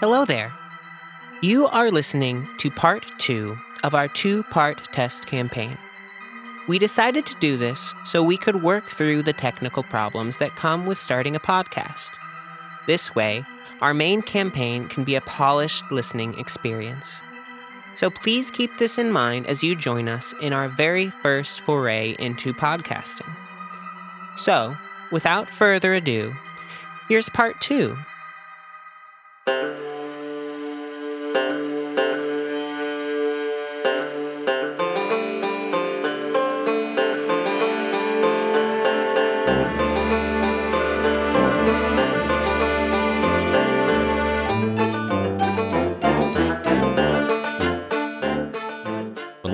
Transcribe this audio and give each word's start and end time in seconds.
Hello 0.00 0.24
there. 0.24 0.52
You 1.40 1.68
are 1.68 1.88
listening 1.88 2.48
to 2.58 2.68
part 2.68 3.06
two 3.16 3.56
of 3.84 3.94
our 3.94 4.08
two 4.08 4.42
part 4.42 4.92
test 4.92 5.26
campaign. 5.26 5.78
We 6.66 6.80
decided 6.80 7.24
to 7.26 7.36
do 7.36 7.56
this 7.56 7.94
so 8.04 8.20
we 8.20 8.36
could 8.36 8.60
work 8.60 8.90
through 8.90 9.22
the 9.22 9.32
technical 9.32 9.84
problems 9.84 10.38
that 10.38 10.56
come 10.56 10.84
with 10.84 10.98
starting 10.98 11.36
a 11.36 11.40
podcast. 11.40 12.10
This 12.88 13.14
way, 13.14 13.44
our 13.80 13.94
main 13.94 14.20
campaign 14.20 14.88
can 14.88 15.04
be 15.04 15.14
a 15.14 15.20
polished 15.20 15.84
listening 15.92 16.36
experience. 16.40 17.22
So 17.94 18.10
please 18.10 18.50
keep 18.50 18.76
this 18.78 18.98
in 18.98 19.12
mind 19.12 19.46
as 19.46 19.62
you 19.62 19.76
join 19.76 20.08
us 20.08 20.34
in 20.40 20.52
our 20.52 20.68
very 20.68 21.10
first 21.10 21.60
foray 21.60 22.16
into 22.18 22.52
podcasting. 22.52 23.32
So, 24.34 24.76
without 25.12 25.48
further 25.48 25.94
ado, 25.94 26.34
here's 27.08 27.28
part 27.28 27.60
two 27.60 27.96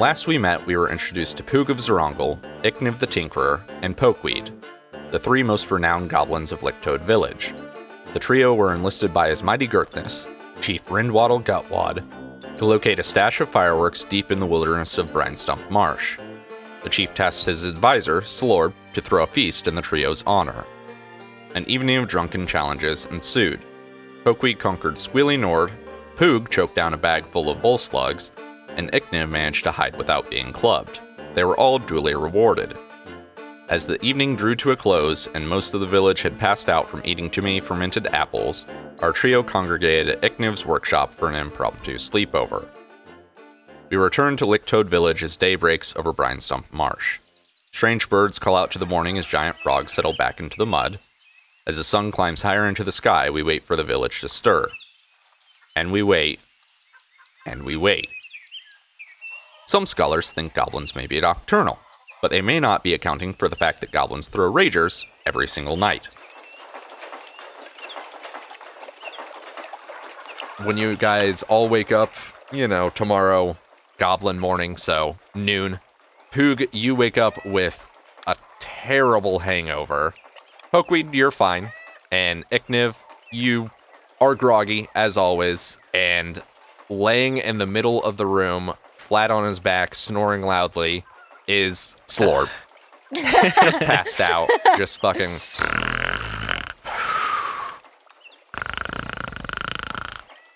last 0.01 0.27
we 0.27 0.39
met, 0.39 0.65
we 0.65 0.79
were 0.79 0.91
introduced 0.91 1.37
to 1.37 1.43
Poog 1.43 1.69
of 1.69 1.77
Zarongal, 1.77 2.41
Ikniv 2.63 2.99
the 2.99 3.07
Tinkerer, 3.07 3.61
and 3.83 3.95
Pokeweed, 3.95 4.51
the 5.11 5.19
three 5.19 5.43
most 5.43 5.71
renowned 5.71 6.09
goblins 6.09 6.53
of 6.53 6.61
Licktoad 6.61 7.03
Village. 7.03 7.53
The 8.15 8.19
trio 8.19 8.55
were 8.55 8.73
enlisted 8.73 9.13
by 9.13 9.29
His 9.29 9.43
Mighty 9.43 9.67
Girthness, 9.67 10.27
Chief 10.63 10.91
Rindwaddle 10.91 11.43
Gutwad, 11.43 12.03
to 12.57 12.65
locate 12.65 12.99
a 12.99 13.03
stash 13.03 13.43
of 13.43 13.51
fireworks 13.51 14.05
deep 14.05 14.31
in 14.31 14.41
the 14.41 14.47
wilderness 14.47 14.97
of 14.97 15.13
Brinestump 15.13 15.71
Marsh. 15.71 16.19
The 16.83 16.89
chief 16.89 17.13
tasked 17.13 17.45
his 17.45 17.63
advisor, 17.65 18.23
Slorb, 18.23 18.73
to 18.95 19.03
throw 19.03 19.25
a 19.25 19.27
feast 19.27 19.69
in 19.69 19.75
the 19.75 19.83
trio's 19.83 20.25
honor. 20.27 20.65
An 21.55 21.69
evening 21.69 21.99
of 21.99 22.09
drunken 22.09 22.47
challenges 22.47 23.05
ensued. 23.11 23.61
Pokeweed 24.25 24.59
conquered 24.59 24.95
Squealy 24.95 25.39
Nord, 25.39 25.73
Poog 26.17 26.49
choked 26.49 26.75
down 26.75 26.95
a 26.95 26.99
bag 26.99 27.27
full 27.27 27.51
of 27.51 27.61
bull 27.61 27.77
slugs, 27.77 28.31
and 28.77 28.91
Ikniv 28.93 29.31
managed 29.31 29.65
to 29.65 29.71
hide 29.71 29.97
without 29.97 30.31
being 30.31 30.53
clubbed. 30.53 31.01
They 31.35 31.45
were 31.45 31.57
all 31.57 31.79
duly 31.79 32.15
rewarded. 32.15 32.77
As 33.69 33.87
the 33.87 34.05
evening 34.05 34.35
drew 34.35 34.57
to 34.57 34.73
a 34.73 34.77
close 34.77 35.29
and 35.29 35.49
most 35.49 35.75
of 35.75 35.81
the 35.81 35.87
village 35.87 36.23
had 36.23 36.39
passed 36.41 36.69
out 36.69 36.89
from 36.89 37.03
eating 37.05 37.31
too 37.31 37.41
many 37.41 37.61
fermented 37.61 38.09
apples, 38.09 38.67
our 38.99 39.13
trio 39.13 39.43
congregated 39.45 40.09
at 40.09 40.23
Ikniv's 40.23 40.67
workshop 40.67 41.15
for 41.15 41.29
an 41.29 41.37
impromptu 41.37 41.95
sleepover. 41.95 42.67
We 43.89 43.97
return 43.97 44.37
to 44.39 44.45
Licktoad 44.45 44.87
Village 44.87 45.23
as 45.23 45.37
day 45.37 45.55
breaks 45.55 45.95
over 45.97 46.13
Brinestump 46.13 46.73
Marsh. 46.73 47.21
Strange 47.73 48.09
birds 48.09 48.39
call 48.41 48.57
out 48.57 48.73
to 48.73 48.79
the 48.79 48.87
morning 48.87 49.17
as 49.17 49.27
giant 49.27 49.57
frogs 49.57 49.93
settle 49.93 50.15
back 50.15 50.41
into 50.41 50.57
the 50.57 50.67
mud. 50.67 50.99
As 51.67 51.77
the 51.77 51.85
sun 51.85 52.11
climbs 52.11 52.43
higher 52.43 52.67
into 52.67 52.83
the 52.83 52.93
sky, 52.93 53.31
we 53.31 53.43
wait 53.43 53.63
for 53.63 53.77
the 53.77 53.85
village 53.85 54.21
to 54.21 54.29
stir. 54.29 54.69
And 55.77 55.93
we 55.93 56.03
wait. 56.03 56.41
And 57.47 57.63
we 57.63 57.77
wait. 57.77 58.11
Some 59.71 59.87
scholars 59.87 60.33
think 60.33 60.53
goblins 60.53 60.97
may 60.97 61.07
be 61.07 61.21
nocturnal, 61.21 61.79
but 62.21 62.33
they 62.33 62.43
may 62.43 62.59
not 62.59 62.83
be 62.83 62.93
accounting 62.93 63.33
for 63.33 63.49
the 63.49 63.55
fact 63.55 63.81
that 63.81 63.93
goblins 63.93 64.27
throw 64.27 64.53
ragers 64.53 65.07
every 65.25 65.47
single 65.47 65.77
night. 65.77 66.07
When 70.65 70.77
you 70.77 70.97
guys 70.97 71.45
all 71.45 71.69
wake 71.69 71.93
up, 71.93 72.13
you 72.51 72.67
know, 72.67 72.91
tomorrow, 72.91 73.59
goblin 73.97 74.41
morning, 74.41 74.77
so 74.77 75.21
noon, 75.37 75.79
Poog, 76.33 76.67
you 76.73 76.97
wake 76.97 77.17
up 77.17 77.47
with 77.47 77.87
a 78.27 78.35
terrible 78.59 79.39
hangover. 79.39 80.15
Pokeweed, 80.73 81.15
you're 81.15 81.31
fine. 81.31 81.71
And 82.11 82.45
Ikniv, 82.51 83.05
you 83.31 83.71
are 84.21 84.35
groggy, 84.35 84.89
as 84.97 85.17
always, 85.17 85.79
and 85.95 86.43
laying 86.89 87.37
in 87.39 87.59
the 87.59 87.67
middle 87.67 88.03
of 88.03 88.17
the 88.17 88.27
room, 88.27 88.75
flat 89.11 89.33
on 89.33 89.45
his 89.45 89.59
back, 89.59 89.93
snoring 89.93 90.41
loudly, 90.41 91.05
is 91.49 91.97
Slorb. 92.07 92.49
just 93.13 93.81
passed 93.81 94.21
out. 94.21 94.49
Just 94.77 95.01
fucking. 95.01 95.33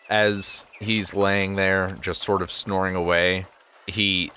As 0.09 0.66
he's 0.78 1.15
laying 1.15 1.56
there, 1.56 1.98
just 2.00 2.22
sort 2.22 2.42
of 2.42 2.50
snoring 2.53 2.94
away, 2.94 3.47
he. 3.88 4.31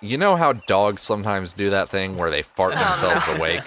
You 0.00 0.18
know 0.18 0.34
how 0.34 0.54
dogs 0.54 1.00
sometimes 1.00 1.54
do 1.54 1.70
that 1.70 1.88
thing 1.88 2.16
where 2.16 2.28
they 2.28 2.42
fart 2.42 2.72
oh, 2.76 2.84
themselves 2.84 3.28
awake? 3.38 3.62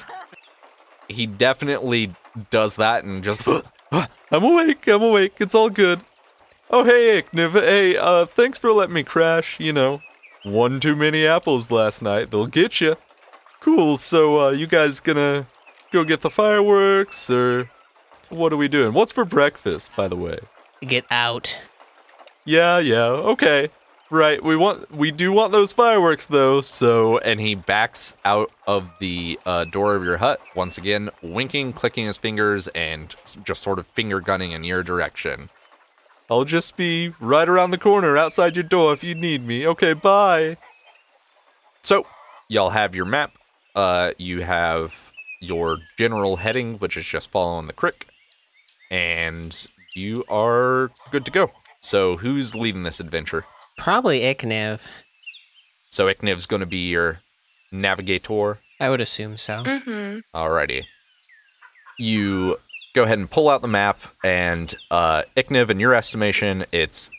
He 1.07 1.27
definitely 1.27 2.13
does 2.49 2.75
that 2.75 3.05
and 3.05 3.23
just. 3.23 3.47
I'm 3.93 4.43
awake, 4.43 4.85
I'm 4.85 5.01
awake, 5.01 5.35
it's 5.39 5.55
all 5.55 5.69
good. 5.69 6.03
Oh, 6.69 6.83
hey, 6.83 7.21
Ikniv. 7.21 7.51
Hey, 7.51 7.95
uh, 7.97 8.25
thanks 8.25 8.57
for 8.57 8.71
letting 8.71 8.95
me 8.95 9.03
crash. 9.03 9.59
You 9.59 9.73
know, 9.73 10.01
one 10.43 10.79
too 10.79 10.95
many 10.95 11.25
apples 11.25 11.69
last 11.69 12.01
night. 12.01 12.31
They'll 12.31 12.47
get 12.47 12.81
you. 12.81 12.95
Cool. 13.59 13.97
So, 13.97 14.47
uh, 14.47 14.49
you 14.51 14.67
guys 14.67 14.99
gonna 14.99 15.47
go 15.91 16.03
get 16.03 16.21
the 16.21 16.29
fireworks, 16.29 17.29
or 17.29 17.69
what 18.29 18.51
are 18.51 18.57
we 18.57 18.67
doing? 18.67 18.93
What's 18.93 19.11
for 19.11 19.25
breakfast, 19.25 19.91
by 19.95 20.07
the 20.07 20.15
way? 20.15 20.39
Get 20.81 21.05
out. 21.11 21.59
Yeah, 22.45 22.79
yeah. 22.79 23.05
Okay. 23.05 23.69
Right. 24.09 24.43
We 24.43 24.55
want 24.55 24.91
we 24.91 25.11
do 25.11 25.31
want 25.31 25.53
those 25.53 25.73
fireworks 25.73 26.27
though. 26.27 26.61
So 26.61 27.17
and 27.19 27.39
he 27.39 27.55
backs 27.55 28.13
out 28.25 28.51
of 28.67 28.89
the 28.99 29.39
uh, 29.45 29.65
door 29.65 29.95
of 29.95 30.03
your 30.03 30.17
hut 30.17 30.39
once 30.55 30.77
again, 30.77 31.09
winking, 31.23 31.73
clicking 31.73 32.05
his 32.05 32.17
fingers, 32.19 32.67
and 32.69 33.15
just 33.43 33.61
sort 33.63 33.79
of 33.79 33.87
finger 33.87 34.19
gunning 34.19 34.51
in 34.51 34.63
your 34.63 34.83
direction. 34.83 35.49
I'll 36.29 36.45
just 36.45 36.77
be 36.77 37.13
right 37.19 37.47
around 37.47 37.71
the 37.71 37.77
corner 37.77 38.17
outside 38.17 38.55
your 38.55 38.63
door 38.63 38.93
if 38.93 39.03
you 39.03 39.15
need 39.15 39.45
me. 39.45 39.67
Okay, 39.67 39.93
bye. 39.93 40.57
So 41.81 42.05
y'all 42.47 42.71
have 42.71 42.95
your 42.95 43.05
map. 43.05 43.33
Uh, 43.75 44.11
you 44.17 44.41
have 44.41 45.11
your 45.41 45.77
general 45.97 46.37
heading, 46.37 46.77
which 46.77 46.95
is 46.95 47.05
just 47.05 47.29
following 47.29 47.67
the 47.67 47.73
crick, 47.73 48.07
and 48.89 49.67
you 49.93 50.23
are 50.29 50.91
good 51.11 51.25
to 51.25 51.31
go. 51.31 51.51
So 51.81 52.17
who's 52.17 52.55
leading 52.55 52.83
this 52.83 52.99
adventure? 52.99 53.45
Probably 53.77 54.21
Ikniv. 54.21 54.85
So 55.89 56.07
Ikniv's 56.07 56.45
going 56.45 56.61
to 56.61 56.65
be 56.65 56.89
your 56.89 57.19
navigator. 57.71 58.59
I 58.79 58.89
would 58.89 59.01
assume 59.01 59.37
so. 59.37 59.63
Mm-hmm. 59.63 60.19
Alrighty. 60.35 60.85
You 61.99 62.57
go 62.93 63.03
ahead 63.03 63.17
and 63.17 63.29
pull 63.29 63.49
out 63.49 63.61
the 63.61 63.67
map, 63.67 63.99
and 64.23 64.73
uh, 64.91 65.23
Ikniv, 65.35 65.69
in 65.69 65.79
your 65.79 65.93
estimation, 65.93 66.63
it's 66.71 67.09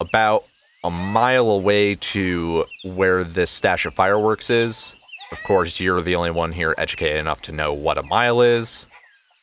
about 0.00 0.44
a 0.84 0.90
mile 0.90 1.48
away 1.50 1.94
to 1.94 2.66
where 2.84 3.24
this 3.24 3.50
stash 3.50 3.86
of 3.86 3.94
fireworks 3.94 4.50
is. 4.50 4.94
Of 5.30 5.42
course, 5.44 5.80
you're 5.80 6.02
the 6.02 6.14
only 6.14 6.30
one 6.30 6.52
here 6.52 6.74
educated 6.76 7.18
enough 7.18 7.40
to 7.42 7.52
know 7.52 7.72
what 7.72 7.96
a 7.96 8.02
mile 8.02 8.42
is, 8.42 8.86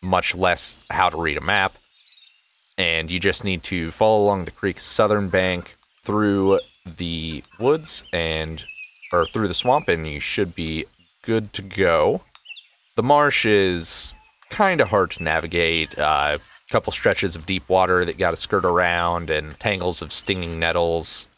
much 0.01 0.35
less 0.35 0.79
how 0.91 1.09
to 1.09 1.19
read 1.19 1.37
a 1.37 1.41
map. 1.41 1.73
And 2.77 3.09
you 3.09 3.19
just 3.19 3.43
need 3.43 3.63
to 3.63 3.91
follow 3.91 4.23
along 4.23 4.45
the 4.45 4.51
creek's 4.51 4.83
southern 4.83 5.29
bank 5.29 5.75
through 6.03 6.59
the 6.85 7.43
woods 7.59 8.03
and 8.13 8.63
or 9.11 9.25
through 9.25 9.47
the 9.47 9.53
swamp, 9.53 9.87
and 9.87 10.07
you 10.07 10.19
should 10.19 10.53
be 10.53 10.85
good 11.23 11.51
to 11.53 11.63
go. 11.63 12.21
The 12.95 13.03
marsh 13.03 13.45
is 13.45 14.13
kind 14.59 14.81
of 14.81 14.89
hard 14.89 15.09
to 15.09 15.23
navigate. 15.23 15.93
A 15.93 16.05
uh, 16.05 16.37
couple 16.69 16.91
stretches 16.91 17.33
of 17.33 17.45
deep 17.45 17.69
water 17.69 18.03
that 18.03 18.17
got 18.17 18.31
to 18.31 18.35
skirt 18.35 18.65
around, 18.65 19.29
and 19.29 19.57
tangles 19.57 20.01
of 20.01 20.11
stinging 20.11 20.59
nettles. 20.59 21.29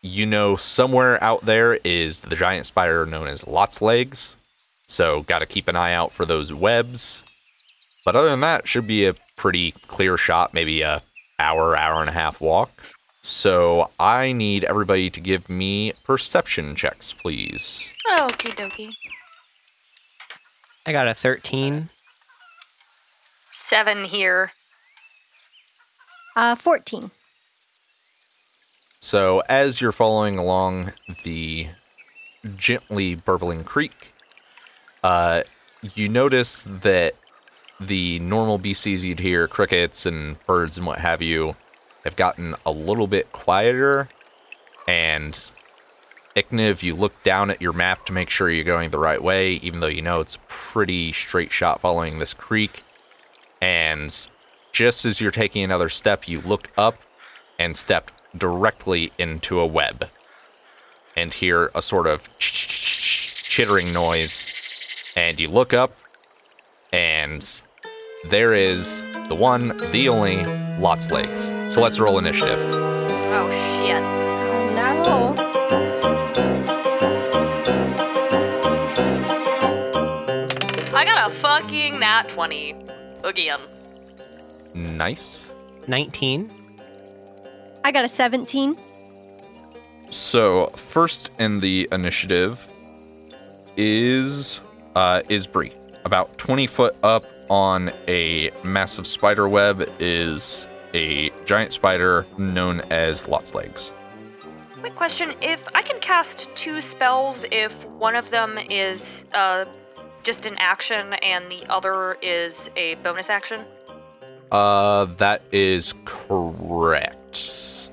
You 0.00 0.24
know, 0.24 0.56
somewhere 0.56 1.22
out 1.22 1.44
there 1.44 1.74
is 1.84 2.22
the 2.22 2.34
giant 2.34 2.64
spider 2.64 3.04
known 3.04 3.28
as 3.28 3.46
Lots 3.46 3.82
Legs, 3.82 4.38
so 4.86 5.24
got 5.24 5.40
to 5.40 5.46
keep 5.46 5.68
an 5.68 5.76
eye 5.76 5.92
out 5.92 6.10
for 6.10 6.24
those 6.24 6.54
webs. 6.54 7.22
But 8.02 8.16
other 8.16 8.30
than 8.30 8.40
that, 8.40 8.66
should 8.66 8.86
be 8.86 9.04
a 9.04 9.14
pretty 9.36 9.72
clear 9.86 10.16
shot, 10.16 10.54
maybe 10.54 10.80
a 10.80 11.02
hour, 11.38 11.76
hour 11.76 12.00
and 12.00 12.08
a 12.08 12.14
half 12.14 12.40
walk. 12.40 12.70
So 13.20 13.88
I 14.00 14.32
need 14.32 14.64
everybody 14.64 15.10
to 15.10 15.20
give 15.20 15.50
me 15.50 15.92
perception 16.04 16.74
checks, 16.76 17.12
please. 17.12 17.92
Okie 18.10 18.56
dokie. 18.56 18.94
I 20.86 20.92
got 20.92 21.08
a 21.08 21.12
13. 21.12 21.90
Seven 23.70 24.04
here. 24.04 24.50
Uh, 26.34 26.56
14. 26.56 27.12
So 29.00 29.44
as 29.48 29.80
you're 29.80 29.92
following 29.92 30.38
along 30.38 30.90
the 31.22 31.68
gently 32.56 33.14
burbling 33.14 33.62
creek, 33.62 34.12
uh, 35.04 35.42
you 35.94 36.08
notice 36.08 36.64
that 36.68 37.14
the 37.78 38.18
normal 38.18 38.58
beasties 38.58 39.04
you'd 39.04 39.20
hear, 39.20 39.46
crickets 39.46 40.04
and 40.04 40.42
birds 40.46 40.76
and 40.76 40.84
what 40.84 40.98
have 40.98 41.22
you, 41.22 41.54
have 42.02 42.16
gotten 42.16 42.54
a 42.66 42.72
little 42.72 43.06
bit 43.06 43.30
quieter. 43.30 44.08
And 44.88 45.32
Ikniv, 46.34 46.82
you 46.82 46.96
look 46.96 47.22
down 47.22 47.50
at 47.50 47.62
your 47.62 47.72
map 47.72 48.04
to 48.06 48.12
make 48.12 48.30
sure 48.30 48.50
you're 48.50 48.64
going 48.64 48.90
the 48.90 48.98
right 48.98 49.22
way, 49.22 49.52
even 49.52 49.78
though 49.78 49.86
you 49.86 50.02
know 50.02 50.18
it's 50.18 50.34
a 50.34 50.40
pretty 50.48 51.12
straight 51.12 51.52
shot 51.52 51.80
following 51.80 52.18
this 52.18 52.34
creek. 52.34 52.82
And 53.60 54.10
just 54.72 55.04
as 55.04 55.20
you're 55.20 55.30
taking 55.30 55.62
another 55.64 55.88
step, 55.88 56.28
you 56.28 56.40
look 56.40 56.70
up 56.78 56.96
and 57.58 57.76
step 57.76 58.10
directly 58.36 59.10
into 59.18 59.60
a 59.60 59.66
web 59.66 60.04
and 61.16 61.32
hear 61.32 61.70
a 61.74 61.82
sort 61.82 62.06
of 62.06 62.26
chittering 62.38 63.92
noise. 63.92 64.46
And 65.16 65.38
you 65.40 65.48
look 65.48 65.74
up, 65.74 65.90
and 66.92 67.42
there 68.28 68.54
is 68.54 69.02
the 69.28 69.34
one, 69.34 69.76
the 69.90 70.08
only 70.08 70.44
Lots 70.78 71.10
Legs. 71.10 71.52
So 71.72 71.82
let's 71.82 71.98
roll 71.98 72.18
initiative. 72.18 72.58
Oh 73.32 73.50
shit. 73.50 74.02
No. 74.72 75.34
I 80.96 81.04
got 81.04 81.26
a 81.26 81.30
fucking 81.34 81.98
nat 81.98 82.28
20 82.28 82.74
again. 83.24 83.60
Nice. 84.96 85.50
19. 85.88 86.50
I 87.84 87.92
got 87.92 88.04
a 88.04 88.08
17. 88.08 88.74
So 90.10 90.66
first 90.76 91.36
in 91.40 91.60
the 91.60 91.88
initiative 91.92 92.66
is 93.76 94.60
uh, 94.94 95.22
is 95.28 95.46
Bree. 95.46 95.72
About 96.04 96.36
20 96.38 96.66
foot 96.66 96.96
up 97.02 97.22
on 97.48 97.90
a 98.08 98.50
massive 98.64 99.06
spider 99.06 99.48
web 99.48 99.88
is 99.98 100.66
a 100.94 101.30
giant 101.44 101.72
spider 101.72 102.26
known 102.38 102.80
as 102.90 103.28
Lots 103.28 103.54
Legs. 103.54 103.92
Quick 104.80 104.94
question: 104.94 105.34
If 105.42 105.62
I 105.74 105.82
can 105.82 106.00
cast 106.00 106.48
two 106.54 106.80
spells, 106.80 107.44
if 107.52 107.84
one 107.86 108.16
of 108.16 108.30
them 108.30 108.58
is 108.70 109.24
uh, 109.34 109.66
just 110.22 110.46
an 110.46 110.56
action 110.58 111.14
and 111.22 111.50
the 111.50 111.64
other 111.68 112.16
is 112.22 112.70
a 112.76 112.94
bonus 112.96 113.30
action, 113.30 113.64
Uh, 114.52 115.04
that 115.16 115.42
is 115.52 115.94
correct. 116.04 117.90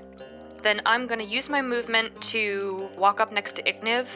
then 0.63 0.81
I'm 0.85 1.07
going 1.07 1.19
to 1.19 1.25
use 1.25 1.49
my 1.49 1.61
movement 1.61 2.19
to 2.33 2.89
walk 2.97 3.21
up 3.21 3.31
next 3.31 3.55
to 3.57 3.63
Ikniv, 3.63 4.09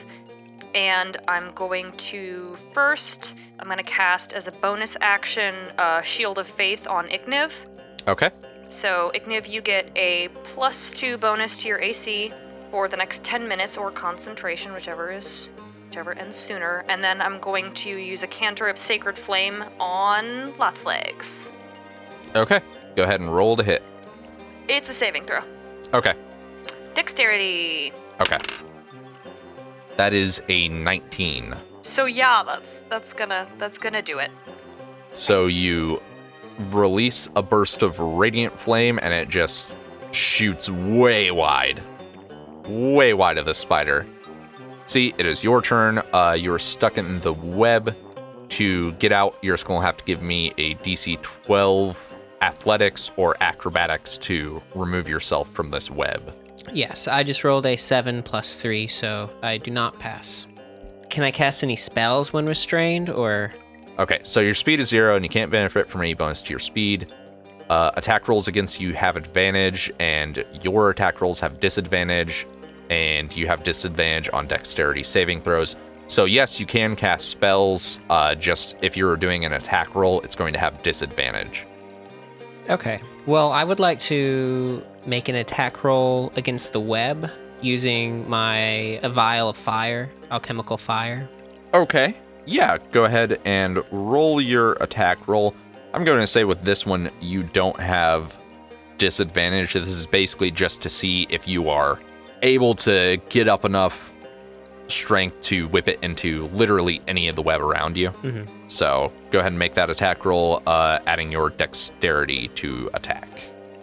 and 0.73 1.17
I'm 1.27 1.51
going 1.53 1.91
to 2.11 2.55
first. 2.73 3.35
I'm 3.59 3.65
going 3.67 3.77
to 3.77 3.83
cast 3.83 4.33
as 4.33 4.47
a 4.47 4.51
bonus 4.51 4.97
action 5.01 5.53
uh, 5.77 6.01
Shield 6.01 6.39
of 6.39 6.47
Faith 6.47 6.87
on 6.87 7.07
Ikniv. 7.09 7.65
Okay. 8.07 8.31
So, 8.69 9.11
Ikniv, 9.13 9.47
you 9.47 9.61
get 9.61 9.91
a 9.95 10.29
plus 10.43 10.91
two 10.91 11.17
bonus 11.17 11.55
to 11.57 11.67
your 11.67 11.79
AC 11.79 12.31
for 12.71 12.87
the 12.87 12.97
next 12.97 13.23
10 13.23 13.47
minutes 13.47 13.77
or 13.77 13.91
concentration, 13.91 14.73
whichever 14.73 15.11
is 15.11 15.47
whichever 15.91 16.17
ends 16.17 16.37
sooner. 16.37 16.85
And 16.87 17.03
then 17.03 17.21
I'm 17.21 17.37
going 17.39 17.73
to 17.73 17.89
use 17.89 18.23
a 18.23 18.27
canter 18.27 18.67
of 18.67 18.77
Sacred 18.77 19.19
Flame 19.19 19.61
on 19.77 20.55
Lots 20.55 20.85
Legs. 20.85 21.51
Okay. 22.33 22.61
Go 22.95 23.03
ahead 23.03 23.19
and 23.19 23.35
roll 23.35 23.57
to 23.57 23.63
hit. 23.63 23.83
It's 24.69 24.87
a 24.87 24.93
saving 24.93 25.25
throw. 25.25 25.41
Okay. 25.93 26.13
Dexterity. 26.93 27.91
Okay. 28.21 28.37
That 29.97 30.13
is 30.13 30.41
a 30.47 30.69
19. 30.69 31.57
So 31.81 32.05
yeah, 32.05 32.41
that's 32.45 32.79
that's 32.89 33.11
gonna 33.11 33.45
that's 33.57 33.77
gonna 33.77 34.01
do 34.01 34.19
it. 34.19 34.31
So 35.11 35.47
you 35.47 36.01
release 36.69 37.27
a 37.35 37.41
burst 37.41 37.81
of 37.81 37.99
radiant 37.99 38.57
flame 38.57 38.97
and 39.01 39.13
it 39.13 39.27
just 39.27 39.75
shoots 40.11 40.69
way 40.69 41.31
wide. 41.31 41.81
Way 42.65 43.13
wide 43.13 43.37
of 43.37 43.45
the 43.45 43.53
spider. 43.53 44.07
See, 44.91 45.13
it 45.17 45.25
is 45.25 45.41
your 45.41 45.61
turn. 45.61 46.01
Uh, 46.11 46.35
you're 46.37 46.59
stuck 46.59 46.97
in 46.97 47.21
the 47.21 47.31
web. 47.31 47.95
To 48.49 48.91
get 48.95 49.13
out, 49.13 49.37
you're 49.41 49.53
just 49.53 49.65
going 49.65 49.79
to 49.79 49.85
have 49.85 49.95
to 49.95 50.03
give 50.03 50.21
me 50.21 50.51
a 50.57 50.75
DC 50.75 51.21
12 51.21 52.15
athletics 52.41 53.09
or 53.15 53.37
acrobatics 53.39 54.17
to 54.17 54.61
remove 54.75 55.07
yourself 55.07 55.49
from 55.51 55.71
this 55.71 55.89
web. 55.89 56.35
Yes, 56.73 57.07
I 57.07 57.23
just 57.23 57.45
rolled 57.45 57.67
a 57.67 57.77
7 57.77 58.21
plus 58.21 58.57
3, 58.57 58.85
so 58.87 59.29
I 59.41 59.59
do 59.59 59.71
not 59.71 59.97
pass. 59.97 60.45
Can 61.09 61.23
I 61.23 61.31
cast 61.31 61.63
any 61.63 61.77
spells 61.77 62.33
when 62.33 62.45
restrained, 62.45 63.09
or. 63.09 63.53
Okay, 63.97 64.19
so 64.23 64.41
your 64.41 64.55
speed 64.55 64.81
is 64.81 64.89
zero 64.89 65.15
and 65.15 65.23
you 65.23 65.29
can't 65.29 65.49
benefit 65.49 65.87
from 65.87 66.01
any 66.01 66.15
bonus 66.15 66.41
to 66.41 66.49
your 66.49 66.59
speed. 66.59 67.07
Uh, 67.69 67.91
attack 67.95 68.27
rolls 68.27 68.49
against 68.49 68.81
you 68.81 68.91
have 68.91 69.15
advantage, 69.15 69.89
and 70.01 70.43
your 70.61 70.89
attack 70.89 71.21
rolls 71.21 71.39
have 71.39 71.61
disadvantage, 71.61 72.45
and 72.91 73.33
you 73.35 73.47
have 73.47 73.63
disadvantage 73.63 74.29
on 74.33 74.45
dexterity 74.45 75.01
saving 75.01 75.41
throws. 75.41 75.77
So, 76.07 76.25
yes, 76.25 76.59
you 76.59 76.65
can 76.65 76.97
cast 76.97 77.29
spells, 77.29 78.01
uh, 78.09 78.35
just 78.35 78.75
if 78.81 78.97
you're 78.97 79.15
doing 79.15 79.45
an 79.45 79.53
attack 79.53 79.95
roll, 79.95 80.19
it's 80.21 80.35
going 80.35 80.51
to 80.53 80.59
have 80.59 80.81
disadvantage. 80.81 81.65
Okay. 82.69 83.01
Well, 83.25 83.53
I 83.53 83.63
would 83.63 83.79
like 83.79 83.99
to 84.01 84.83
make 85.05 85.29
an 85.29 85.35
attack 85.35 85.85
roll 85.85 86.33
against 86.35 86.73
the 86.73 86.81
web 86.81 87.31
using 87.61 88.29
my 88.29 88.99
a 89.03 89.09
vial 89.09 89.47
of 89.49 89.55
fire, 89.55 90.11
alchemical 90.29 90.77
fire. 90.77 91.29
Okay. 91.73 92.13
Yeah, 92.45 92.77
go 92.91 93.05
ahead 93.05 93.39
and 93.45 93.81
roll 93.91 94.41
your 94.41 94.73
attack 94.73 95.29
roll. 95.29 95.55
I'm 95.93 96.03
going 96.03 96.19
to 96.19 96.27
say 96.27 96.43
with 96.43 96.63
this 96.63 96.85
one, 96.85 97.09
you 97.21 97.43
don't 97.43 97.79
have 97.79 98.37
disadvantage. 98.97 99.73
This 99.73 99.87
is 99.87 100.05
basically 100.05 100.51
just 100.51 100.81
to 100.81 100.89
see 100.89 101.25
if 101.29 101.47
you 101.47 101.69
are 101.69 101.99
able 102.41 102.73
to 102.75 103.17
get 103.29 103.47
up 103.47 103.65
enough 103.65 104.11
strength 104.87 105.41
to 105.41 105.67
whip 105.69 105.87
it 105.87 105.97
into 106.01 106.47
literally 106.47 107.01
any 107.07 107.27
of 107.29 107.35
the 107.35 107.41
web 107.41 107.61
around 107.61 107.95
you. 107.95 108.09
Mhm. 108.23 108.47
So 108.67 109.11
go 109.31 109.39
ahead 109.39 109.51
and 109.51 109.59
make 109.59 109.73
that 109.75 109.89
attack 109.89 110.25
roll, 110.25 110.61
uh, 110.67 110.99
adding 111.07 111.31
your 111.31 111.49
dexterity 111.49 112.49
to 112.55 112.89
attack. 112.93 113.29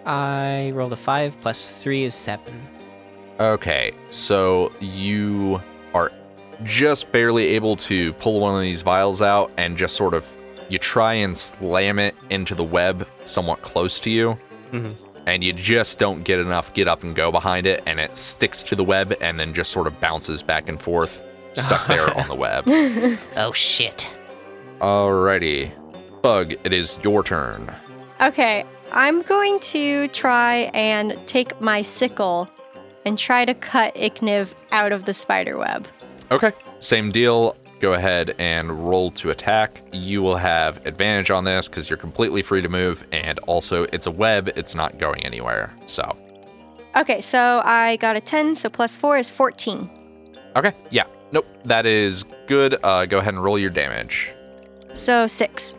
I 0.05 0.73
rolled 0.75 0.93
a 0.93 0.97
5 0.97 1.41
plus 1.41 1.71
3 1.71 2.05
is 2.05 2.15
7. 2.15 2.55
Okay, 3.41 3.93
so 4.11 4.73
you 4.81 5.63
are 5.95 6.11
just 6.65 7.11
barely 7.13 7.49
able 7.55 7.77
to 7.77 8.13
pull 8.15 8.41
one 8.41 8.55
of 8.55 8.61
these 8.61 8.83
vials 8.83 9.23
out 9.23 9.51
and 9.57 9.77
just 9.77 9.97
sort 9.97 10.13
of 10.13 10.27
you 10.69 10.77
try 10.79 11.15
and 11.15 11.37
slam 11.37 11.99
it 11.99 12.15
into 12.31 12.55
the 12.55 12.65
web 12.65 13.07
somewhat 13.25 13.63
close 13.63 14.01
to 14.01 14.11
you. 14.11 14.37
Mhm. 14.73 14.95
And 15.29 15.45
you 15.45 15.53
just 15.53 15.99
don't 15.99 16.25
get 16.25 16.39
enough 16.39 16.73
get 16.73 16.89
up 16.89 17.03
and 17.03 17.15
go 17.15 17.31
behind 17.31 17.67
it, 17.67 17.83
and 17.85 18.01
it 18.01 18.17
sticks 18.17 18.63
to 18.63 18.75
the 18.75 18.83
web 18.83 19.15
and 19.21 19.39
then 19.39 19.53
just 19.53 19.71
sort 19.71 19.87
of 19.87 20.01
bounces 20.01 20.43
back 20.43 20.71
and 20.71 20.81
forth, 20.81 21.23
stuck 21.53 21.87
there 21.87 22.17
on 22.19 22.27
the 22.29 22.35
web. 22.35 22.65
Oh 23.37 23.53
shit. 23.53 24.11
Alrighty. 24.79 25.71
Bug, 26.23 26.55
it 26.65 26.73
is 26.73 26.99
your 27.03 27.23
turn. 27.23 27.71
Okay, 28.23 28.65
I'm 28.93 29.21
going 29.21 29.61
to 29.61 30.09
try 30.09 30.71
and 30.73 31.15
take 31.27 31.61
my 31.61 31.83
sickle 31.83 32.49
and 33.05 33.19
try 33.19 33.45
to 33.45 33.53
cut 33.53 33.95
Ikniv 33.97 34.55
out 34.73 34.93
of 34.93 35.05
the 35.05 35.13
spider 35.13 35.59
web. 35.59 35.87
Okay. 36.31 36.53
Same 36.79 37.13
deal. 37.13 37.55
Go 37.81 37.95
ahead 37.95 38.35
and 38.39 38.89
roll 38.89 39.11
to 39.13 39.31
attack. 39.31 39.83
You 39.93 40.21
will 40.23 40.37
have 40.37 40.85
advantage 40.87 41.31
on 41.31 41.45
this 41.45 41.69
because 41.69 41.89
you're 41.89 41.97
completely 41.97 42.43
free 42.43 42.61
to 42.63 42.69
move, 42.69 43.07
and 43.13 43.39
also 43.41 43.85
it's 43.93 44.07
a 44.07 44.11
web, 44.11 44.49
it's 44.57 44.75
not 44.75 44.99
going 44.99 45.25
anywhere. 45.25 45.75
So, 45.87 46.17
Okay, 46.97 47.21
so 47.21 47.61
I 47.65 47.97
got 47.97 48.17
a 48.17 48.21
10, 48.21 48.57
so 48.57 48.69
plus 48.69 48.97
4 48.97 49.19
is 49.19 49.31
14. 49.31 49.89
okay. 50.57 50.73
Yeah. 50.91 51.05
Nope. 51.31 51.47
That 51.65 51.85
is 51.87 52.25
good. 52.47 52.77
Uh, 52.83 53.05
go 53.07 53.19
ahead 53.19 53.35
and 53.35 53.43
roll 53.45 53.59
your 53.59 53.71
damage. 53.71 54.33
So 54.95 55.27
6. 55.27 55.75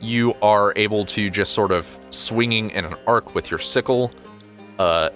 You 0.00 0.34
are 0.42 0.74
able 0.76 1.04
to 1.06 1.30
just 1.30 1.54
sort 1.54 1.72
of 1.72 1.96
swinging 2.10 2.70
in 2.70 2.84
an 2.84 2.94
arc 3.06 3.34
with 3.34 3.50
your 3.50 3.58
sickle, 3.58 4.12
uh, 4.78 5.08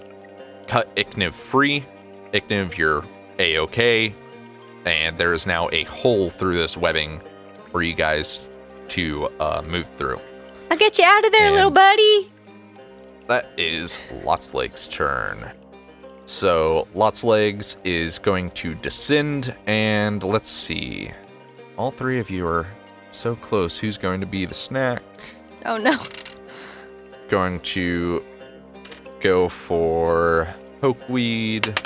cut 0.67 0.93
Ikniv 0.95 1.33
free. 1.33 1.85
Ikniv, 2.33 2.75
you're 2.77 3.05
a 3.37 3.59
okay, 3.59 4.15
and 4.85 5.17
there 5.17 5.33
is 5.33 5.45
now 5.45 5.69
a 5.71 5.83
hole 5.85 6.29
through 6.29 6.55
this 6.57 6.75
webbing 6.77 7.21
for 7.71 7.81
you 7.81 7.93
guys 7.93 8.49
to 8.89 9.29
uh, 9.39 9.61
move 9.65 9.87
through. 9.97 10.19
I'll 10.69 10.77
get 10.77 10.97
you 10.97 11.05
out 11.05 11.25
of 11.25 11.31
there, 11.31 11.45
And- 11.47 11.55
little 11.55 11.71
buddy. 11.71 12.31
That 13.27 13.49
is 13.57 13.99
Lots 14.25 14.53
Legs' 14.53 14.87
turn. 14.87 15.51
So 16.25 16.87
Lots 16.93 17.23
Legs 17.23 17.77
is 17.83 18.19
going 18.19 18.49
to 18.51 18.75
descend, 18.75 19.55
and 19.67 20.21
let's 20.23 20.47
see. 20.49 21.11
All 21.77 21.91
three 21.91 22.19
of 22.19 22.29
you 22.29 22.45
are 22.47 22.67
so 23.11 23.35
close. 23.35 23.77
Who's 23.77 23.97
going 23.97 24.19
to 24.21 24.25
be 24.27 24.45
the 24.45 24.53
snack? 24.53 25.03
Oh 25.65 25.77
no. 25.77 25.97
Going 27.29 27.59
to 27.61 28.23
go 29.21 29.47
for 29.47 30.53
Pokeweed. 30.81 31.77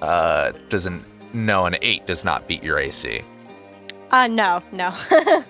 Uh, 0.00 0.52
doesn't. 0.68 1.04
No, 1.32 1.66
an 1.66 1.76
eight 1.82 2.06
does 2.06 2.24
not 2.24 2.48
beat 2.48 2.62
your 2.62 2.78
AC. 2.78 3.22
Uh, 4.10 4.26
no, 4.26 4.62
no. 4.72 4.94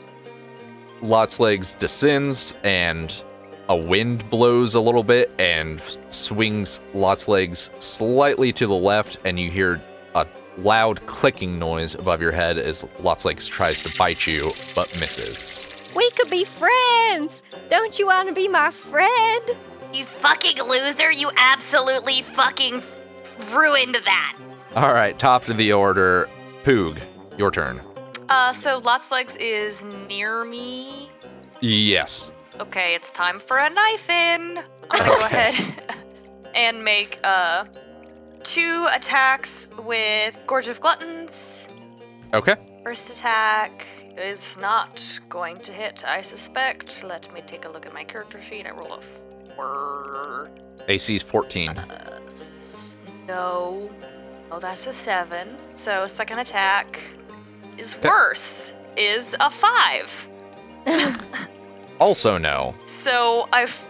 Lots 1.02 1.40
Legs 1.40 1.74
descends 1.74 2.52
and 2.62 3.22
a 3.68 3.76
wind 3.76 4.28
blows 4.28 4.74
a 4.74 4.80
little 4.80 5.02
bit 5.02 5.30
and 5.38 5.80
swings 6.10 6.80
Lots 6.92 7.28
Legs 7.28 7.70
slightly 7.78 8.52
to 8.52 8.66
the 8.66 8.74
left, 8.74 9.18
and 9.24 9.38
you 9.40 9.50
hear 9.50 9.80
a 10.14 10.26
loud 10.58 11.06
clicking 11.06 11.58
noise 11.58 11.94
above 11.94 12.20
your 12.20 12.32
head 12.32 12.58
as 12.58 12.84
Lots 12.98 13.24
Legs 13.24 13.46
tries 13.46 13.82
to 13.82 13.98
bite 13.98 14.26
you 14.26 14.50
but 14.74 14.92
misses. 15.00 15.70
We 15.96 16.10
could 16.10 16.30
be 16.30 16.44
friends. 16.44 17.42
Don't 17.70 17.98
you 17.98 18.06
want 18.06 18.28
to 18.28 18.34
be 18.34 18.48
my 18.48 18.70
friend? 18.70 19.50
You 19.92 20.04
fucking 20.04 20.62
loser! 20.62 21.10
You 21.10 21.30
absolutely 21.36 22.22
fucking 22.22 22.82
ruined 23.52 23.94
that. 23.94 24.36
All 24.76 24.94
right, 24.94 25.18
top 25.18 25.48
of 25.48 25.56
the 25.56 25.72
order, 25.72 26.28
Poog, 26.62 27.00
your 27.36 27.50
turn. 27.50 27.80
Uh, 28.28 28.52
so 28.52 28.78
Lots 28.78 29.10
Legs 29.10 29.34
is 29.36 29.84
near 30.08 30.44
me. 30.44 31.10
Yes. 31.60 32.30
Okay, 32.60 32.94
it's 32.94 33.10
time 33.10 33.40
for 33.40 33.58
a 33.58 33.68
knife 33.68 34.08
in. 34.08 34.60
I'm 34.90 34.98
gonna 34.98 35.10
go 35.10 35.24
ahead 35.26 35.96
and 36.54 36.84
make 36.84 37.18
uh 37.24 37.64
two 38.44 38.86
attacks 38.92 39.66
with 39.84 40.38
Gorge 40.46 40.68
of 40.68 40.80
Gluttons. 40.80 41.66
Okay. 42.32 42.54
First 42.84 43.10
attack 43.10 43.86
is 44.16 44.56
not 44.56 45.02
going 45.28 45.58
to 45.58 45.72
hit, 45.72 46.04
I 46.06 46.20
suspect. 46.20 47.02
Let 47.02 47.32
me 47.34 47.40
take 47.40 47.64
a 47.64 47.68
look 47.68 47.86
at 47.86 47.92
my 47.92 48.04
character 48.04 48.40
sheet. 48.40 48.66
I 48.66 48.70
roll 48.70 48.94
a 48.94 49.00
four. 49.00 50.48
AC's 50.88 51.22
14. 51.22 51.70
Uh, 51.70 52.20
no. 53.26 53.90
Oh, 54.52 54.58
that's 54.58 54.86
a 54.86 54.92
seven. 54.92 55.56
So 55.76 56.06
second 56.06 56.38
attack 56.40 57.00
is 57.78 57.96
worse. 58.02 58.72
Is 58.96 59.34
a 59.40 59.50
five. 59.50 60.28
Also, 62.00 62.38
no. 62.38 62.74
So 62.86 63.46
I 63.52 63.64
f- 63.64 63.86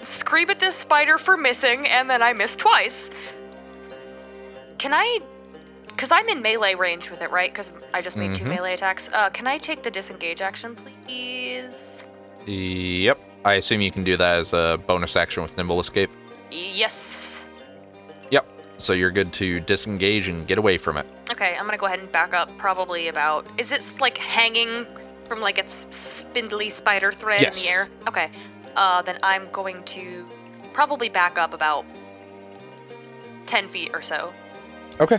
scream 0.00 0.50
at 0.50 0.58
this 0.58 0.74
spider 0.74 1.18
for 1.18 1.36
missing, 1.36 1.86
and 1.86 2.10
then 2.10 2.20
I 2.20 2.32
miss 2.32 2.56
twice. 2.56 3.10
Can 4.78 4.92
I? 4.92 5.20
Because 5.86 6.10
I'm 6.10 6.28
in 6.28 6.42
melee 6.42 6.74
range 6.74 7.10
with 7.10 7.22
it, 7.22 7.30
right? 7.30 7.52
Because 7.52 7.70
I 7.94 8.00
just 8.02 8.16
made 8.16 8.34
two 8.34 8.42
Mhm. 8.44 8.48
melee 8.48 8.74
attacks. 8.74 9.08
Uh, 9.12 9.30
can 9.30 9.46
I 9.46 9.58
take 9.58 9.84
the 9.84 9.90
disengage 9.92 10.40
action, 10.40 10.74
please? 11.06 12.02
Yep. 12.44 13.20
I 13.44 13.52
assume 13.54 13.80
you 13.80 13.92
can 13.92 14.02
do 14.02 14.16
that 14.16 14.38
as 14.40 14.52
a 14.52 14.80
bonus 14.88 15.14
action 15.14 15.44
with 15.44 15.56
Nimble 15.56 15.78
Escape. 15.78 16.10
Yes. 16.50 17.43
So 18.84 18.92
you're 18.92 19.10
good 19.10 19.32
to 19.34 19.60
disengage 19.60 20.28
and 20.28 20.46
get 20.46 20.58
away 20.58 20.76
from 20.76 20.98
it. 20.98 21.06
Okay, 21.30 21.56
I'm 21.58 21.64
gonna 21.64 21.78
go 21.78 21.86
ahead 21.86 22.00
and 22.00 22.12
back 22.12 22.34
up. 22.34 22.54
Probably 22.58 23.08
about. 23.08 23.46
Is 23.56 23.72
it 23.72 23.96
like 23.98 24.18
hanging 24.18 24.86
from 25.26 25.40
like 25.40 25.56
its 25.56 25.86
spindly 25.90 26.68
spider 26.68 27.10
thread 27.10 27.40
Yes. 27.40 27.56
in 27.56 27.62
the 27.66 27.72
air? 27.72 27.88
Okay. 28.06 28.30
Uh, 28.76 29.00
then 29.00 29.18
I'm 29.22 29.48
going 29.52 29.82
to 29.84 30.26
probably 30.74 31.08
back 31.08 31.38
up 31.38 31.54
about 31.54 31.86
ten 33.46 33.68
feet 33.70 33.90
or 33.94 34.02
so. 34.02 34.34
Okay. 35.00 35.18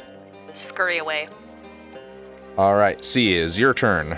Scurry 0.54 1.00
away. 1.00 1.28
All 2.60 2.76
right, 2.76 3.04
C 3.04 3.34
is 3.36 3.58
your 3.60 3.74
turn. 3.74 4.16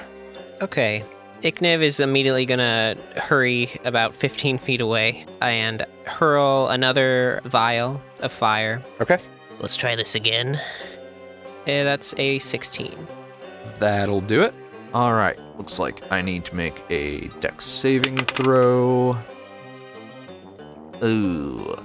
Okay. 0.62 1.06
Ikniv 1.42 1.80
is 1.82 2.02
immediately 2.02 2.46
gonna 2.46 2.96
hurry 3.16 3.70
about 3.86 4.14
15 4.14 4.58
feet 4.58 4.82
away 4.82 5.26
and 5.40 5.86
hurl 6.06 6.68
another 6.68 7.40
vial 7.46 8.02
of 8.22 8.32
fire. 8.34 8.82
Okay. 9.00 9.18
Let's 9.60 9.76
try 9.76 9.96
this 9.96 10.16
again. 10.16 10.60
Eh, 11.66 11.84
that's 11.84 12.14
a 12.18 12.40
16. 12.40 13.08
That'll 13.78 14.22
do 14.22 14.42
it. 14.42 14.54
All 14.94 15.14
right. 15.14 15.38
Looks 15.58 15.80
like 15.80 16.02
I 16.12 16.22
need 16.22 16.46
to 16.46 16.56
make 16.56 16.84
a 16.90 17.28
dex 17.40 17.66
saving 17.66 18.18
throw. 18.18 19.18
Ooh. 21.04 21.76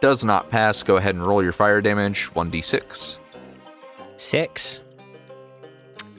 Does 0.00 0.24
not 0.24 0.50
pass. 0.50 0.82
Go 0.82 0.96
ahead 0.96 1.14
and 1.14 1.26
roll 1.26 1.42
your 1.42 1.52
fire 1.52 1.80
damage. 1.80 2.30
1d6. 2.32 3.18
Six. 4.16 4.82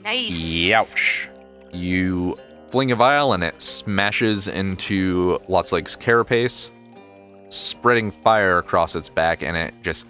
Nice. 0.02 0.30
Youch. 0.30 1.28
You 1.72 2.38
fling 2.70 2.92
a 2.92 2.96
vial 2.96 3.32
and 3.34 3.44
it 3.44 3.60
smashes 3.60 4.48
into 4.48 5.38
Lots 5.48 5.72
Legs' 5.72 5.96
carapace, 5.96 6.72
spreading 7.48 8.10
fire 8.10 8.58
across 8.58 8.94
its 8.94 9.08
back, 9.08 9.42
and 9.42 9.56
it 9.56 9.74
just 9.82 10.06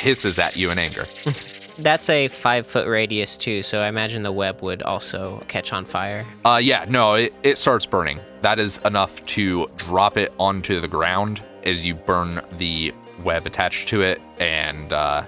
hisses 0.00 0.38
at 0.38 0.56
you 0.56 0.70
in 0.70 0.78
anger. 0.78 1.06
That's 1.78 2.10
a 2.10 2.28
five 2.28 2.66
foot 2.66 2.86
radius 2.86 3.36
too, 3.36 3.62
so 3.62 3.80
I 3.80 3.88
imagine 3.88 4.22
the 4.22 4.32
web 4.32 4.60
would 4.62 4.82
also 4.82 5.42
catch 5.48 5.72
on 5.72 5.84
fire. 5.84 6.26
Uh, 6.44 6.60
yeah, 6.62 6.84
no, 6.88 7.14
it, 7.14 7.34
it 7.42 7.56
starts 7.56 7.86
burning. 7.86 8.20
That 8.42 8.58
is 8.58 8.78
enough 8.84 9.24
to 9.26 9.70
drop 9.76 10.16
it 10.16 10.32
onto 10.38 10.80
the 10.80 10.88
ground 10.88 11.42
as 11.64 11.86
you 11.86 11.94
burn 11.94 12.42
the 12.58 12.92
web 13.22 13.46
attached 13.46 13.88
to 13.88 14.02
it, 14.02 14.20
and 14.38 14.92
uh, 14.92 15.24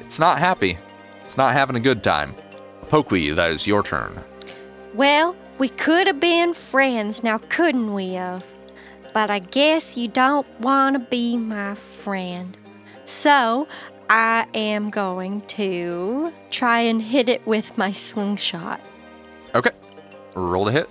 it's 0.00 0.18
not 0.18 0.38
happy. 0.38 0.76
It's 1.24 1.36
not 1.36 1.54
having 1.54 1.76
a 1.76 1.80
good 1.80 2.04
time. 2.04 2.34
Pokey, 2.88 3.30
that 3.30 3.50
is 3.50 3.66
your 3.66 3.82
turn. 3.82 4.22
Well, 4.92 5.34
we 5.58 5.68
could 5.68 6.06
have 6.06 6.20
been 6.20 6.54
friends 6.54 7.24
now, 7.24 7.38
couldn't 7.48 7.94
we 7.94 8.12
have? 8.12 8.48
But 9.12 9.30
I 9.30 9.38
guess 9.38 9.96
you 9.96 10.08
don't 10.08 10.46
want 10.60 10.94
to 10.94 11.00
be 11.00 11.36
my 11.36 11.74
friend. 11.74 12.56
So 13.04 13.68
I 14.08 14.46
am 14.54 14.90
going 14.90 15.42
to 15.42 16.32
try 16.50 16.80
and 16.80 17.00
hit 17.00 17.28
it 17.28 17.46
with 17.46 17.76
my 17.76 17.92
slingshot. 17.92 18.80
Okay, 19.54 19.70
roll 20.34 20.66
to 20.66 20.72
hit. 20.72 20.90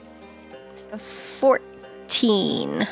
A 0.91 0.97
14. 0.97 2.87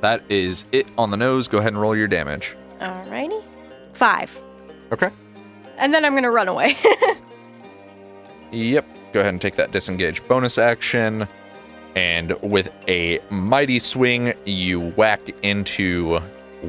That 0.00 0.22
is 0.28 0.64
it 0.72 0.88
on 0.98 1.10
the 1.10 1.16
nose. 1.16 1.48
Go 1.48 1.58
ahead 1.58 1.72
and 1.72 1.80
roll 1.80 1.96
your 1.96 2.08
damage. 2.08 2.56
Alrighty. 2.80 3.42
Five. 3.92 4.38
Okay. 4.92 5.10
And 5.78 5.92
then 5.92 6.04
I'm 6.04 6.12
going 6.12 6.22
to 6.22 6.30
run 6.30 6.48
away. 6.48 6.74
Yep. 8.52 8.86
Go 9.12 9.20
ahead 9.20 9.34
and 9.34 9.40
take 9.40 9.56
that 9.56 9.72
disengage 9.72 10.26
bonus 10.28 10.58
action. 10.58 11.26
And 11.94 12.32
with 12.42 12.70
a 12.88 13.20
mighty 13.30 13.78
swing, 13.78 14.34
you 14.44 14.80
whack 14.80 15.20
into 15.42 16.20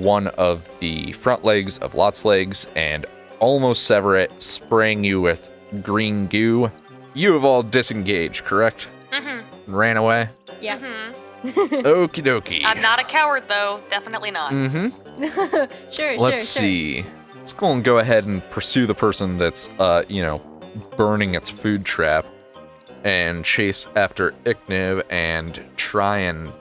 one 0.02 0.28
of 0.28 0.78
the 0.80 1.12
front 1.14 1.44
legs 1.44 1.78
of 1.80 1.96
Lots 1.96 2.26
Legs 2.26 2.68
and 2.76 3.06
almost 3.40 3.84
sever 3.84 4.18
it, 4.18 4.42
spraying 4.42 5.04
you 5.04 5.22
with 5.22 5.50
green 5.84 6.28
goo. 6.28 6.72
You 7.14 7.34
have 7.34 7.44
all 7.46 7.64
disengaged, 7.64 8.46
correct? 8.46 8.90
Mm-hmm. 9.12 9.46
And 9.68 9.78
ran 9.78 9.98
away? 9.98 10.30
yeah. 10.62 10.78
Mm-hmm. 10.78 11.14
Okie 11.48 12.24
dokie. 12.24 12.62
I'm 12.66 12.82
not 12.82 13.00
a 13.00 13.04
coward 13.04 13.44
though. 13.48 13.80
Definitely 13.90 14.32
not. 14.32 14.52
Mm-hmm. 14.52 15.90
sure, 15.92 16.18
Let's 16.18 16.52
sure, 16.52 16.62
see. 16.64 17.04
Let's 17.36 17.54
go 17.54 17.72
and 17.72 17.84
go 17.84 18.00
ahead 18.00 18.26
and 18.26 18.48
pursue 18.50 18.86
the 18.88 18.96
person 18.96 19.38
that's, 19.38 19.70
uh, 19.80 20.04
you 20.10 20.22
know, 20.22 20.40
burning 20.98 21.36
its 21.36 21.50
food 21.50 21.86
trap 21.86 22.26
and 23.04 23.46
chase 23.46 23.88
after 23.96 24.32
Ikniv 24.46 25.04
and 25.10 25.64
try 25.78 26.18
and 26.18 26.52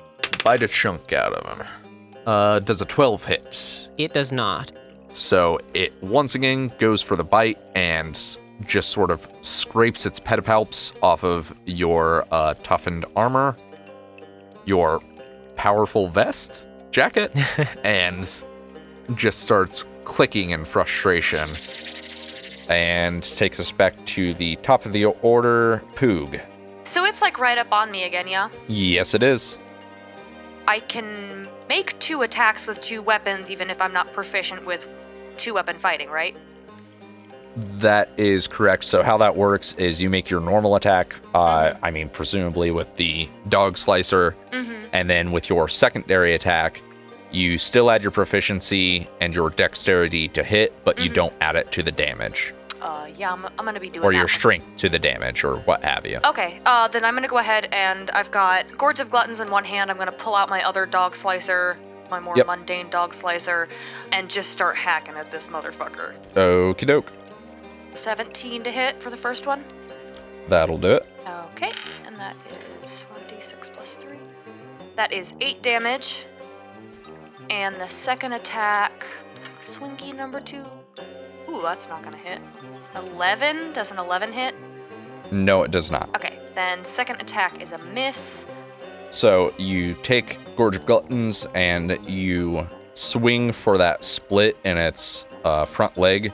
bite 0.45 0.63
a 0.63 0.69
chunk 0.69 1.13
out 1.13 1.33
of 1.33 1.59
him. 1.59 1.67
Uh, 2.27 2.59
does 2.59 2.81
a 2.81 2.85
12 2.85 3.25
hit? 3.25 3.89
It 3.99 4.13
does 4.13 4.33
not. 4.33 4.73
So 5.13 5.61
it 5.73 5.93
once 6.03 6.35
again 6.35 6.73
goes 6.79 7.01
for 7.01 7.17
the 7.17 7.25
bite 7.25 7.59
and 7.75 8.19
just 8.67 8.91
sort 8.91 9.11
of 9.11 9.27
scrapes 9.41 10.07
its 10.07 10.19
pedipalps 10.19 10.93
off 11.03 11.25
of 11.25 11.55
your 11.67 12.27
uh, 12.31 12.55
toughened 12.63 13.05
armor, 13.15 13.57
your 14.65 15.01
powerful 15.57 16.09
vest, 16.09 16.67
jacket, 16.91 17.33
and 17.85 18.43
just 19.15 19.41
starts 19.41 19.85
clicking 20.05 20.51
in 20.51 20.65
frustration. 20.65 21.49
And 22.69 23.23
takes 23.23 23.61
us 23.61 23.71
back 23.71 24.05
to 24.07 24.35
the 24.35 24.57
top 24.57 24.87
of 24.87 24.93
the 24.93 25.05
order, 25.05 25.85
Poog. 25.95 26.41
So 26.83 27.05
it's 27.05 27.23
like 27.23 27.39
right 27.39 27.59
up 27.59 27.73
on 27.73 27.91
me 27.93 28.05
again, 28.05 28.27
yeah? 28.27 28.49
Yes, 28.67 29.15
it 29.15 29.23
is. 29.23 29.59
I 30.67 30.81
can 30.81 31.49
make 31.69 31.99
two 31.99 32.23
attacks 32.23 32.67
with 32.67 32.81
two 32.81 33.03
weapons 33.03 33.51
even 33.51 33.71
if 33.71 33.81
I'm 33.81 33.93
not 33.93 34.13
proficient 34.13 34.65
with 34.67 34.87
two 35.37 35.55
weapon 35.55 35.79
fighting, 35.79 36.09
right? 36.09 36.37
That 37.57 38.11
is 38.19 38.47
correct. 38.47 38.85
So 38.85 39.03
how 39.03 39.17
that 39.19 39.35
works 39.35 39.73
is 39.75 40.01
you 40.03 40.11
make 40.11 40.29
your 40.29 40.41
normal 40.41 40.75
attack. 40.77 41.15
Uh, 41.35 41.73
I 41.83 41.91
mean, 41.91 42.09
presumably 42.11 42.71
with 42.71 42.95
the 42.97 43.29
dog 43.49 43.79
slicer, 43.79 44.37
Mm-hmm. 44.53 44.73
and 44.93 45.09
then 45.11 45.33
with 45.33 45.49
your 45.49 45.67
secondary 45.69 46.35
attack, 46.35 46.83
you 47.33 47.59
still 47.59 47.91
add 47.91 48.03
your 48.03 48.13
proficiency 48.13 49.09
and 49.21 49.35
your 49.35 49.51
dexterity 49.51 50.29
to 50.29 50.43
hit, 50.43 50.73
but 50.85 50.99
you 50.99 51.11
Mhm. 51.11 51.15
don't 51.15 51.35
add 51.41 51.57
it 51.57 51.71
to 51.73 51.83
the 51.83 51.91
damage 51.93 52.53
Uh, 52.81 53.09
yeah, 53.17 53.33
I'm, 53.33 53.45
I'm 53.45 53.65
gonna 53.65 53.81
be 53.81 53.89
doing 53.91 54.05
or 54.05 54.13
your 54.13 54.23
one. 54.23 54.29
strength 54.29 54.77
to 54.77 54.89
the 54.89 54.99
damage 54.99 55.45
or 55.45 55.57
what 55.61 55.83
have 55.83 56.07
you. 56.07 56.21
Okay, 56.25 56.61
uh, 56.67 56.89
then 56.89 57.05
I'm 57.05 57.15
gonna 57.15 57.29
go 57.29 57.39
ahead 57.39 57.69
and 57.73 58.11
I've 58.11 58.31
got 58.31 58.77
Gorge 58.77 59.01
of 59.01 59.11
Gluttons 59.11 59.41
in 59.41 59.51
one 59.51 59.65
hand. 59.65 59.91
I'm 59.91 59.97
gonna 59.97 60.13
pull 60.13 60.35
out 60.35 60.49
my 60.51 60.63
other 60.63 60.85
dog 60.87 61.15
slicer, 61.17 61.79
my 62.11 62.21
more 62.21 62.35
Yep. 62.37 62.47
mundane 62.47 62.89
dog 62.91 63.15
slicer, 63.15 63.69
and 64.13 64.29
just 64.29 64.51
start 64.51 64.77
hacking 64.77 65.15
at 65.15 65.31
this 65.31 65.49
motherfucker. 65.49 66.15
Okie 66.35 66.87
doke. 66.87 67.11
17 67.95 68.63
to 68.63 68.71
hit 68.71 69.03
for 69.03 69.09
the 69.11 69.17
first 69.17 69.47
one. 69.47 69.65
That'll 70.49 70.79
do 70.79 70.93
it. 70.95 71.07
Okay, 71.53 71.73
and 72.05 72.15
that 72.17 72.37
is 72.85 73.05
1d6 73.13 73.71
plus 73.75 73.97
3. 73.97 74.19
That 74.97 75.13
is 75.13 75.33
8 75.41 75.63
damage. 75.63 76.27
And 77.51 77.75
the 77.81 77.89
second 77.89 78.33
attack, 78.35 79.05
swinky 79.63 80.13
number 80.13 80.41
2. 80.41 80.65
Ooh, 81.49 81.63
that's 81.63 81.89
not 81.89 82.03
gonna 82.03 82.17
hit. 82.17 82.41
11? 82.95 83.73
Does 83.73 83.91
an 83.91 83.99
11 83.99 84.33
hit? 84.33 84.55
No, 85.31 85.63
it 85.63 85.71
does 85.71 85.91
not. 85.91 86.15
Okay, 86.15 86.39
then 86.55 86.85
second 86.85 87.21
attack 87.21 87.63
is 87.63 87.73
a 87.73 87.79
miss. 87.79 88.45
So 89.11 89.55
you 89.59 89.95
take 89.95 90.39
Gorge 90.57 90.77
of 90.77 90.87
Gluttons 90.87 91.47
and 91.55 91.99
you 92.09 92.67
swing 92.95 93.53
for 93.53 93.79
that 93.79 94.05
split 94.05 94.57
in 94.65 94.77
its 94.77 95.27
uh, 95.45 95.65
front 95.65 95.97
leg 95.97 96.33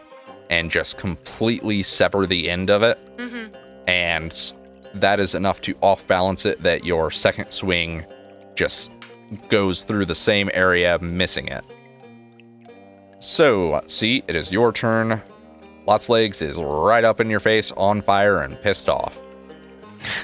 and 0.50 0.70
just 0.70 0.98
completely 0.98 1.82
sever 1.82 2.26
the 2.26 2.50
end 2.50 2.70
of 2.70 2.82
it. 2.82 2.98
Mm-hmm. 3.16 3.54
And 3.88 4.54
that 4.94 5.20
is 5.20 5.34
enough 5.34 5.60
to 5.62 5.74
off 5.80 6.06
balance 6.06 6.44
it 6.46 6.62
that 6.62 6.84
your 6.84 7.10
second 7.10 7.50
swing 7.50 8.04
just 8.54 8.92
goes 9.48 9.84
through 9.84 10.04
the 10.04 10.14
same 10.14 10.50
area, 10.52 10.98
missing 11.00 11.48
it. 11.48 11.64
So, 13.22 13.80
see, 13.86 14.24
it 14.26 14.34
is 14.34 14.50
your 14.50 14.72
turn. 14.72 15.22
Lots 15.86 16.08
Legs 16.08 16.42
is 16.42 16.56
right 16.56 17.04
up 17.04 17.20
in 17.20 17.30
your 17.30 17.38
face, 17.38 17.70
on 17.76 18.02
fire, 18.02 18.40
and 18.40 18.60
pissed 18.60 18.88
off. 18.88 19.16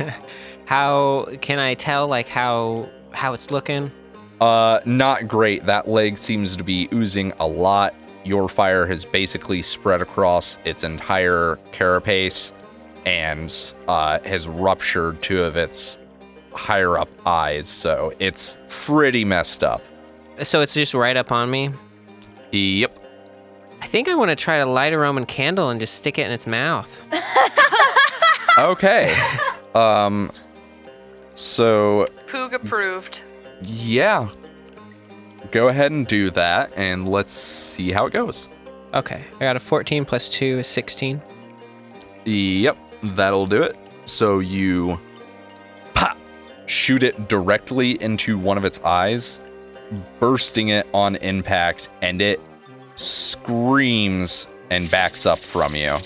How 0.66 1.26
can 1.40 1.60
I 1.60 1.74
tell 1.74 2.08
like 2.08 2.28
how 2.28 2.88
how 3.12 3.34
it's 3.34 3.52
looking? 3.52 3.92
Uh, 4.40 4.80
not 4.84 5.28
great. 5.28 5.64
That 5.64 5.86
leg 5.86 6.18
seems 6.18 6.56
to 6.56 6.64
be 6.64 6.88
oozing 6.92 7.32
a 7.38 7.46
lot. 7.46 7.94
Your 8.24 8.48
fire 8.48 8.84
has 8.86 9.04
basically 9.04 9.62
spread 9.62 10.02
across 10.02 10.58
its 10.64 10.82
entire 10.82 11.60
carapace 11.70 12.52
and 13.06 13.72
uh, 13.86 14.18
has 14.24 14.48
ruptured 14.48 15.22
two 15.22 15.40
of 15.40 15.56
its 15.56 15.98
higher 16.52 16.98
up 16.98 17.08
eyes, 17.24 17.68
so 17.68 18.12
it's 18.18 18.58
pretty 18.68 19.24
messed 19.24 19.62
up. 19.62 19.82
So 20.42 20.62
it's 20.62 20.74
just 20.74 20.94
right 20.94 21.16
up 21.16 21.30
on 21.30 21.48
me. 21.48 21.70
Yep. 22.52 22.98
I 23.80 23.86
think 23.86 24.08
I 24.08 24.14
want 24.14 24.30
to 24.30 24.36
try 24.36 24.58
to 24.58 24.66
light 24.66 24.92
a 24.92 24.98
Roman 24.98 25.24
candle 25.26 25.70
and 25.70 25.78
just 25.80 25.94
stick 25.94 26.18
it 26.18 26.26
in 26.26 26.32
its 26.32 26.46
mouth. 26.46 27.04
Okay. 28.58 29.14
um, 29.76 30.32
so 31.36 32.04
Poog 32.26 32.54
approved. 32.54 33.22
yeah, 33.62 34.28
go 35.52 35.68
ahead 35.68 35.92
and 35.92 36.08
do 36.08 36.30
that, 36.30 36.72
and 36.76 37.08
let's 37.08 37.30
see 37.30 37.92
how 37.92 38.06
it 38.06 38.12
goes. 38.12 38.48
Okay, 38.94 39.22
I 39.36 39.38
got 39.38 39.54
a 39.54 39.60
14 39.60 40.04
plus 40.04 40.28
2 40.30 40.58
is 40.58 40.66
16. 40.66 41.22
Yep, 42.24 42.76
that'll 43.14 43.46
do 43.46 43.62
it. 43.62 43.76
So 44.06 44.40
you 44.40 44.98
pop, 45.94 46.18
shoot 46.66 47.04
it 47.04 47.28
directly 47.28 47.92
into 48.02 48.36
one 48.38 48.58
of 48.58 48.64
its 48.64 48.80
eyes, 48.80 49.38
bursting 50.20 50.68
it 50.68 50.86
on 50.92 51.16
impact, 51.16 51.88
and 52.02 52.20
it 52.20 52.40
screams 52.96 54.46
and 54.70 54.90
backs 54.90 55.26
up 55.26 55.38
from 55.38 55.74
you. 55.74 55.96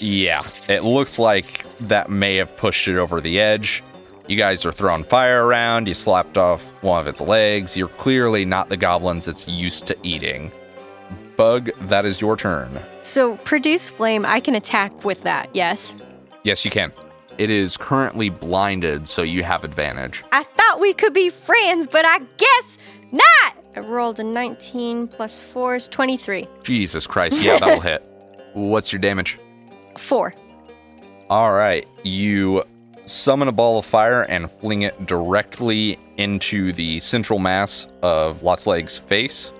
Yeah, 0.00 0.42
it 0.68 0.84
looks 0.84 1.18
like 1.18 1.64
that 1.80 2.08
may 2.10 2.36
have 2.36 2.56
pushed 2.56 2.88
it 2.88 2.96
over 2.96 3.20
the 3.20 3.40
edge. 3.40 3.82
You 4.26 4.36
guys 4.36 4.64
are 4.64 4.72
throwing 4.72 5.04
fire 5.04 5.44
around, 5.44 5.88
you 5.88 5.94
slapped 5.94 6.38
off 6.38 6.72
one 6.82 7.00
of 7.00 7.06
its 7.06 7.20
legs. 7.20 7.76
You're 7.76 7.88
clearly 7.88 8.44
not 8.44 8.68
the 8.68 8.76
goblins 8.76 9.26
it's 9.28 9.48
used 9.48 9.86
to 9.88 9.96
eating. 10.02 10.52
Bug, 11.36 11.70
that 11.88 12.04
is 12.04 12.20
your 12.20 12.36
turn. 12.36 12.80
So, 13.02 13.36
produce 13.38 13.90
flame, 13.90 14.24
I 14.24 14.40
can 14.40 14.54
attack 14.54 15.04
with 15.04 15.22
that, 15.24 15.50
yes? 15.54 15.94
Yes, 16.44 16.64
you 16.64 16.70
can. 16.70 16.92
It 17.38 17.50
is 17.50 17.76
currently 17.76 18.28
blinded, 18.28 19.08
so 19.08 19.22
you 19.22 19.42
have 19.42 19.64
advantage. 19.64 20.22
I 20.32 20.42
thought 20.42 20.78
we 20.80 20.92
could 20.92 21.14
be 21.14 21.30
friends, 21.30 21.88
but 21.88 22.04
I 22.04 22.18
guess 22.36 22.78
not! 23.12 23.56
I 23.76 23.80
rolled 23.80 24.20
a 24.20 24.24
19 24.24 25.08
plus 25.08 25.38
4 25.38 25.76
is 25.76 25.88
23. 25.88 26.48
Jesus 26.62 27.06
Christ, 27.06 27.42
yeah, 27.42 27.58
that'll 27.58 27.80
hit. 27.80 28.04
What's 28.54 28.92
your 28.92 29.00
damage? 29.00 29.38
4. 29.96 30.34
All 31.28 31.52
right, 31.52 31.86
you 32.02 32.64
summon 33.04 33.48
a 33.48 33.52
ball 33.52 33.78
of 33.78 33.84
fire 33.84 34.22
and 34.22 34.50
fling 34.50 34.82
it 34.82 35.06
directly 35.06 35.98
into 36.16 36.72
the 36.72 36.98
central 36.98 37.38
mass 37.38 37.86
of 38.02 38.42
Lots 38.42 38.66
Legs' 38.66 38.98
face 38.98 39.52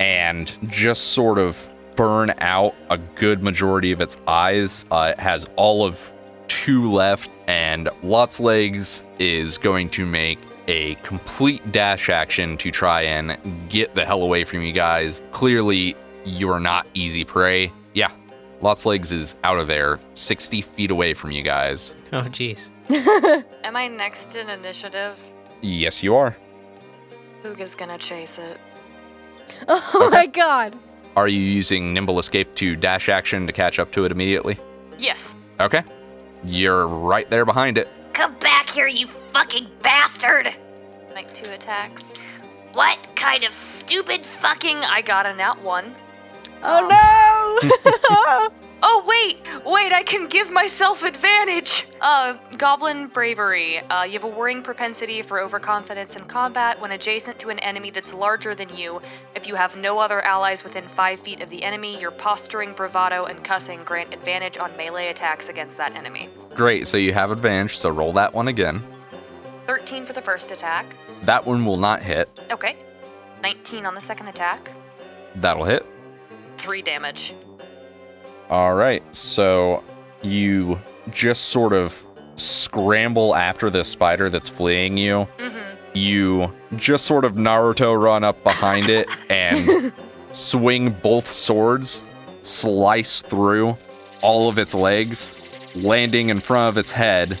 and 0.00 0.56
just 0.68 1.12
sort 1.12 1.38
of 1.38 1.58
burn 1.94 2.32
out 2.38 2.74
a 2.90 2.98
good 2.98 3.42
majority 3.42 3.92
of 3.92 4.00
its 4.00 4.16
eyes. 4.26 4.84
Uh, 4.90 5.14
it 5.16 5.20
has 5.20 5.48
all 5.56 5.84
of 5.84 6.12
two 6.48 6.90
left, 6.90 7.30
and 7.46 7.88
Lots 8.02 8.38
Legs 8.38 9.02
is 9.18 9.58
going 9.58 9.88
to 9.90 10.04
make 10.06 10.38
a 10.68 10.94
complete 10.96 11.72
dash 11.72 12.08
action 12.08 12.56
to 12.58 12.70
try 12.70 13.02
and 13.02 13.36
get 13.68 13.94
the 13.94 14.04
hell 14.04 14.22
away 14.22 14.44
from 14.44 14.62
you 14.62 14.72
guys. 14.72 15.22
Clearly, 15.30 15.94
you 16.24 16.50
are 16.50 16.60
not 16.60 16.86
easy 16.94 17.24
prey. 17.24 17.72
Yeah, 17.94 18.10
Lots 18.60 18.86
Legs 18.86 19.12
is 19.12 19.34
out 19.44 19.58
of 19.58 19.66
there, 19.68 19.98
60 20.14 20.60
feet 20.62 20.90
away 20.90 21.14
from 21.14 21.30
you 21.30 21.42
guys. 21.42 21.94
Oh, 22.12 22.22
jeez. 22.22 22.70
Am 23.64 23.76
I 23.76 23.88
next 23.88 24.34
in 24.34 24.48
initiative? 24.48 25.22
Yes, 25.62 26.02
you 26.02 26.14
are. 26.16 26.36
Poog 27.42 27.60
is 27.60 27.74
gonna 27.74 27.98
chase 27.98 28.38
it. 28.38 28.58
Oh 29.68 30.10
my 30.10 30.26
god. 30.26 30.76
Are 31.16 31.28
you 31.28 31.38
using 31.38 31.94
Nimble 31.94 32.18
Escape 32.18 32.52
to 32.56 32.74
dash 32.76 33.08
action 33.08 33.46
to 33.46 33.52
catch 33.52 33.78
up 33.78 33.90
to 33.92 34.04
it 34.04 34.10
immediately? 34.12 34.58
Yes. 34.98 35.36
Okay. 35.60 35.82
You're 36.44 36.86
right 36.86 37.28
there 37.30 37.44
behind 37.44 37.78
it. 37.78 37.88
Come 38.16 38.34
back 38.38 38.70
here, 38.70 38.86
you 38.86 39.06
fucking 39.06 39.66
bastard! 39.82 40.48
Make 41.14 41.34
two 41.34 41.50
attacks. 41.50 42.14
What 42.72 43.14
kind 43.14 43.44
of 43.44 43.52
stupid 43.52 44.24
fucking. 44.24 44.78
I 44.78 45.02
got 45.02 45.26
a 45.26 45.34
nat 45.34 45.62
one. 45.62 45.94
Oh 46.62 48.48
no! 48.48 48.48
Oh 48.82 49.02
wait, 49.06 49.40
wait! 49.64 49.92
I 49.92 50.02
can 50.02 50.28
give 50.28 50.50
myself 50.50 51.02
advantage. 51.02 51.86
Uh, 52.00 52.34
Goblin 52.56 53.08
Bravery. 53.08 53.80
Uh, 53.80 54.04
you 54.04 54.12
have 54.12 54.24
a 54.24 54.28
worrying 54.28 54.62
propensity 54.62 55.22
for 55.22 55.40
overconfidence 55.40 56.14
in 56.14 56.24
combat 56.24 56.80
when 56.80 56.92
adjacent 56.92 57.38
to 57.40 57.48
an 57.48 57.58
enemy 57.60 57.90
that's 57.90 58.14
larger 58.14 58.54
than 58.54 58.74
you. 58.76 59.00
If 59.34 59.46
you 59.48 59.54
have 59.54 59.76
no 59.76 59.98
other 59.98 60.20
allies 60.20 60.62
within 60.62 60.84
five 60.88 61.20
feet 61.20 61.42
of 61.42 61.50
the 61.50 61.64
enemy, 61.64 61.98
your 61.98 62.10
posturing, 62.10 62.74
bravado, 62.74 63.24
and 63.24 63.42
cussing 63.42 63.82
grant 63.84 64.14
advantage 64.14 64.58
on 64.58 64.76
melee 64.76 65.08
attacks 65.08 65.48
against 65.48 65.78
that 65.78 65.96
enemy. 65.96 66.28
Great, 66.56 66.86
so 66.86 66.96
you 66.96 67.12
have 67.12 67.30
advantage, 67.30 67.76
so 67.76 67.90
roll 67.90 68.14
that 68.14 68.32
one 68.32 68.48
again. 68.48 68.82
13 69.66 70.06
for 70.06 70.14
the 70.14 70.22
first 70.22 70.50
attack. 70.50 70.96
That 71.24 71.44
one 71.44 71.66
will 71.66 71.76
not 71.76 72.00
hit. 72.00 72.30
Okay. 72.50 72.78
19 73.42 73.84
on 73.84 73.94
the 73.94 74.00
second 74.00 74.28
attack. 74.28 74.70
That'll 75.34 75.64
hit. 75.64 75.84
Three 76.56 76.80
damage. 76.80 77.34
All 78.48 78.74
right, 78.74 79.02
so 79.14 79.84
you 80.22 80.80
just 81.10 81.46
sort 81.46 81.74
of 81.74 82.02
scramble 82.36 83.34
after 83.34 83.68
this 83.68 83.88
spider 83.88 84.30
that's 84.30 84.48
fleeing 84.48 84.96
you. 84.96 85.28
Mm-hmm. 85.36 85.76
You 85.94 86.54
just 86.76 87.04
sort 87.04 87.26
of 87.26 87.34
Naruto 87.34 88.00
run 88.00 88.24
up 88.24 88.42
behind 88.42 88.88
it 88.88 89.08
and 89.30 89.92
swing 90.32 90.90
both 90.90 91.30
swords, 91.30 92.02
slice 92.40 93.20
through 93.20 93.76
all 94.22 94.48
of 94.48 94.58
its 94.58 94.74
legs, 94.74 95.35
landing 95.82 96.30
in 96.30 96.40
front 96.40 96.68
of 96.68 96.78
its 96.78 96.90
head, 96.90 97.38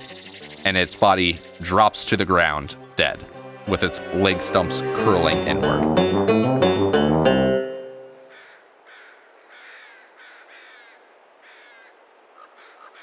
and 0.64 0.76
its 0.76 0.94
body 0.94 1.38
drops 1.60 2.04
to 2.06 2.16
the 2.16 2.24
ground 2.24 2.76
dead, 2.96 3.24
with 3.68 3.82
its 3.82 4.00
leg 4.14 4.40
stumps 4.42 4.82
curling 4.94 5.38
inward. 5.46 5.96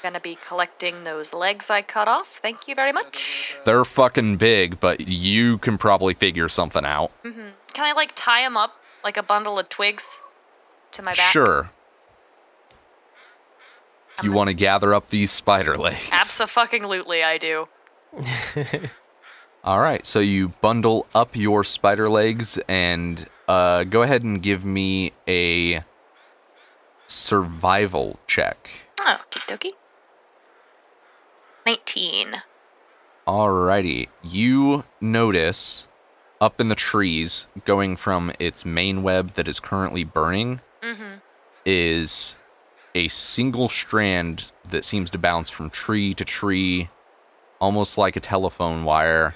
Gonna 0.02 0.20
be 0.20 0.36
collecting 0.46 1.04
those 1.04 1.32
legs 1.32 1.70
I 1.70 1.80
cut 1.80 2.08
off. 2.08 2.38
Thank 2.42 2.68
you 2.68 2.74
very 2.74 2.92
much. 2.92 3.56
They're 3.64 3.86
fucking 3.86 4.36
big, 4.36 4.78
but 4.78 5.08
you 5.08 5.56
can 5.58 5.78
probably 5.78 6.12
figure 6.12 6.50
something 6.50 6.84
out. 6.84 7.10
Mm-hmm. 7.22 7.48
Can 7.72 7.84
I 7.86 7.92
like 7.92 8.12
tie 8.14 8.42
them 8.42 8.58
up 8.58 8.72
like 9.02 9.16
a 9.16 9.22
bundle 9.22 9.58
of 9.58 9.70
twigs 9.70 10.20
to 10.92 11.02
my 11.02 11.12
back? 11.12 11.32
Sure. 11.32 11.70
You 14.22 14.32
want 14.32 14.48
to 14.48 14.54
gather 14.54 14.94
up 14.94 15.08
these 15.08 15.30
spider 15.32 15.76
legs. 15.76 16.08
Absolutely, 16.12 17.22
I 17.24 17.36
do. 17.38 17.68
All 19.64 19.80
right, 19.80 20.04
so 20.06 20.20
you 20.20 20.48
bundle 20.60 21.06
up 21.14 21.34
your 21.34 21.64
spider 21.64 22.08
legs 22.08 22.58
and 22.68 23.26
uh, 23.48 23.84
go 23.84 24.02
ahead 24.02 24.22
and 24.22 24.42
give 24.42 24.64
me 24.64 25.12
a 25.26 25.82
survival 27.06 28.18
check. 28.26 28.70
Oh, 29.00 29.16
okie 29.30 29.46
dokie. 29.48 29.72
19. 31.66 32.36
Alrighty, 33.26 34.08
you 34.22 34.84
notice 35.00 35.86
up 36.40 36.60
in 36.60 36.68
the 36.68 36.74
trees, 36.74 37.46
going 37.64 37.96
from 37.96 38.30
its 38.38 38.66
main 38.66 39.02
web 39.02 39.30
that 39.30 39.48
is 39.48 39.60
currently 39.60 40.04
burning, 40.04 40.60
Mm-hmm. 40.82 41.14
is 41.64 42.36
a 42.94 43.08
single 43.08 43.68
strand 43.68 44.52
that 44.68 44.84
seems 44.84 45.10
to 45.10 45.18
bounce 45.18 45.50
from 45.50 45.70
tree 45.70 46.14
to 46.14 46.24
tree, 46.24 46.88
almost 47.60 47.98
like 47.98 48.16
a 48.16 48.20
telephone 48.20 48.84
wire, 48.84 49.34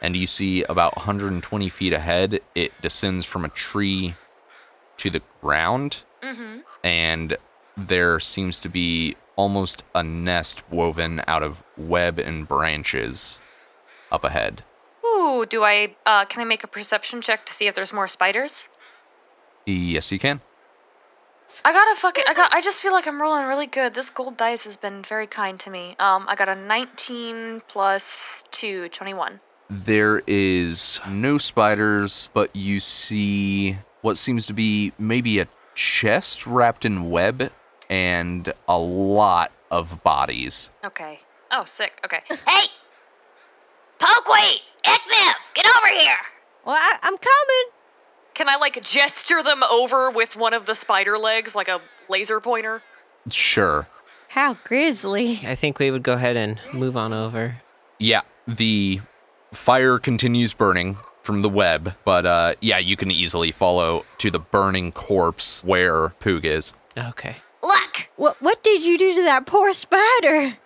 and 0.00 0.16
you 0.16 0.26
see 0.26 0.62
about 0.64 0.96
120 0.96 1.68
feet 1.68 1.92
ahead, 1.92 2.40
it 2.54 2.72
descends 2.80 3.24
from 3.24 3.44
a 3.44 3.48
tree 3.48 4.14
to 4.98 5.10
the 5.10 5.22
ground, 5.40 6.04
Mm-hmm. 6.22 6.58
and 6.82 7.36
there 7.76 8.18
seems 8.18 8.58
to 8.60 8.68
be 8.68 9.14
almost 9.36 9.84
a 9.94 10.02
nest 10.02 10.68
woven 10.70 11.20
out 11.28 11.44
of 11.44 11.62
web 11.76 12.18
and 12.18 12.48
branches 12.48 13.40
up 14.10 14.24
ahead. 14.24 14.62
Ooh, 15.06 15.46
do 15.48 15.62
I, 15.62 15.94
uh, 16.06 16.24
can 16.24 16.40
I 16.42 16.44
make 16.44 16.64
a 16.64 16.66
perception 16.66 17.20
check 17.20 17.46
to 17.46 17.52
see 17.54 17.68
if 17.68 17.74
there's 17.76 17.92
more 17.92 18.08
spiders? 18.08 18.66
Yes, 19.64 20.10
you 20.10 20.18
can. 20.18 20.40
I 21.64 21.72
got 21.72 21.92
a 21.92 21.96
fucking, 21.96 22.24
I 22.28 22.34
got, 22.34 22.52
I 22.52 22.60
just 22.60 22.80
feel 22.80 22.92
like 22.92 23.06
I'm 23.06 23.20
rolling 23.20 23.46
really 23.46 23.66
good. 23.66 23.94
This 23.94 24.10
gold 24.10 24.36
dice 24.36 24.64
has 24.64 24.76
been 24.76 25.02
very 25.02 25.26
kind 25.26 25.58
to 25.60 25.70
me. 25.70 25.96
Um, 25.98 26.24
I 26.28 26.34
got 26.34 26.48
a 26.48 26.54
19 26.54 27.62
plus 27.68 28.44
2, 28.52 28.88
21. 28.88 29.40
There 29.70 30.22
is 30.26 31.00
no 31.08 31.36
spiders, 31.38 32.30
but 32.32 32.54
you 32.54 32.80
see 32.80 33.76
what 34.02 34.16
seems 34.16 34.46
to 34.46 34.54
be 34.54 34.92
maybe 34.98 35.40
a 35.40 35.48
chest 35.74 36.46
wrapped 36.46 36.84
in 36.84 37.10
web 37.10 37.50
and 37.90 38.52
a 38.66 38.78
lot 38.78 39.52
of 39.70 40.02
bodies. 40.02 40.70
Okay. 40.84 41.20
Oh, 41.50 41.64
sick. 41.64 42.00
Okay. 42.04 42.20
Hey! 42.46 42.66
Pokeway! 43.98 44.60
Ekniv! 44.84 45.34
Get 45.54 45.66
over 45.66 45.98
here! 45.98 46.16
Well, 46.64 46.76
I, 46.76 46.98
I'm 47.02 47.16
coming. 47.18 47.77
Can 48.38 48.48
I 48.48 48.54
like 48.54 48.80
gesture 48.84 49.42
them 49.42 49.64
over 49.64 50.12
with 50.12 50.36
one 50.36 50.54
of 50.54 50.64
the 50.64 50.76
spider 50.76 51.18
legs, 51.18 51.56
like 51.56 51.66
a 51.66 51.80
laser 52.08 52.38
pointer? 52.38 52.82
Sure. 53.28 53.88
How 54.28 54.54
grisly. 54.62 55.40
I 55.44 55.56
think 55.56 55.80
we 55.80 55.90
would 55.90 56.04
go 56.04 56.12
ahead 56.12 56.36
and 56.36 56.60
move 56.72 56.96
on 56.96 57.12
over. 57.12 57.56
Yeah, 57.98 58.20
the 58.46 59.00
fire 59.52 59.98
continues 59.98 60.54
burning 60.54 60.98
from 61.24 61.42
the 61.42 61.48
web, 61.48 61.94
but 62.04 62.26
uh, 62.26 62.52
yeah, 62.60 62.78
you 62.78 62.94
can 62.94 63.10
easily 63.10 63.50
follow 63.50 64.04
to 64.18 64.30
the 64.30 64.38
burning 64.38 64.92
corpse 64.92 65.64
where 65.64 66.10
Poog 66.20 66.44
is. 66.44 66.74
Okay. 66.96 67.38
Look! 67.60 68.08
What 68.14 68.40
what 68.40 68.62
did 68.62 68.84
you 68.84 68.96
do 68.98 69.16
to 69.16 69.22
that 69.24 69.46
poor 69.46 69.74
spider? 69.74 70.56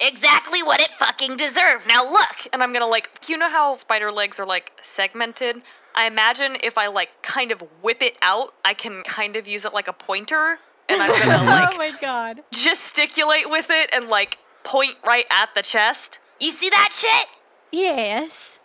Exactly 0.00 0.62
what 0.62 0.80
it 0.80 0.92
fucking 0.92 1.38
deserved. 1.38 1.88
Now 1.88 2.04
look! 2.08 2.46
And 2.52 2.62
I'm 2.62 2.72
gonna 2.72 2.86
like, 2.86 3.10
you 3.26 3.36
know 3.36 3.50
how 3.50 3.76
spider 3.78 4.12
legs 4.12 4.38
are 4.38 4.46
like 4.46 4.70
segmented? 4.80 5.62
I 5.96 6.06
imagine 6.06 6.56
if 6.62 6.76
I 6.76 6.88
like 6.88 7.10
kind 7.22 7.50
of 7.52 7.60
whip 7.82 8.02
it 8.02 8.16
out, 8.22 8.52
I 8.64 8.74
can 8.74 9.02
kind 9.02 9.36
of 9.36 9.48
use 9.48 9.64
it 9.64 9.72
like 9.72 9.88
a 9.88 9.92
pointer, 9.92 10.58
and 10.88 11.02
I'm 11.02 11.10
gonna 11.10 11.44
like 11.50 11.74
oh 11.74 11.78
my 11.78 11.92
god. 12.00 12.40
gesticulate 12.52 13.48
with 13.50 13.66
it 13.70 13.90
and 13.94 14.08
like 14.08 14.38
point 14.62 14.94
right 15.06 15.24
at 15.30 15.54
the 15.54 15.62
chest. 15.62 16.18
You 16.40 16.50
see 16.50 16.68
that 16.68 16.90
shit? 16.92 17.26
Yes. 17.72 18.58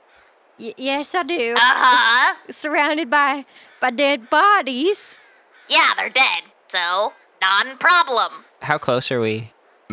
Y- 0.60 0.74
yes, 0.78 1.15
I 1.15 1.24
do. 1.24 1.54
Uh 1.56 1.60
huh. 1.62 2.36
Surrounded 2.50 3.10
by 3.10 3.46
by 3.80 3.91
dead 3.91 4.30
bodies. 4.30 5.17
Yeah, 5.70 5.89
they're 5.96 6.10
dead. 6.10 6.44
So, 6.67 7.13
non 7.41 7.78
problem. 7.78 8.44
How 8.62 8.78
close 8.78 9.12
are 9.12 9.22
we? 9.22 9.52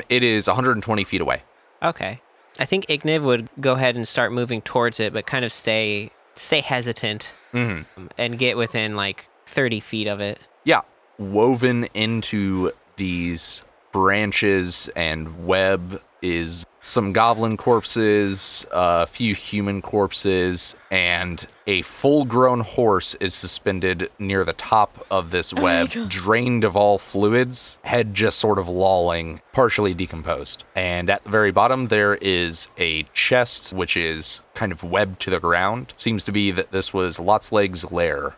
It 0.08 0.22
is 0.22 0.46
120 0.46 1.04
feet 1.04 1.20
away. 1.20 1.42
Okay. 1.82 2.20
I 2.58 2.64
think 2.64 2.86
Ikniv 2.86 3.22
would 3.22 3.48
go 3.60 3.74
ahead 3.74 3.94
and 3.94 4.06
start 4.06 4.32
moving 4.32 4.60
towards 4.60 4.98
it, 4.98 5.12
but 5.12 5.26
kind 5.26 5.44
of 5.44 5.52
stay 5.52 6.10
stay 6.38 6.60
hesitant 6.60 7.34
hmm 7.52 7.80
and 8.16 8.38
get 8.38 8.56
within 8.56 8.94
like 8.96 9.26
30 9.46 9.80
feet 9.80 10.06
of 10.06 10.20
it. 10.20 10.38
Yeah, 10.64 10.82
woven 11.18 11.84
into 11.94 12.72
these 12.96 13.64
branches 13.92 14.88
and 14.94 15.46
web 15.46 16.00
is 16.22 16.66
some 16.80 17.12
goblin 17.12 17.56
corpses, 17.56 18.64
a 18.72 19.06
few 19.06 19.34
human 19.34 19.82
corpses, 19.82 20.74
and 20.90 21.46
a 21.66 21.82
full 21.82 22.24
grown 22.24 22.60
horse 22.60 23.14
is 23.16 23.34
suspended 23.34 24.10
near 24.18 24.44
the 24.44 24.52
top 24.54 25.06
of 25.10 25.30
this 25.30 25.52
oh 25.52 25.60
web, 25.62 25.88
drained 26.08 26.64
of 26.64 26.76
all 26.76 26.96
fluids, 26.98 27.78
head 27.84 28.14
just 28.14 28.38
sort 28.38 28.58
of 28.58 28.68
lolling, 28.68 29.40
partially 29.52 29.92
decomposed. 29.92 30.64
And 30.74 31.10
at 31.10 31.24
the 31.24 31.30
very 31.30 31.50
bottom, 31.50 31.88
there 31.88 32.14
is 32.14 32.70
a 32.78 33.02
chest 33.12 33.72
which 33.72 33.96
is 33.96 34.42
kind 34.54 34.72
of 34.72 34.82
webbed 34.82 35.20
to 35.20 35.30
the 35.30 35.40
ground. 35.40 35.92
Seems 35.96 36.24
to 36.24 36.32
be 36.32 36.50
that 36.52 36.72
this 36.72 36.92
was 36.94 37.20
Lots 37.20 37.52
Legs' 37.52 37.90
lair. 37.92 38.36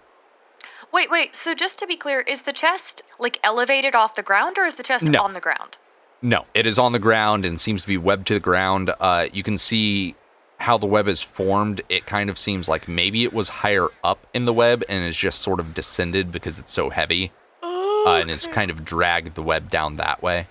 Wait, 0.93 1.09
wait. 1.09 1.37
So 1.37 1.55
just 1.55 1.79
to 1.79 1.87
be 1.87 1.97
clear, 1.97 2.23
is 2.23 2.43
the 2.43 2.53
chest 2.53 3.03
like 3.21 3.39
elevated 3.45 3.95
off 3.95 4.17
the 4.17 4.25
ground, 4.25 4.59
or 4.59 4.65
is 4.65 4.75
the 4.75 4.83
chest 4.83 5.05
No. 5.05 5.23
on 5.23 5.35
the 5.35 5.41
ground? 5.41 5.77
No, 6.23 6.45
it 6.53 6.67
is 6.67 6.79
on 6.79 6.93
the 6.93 6.99
ground 6.99 7.47
and 7.47 7.59
seems 7.59 7.83
to 7.83 7.89
be 7.89 7.97
webbed 7.97 8.27
to 8.29 8.35
the 8.35 8.41
ground. 8.41 8.91
Uh, 9.01 9.27
you 9.33 9.43
can 9.43 9.57
see 9.57 10.15
how 10.59 10.77
the 10.77 10.87
web 10.87 11.09
is 11.09 11.23
formed. 11.23 11.81
It 11.89 12.05
kind 12.05 12.29
of 12.29 12.37
seems 12.37 12.69
like 12.69 12.87
maybe 12.87 13.25
it 13.25 13.33
was 13.33 13.49
higher 13.49 13.89
up 14.05 14.27
in 14.35 14.45
the 14.45 14.53
web 14.53 14.85
and 14.89 15.03
is 15.05 15.17
just 15.17 15.41
sort 15.41 15.61
of 15.61 15.73
descended 15.73 16.31
because 16.31 16.59
it's 16.59 16.73
so 16.73 16.91
heavy 16.91 17.33
uh, 17.63 18.21
and 18.21 18.29
has 18.29 18.47
kind 18.47 18.71
of 18.71 18.85
dragged 18.85 19.35
the 19.35 19.43
web 19.43 19.71
down 19.71 19.97
that 19.97 20.23
way. 20.23 20.47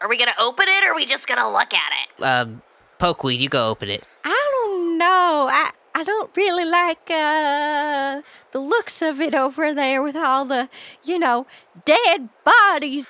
Are 0.00 0.08
we 0.08 0.16
gonna 0.16 0.30
open 0.38 0.66
it 0.68 0.84
or 0.84 0.92
are 0.92 0.94
we 0.94 1.04
just 1.04 1.26
gonna 1.26 1.50
look 1.50 1.74
at 1.74 1.92
it? 2.04 2.22
Um, 2.22 2.62
Pokeweed, 3.00 3.40
you 3.40 3.48
go 3.48 3.68
open 3.68 3.90
it. 3.90 4.06
I 4.24 4.50
don't 4.52 4.98
know. 4.98 5.48
I 5.50 5.72
I 5.96 6.04
don't 6.04 6.30
really 6.36 6.64
like 6.64 7.10
uh 7.10 8.22
the 8.52 8.60
looks 8.60 9.02
of 9.02 9.20
it 9.20 9.34
over 9.34 9.74
there 9.74 10.00
with 10.00 10.14
all 10.14 10.44
the, 10.44 10.68
you 11.02 11.18
know, 11.18 11.48
dead 11.84 12.28
bodies. 12.44 13.08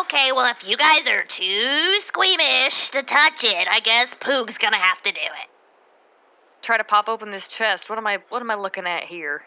Okay, 0.00 0.30
well, 0.32 0.50
if 0.50 0.68
you 0.68 0.76
guys 0.76 1.08
are 1.08 1.22
too 1.22 1.98
squeamish 2.00 2.90
to 2.90 3.02
touch 3.02 3.44
it, 3.44 3.66
I 3.68 3.80
guess 3.80 4.14
Poog's 4.14 4.58
gonna 4.58 4.76
have 4.76 5.02
to 5.02 5.12
do 5.12 5.20
it. 5.20 5.48
Try 6.60 6.76
to 6.76 6.84
pop 6.84 7.08
open 7.08 7.30
this 7.30 7.48
chest. 7.48 7.88
What 7.88 7.96
am 7.96 8.06
I? 8.06 8.18
What 8.28 8.42
am 8.42 8.50
I 8.50 8.56
looking 8.56 8.86
at 8.86 9.04
here? 9.04 9.42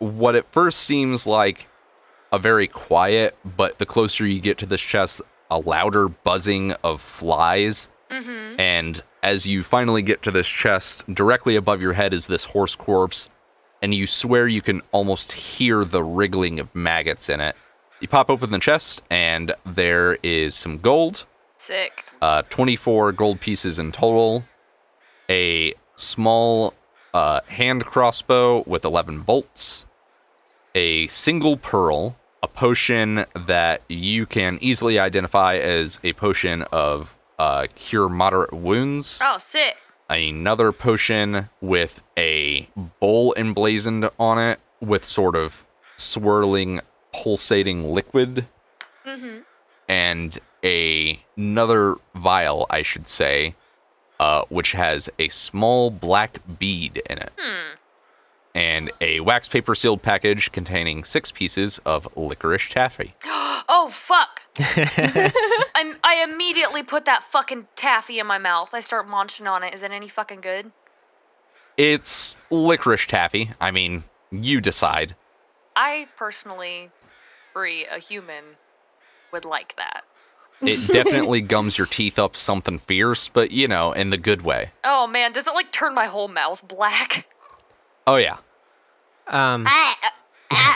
What 0.00 0.34
at 0.34 0.44
first 0.46 0.80
seems 0.80 1.26
like 1.26 1.66
a 2.30 2.38
very 2.38 2.66
quiet, 2.66 3.36
but 3.56 3.78
the 3.78 3.86
closer 3.86 4.26
you 4.26 4.40
get 4.40 4.58
to 4.58 4.66
this 4.66 4.82
chest, 4.82 5.22
a 5.50 5.58
louder 5.58 6.08
buzzing 6.08 6.72
of 6.82 7.00
flies. 7.00 7.88
Mm-hmm. 8.10 8.60
And 8.60 9.02
as 9.22 9.46
you 9.46 9.62
finally 9.62 10.02
get 10.02 10.22
to 10.24 10.30
this 10.30 10.48
chest, 10.48 11.04
directly 11.12 11.56
above 11.56 11.80
your 11.80 11.94
head 11.94 12.12
is 12.12 12.26
this 12.26 12.44
horse 12.44 12.76
corpse, 12.76 13.30
and 13.80 13.94
you 13.94 14.06
swear 14.06 14.46
you 14.46 14.60
can 14.60 14.82
almost 14.92 15.32
hear 15.32 15.84
the 15.84 16.02
wriggling 16.02 16.60
of 16.60 16.74
maggots 16.74 17.30
in 17.30 17.40
it. 17.40 17.56
You 18.00 18.08
pop 18.08 18.28
open 18.28 18.50
the 18.50 18.58
chest, 18.58 19.02
and 19.10 19.52
there 19.64 20.18
is 20.22 20.54
some 20.54 20.78
gold, 20.78 21.24
Sick. 21.56 22.04
uh, 22.20 22.42
24 22.50 23.12
gold 23.12 23.40
pieces 23.40 23.78
in 23.78 23.92
total, 23.92 24.44
a 25.30 25.72
small 25.96 26.74
uh, 27.14 27.40
hand 27.48 27.84
crossbow 27.86 28.62
with 28.66 28.84
11 28.84 29.20
bolts, 29.20 29.86
a 30.74 31.06
single 31.06 31.56
pearl, 31.56 32.16
a 32.42 32.48
potion 32.48 33.24
that 33.34 33.80
you 33.88 34.26
can 34.26 34.58
easily 34.60 34.98
identify 34.98 35.54
as 35.56 35.98
a 36.04 36.12
potion 36.12 36.62
of 36.72 37.14
uh, 37.38 37.66
cure 37.74 38.08
moderate 38.08 38.52
wounds. 38.52 39.18
Oh, 39.22 39.38
sick. 39.38 39.76
another 40.10 40.72
potion 40.72 41.48
with 41.62 42.02
a 42.18 42.68
bowl 43.00 43.32
emblazoned 43.38 44.10
on 44.18 44.38
it 44.38 44.60
with 44.80 45.04
sort 45.04 45.34
of 45.36 45.64
swirling 45.96 46.80
pulsating 47.22 47.92
liquid 47.92 48.46
Mm-hmm. 49.06 49.40
and 49.88 50.38
a 50.64 51.18
another 51.36 51.96
vial 52.14 52.66
i 52.70 52.80
should 52.80 53.06
say 53.06 53.54
uh, 54.18 54.44
which 54.48 54.72
has 54.72 55.10
a 55.18 55.28
small 55.28 55.90
black 55.90 56.38
bead 56.58 57.02
in 57.10 57.18
it 57.18 57.32
Hmm. 57.38 57.74
and 58.54 58.90
a 59.02 59.20
wax 59.20 59.46
paper 59.48 59.74
sealed 59.74 60.00
package 60.02 60.52
containing 60.52 61.04
six 61.04 61.30
pieces 61.30 61.80
of 61.84 62.08
licorice 62.16 62.68
taffy 62.70 63.14
Oh 63.66 63.88
fuck. 63.90 64.42
I'm, 65.74 65.96
I 66.04 66.22
immediately 66.22 66.82
put 66.82 67.06
that 67.06 67.22
fucking 67.24 67.66
taffy 67.76 68.18
in 68.18 68.26
my 68.26 68.36
mouth. 68.36 68.74
I 68.74 68.80
start 68.80 69.08
munching 69.08 69.46
on 69.46 69.62
it. 69.62 69.72
Is 69.72 69.82
it 69.82 69.90
any 69.90 70.08
fucking 70.08 70.40
good? 70.42 70.70
it's 71.76 72.36
licorice 72.50 73.06
taffy 73.06 73.50
i 73.60 73.70
mean 73.70 74.04
you 74.30 74.60
decide 74.60 75.14
I 75.76 76.06
personally, 76.16 76.90
Bree, 77.54 77.86
a 77.86 77.98
human, 77.98 78.44
would 79.32 79.44
like 79.44 79.74
that. 79.76 80.02
it 80.60 80.86
definitely 80.92 81.40
gums 81.40 81.78
your 81.78 81.86
teeth 81.86 82.18
up 82.18 82.34
something 82.36 82.78
fierce 82.78 83.28
but 83.28 83.50
you 83.50 83.66
know 83.68 83.92
in 83.92 84.10
the 84.10 84.16
good 84.18 84.42
way 84.42 84.70
Oh 84.84 85.06
man, 85.06 85.32
does 85.32 85.46
it 85.46 85.54
like 85.54 85.70
turn 85.72 85.94
my 85.94 86.06
whole 86.06 86.28
mouth 86.28 86.66
black? 86.68 87.26
oh 88.06 88.16
yeah 88.16 88.36
Um, 89.28 89.66
Hey, 89.66 89.92
uh, 90.50 90.74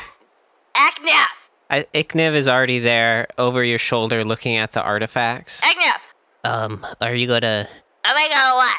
Eknef! 0.76 1.26
I, 1.70 1.84
Ikniv 1.94 2.32
is 2.34 2.48
already 2.48 2.78
there 2.78 3.26
over 3.36 3.62
your 3.62 3.78
shoulder 3.78 4.24
looking 4.24 4.56
at 4.56 4.72
the 4.72 4.82
artifacts. 4.82 5.60
Eknef! 5.60 6.00
Um, 6.44 6.86
are 7.00 7.14
you 7.14 7.26
gonna, 7.26 7.68
Am 8.04 8.16
I 8.16 8.28
gonna 8.28 8.54
what? 8.56 8.78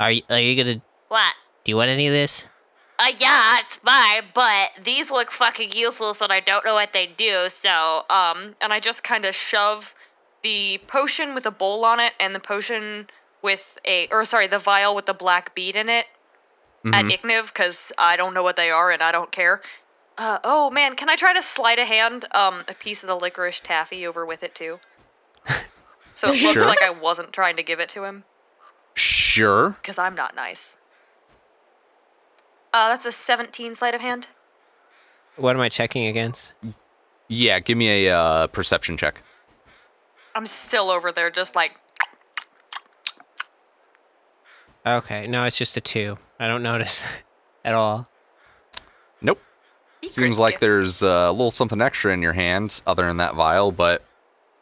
are 0.00 0.10
you, 0.12 0.22
are 0.30 0.38
you 0.40 0.56
gonna, 0.64 0.80
What? 1.08 1.34
do 1.64 1.70
you 1.72 1.76
want 1.76 1.90
any 1.90 2.06
of 2.06 2.12
this? 2.12 2.48
Uh, 3.02 3.10
yeah, 3.18 3.58
it's 3.58 3.74
fine, 3.74 4.22
but 4.32 4.70
these 4.84 5.10
look 5.10 5.32
fucking 5.32 5.72
useless 5.74 6.20
and 6.20 6.32
I 6.32 6.38
don't 6.38 6.64
know 6.64 6.74
what 6.74 6.92
they 6.92 7.06
do, 7.06 7.48
so, 7.48 8.04
Um, 8.08 8.54
and 8.60 8.72
I 8.72 8.78
just 8.78 9.02
kind 9.02 9.24
of 9.24 9.34
shove 9.34 9.92
the 10.44 10.78
potion 10.86 11.34
with 11.34 11.44
a 11.46 11.50
bowl 11.50 11.84
on 11.84 11.98
it 11.98 12.12
and 12.20 12.32
the 12.32 12.38
potion 12.38 13.08
with 13.42 13.76
a, 13.84 14.06
or 14.12 14.24
sorry, 14.24 14.46
the 14.46 14.60
vial 14.60 14.94
with 14.94 15.06
the 15.06 15.14
black 15.14 15.52
bead 15.56 15.74
in 15.74 15.88
it 15.88 16.06
at 16.92 17.06
Mhm. 17.06 17.10
Ikniv 17.18 17.46
because 17.48 17.90
I 17.98 18.14
don't 18.14 18.34
know 18.34 18.44
what 18.44 18.54
they 18.54 18.70
are 18.70 18.92
and 18.92 19.02
I 19.02 19.10
don't 19.10 19.32
care. 19.32 19.62
Uh, 20.16 20.38
oh 20.44 20.70
man, 20.70 20.94
can 20.94 21.08
I 21.08 21.16
try 21.16 21.32
to 21.32 21.42
slide 21.42 21.80
a 21.80 21.84
hand 21.84 22.24
um, 22.36 22.64
a 22.68 22.74
piece 22.74 23.02
of 23.02 23.08
the 23.08 23.16
licorice 23.16 23.58
taffy 23.60 24.06
over 24.06 24.24
with 24.24 24.44
it 24.44 24.54
too? 24.54 24.78
So 26.14 26.28
it 26.28 26.42
looks 26.42 26.54
Sure. 26.54 26.66
like 26.68 26.82
I 26.82 26.90
wasn't 26.90 27.32
trying 27.32 27.56
to 27.56 27.64
give 27.64 27.80
it 27.80 27.88
to 27.90 28.04
him 28.04 28.22
Sure. 28.94 29.70
because 29.80 29.98
I'm 29.98 30.14
not 30.14 30.36
nice. 30.36 30.76
Uh, 32.72 32.88
that's 32.88 33.04
a 33.04 33.12
17 33.12 33.74
sleight 33.74 33.94
of 33.94 34.00
hand. 34.00 34.28
What 35.36 35.56
am 35.56 35.60
I 35.62 35.68
checking 35.68 36.06
against? 36.06 36.52
Yeah, 37.28 37.60
give 37.60 37.78
me 37.78 38.06
a 38.06 38.16
uh, 38.18 38.46
perception 38.48 38.96
check. 38.96 39.22
I'm 40.34 40.46
still 40.46 40.90
over 40.90 41.12
there, 41.12 41.30
just 41.30 41.54
like 41.54 41.72
Okay, 44.84 45.26
no, 45.26 45.44
it's 45.44 45.56
just 45.56 45.76
a 45.76 45.80
two. 45.80 46.18
I 46.40 46.48
don't 46.48 46.62
notice 46.62 47.22
at 47.64 47.74
all. 47.74 48.08
Nope. 49.20 49.40
secret 50.02 50.12
Seems 50.12 50.38
like 50.38 50.54
gift. 50.54 50.60
there's 50.60 51.02
uh, 51.02 51.26
a 51.28 51.32
little 51.32 51.50
something 51.52 51.80
extra 51.80 52.12
in 52.12 52.20
your 52.22 52.32
hand 52.32 52.80
other 52.86 53.06
than 53.06 53.18
that 53.18 53.34
vial, 53.34 53.70
but 53.70 54.02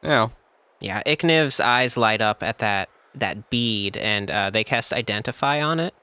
you 0.02 0.08
know, 0.10 0.32
Yeah, 0.80 1.02
Ikniv's 1.04 1.58
eyes 1.60 1.96
light 1.96 2.20
up 2.20 2.42
at 2.42 2.58
that 2.58 2.88
that 3.14 3.50
bead, 3.50 3.96
and 3.96 4.30
uh, 4.30 4.50
they 4.50 4.62
cast 4.62 4.92
Identify 4.92 5.60
on 5.62 5.80
it. 5.80 5.94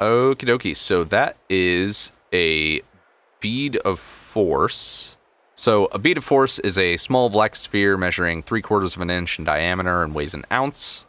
Okie 0.00 0.46
dokie. 0.46 0.76
So 0.76 1.04
that 1.04 1.36
is 1.48 2.12
a 2.32 2.80
bead 3.40 3.76
of 3.78 4.00
force. 4.00 5.16
So 5.54 5.86
a 5.92 5.98
bead 5.98 6.18
of 6.18 6.24
force 6.24 6.58
is 6.58 6.76
a 6.76 6.96
small 6.96 7.30
black 7.30 7.54
sphere 7.54 7.96
measuring 7.96 8.42
three 8.42 8.62
quarters 8.62 8.96
of 8.96 9.02
an 9.02 9.10
inch 9.10 9.38
in 9.38 9.44
diameter 9.44 10.02
and 10.02 10.14
weighs 10.14 10.34
an 10.34 10.44
ounce. 10.50 11.04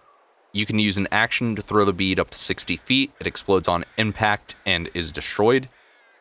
You 0.54 0.65
can 0.65 0.80
use 0.80 0.98
an 0.98 1.08
action 1.12 1.56
to 1.56 1.62
throw 1.62 1.84
the 1.84 1.93
bead 1.93 2.19
up 2.19 2.30
to 2.30 2.38
60 2.38 2.78
feet. 2.78 3.12
It 3.19 3.28
explodes 3.28 3.67
on 3.67 3.84
impact 3.98 4.56
and 4.65 4.89
is 4.93 5.12
destroyed. 5.12 5.67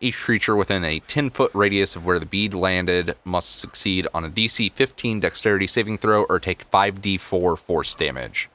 Each 0.01 0.19
creature 0.19 0.57
within 0.57 0.85
a 0.85 0.99
10 1.01 1.31
foot 1.31 1.51
radius 1.55 1.95
of 1.95 2.05
where 2.05 2.19
the 2.19 2.27
bead 2.27 2.55
landed 2.55 3.15
must 3.25 3.57
succeed 3.57 4.09
on 4.13 4.25
a 4.25 4.29
DC 4.29 4.73
15 4.73 5.21
dexterity 5.21 5.67
saving 5.67 5.99
throw 5.99 6.25
or 6.25 6.41
take 6.41 6.69
5d4 6.71 7.59
force 7.59 7.95
damage. 7.95 8.49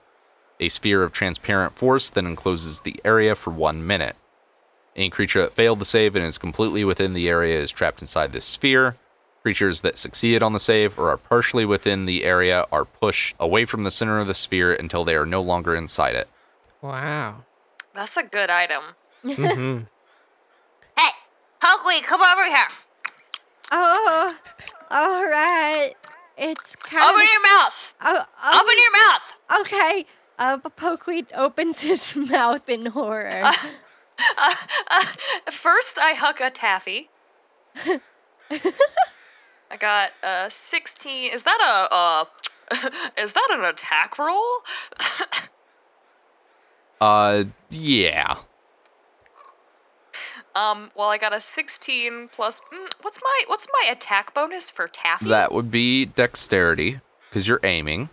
A 0.60 0.70
sphere 0.70 1.04
of 1.04 1.12
transparent 1.12 1.76
force 1.76 2.10
then 2.10 2.26
encloses 2.26 2.82
the 2.82 3.00
area 3.06 3.36
for 3.36 3.52
one 3.52 3.86
minute. 3.86 4.16
Any 4.96 5.10
creature 5.10 5.42
that 5.42 5.54
failed 5.54 5.80
the 5.80 5.86
save 5.86 6.16
and 6.16 6.26
is 6.26 6.38
completely 6.38 6.84
within 6.84 7.14
the 7.14 7.30
area 7.30 7.58
is 7.60 7.72
trapped 7.72 8.02
inside 8.02 8.32
this 8.34 8.46
sphere. 8.46 8.98
Creatures 9.42 9.80
that 9.82 9.98
succeed 9.98 10.44
on 10.44 10.52
the 10.52 10.60
save 10.60 11.00
or 11.00 11.10
are 11.10 11.18
partially 11.18 11.64
within 11.66 12.06
the 12.06 12.26
area 12.26 12.66
are 12.74 12.84
pushed 12.84 13.36
away 13.40 13.64
from 13.64 13.86
the 13.86 13.92
center 13.92 14.20
of 14.20 14.28
the 14.28 14.34
sphere 14.34 14.74
until 14.74 15.06
they 15.06 15.16
are 15.16 15.26
no 15.26 15.42
longer 15.42 15.76
inside 15.76 16.16
it. 16.16 16.28
Wow. 16.82 17.44
that's 17.94 18.18
a 18.18 18.24
good 18.24 18.50
item. 18.50 18.84
hmm 19.24 19.78
Hey, 20.98 21.10
Pokeweed, 21.62 22.04
come 22.04 22.22
over 22.22 22.46
here. 22.46 22.68
Oh, 23.72 24.36
all 24.92 25.26
right. 25.26 25.94
It's 26.38 26.76
kind 26.76 27.04
Open 27.10 27.22
of. 27.22 27.28
your 27.32 27.42
mouth. 27.44 27.94
Oh, 28.02 28.24
oh, 28.44 28.62
Open 28.62 28.76
your 28.78 28.92
mouth. 28.92 29.62
Okay. 29.62 30.06
Uh, 30.40 30.58
Pokeweed 30.58 31.28
opens 31.36 31.82
his 31.90 32.16
mouth 32.16 32.68
in 32.70 32.88
horror. 32.88 33.42
Uh, 33.44 33.54
uh, 34.90 35.04
first, 35.52 36.00
I 36.00 36.14
huck 36.14 36.40
a 36.40 36.50
taffy. 36.50 37.10
I 39.72 39.78
got 39.78 40.12
a 40.24 40.50
16. 40.50 41.32
Is 41.32 41.44
that 41.44 41.60
a 41.62 41.94
uh? 41.94 42.26
is 43.22 43.34
that 43.34 43.48
an 43.52 43.66
attack 43.66 44.18
roll? 44.18 44.44
Uh, 47.02 47.44
yeah. 47.70 48.36
um. 50.56 50.92
Well, 50.96 51.10
I 51.10 51.18
got 51.18 51.34
a 51.34 51.42
16 51.42 52.30
plus. 52.30 52.62
Mm, 52.74 52.88
what's 53.02 53.20
my 53.22 53.44
What's 53.48 53.68
my 53.72 53.92
attack 53.92 54.34
bonus 54.34 54.70
for 54.70 54.88
taffy? 54.88 55.26
That 55.28 55.52
would 55.52 55.70
be 55.72 56.06
dexterity 56.06 57.00
because 57.30 57.48
you're 57.48 57.62
aiming. 57.64 58.10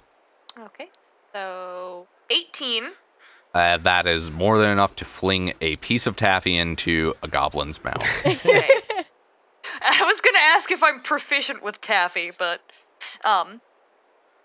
Okay. 0.58 0.88
So 1.32 2.06
18. 2.30 2.84
Uh, 3.54 3.78
that 3.78 4.06
is 4.06 4.30
more 4.30 4.58
than 4.58 4.70
enough 4.70 4.94
to 4.96 5.04
fling 5.04 5.52
a 5.60 5.76
piece 5.76 6.06
of 6.06 6.16
taffy 6.16 6.56
into 6.56 7.14
a 7.22 7.28
goblin's 7.28 7.82
mouth. 7.82 8.02
Okay. 8.26 8.68
I 9.82 10.04
was 10.04 10.20
gonna 10.20 10.38
ask 10.42 10.70
if 10.70 10.82
I'm 10.82 11.00
proficient 11.00 11.62
with 11.62 11.80
taffy, 11.80 12.30
but 12.38 12.60
um. 13.24 13.60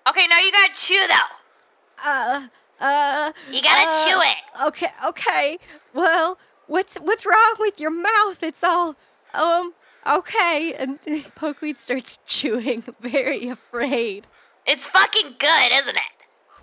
Okay, 0.07 0.27
now 0.27 0.39
you 0.39 0.51
gotta 0.51 0.73
chew 0.75 1.07
though. 1.07 2.05
Uh, 2.05 2.47
uh. 2.79 3.31
You 3.51 3.61
gotta 3.61 3.87
uh, 3.87 4.05
chew 4.05 4.19
it. 4.21 4.67
Okay, 4.67 4.87
okay. 5.07 5.57
Well, 5.93 6.37
what's 6.67 6.97
what's 6.97 7.25
wrong 7.25 7.55
with 7.59 7.79
your 7.79 7.91
mouth? 7.91 8.43
It's 8.43 8.63
all 8.63 8.95
um 9.33 9.73
okay. 10.05 10.73
And 10.77 10.99
Pokeweed 11.35 11.77
starts 11.77 12.19
chewing, 12.25 12.83
very 12.99 13.47
afraid. 13.47 14.27
It's 14.65 14.85
fucking 14.85 15.35
good, 15.39 15.71
isn't 15.71 15.95
it? 15.97 16.03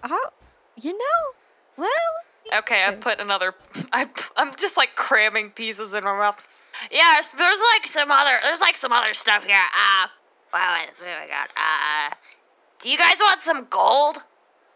Oh, 0.04 0.28
you 0.82 0.92
know, 0.92 1.20
well, 1.76 1.88
Okay, 2.56 2.84
I 2.86 2.92
put 2.92 3.20
another. 3.20 3.54
I 3.92 4.08
I'm 4.36 4.54
just 4.56 4.76
like 4.76 4.94
cramming 4.94 5.50
pieces 5.50 5.92
in 5.92 6.04
my 6.04 6.16
mouth. 6.16 6.46
Yeah, 6.90 7.14
there's, 7.14 7.30
there's 7.30 7.60
like 7.74 7.86
some 7.86 8.10
other 8.10 8.38
there's 8.42 8.60
like 8.60 8.76
some 8.76 8.92
other 8.92 9.14
stuff 9.14 9.44
here. 9.44 9.56
Uh 9.56 10.06
wow, 10.52 10.78
what 10.78 10.96
do 10.96 11.04
we 11.04 11.28
got? 11.28 11.50
Uh 11.56 12.14
do 12.82 12.88
you 12.88 12.98
guys 12.98 13.16
want 13.20 13.42
some 13.42 13.66
gold? 13.68 14.18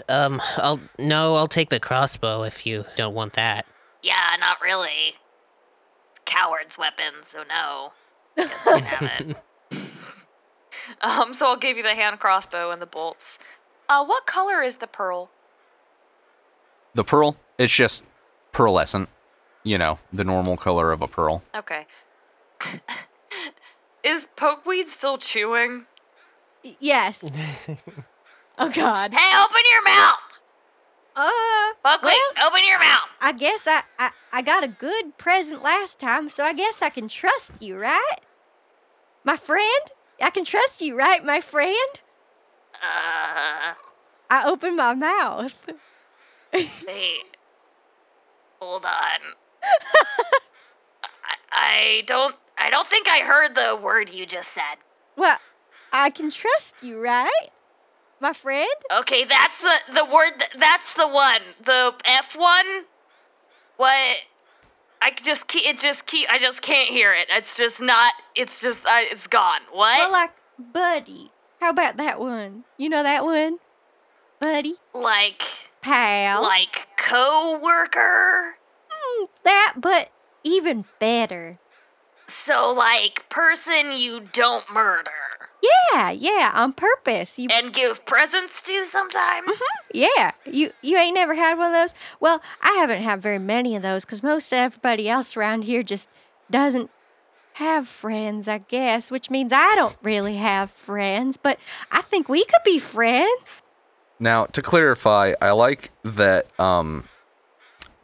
Um, 0.08 0.40
I'll 0.56 0.80
no, 0.98 1.36
I'll 1.36 1.48
take 1.48 1.70
the 1.70 1.80
crossbow 1.80 2.42
if 2.42 2.66
you 2.66 2.84
don't 2.96 3.14
want 3.14 3.34
that. 3.34 3.66
Yeah, 4.02 4.36
not 4.38 4.60
really. 4.60 5.14
It's 6.10 6.20
coward's 6.24 6.78
weapon, 6.78 7.14
so 7.22 7.42
no. 7.48 7.92
Guess 8.36 8.66
we 8.66 8.72
can 8.72 8.82
have 8.82 9.20
it. 9.20 9.42
Um, 11.02 11.32
so 11.32 11.46
I'll 11.46 11.56
give 11.56 11.76
you 11.76 11.82
the 11.82 11.94
hand 11.94 12.18
crossbow 12.18 12.70
and 12.70 12.80
the 12.80 12.86
bolts. 12.86 13.38
Uh, 13.88 14.04
what 14.04 14.26
color 14.26 14.62
is 14.62 14.76
the 14.76 14.86
pearl? 14.86 15.30
the 16.94 17.04
pearl, 17.04 17.36
it's 17.58 17.74
just 17.74 18.04
pearlescent. 18.52 19.06
You 19.62 19.78
know, 19.78 19.98
the 20.12 20.24
normal 20.24 20.56
color 20.56 20.90
of 20.92 21.00
a 21.00 21.06
pearl. 21.06 21.42
Okay. 21.56 21.86
is 24.02 24.26
Pokeweed 24.36 24.88
still 24.88 25.16
chewing? 25.18 25.86
yes. 26.80 27.22
oh 28.58 28.68
God. 28.70 29.14
Hey, 29.14 29.42
open 29.42 29.62
your 29.70 29.84
mouth! 29.84 30.40
Uh, 31.14 31.74
Buckwheat, 31.82 32.14
well, 32.36 32.48
open 32.48 32.60
your 32.66 32.78
mouth! 32.78 33.08
I 33.20 33.32
guess 33.32 33.66
I, 33.66 33.82
I 33.98 34.10
I 34.32 34.42
got 34.42 34.62
a 34.62 34.68
good 34.68 35.18
present 35.18 35.62
last 35.62 35.98
time, 35.98 36.28
so 36.28 36.44
I 36.44 36.52
guess 36.52 36.80
I 36.82 36.90
can 36.90 37.08
trust 37.08 37.60
you, 37.60 37.76
right? 37.78 38.16
My 39.24 39.36
friend, 39.36 39.90
I 40.22 40.30
can 40.30 40.44
trust 40.44 40.80
you, 40.80 40.96
right, 40.96 41.24
my 41.24 41.40
friend? 41.40 42.00
Uh 42.82 43.74
I 44.30 44.44
opened 44.46 44.76
my 44.76 44.94
mouth. 44.94 45.68
wait. 46.52 47.22
Hold 48.60 48.84
on. 48.84 49.20
I, 51.02 51.34
I 51.52 52.02
don't 52.06 52.34
I 52.58 52.70
don't 52.70 52.86
think 52.86 53.08
I 53.08 53.20
heard 53.20 53.54
the 53.54 53.76
word 53.82 54.12
you 54.12 54.26
just 54.26 54.52
said. 54.52 54.76
Well, 55.16 55.38
I 55.92 56.10
can 56.10 56.30
trust 56.30 56.76
you, 56.82 57.02
right? 57.02 57.48
My 58.20 58.32
friend? 58.32 58.68
Okay, 59.00 59.24
that's 59.24 59.60
the 59.62 59.74
the 59.94 60.04
word. 60.04 60.32
th- 60.38 60.50
That's 60.58 60.94
the 60.94 61.08
one. 61.08 61.40
The 61.64 61.94
F 62.04 62.36
one. 62.36 62.84
What? 63.76 64.16
I 65.00 65.12
just 65.22 65.46
keep 65.46 65.64
it. 65.66 65.78
Just 65.78 66.06
keep. 66.06 66.28
I 66.30 66.38
just 66.38 66.60
can't 66.62 66.88
hear 66.88 67.14
it. 67.14 67.26
It's 67.30 67.56
just 67.56 67.80
not. 67.80 68.12
It's 68.34 68.58
just. 68.58 68.84
I, 68.86 69.02
it's 69.10 69.28
gone. 69.28 69.60
What? 69.70 69.98
Well, 69.98 70.12
like, 70.12 70.30
buddy. 70.72 71.30
How 71.60 71.70
about 71.70 71.96
that 71.96 72.20
one? 72.20 72.64
You 72.78 72.88
know 72.88 73.02
that 73.02 73.24
one? 73.24 73.58
Buddy? 74.40 74.74
Like 74.94 75.42
Pal? 75.82 76.42
like 76.42 76.86
co-worker. 76.96 78.56
Mm, 78.90 79.26
that, 79.44 79.74
but 79.78 80.10
even 80.44 80.84
better. 81.00 81.58
So 82.28 82.72
like 82.76 83.28
person 83.28 83.92
you 83.92 84.20
don't 84.32 84.70
murder 84.72 85.10
Yeah, 85.92 86.10
yeah, 86.10 86.52
on 86.54 86.72
purpose. 86.72 87.38
You, 87.38 87.48
and 87.52 87.72
give 87.72 88.04
presents 88.06 88.62
to 88.62 88.84
sometimes. 88.84 89.50
yeah, 89.92 90.32
you 90.46 90.70
you 90.82 90.96
ain't 90.96 91.14
never 91.14 91.34
had 91.34 91.58
one 91.58 91.68
of 91.68 91.72
those. 91.72 91.94
Well, 92.20 92.40
I 92.60 92.76
haven't 92.78 93.02
had 93.02 93.20
very 93.20 93.38
many 93.38 93.74
of 93.74 93.82
those 93.82 94.04
because 94.04 94.22
most 94.22 94.52
everybody 94.52 95.08
else 95.08 95.36
around 95.36 95.64
here 95.64 95.82
just 95.82 96.08
doesn't 96.50 96.90
have 97.58 97.86
friends, 97.88 98.48
I 98.48 98.58
guess, 98.58 99.10
which 99.10 99.30
means 99.30 99.52
I 99.52 99.74
don't 99.74 99.96
really 100.02 100.36
have 100.36 100.70
friends. 100.70 101.36
But 101.36 101.58
I 101.92 102.02
think 102.02 102.28
we 102.28 102.44
could 102.44 102.62
be 102.64 102.78
friends. 102.78 103.62
Now, 104.20 104.46
to 104.46 104.62
clarify, 104.62 105.34
I 105.40 105.50
like 105.52 105.90
that 106.02 106.46
um, 106.60 107.08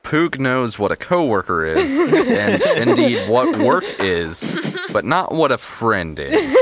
Poog 0.04 0.38
knows 0.38 0.78
what 0.78 0.92
a 0.92 0.96
coworker 0.96 1.64
is, 1.64 2.28
and 2.28 2.88
indeed 2.88 3.28
what 3.28 3.58
work 3.64 3.84
is, 3.98 4.76
but 4.92 5.04
not 5.04 5.32
what 5.32 5.50
a 5.50 5.58
friend 5.58 6.18
is. 6.20 6.56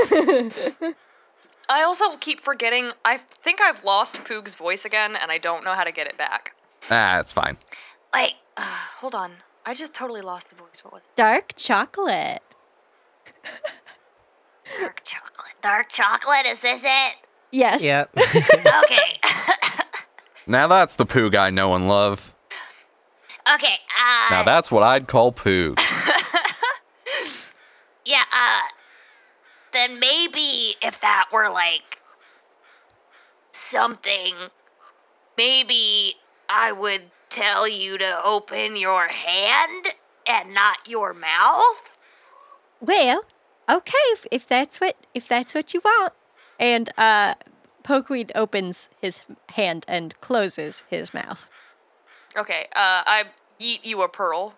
I 1.68 1.83
also 1.83 2.16
keep 2.16 2.40
forgetting. 2.40 2.92
I 3.05 3.16
think 3.18 3.61
I've 3.61 3.83
lost 3.85 4.16
Poog's 4.24 4.55
voice 4.55 4.85
again, 4.85 5.16
and 5.20 5.31
I 5.31 5.38
don't 5.38 5.64
know 5.64 5.72
how 5.74 5.85
to 5.85 5.92
get 5.92 6.07
it 6.07 6.16
back. 6.18 6.55
Ah, 6.90 7.20
it's 7.20 7.33
fine. 7.33 7.57
Wait, 8.14 8.35
Uh, 8.57 8.62
hold 9.00 9.14
on. 9.14 9.33
I 9.64 9.72
just 9.74 9.94
totally 9.94 10.20
lost 10.20 10.50
the 10.50 10.57
voice. 10.57 10.81
What 10.83 10.92
was 10.92 11.02
it? 11.05 11.16
Dark 11.16 11.55
chocolate. 11.57 12.42
Dark 14.81 15.02
chocolate. 15.05 15.55
Dark 15.62 15.92
chocolate, 15.92 16.46
is 16.46 16.61
this 16.61 16.83
it? 16.85 17.14
Yes. 17.50 17.83
Yep. 17.83 18.11
Okay. 18.85 19.18
Now 20.46 20.66
that's 20.66 20.96
the 20.96 21.07
poo 21.07 21.31
I 21.37 21.50
know 21.50 21.74
and 21.76 21.87
love. 21.88 22.35
okay, 23.55 23.76
uh. 23.96 24.26
Now 24.31 24.42
that's 24.42 24.70
what 24.72 24.83
I'd 24.83 25.07
call 25.07 25.31
poo. 25.33 25.74
Yeah, 28.05 28.24
uh. 28.33 28.61
Then 29.72 30.00
maybe 30.00 30.74
if 30.83 31.00
that 31.00 31.26
were 31.33 31.48
like. 31.48 31.98
something. 33.52 34.35
Maybe 35.38 36.16
I 36.50 36.72
would 36.72 37.02
tell 37.31 37.66
you 37.68 37.96
to 37.98 38.20
open 38.24 38.76
your 38.76 39.09
hand 39.09 39.87
and 40.28 40.52
not 40.55 40.88
your 40.88 41.14
mouth? 41.14 41.83
Well, 42.81 43.22
okay, 43.68 43.92
if, 44.12 44.27
if 44.31 44.48
that's 44.48 44.81
what 44.81 44.96
if 45.14 45.29
that's 45.29 45.55
what 45.55 45.75
you 45.75 45.81
want. 45.85 46.12
And 46.59 46.90
uh 46.98 47.35
Pokeweed 47.83 48.31
opens 48.35 48.88
his 49.01 49.20
hand 49.51 49.85
and 49.88 50.18
closes 50.20 50.85
his 50.88 51.12
mouth. 51.12 51.48
Okay. 52.37 52.66
Uh, 52.75 53.03
I 53.07 53.25
eat 53.59 53.85
you 53.85 54.03
a 54.03 54.09
pearl. 54.09 54.55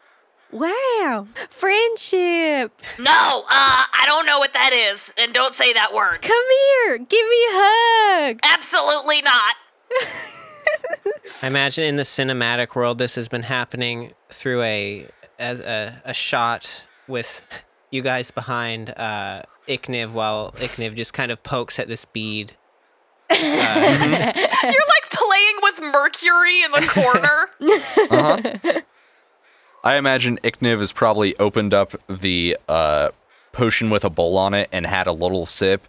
Wow. 0.52 1.26
Friendship. 1.48 2.72
No. 2.98 3.42
Uh, 3.48 3.84
I 3.92 4.04
don't 4.06 4.26
know 4.26 4.38
what 4.38 4.52
that 4.52 4.72
is, 4.72 5.12
and 5.18 5.32
don't 5.32 5.54
say 5.54 5.72
that 5.72 5.92
word. 5.92 6.22
Come 6.22 6.44
here. 6.86 6.98
Give 6.98 7.08
me 7.08 7.46
a 7.48 7.52
hug. 7.52 8.40
Absolutely 8.44 9.22
not. 9.22 9.56
I 11.42 11.48
imagine 11.48 11.84
in 11.84 11.96
the 11.96 12.04
cinematic 12.04 12.74
world, 12.76 12.98
this 12.98 13.16
has 13.16 13.28
been 13.28 13.42
happening 13.42 14.12
through 14.30 14.62
a 14.62 15.08
as 15.38 15.58
a, 15.58 16.00
a 16.04 16.14
shot 16.14 16.86
with 17.08 17.64
you 17.94 18.02
guys 18.02 18.30
behind 18.32 18.90
uh, 18.90 19.42
Ikniv, 19.68 20.12
while 20.12 20.50
Ikniv 20.56 20.96
just 20.96 21.12
kind 21.12 21.30
of 21.30 21.42
pokes 21.42 21.78
at 21.78 21.86
this 21.86 22.04
bead. 22.04 22.52
Uh, 23.30 24.32
You're 24.64 24.72
like 24.72 25.10
playing 25.10 25.56
with 25.62 25.80
Mercury 25.80 26.62
in 26.62 26.72
the 26.72 26.90
corner. 26.92 27.50
Uh-huh. 28.10 28.80
I 29.82 29.96
imagine 29.96 30.38
Ikniv 30.38 30.78
has 30.80 30.92
probably 30.92 31.36
opened 31.38 31.74
up 31.74 31.92
the 32.08 32.56
uh, 32.68 33.10
potion 33.52 33.90
with 33.90 34.04
a 34.04 34.10
bowl 34.10 34.36
on 34.38 34.54
it 34.54 34.68
and 34.72 34.86
had 34.86 35.06
a 35.06 35.12
little 35.12 35.46
sip 35.46 35.82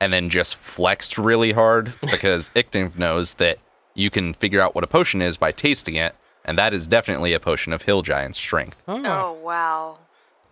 and 0.00 0.12
then 0.12 0.30
just 0.30 0.56
flexed 0.56 1.18
really 1.18 1.52
hard 1.52 1.94
because 2.00 2.50
Ikniv 2.56 2.98
knows 2.98 3.34
that 3.34 3.58
you 3.94 4.10
can 4.10 4.32
figure 4.32 4.60
out 4.60 4.74
what 4.74 4.84
a 4.84 4.86
potion 4.86 5.20
is 5.20 5.36
by 5.36 5.52
tasting 5.52 5.94
it, 5.94 6.14
and 6.44 6.56
that 6.56 6.72
is 6.72 6.86
definitely 6.86 7.32
a 7.32 7.40
potion 7.40 7.72
of 7.72 7.82
Hill 7.82 8.02
Giant 8.02 8.36
strength. 8.36 8.82
oh 8.88 9.32
wow. 9.42 9.98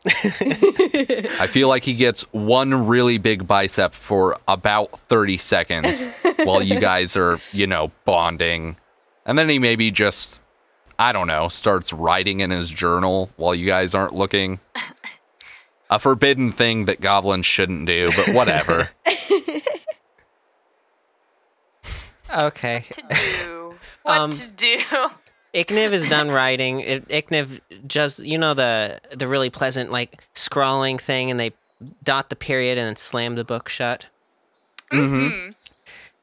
I 0.06 1.46
feel 1.48 1.68
like 1.68 1.84
he 1.84 1.94
gets 1.94 2.22
one 2.32 2.86
really 2.86 3.18
big 3.18 3.46
bicep 3.46 3.92
for 3.92 4.36
about 4.46 4.90
30 4.98 5.36
seconds 5.36 6.20
while 6.44 6.62
you 6.62 6.78
guys 6.78 7.16
are, 7.16 7.38
you 7.52 7.66
know, 7.66 7.90
bonding. 8.04 8.76
And 9.24 9.36
then 9.36 9.48
he 9.48 9.58
maybe 9.58 9.90
just, 9.90 10.40
I 10.98 11.12
don't 11.12 11.26
know, 11.26 11.48
starts 11.48 11.92
writing 11.92 12.40
in 12.40 12.50
his 12.50 12.70
journal 12.70 13.30
while 13.36 13.54
you 13.54 13.66
guys 13.66 13.94
aren't 13.94 14.14
looking. 14.14 14.60
A 15.90 15.98
forbidden 16.00 16.50
thing 16.52 16.86
that 16.86 17.00
goblins 17.00 17.46
shouldn't 17.46 17.86
do, 17.86 18.10
but 18.16 18.34
whatever. 18.34 18.88
okay. 22.38 22.84
To 22.90 23.02
do. 23.08 23.74
What 24.02 24.18
Um, 24.18 24.30
to 24.32 24.46
do? 24.48 24.78
Ikniv 25.56 25.92
is 25.92 26.08
done 26.08 26.30
writing. 26.38 26.80
It, 26.80 27.08
Ikniv 27.08 27.60
just 27.86 28.18
you 28.20 28.38
know 28.38 28.54
the 28.54 29.00
the 29.10 29.26
really 29.26 29.50
pleasant 29.50 29.90
like 29.90 30.22
scrawling 30.34 30.98
thing, 30.98 31.30
and 31.30 31.40
they 31.40 31.52
dot 32.04 32.28
the 32.28 32.36
period 32.36 32.78
and 32.78 32.86
then 32.86 32.96
slam 32.96 33.34
the 33.34 33.44
book 33.44 33.68
shut. 33.68 34.06
Mm-hmm. 34.92 35.50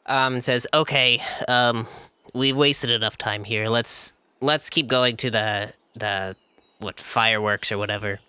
Um, 0.06 0.34
and 0.36 0.44
says, 0.44 0.68
"Okay, 0.74 1.20
um, 1.48 1.88
we've 2.34 2.56
wasted 2.56 2.92
enough 2.92 3.18
time 3.18 3.44
here. 3.44 3.68
Let's 3.68 4.14
let's 4.40 4.70
keep 4.70 4.88
going 4.88 5.18
to 5.18 5.32
the 5.32 5.74
the 5.96 6.36
what 6.80 7.00
fireworks 7.00 7.72
or 7.72 7.78
whatever." 7.78 8.20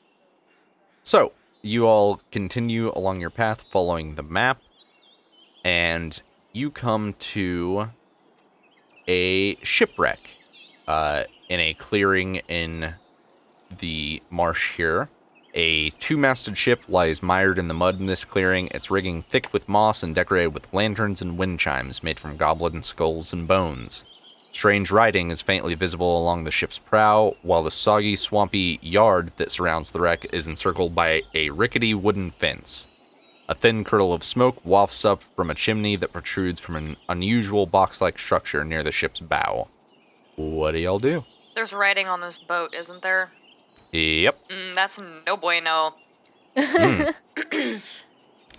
So, 1.03 1.33
you 1.61 1.87
all 1.87 2.23
continue 2.31 2.91
along 2.97 3.21
your 3.21 3.31
path 3.31 3.67
following 3.71 4.15
the 4.15 4.23
map, 4.23 4.63
and 5.63 6.21
you 6.53 6.71
come 6.71 7.13
to 7.35 7.91
a 9.07 9.57
shipwreck 9.57 10.39
uh, 10.87 11.25
in 11.49 11.61
a 11.61 11.75
clearing 11.75 12.37
in 12.49 12.95
the 13.79 14.23
marsh 14.31 14.77
here. 14.77 15.09
A 15.55 15.91
two 15.91 16.17
masted 16.17 16.59
ship 16.59 16.83
lies 16.89 17.23
mired 17.23 17.59
in 17.59 17.69
the 17.69 17.75
mud 17.75 18.01
in 18.01 18.07
this 18.07 18.25
clearing, 18.25 18.69
its 18.73 18.91
rigging 18.91 19.23
thick 19.23 19.53
with 19.53 19.69
moss 19.69 20.03
and 20.03 20.15
decorated 20.15 20.49
with 20.49 20.73
lanterns 20.73 21.23
and 21.23 21.39
wind 21.39 21.61
chimes 21.61 22.03
made 22.03 22.19
from 22.19 22.37
goblin 22.37 22.83
skulls 22.83 23.33
and 23.33 23.47
bones. 23.47 24.03
Strange 24.51 24.91
writing 24.91 25.31
is 25.31 25.41
faintly 25.41 25.75
visible 25.75 26.17
along 26.17 26.45
the 26.45 26.51
ship's 26.51 26.79
prow, 26.79 27.37
while 27.43 27.63
the 27.63 27.71
soggy, 27.71 28.15
swampy 28.15 28.79
yard 28.83 29.31
that 29.37 29.51
surrounds 29.51 29.91
the 29.91 30.01
wreck 30.01 30.27
is 30.33 30.47
encircled 30.47 30.95
by 30.95 31.23
a 31.35 31.51
rickety 31.51 31.93
wooden 31.93 32.31
fence. 32.31 32.87
A 33.49 33.55
thin 33.55 33.85
curl 33.85 34.13
of 34.13 34.25
smoke 34.25 34.65
wafts 34.65 35.05
up 35.05 35.23
from 35.23 35.51
a 35.51 35.55
chimney 35.55 35.97
that 35.97 36.13
protrudes 36.13 36.61
from 36.61 36.77
an 36.77 36.97
unusual 37.09 37.67
box 37.67 38.01
like 38.01 38.19
structure 38.19 38.65
near 38.65 38.83
the 38.83 38.93
ship's 38.93 39.21
bow. 39.21 39.69
What 40.37 40.73
do 40.73 40.79
y'all 40.79 40.99
do? 40.99 41.25
There's 41.55 41.73
writing 41.73 42.09
on 42.09 42.21
this 42.21 42.37
boat, 42.39 42.75
isn't 42.75 43.03
there? 43.03 43.31
Yep. 43.93 44.49
Mm, 44.49 44.75
that's 44.75 45.01
no 45.27 45.37
bueno. 45.37 45.95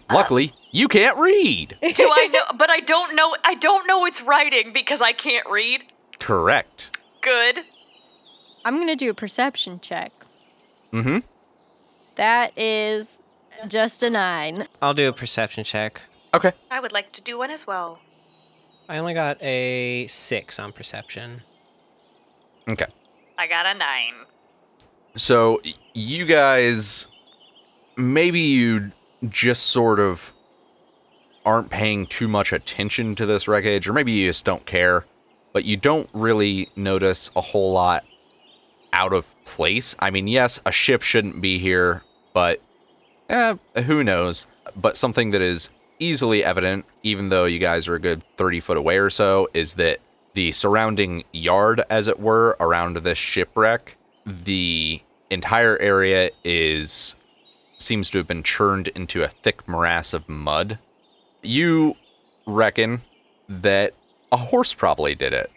Luckily, 0.09 0.53
you 0.71 0.87
can't 0.87 1.17
read. 1.17 1.77
Do 1.81 2.09
I 2.11 2.27
know? 2.31 2.57
But 2.57 2.69
I 2.69 2.79
don't 2.79 3.15
know. 3.15 3.35
I 3.43 3.55
don't 3.55 3.87
know 3.87 4.05
it's 4.05 4.21
writing 4.21 4.71
because 4.71 5.01
I 5.01 5.11
can't 5.11 5.47
read. 5.49 5.83
Correct. 6.19 6.97
Good. 7.21 7.59
I'm 8.63 8.75
going 8.75 8.87
to 8.87 8.95
do 8.95 9.09
a 9.09 9.13
perception 9.13 9.79
check. 9.79 10.11
Mm-hmm. 10.93 11.19
That 12.15 12.57
is 12.57 13.17
just 13.67 14.03
a 14.03 14.09
9. 14.09 14.67
I'll 14.81 14.93
do 14.93 15.09
a 15.09 15.13
perception 15.13 15.63
check. 15.63 16.01
Okay. 16.33 16.51
I 16.69 16.79
would 16.79 16.91
like 16.91 17.11
to 17.13 17.21
do 17.21 17.37
one 17.37 17.51
as 17.51 17.65
well. 17.67 17.99
I 18.87 18.97
only 18.97 19.13
got 19.13 19.41
a 19.41 20.05
six 20.07 20.59
on 20.59 20.71
perception. 20.71 21.41
Okay. 22.69 22.85
I 23.37 23.47
got 23.47 23.65
a 23.65 23.77
nine. 23.77 24.13
So 25.15 25.61
you 25.93 26.25
guys, 26.25 27.07
maybe 27.95 28.39
you 28.39 28.91
just 29.29 29.67
sort 29.67 29.99
of 29.99 30.33
aren't 31.45 31.69
paying 31.69 32.07
too 32.07 32.27
much 32.27 32.51
attention 32.51 33.15
to 33.15 33.25
this 33.25 33.47
wreckage, 33.47 33.87
or 33.87 33.93
maybe 33.93 34.11
you 34.11 34.29
just 34.29 34.45
don't 34.45 34.65
care, 34.65 35.05
but 35.53 35.63
you 35.63 35.77
don't 35.77 36.09
really 36.13 36.69
notice 36.75 37.29
a 37.35 37.41
whole 37.41 37.71
lot 37.71 38.03
out 38.91 39.13
of 39.13 39.35
place. 39.45 39.95
I 39.99 40.09
mean, 40.09 40.27
yes, 40.27 40.59
a 40.65 40.71
ship 40.71 41.01
shouldn't 41.01 41.41
be 41.41 41.59
here, 41.59 42.03
but 42.33 42.61
eh, 43.29 43.55
who 43.85 44.03
knows? 44.03 44.47
But 44.75 44.97
something 44.97 45.31
that 45.31 45.41
is 45.41 45.69
easily 45.99 46.43
evident, 46.43 46.85
even 47.03 47.29
though 47.29 47.45
you 47.45 47.59
guys 47.59 47.87
are 47.87 47.95
a 47.95 47.99
good 47.99 48.23
30 48.37 48.59
foot 48.59 48.77
away 48.77 48.97
or 48.97 49.09
so, 49.09 49.47
is 49.53 49.75
that 49.75 49.99
the 50.35 50.51
surrounding 50.51 51.23
yard, 51.31 51.81
as 51.89 52.07
it 52.07 52.19
were, 52.19 52.55
around 52.59 52.97
this 52.97 53.17
shipwreck, 53.17 53.97
the 54.25 55.01
entire 55.29 55.77
area 55.79 56.29
is 56.43 57.15
seems 57.77 58.09
to 58.09 58.17
have 58.17 58.27
been 58.27 58.43
churned 58.43 58.89
into 58.89 59.23
a 59.23 59.27
thick 59.27 59.67
morass 59.67 60.13
of 60.13 60.29
mud. 60.29 60.79
You 61.41 61.95
reckon 62.45 63.01
that 63.47 63.93
a 64.31 64.37
horse 64.37 64.73
probably 64.73 65.15
did 65.15 65.33
it. 65.33 65.51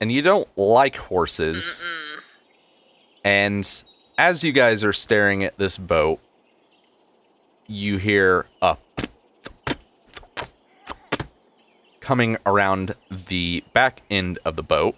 And 0.00 0.10
you 0.10 0.22
don't 0.22 0.48
like 0.56 0.96
horses. 0.96 1.84
Mm. 1.84 2.22
And 3.24 3.84
as 4.18 4.44
you 4.44 4.52
guys 4.52 4.84
are 4.84 4.92
staring 4.92 5.44
at 5.44 5.56
this 5.58 5.78
boat, 5.78 6.20
you 7.66 7.98
hear 7.98 8.46
a 8.60 8.76
coming 12.04 12.36
around 12.46 12.94
the 13.10 13.64
back 13.72 14.02
end 14.10 14.38
of 14.44 14.54
the 14.56 14.62
boat 14.62 14.94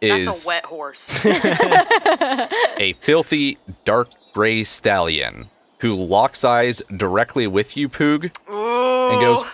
is 0.00 0.26
That's 0.26 0.44
a 0.44 0.48
wet 0.48 0.64
horse. 0.66 1.24
a 1.26 2.92
filthy 3.00 3.58
dark 3.84 4.08
gray 4.32 4.62
stallion 4.64 5.48
who 5.80 5.94
locks 5.94 6.42
eyes 6.44 6.82
directly 6.96 7.46
with 7.46 7.76
you, 7.76 7.88
Poog, 7.88 8.34
Ooh. 8.50 9.12
and 9.12 9.20
goes. 9.20 9.44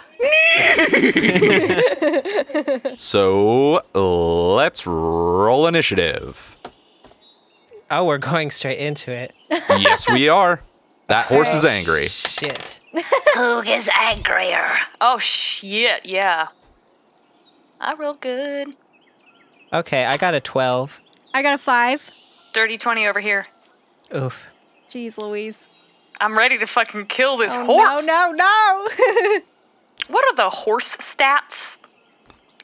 so 2.98 3.82
let's 4.54 4.86
roll 4.86 5.66
initiative. 5.66 6.56
Oh, 7.90 8.04
we're 8.06 8.18
going 8.18 8.50
straight 8.50 8.78
into 8.78 9.10
it. 9.10 9.32
yes, 9.50 10.08
we 10.08 10.28
are. 10.28 10.62
That 11.08 11.26
horse 11.26 11.52
is 11.52 11.64
Oh, 11.64 11.68
angry. 11.68 12.06
Shit. 12.06 12.76
Poog 13.34 13.66
is 13.66 13.90
angrier. 14.00 14.66
Oh 15.00 15.18
shit, 15.18 16.06
yeah. 16.06 16.46
I 17.82 17.94
rolled 17.94 18.20
good. 18.20 18.76
Okay, 19.72 20.04
I 20.04 20.16
got 20.16 20.34
a 20.34 20.40
12. 20.40 21.00
I 21.34 21.42
got 21.42 21.54
a 21.54 21.58
five. 21.58 22.10
Dirty 22.52 22.78
20 22.78 23.06
over 23.06 23.20
here. 23.20 23.46
Oof. 24.14 24.48
Jeez 24.88 25.18
Louise. 25.18 25.66
I'm 26.20 26.38
ready 26.38 26.58
to 26.58 26.66
fucking 26.66 27.06
kill 27.06 27.36
this 27.36 27.54
Oh, 27.56 27.64
horse. 27.64 28.06
No, 28.06 28.30
no, 28.30 28.88
no. 28.92 29.40
What 30.08 30.24
are 30.32 30.36
the 30.36 30.50
horse 30.50 30.96
stats? 30.96 31.76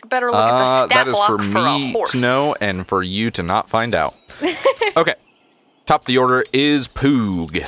Better 0.09 0.27
look 0.27 0.35
Uh, 0.37 0.39
at 0.45 0.51
the 0.59 0.87
stat 0.87 1.05
that 1.05 1.09
is 1.09 1.15
block 1.15 1.31
for 1.31 1.39
for 1.43 1.59
a 1.59 1.79
me 1.79 1.93
horse. 1.93 2.11
to 2.13 2.19
know 2.21 2.55
and 2.61 2.87
for 2.87 3.03
you 3.03 3.31
to 3.33 3.43
not 3.43 3.69
find 3.71 3.95
out. 3.95 4.15
okay. 4.97 5.15
Top 5.87 6.03
of 6.03 6.07
the 6.07 6.19
order 6.19 6.45
is 6.53 6.89
Poog. 6.89 7.61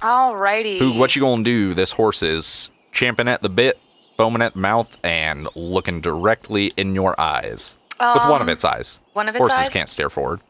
Alrighty. 0.00 0.78
Poog, 0.78 0.98
what 0.98 1.16
you 1.16 1.22
gonna 1.22 1.42
do? 1.42 1.74
This 1.74 1.92
horse 1.92 2.22
is 2.22 2.70
champing 2.92 3.26
at 3.26 3.42
the 3.42 3.48
bit, 3.48 3.78
foaming 4.16 4.42
at 4.42 4.54
the 4.54 4.58
mouth, 4.60 4.96
and 5.04 5.48
looking 5.54 6.00
directly 6.00 6.72
in 6.76 6.94
your 6.94 7.18
eyes. 7.20 7.76
With 7.98 8.24
one 8.24 8.40
of 8.42 8.48
Um, 8.48 8.48
its 8.50 8.64
eyes. 8.64 8.98
one 9.14 9.28
of 9.28 9.34
its 9.34 9.40
Horses 9.40 9.58
eyes? 9.58 9.68
can't 9.70 9.88
stare 9.88 10.10
forward. 10.10 10.40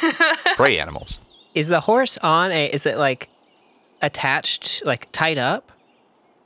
Prey 0.56 0.78
animals. 0.78 1.20
Is 1.54 1.68
the 1.68 1.80
horse 1.80 2.16
on 2.18 2.50
a. 2.52 2.66
Is 2.66 2.86
it 2.86 2.96
like 2.96 3.28
attached, 4.00 4.82
like 4.86 5.08
tied 5.12 5.38
up? 5.38 5.72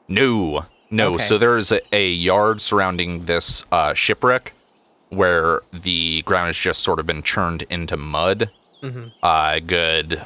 No, 0.08 0.66
no. 0.90 1.14
Okay. 1.14 1.24
So 1.24 1.38
there's 1.38 1.70
a, 1.72 1.80
a 1.94 2.08
yard 2.10 2.60
surrounding 2.60 3.24
this 3.26 3.64
uh, 3.70 3.92
shipwreck 3.94 4.52
where 5.10 5.60
the 5.72 6.22
ground 6.22 6.46
has 6.46 6.56
just 6.56 6.80
sort 6.82 6.98
of 6.98 7.06
been 7.06 7.22
churned 7.22 7.62
into 7.70 7.96
mud. 7.96 8.50
Mhm. 8.82 9.12
Uh, 9.22 9.60
good 9.60 10.22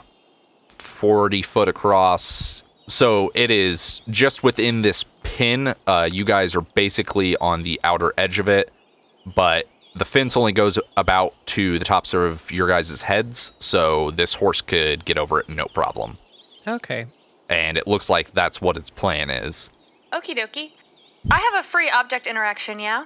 40 0.78 1.42
foot 1.42 1.68
across. 1.68 2.62
So 2.88 3.30
it 3.34 3.51
is 3.51 4.01
just 4.09 4.42
within 4.42 4.82
this 4.82 5.05
pin. 5.23 5.75
Uh, 5.87 6.09
you 6.11 6.25
guys 6.25 6.55
are 6.55 6.61
basically 6.61 7.37
on 7.37 7.62
the 7.62 7.81
outer 7.85 8.12
edge 8.16 8.39
of 8.39 8.49
it, 8.49 8.73
but 9.35 9.66
the 9.95 10.05
fence 10.05 10.37
only 10.37 10.53
goes 10.53 10.79
about 10.97 11.35
to 11.47 11.79
the 11.79 11.85
tops 11.85 12.14
of 12.14 12.51
your 12.51 12.68
guys' 12.68 13.03
heads. 13.03 13.53
So 13.59 14.11
this 14.11 14.35
horse 14.35 14.61
could 14.62 15.05
get 15.05 15.18
over 15.18 15.41
it 15.41 15.49
no 15.49 15.66
problem. 15.66 16.18
Okay. 16.66 17.07
And 17.49 17.77
it 17.77 17.87
looks 17.87 18.09
like 18.09 18.33
that's 18.33 18.61
what 18.61 18.77
its 18.77 18.91
plan 18.91 19.31
is. 19.31 19.71
Okie 20.12 20.37
dokie. 20.37 20.71
I 21.31 21.39
have 21.39 21.64
a 21.64 21.66
free 21.66 21.91
object 21.91 22.27
interaction, 22.27 22.79
yeah? 22.79 23.05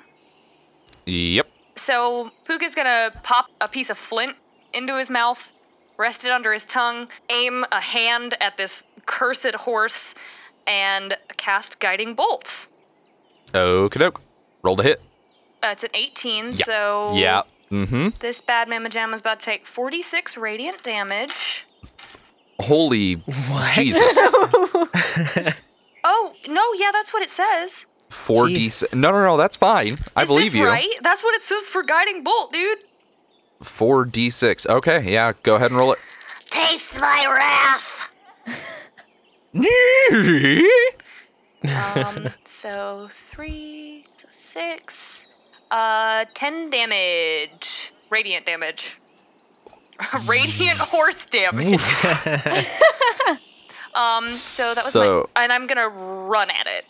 Yep. 1.06 1.48
So 1.76 2.30
Poog 2.44 2.62
is 2.62 2.74
gonna 2.74 3.10
pop 3.22 3.46
a 3.60 3.68
piece 3.68 3.90
of 3.90 3.98
flint 3.98 4.34
into 4.72 4.96
his 4.96 5.10
mouth, 5.10 5.50
rest 5.96 6.24
it 6.24 6.30
under 6.30 6.52
his 6.52 6.64
tongue, 6.64 7.08
aim 7.30 7.64
a 7.72 7.80
hand 7.80 8.36
at 8.40 8.56
this 8.56 8.84
cursed 9.06 9.54
horse, 9.54 10.14
and 10.66 11.16
cast 11.36 11.78
guiding 11.78 12.14
bolt. 12.14 12.66
Okie 13.52 13.98
doke. 13.98 14.20
Roll 14.62 14.76
to 14.76 14.82
hit. 14.82 15.00
Uh, 15.62 15.68
it's 15.68 15.84
an 15.84 15.90
18, 15.94 16.46
Yeah. 16.52 16.64
so 16.64 17.10
Yeah. 17.14 17.42
Mm-hmm. 17.70 18.08
this 18.20 18.40
bad 18.40 18.68
mamma 18.68 18.88
jam 18.88 19.14
is 19.14 19.20
about 19.20 19.40
to 19.40 19.44
take 19.46 19.66
46 19.66 20.36
radiant 20.36 20.82
damage. 20.82 21.66
Holy 22.60 23.14
What? 23.14 23.72
Jesus. 23.74 24.16
Oh 26.06 26.34
no, 26.48 26.62
yeah, 26.76 26.90
that's 26.92 27.14
what 27.14 27.22
it 27.22 27.30
says. 27.30 27.86
Four 28.10 28.48
D. 28.48 28.56
Jesus. 28.56 28.94
No, 28.94 29.10
no, 29.10 29.22
no. 29.22 29.36
That's 29.38 29.56
fine. 29.56 29.96
I 30.14 30.22
Is 30.24 30.28
believe 30.28 30.52
this 30.52 30.60
you. 30.60 30.66
Right? 30.66 30.86
That's 31.02 31.24
what 31.24 31.34
it 31.34 31.42
says 31.42 31.62
for 31.66 31.82
guiding 31.82 32.22
bolt, 32.22 32.52
dude. 32.52 32.76
Four 33.62 34.04
D 34.04 34.28
six. 34.28 34.66
Okay. 34.66 35.00
Yeah. 35.10 35.32
Go 35.42 35.54
ahead 35.54 35.70
and 35.70 35.80
roll 35.80 35.92
it. 35.92 35.98
Taste 36.50 37.00
my 37.00 37.26
wrath. 37.34 38.03
It. 39.54 41.00
Um, 41.96 42.28
so 42.44 43.08
three, 43.10 44.04
so 44.18 44.28
six, 44.30 45.26
uh, 45.70 46.24
ten 46.34 46.68
damage, 46.70 47.92
radiant 48.10 48.44
damage, 48.46 48.98
radiant 50.26 50.78
horse 50.78 51.26
damage. 51.26 51.80
um, 53.94 54.28
so 54.28 54.74
that 54.74 54.84
was 54.84 54.92
So- 54.92 55.28
my, 55.34 55.42
and 55.44 55.52
I'm 55.52 55.66
gonna 55.66 55.88
run 55.88 56.50
at 56.50 56.66
it 56.66 56.84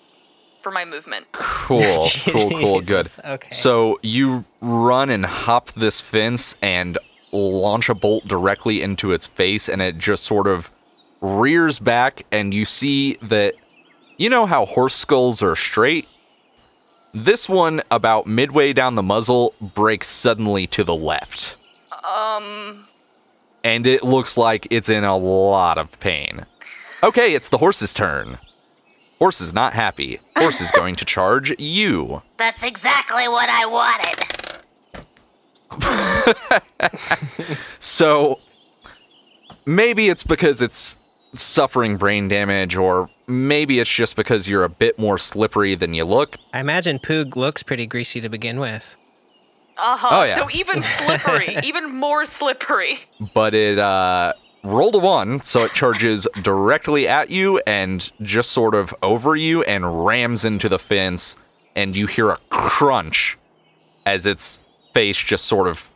for 0.63 0.71
my 0.73 0.85
movement. 0.85 1.27
cool. 1.33 1.79
Cool. 2.27 2.51
Cool. 2.51 2.81
Good. 2.81 3.09
Okay. 3.25 3.49
So 3.51 4.01
you 4.03 4.45
run 4.61 5.11
and 5.11 5.25
hop 5.27 5.71
this 5.73 6.01
fence 6.01 6.57
and 6.63 6.99
launch 7.33 7.89
a 7.91 7.95
bolt 7.95 8.25
directly 8.25 8.81
into 8.83 9.13
its 9.13 9.27
face, 9.27 9.69
and 9.69 9.81
it 9.83 9.99
just 9.99 10.25
sort 10.25 10.47
of 10.47 10.71
rears 11.25 11.79
back, 11.79 12.27
and 12.31 12.53
you 12.53 12.65
see 12.65 13.15
that 13.15 13.55
you 14.19 14.29
know 14.29 14.47
how 14.47 14.65
horse 14.67 14.95
skulls 14.95 15.43
are 15.43 15.57
straight? 15.57 16.07
This 17.13 17.49
one, 17.49 17.81
about 17.91 18.27
midway 18.27 18.73
down 18.73 18.95
the 18.95 19.03
muzzle, 19.03 19.55
breaks 19.61 20.07
suddenly 20.09 20.67
to 20.69 20.85
the 20.85 20.95
left, 20.95 21.57
Um, 22.05 22.87
and 23.63 23.87
it 23.87 24.03
looks 24.03 24.37
like 24.37 24.67
it's 24.71 24.89
in 24.89 25.05
a 25.05 25.17
lot 25.17 25.79
of 25.79 25.99
pain. 26.01 26.45
Okay, 27.03 27.35
it's 27.35 27.49
the 27.49 27.59
horse's 27.59 27.95
turn. 27.95 28.39
Horse 29.21 29.41
is 29.41 29.55
not 29.55 29.73
happy. 29.75 30.21
Horse 30.37 30.61
is 30.61 30.71
going 30.73 30.97
to 30.97 31.05
charge 31.05 31.59
you. 31.59 32.23
That's 32.37 32.63
exactly 32.63 33.29
what 33.29 33.49
I 33.49 33.67
wanted. 33.67 34.21
So 37.79 38.41
maybe 39.67 40.09
it's 40.09 40.25
because 40.25 40.61
it's 40.63 40.97
suffering 41.39 41.97
brain 41.97 42.29
damage, 42.29 42.77
or 42.77 43.09
maybe 43.27 43.79
it's 43.81 43.93
just 43.95 44.17
because 44.17 44.49
you're 44.49 44.65
a 44.65 44.69
bit 44.69 44.99
more 44.99 45.19
slippery 45.19 45.75
than 45.75 45.95
you 45.95 46.05
look. 46.05 46.37
I 46.53 46.61
imagine 46.61 46.99
Poog 46.99 47.37
looks 47.37 47.63
pretty 47.63 47.87
greasy 47.87 48.21
to 48.21 48.29
begin 48.29 48.61
with. 48.61 48.97
uh 49.77 49.97
huh. 49.97 50.09
Oh, 50.11 50.25
yeah. 50.25 50.37
So 50.37 50.49
even 50.53 50.83
slippery, 50.83 51.57
even 51.65 51.95
more 51.95 52.25
slippery. 52.25 52.99
But 53.35 53.55
it 53.55 53.79
uh, 53.79 54.33
rolled 54.63 54.95
a 54.95 54.99
one, 54.99 55.41
so 55.43 55.65
it 55.65 55.73
charges 55.73 56.27
directly 56.43 57.09
at 57.09 57.31
you 57.31 57.61
and 57.67 58.11
just 58.23 58.51
sort 58.51 58.75
of 58.75 58.95
over 59.03 59.35
you 59.37 59.63
and 59.65 60.05
rams 60.07 60.45
into 60.45 60.69
the 60.69 60.79
fence. 60.79 61.37
And 61.77 61.97
you 61.97 62.07
hear 62.07 62.31
a 62.31 62.39
crunch 62.51 63.37
as 64.07 64.27
its 64.27 64.63
face 64.93 65.19
just 65.19 65.45
sort 65.47 65.67
of 65.67 65.89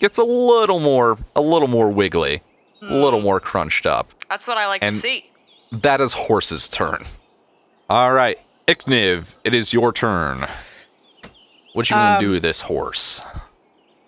gets 0.00 0.16
a 0.16 0.24
little 0.24 0.80
more, 0.80 1.18
a 1.34 1.42
little 1.42 1.68
more 1.68 1.90
wiggly, 1.90 2.40
a 2.82 2.94
little 2.94 3.20
more 3.20 3.40
crunched 3.40 3.86
up. 3.86 4.12
That's 4.28 4.46
what 4.46 4.56
I 4.58 4.66
like 4.68 4.82
And- 4.82 4.96
to 4.96 5.00
see. 5.00 5.30
That 5.72 6.00
is 6.00 6.12
Horse's 6.12 6.68
turn. 6.68 7.04
All 7.90 8.12
right, 8.12 8.38
Ikniv, 8.68 9.34
it 9.44 9.54
is 9.54 9.72
your 9.72 9.92
turn. 9.92 10.46
What 11.72 11.90
you 11.90 11.96
gonna 11.96 12.14
Um, 12.16 12.20
do 12.20 12.30
with 12.32 12.42
this 12.42 12.62
horse? 12.62 13.20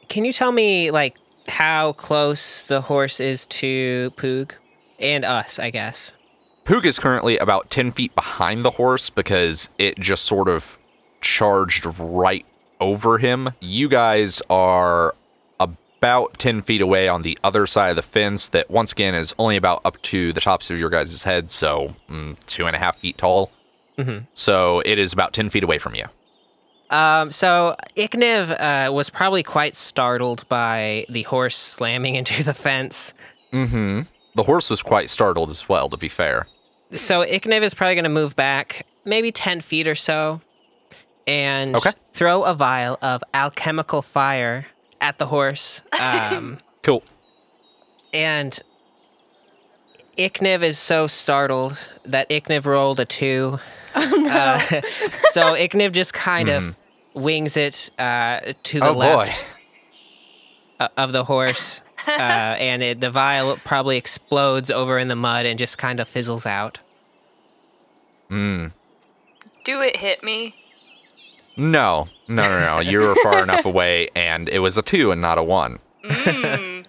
Can 0.08 0.24
you 0.24 0.32
tell 0.32 0.52
me, 0.52 0.90
like, 0.90 1.16
how 1.48 1.92
close 1.92 2.62
the 2.62 2.82
horse 2.82 3.20
is 3.20 3.44
to 3.46 4.12
Poog? 4.16 4.52
And 4.98 5.24
us, 5.24 5.58
I 5.58 5.70
guess. 5.70 6.14
Poog 6.64 6.84
is 6.84 6.98
currently 6.98 7.38
about 7.38 7.70
10 7.70 7.90
feet 7.92 8.14
behind 8.14 8.64
the 8.64 8.72
horse 8.72 9.10
because 9.10 9.68
it 9.78 9.98
just 9.98 10.24
sort 10.24 10.48
of 10.48 10.78
charged 11.20 11.86
right 11.98 12.44
over 12.80 13.18
him. 13.18 13.50
You 13.60 13.88
guys 13.88 14.40
are 14.50 15.14
about 15.98 16.38
10 16.38 16.62
feet 16.62 16.80
away 16.80 17.08
on 17.08 17.22
the 17.22 17.38
other 17.42 17.66
side 17.66 17.90
of 17.90 17.96
the 17.96 18.02
fence, 18.02 18.48
that 18.50 18.70
once 18.70 18.92
again 18.92 19.14
is 19.14 19.34
only 19.38 19.56
about 19.56 19.80
up 19.84 20.00
to 20.02 20.32
the 20.32 20.40
tops 20.40 20.70
of 20.70 20.78
your 20.78 20.90
guys' 20.90 21.22
heads, 21.24 21.52
so 21.52 21.94
mm, 22.08 22.38
two 22.46 22.66
and 22.66 22.74
a 22.76 22.78
half 22.78 22.96
feet 22.98 23.18
tall. 23.18 23.50
Mhm. 23.98 24.26
So 24.32 24.80
it 24.86 24.98
is 24.98 25.12
about 25.12 25.32
10 25.32 25.50
feet 25.50 25.64
away 25.64 25.78
from 25.78 25.94
you. 25.96 26.04
Um, 26.90 27.30
so 27.30 27.74
Ikniv 27.96 28.50
uh, 28.88 28.92
was 28.92 29.10
probably 29.10 29.42
quite 29.42 29.74
startled 29.74 30.48
by 30.48 31.04
the 31.08 31.22
horse 31.24 31.56
slamming 31.56 32.14
into 32.20 32.42
the 32.44 32.54
fence. 32.54 33.12
Mm 33.52 33.68
hmm. 33.70 34.00
The 34.36 34.44
horse 34.44 34.70
was 34.70 34.80
quite 34.82 35.10
startled 35.10 35.50
as 35.50 35.68
well, 35.68 35.88
to 35.90 35.96
be 35.96 36.08
fair. 36.08 36.46
So 36.92 37.24
Ikniv 37.26 37.62
is 37.62 37.74
probably 37.74 37.96
going 37.96 38.04
to 38.04 38.08
move 38.10 38.36
back 38.36 38.86
maybe 39.04 39.32
10 39.32 39.60
feet 39.62 39.88
or 39.88 39.94
so 39.96 40.40
and 41.26 41.74
Okay. 41.76 41.90
throw 42.12 42.44
a 42.44 42.54
vial 42.54 42.98
of 43.02 43.22
alchemical 43.34 44.00
fire 44.00 44.66
at 45.00 45.18
the 45.18 45.26
horse. 45.26 45.82
Um, 46.00 46.58
Cool. 46.82 47.02
and 48.14 48.58
Ikniv 50.16 50.62
is 50.62 50.78
so 50.78 51.06
startled 51.06 51.76
that 52.06 52.28
Ikniv 52.30 52.64
rolled 52.66 52.98
a 53.00 53.04
two. 53.04 53.58
Oh, 53.94 54.16
no. 54.22 54.30
Uh, 54.30 54.58
so 55.30 55.54
Ikniv 55.54 55.92
just 55.92 56.14
kind 56.14 56.48
of 56.48 56.76
wings 57.14 57.56
it 57.56 57.90
uh, 57.98 58.40
to 58.62 58.80
the 58.80 58.88
Oh, 58.88 58.92
left 58.92 59.44
uh, 60.80 60.88
of 60.96 61.12
the 61.12 61.24
horse. 61.24 61.82
uh, 62.06 62.10
and 62.20 62.82
it, 62.82 63.00
the 63.00 63.10
vial 63.10 63.56
probably 63.64 63.96
explodes 63.98 64.70
over 64.70 64.98
in 64.98 65.08
the 65.08 65.16
mud 65.16 65.44
and 65.46 65.58
just 65.58 65.76
kind 65.78 66.00
of 66.00 66.08
fizzles 66.08 66.46
out. 66.46 66.78
Mm. 68.30 68.72
Do 69.64 69.80
it 69.82 69.96
hit 69.96 70.22
me? 70.22 70.54
No, 71.58 72.06
no, 72.28 72.42
no, 72.42 72.60
no. 72.60 72.78
You 72.80 73.00
were 73.00 73.16
far 73.16 73.42
enough 73.42 73.66
away, 73.66 74.08
and 74.14 74.48
it 74.48 74.60
was 74.60 74.78
a 74.78 74.82
two 74.82 75.10
and 75.10 75.20
not 75.20 75.38
a 75.38 75.42
one. 75.42 75.80
Mm. 76.04 76.86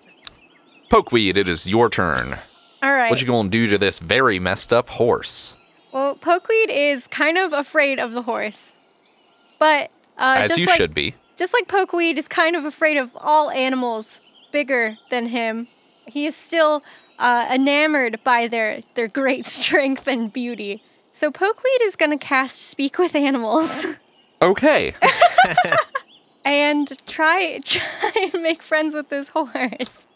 Pokeweed, 0.92 1.38
it 1.38 1.48
is 1.48 1.68
your 1.68 1.90
turn. 1.90 2.38
All 2.84 2.94
right. 2.94 3.10
What 3.10 3.20
you 3.20 3.28
gonna 3.28 3.50
do 3.50 3.68
to 3.68 3.80
this 3.80 3.98
very 3.98 4.40
messed 4.40 4.72
up 4.72 4.90
horse? 4.90 5.58
Well, 5.92 6.16
Pokeweed 6.16 6.70
is 6.70 7.08
kind 7.08 7.38
of 7.38 7.52
afraid 7.52 8.00
of 8.00 8.12
the 8.12 8.22
horse, 8.22 8.74
but 9.58 9.90
uh, 10.20 10.36
As 10.38 10.50
just 10.50 10.60
you 10.60 10.68
like, 10.68 10.78
should 10.78 10.94
be. 10.94 11.16
Just 11.36 11.54
like 11.54 11.68
Pokeweed 11.68 12.18
is 12.18 12.28
kind 12.28 12.56
of 12.56 12.64
afraid 12.64 12.98
of 12.98 13.18
all 13.20 13.50
animals 13.50 14.20
bigger 14.52 14.98
than 15.10 15.28
him, 15.28 15.68
he 16.06 16.26
is 16.26 16.36
still 16.36 16.84
uh, 17.18 17.50
enamored 17.52 18.20
by 18.24 18.48
their 18.48 18.82
their 18.94 19.08
great 19.08 19.46
strength 19.58 20.08
and 20.08 20.32
beauty. 20.32 20.84
So 21.12 21.32
Pokeweed 21.32 21.82
is 21.82 21.96
going 21.96 22.12
to 22.12 22.24
cast 22.24 22.62
Speak 22.62 23.00
with 23.00 23.16
Animals 23.16 23.88
Okay. 24.42 24.94
and 26.46 26.92
try 27.08 27.60
try 27.64 28.30
and 28.34 28.42
make 28.44 28.62
friends 28.62 28.94
with 28.94 29.10
this 29.10 29.30
horse. 29.30 30.08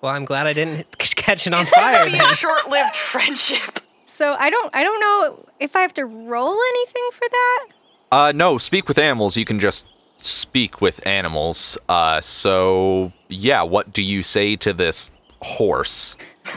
Well, 0.00 0.12
I'm 0.12 0.24
glad 0.24 0.46
I 0.46 0.52
didn't 0.52 0.98
catch 0.98 1.46
it 1.46 1.54
on 1.54 1.66
fire. 1.66 2.04
Be 2.06 2.16
a 2.18 2.22
short-lived 2.22 2.94
friendship. 2.94 3.80
So 4.04 4.36
I 4.38 4.50
don't 4.50 4.74
I 4.74 4.82
don't 4.82 5.00
know 5.00 5.44
if 5.60 5.74
I 5.76 5.80
have 5.80 5.94
to 5.94 6.04
roll 6.04 6.56
anything 6.70 7.08
for 7.12 7.28
that. 7.30 7.66
Uh, 8.12 8.32
no, 8.34 8.58
speak 8.58 8.86
with 8.86 8.98
animals. 8.98 9.36
You 9.36 9.44
can 9.44 9.58
just 9.58 9.86
speak 10.18 10.80
with 10.80 11.04
animals. 11.06 11.78
Uh, 11.88 12.20
so 12.20 13.12
yeah, 13.28 13.62
what 13.62 13.92
do 13.92 14.02
you 14.02 14.22
say 14.22 14.56
to 14.56 14.72
this 14.72 15.10
horse? 15.40 16.16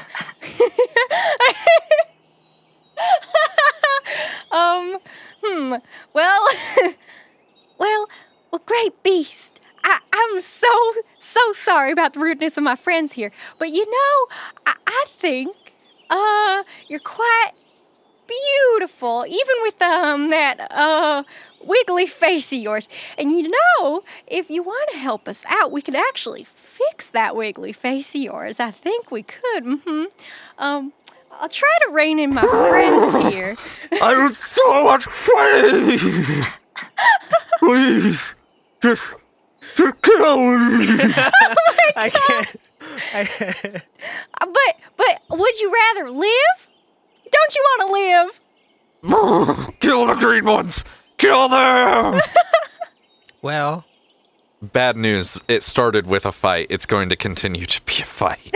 Um, 4.52 4.98
hmm. 5.48 5.74
Well, 6.14 6.48
well, 7.80 8.08
well, 8.52 8.62
great 8.66 9.04
beast. 9.04 9.60
I, 9.84 10.00
I'm 10.14 10.40
so, 10.40 10.68
so 11.18 11.54
sorry 11.54 11.92
about 11.92 12.14
the 12.14 12.20
rudeness 12.20 12.58
of 12.58 12.64
my 12.64 12.76
friends 12.76 13.14
here. 13.14 13.32
But 13.60 13.70
you 13.70 13.86
know, 13.86 14.36
I, 14.66 14.76
I 14.88 15.06
think, 15.08 15.56
uh, 16.10 16.64
you're 16.88 17.00
quite 17.00 17.52
beautiful, 18.28 19.26
even 19.26 19.56
with, 19.64 19.82
um, 19.82 20.30
that, 20.30 20.68
uh, 20.72 21.24
wiggly 21.62 22.06
face 22.06 22.52
of 22.54 22.60
yours. 22.60 22.90
And 23.18 23.32
you 23.32 23.50
know, 23.50 24.04
if 24.28 24.50
you 24.50 24.64
want 24.64 24.90
to 24.92 24.98
help 24.98 25.28
us 25.28 25.44
out, 25.48 25.72
we 25.72 25.82
could 25.82 25.96
actually 25.96 26.44
fix 26.44 27.10
that 27.10 27.36
wiggly 27.36 27.72
face 27.72 28.14
of 28.16 28.22
yours. 28.22 28.60
I 28.60 28.72
think 28.72 29.12
we 29.12 29.24
could. 29.24 29.64
Mm-hmm. 29.64 30.06
Um, 30.58 30.94
I'll 31.40 31.50
try 31.50 31.70
to 31.88 31.92
rein 31.94 32.20
in 32.20 32.34
my 32.34 32.42
friends 32.42 33.34
here. 33.34 33.56
I'm 34.02 34.32
so 34.32 34.84
much 34.84 35.06
please, 35.10 36.46
please, 37.60 38.36
just, 38.82 39.16
just 39.76 40.02
kill 40.02 40.38
me. 40.58 40.86
I 41.96 42.10
can't. 42.14 42.56
I, 43.14 43.82
Uh, 44.40 44.46
But 44.46 44.76
but 44.98 45.40
would 45.40 45.60
you 45.60 45.72
rather 45.74 46.10
live? 46.12 46.70
Don't 47.32 47.56
you 47.56 47.64
want 47.64 47.82
to 49.04 49.10
live? 49.12 49.72
Kill 49.80 50.06
the 50.08 50.16
green 50.16 50.46
ones. 50.46 50.86
Kill 51.18 51.50
them. 51.50 52.20
well, 53.42 53.86
Bad 54.62 54.96
news. 54.98 55.40
It 55.48 55.62
started 55.64 56.08
with 56.08 56.26
a 56.26 56.32
fight. 56.32 56.68
It's 56.70 56.86
going 56.86 57.10
to 57.10 57.16
continue 57.16 57.66
to 57.66 57.82
be 57.86 57.94
a 58.02 58.06
fight. 58.06 58.52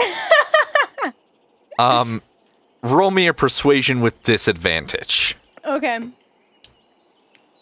um, 1.79 2.21
roll 2.82 3.11
me 3.11 3.27
a 3.27 3.34
persuasion 3.34 4.01
with 4.01 4.21
disadvantage. 4.23 5.36
Okay. 5.65 5.99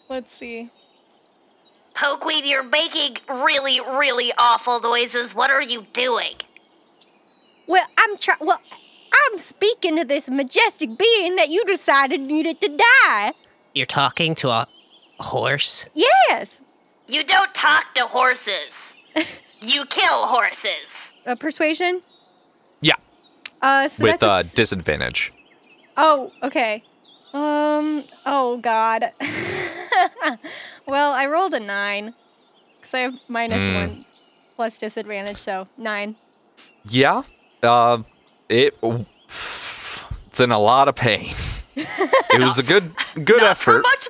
Let's 0.08 0.32
see. 0.32 0.70
Pokeweed, 1.94 2.48
you're 2.48 2.62
making 2.62 3.16
really, 3.28 3.80
really 3.80 4.32
awful 4.38 4.80
noises. 4.80 5.34
What 5.34 5.50
are 5.50 5.62
you 5.62 5.86
doing? 5.92 6.32
Well, 7.66 7.86
I'm 7.98 8.16
trying. 8.16 8.38
Well, 8.40 8.60
I'm 9.12 9.38
speaking 9.38 9.96
to 9.96 10.04
this 10.04 10.28
majestic 10.30 10.96
being 10.96 11.36
that 11.36 11.48
you 11.50 11.64
decided 11.66 12.20
needed 12.20 12.60
to 12.62 12.76
die. 13.02 13.32
you're 13.74 13.86
talking 13.86 14.34
to 14.36 14.48
a 14.48 14.66
horse. 15.18 15.84
Yes. 15.94 16.60
You 17.06 17.22
don't 17.22 17.52
talk 17.54 17.92
to 17.94 18.02
horses. 18.04 18.94
you 19.60 19.84
kill 19.86 20.26
horses. 20.26 21.12
A 21.26 21.36
persuasion. 21.36 22.00
Yeah, 23.62 23.68
Uh, 23.84 23.88
so 23.88 24.02
with 24.04 24.20
that's 24.20 24.22
a 24.22 24.30
uh, 24.30 24.38
s- 24.40 24.54
disadvantage. 24.54 25.32
Oh, 25.96 26.32
okay. 26.42 26.82
Um. 27.32 28.04
Oh 28.26 28.58
God. 28.60 29.12
well, 30.86 31.12
I 31.12 31.26
rolled 31.26 31.54
a 31.54 31.60
nine 31.60 32.14
because 32.76 32.94
I 32.94 32.98
have 33.00 33.14
minus 33.28 33.62
Mm. 33.62 33.74
one 33.74 34.04
plus 34.56 34.78
disadvantage, 34.78 35.36
so 35.38 35.68
nine. 35.78 36.16
Yeah. 36.88 37.22
Uh, 37.62 38.02
it. 38.48 38.76
It's 40.26 40.40
in 40.40 40.50
a 40.52 40.58
lot 40.58 40.88
of 40.88 40.94
pain. 40.96 41.34
it 41.76 42.40
was 42.40 42.58
a 42.58 42.62
good, 42.62 42.92
good 43.14 43.40
Not 43.42 43.56
for 43.58 43.78
effort. 43.78 43.82
much 43.82 44.08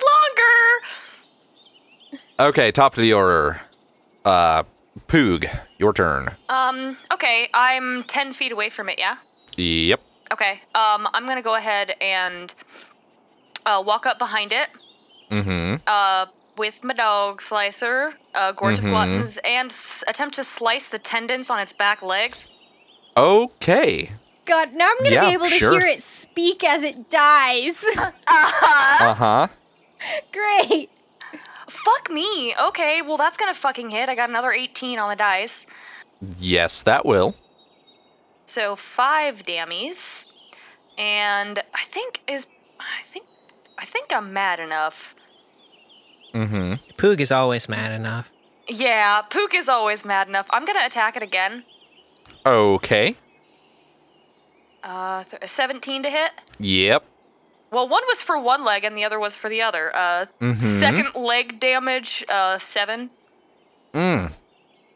longer. 2.39 2.49
Okay, 2.49 2.71
top 2.71 2.93
of 2.97 3.01
the 3.01 3.13
order. 3.13 3.61
Uh, 4.25 4.63
Poog, 5.07 5.47
your 5.77 5.93
turn. 5.93 6.29
Um. 6.49 6.97
Okay, 7.13 7.49
I'm 7.53 8.03
ten 8.05 8.33
feet 8.33 8.51
away 8.51 8.69
from 8.69 8.89
it. 8.89 8.97
Yeah. 8.99 9.17
Yep. 9.61 10.01
Okay. 10.33 10.61
Um. 10.75 11.07
I'm 11.13 11.25
gonna 11.27 11.41
go 11.41 11.55
ahead 11.55 11.93
and 12.01 12.53
uh, 13.65 13.83
walk 13.85 14.05
up 14.05 14.17
behind 14.19 14.51
it. 14.53 14.69
Mm-hmm. 15.29 15.75
Uh. 15.87 16.25
With 16.57 16.83
my 16.83 16.93
dog 16.93 17.41
slicer, 17.41 18.13
uh, 18.35 18.51
gorge 18.51 18.79
Mhm. 18.79 18.89
gluttons, 18.89 19.39
and 19.45 19.71
s- 19.71 20.03
attempt 20.07 20.35
to 20.35 20.43
slice 20.43 20.89
the 20.89 20.99
tendons 20.99 21.49
on 21.49 21.59
its 21.59 21.71
back 21.71 22.01
legs. 22.03 22.45
Okay. 23.15 24.09
God, 24.45 24.73
now 24.73 24.89
I'm 24.91 24.97
gonna 25.03 25.15
Yeah, 25.15 25.21
be 25.29 25.33
able 25.33 25.45
to 25.45 25.51
sure. 25.51 25.79
hear 25.79 25.87
it 25.87 26.01
speak 26.01 26.63
as 26.65 26.83
it 26.83 27.09
dies. 27.09 27.83
Uh-huh. 28.27 29.05
Uh 29.09 29.13
huh. 29.13 29.47
Great. 30.33 30.89
Fuck 31.67 32.11
me. 32.11 32.53
Okay. 32.61 33.01
Well, 33.01 33.17
that's 33.17 33.37
gonna 33.37 33.53
fucking 33.53 33.89
hit. 33.89 34.09
I 34.09 34.15
got 34.15 34.29
another 34.29 34.51
18 34.51 34.99
on 34.99 35.09
the 35.09 35.15
dice. 35.15 35.65
Yes, 36.37 36.83
that 36.83 37.05
will. 37.05 37.33
So 38.51 38.75
five 38.75 39.43
dammies, 39.43 40.25
and 40.97 41.57
I 41.73 41.83
think 41.85 42.19
is 42.27 42.45
I 42.81 43.01
think 43.03 43.25
I 43.77 43.85
think 43.85 44.11
I'm 44.11 44.33
mad 44.33 44.59
enough. 44.59 45.15
Mm-hmm. 46.33 46.73
Poog 46.97 47.21
is 47.21 47.31
always 47.31 47.69
mad 47.69 47.93
enough. 47.93 48.33
Yeah, 48.67 49.21
Poog 49.29 49.53
is 49.53 49.69
always 49.69 50.03
mad 50.03 50.27
enough. 50.27 50.47
I'm 50.49 50.65
gonna 50.65 50.85
attack 50.85 51.15
it 51.15 51.23
again. 51.23 51.63
Okay. 52.45 53.15
Uh, 54.83 55.23
th- 55.23 55.47
17 55.49 56.03
to 56.03 56.09
hit. 56.09 56.31
Yep. 56.59 57.05
Well, 57.71 57.87
one 57.87 58.03
was 58.09 58.21
for 58.21 58.37
one 58.37 58.65
leg 58.65 58.83
and 58.83 58.97
the 58.97 59.05
other 59.05 59.19
was 59.19 59.33
for 59.33 59.47
the 59.47 59.61
other. 59.61 59.95
Uh, 59.95 60.25
Mm-hmm. 60.41 60.79
second 60.79 61.15
leg 61.15 61.59
damage, 61.61 62.25
uh, 62.27 62.57
seven. 62.59 63.11
Mm. 63.93 64.33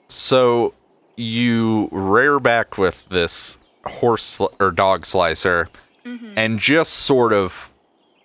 So 0.09 0.73
you 1.17 1.89
rear 1.91 2.39
back 2.39 2.77
with 2.77 3.07
this 3.09 3.57
horse 3.85 4.39
sli- 4.39 4.53
or 4.59 4.71
dog 4.71 5.05
slicer 5.05 5.69
Mm-hmm. 6.05 6.33
and 6.37 6.59
just 6.59 6.91
sort 6.93 7.33
of 7.33 7.71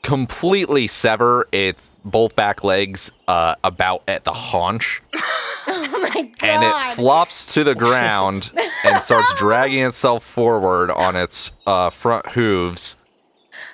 completely 0.03 0.87
sever 0.87 1.47
its 1.51 1.91
both 2.05 2.37
back 2.37 2.63
legs 2.63 3.11
uh, 3.27 3.55
about 3.65 4.03
at 4.07 4.25
the 4.25 4.33
haunch 4.33 5.01
Oh 5.67 5.99
my 6.15 6.23
God. 6.23 6.35
and 6.43 6.63
it 6.65 6.97
flops 6.97 7.55
to 7.55 7.65
the 7.65 7.75
ground 7.75 8.51
and 8.85 9.01
starts 9.01 9.33
dragging 9.35 9.83
itself 9.85 10.23
forward 10.25 10.91
on 10.91 11.17
its 11.17 11.53
uh, 11.67 11.89
front 11.89 12.27
hooves 12.33 12.97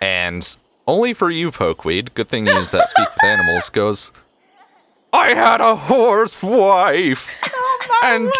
and 0.00 0.56
only 0.86 1.12
for 1.14 1.30
you 1.30 1.50
pokeweed 1.50 2.14
good 2.14 2.28
thing 2.28 2.46
you 2.46 2.52
use 2.54 2.70
that 2.70 2.88
speak 2.88 3.08
with 3.08 3.24
animals 3.24 3.70
goes 3.70 4.12
i 5.16 5.32
had 5.34 5.60
a 5.60 5.76
horse 5.76 6.42
wife 6.42 7.28
oh 7.54 7.78
my 7.88 8.00
and 8.14 8.24
word. 8.24 8.32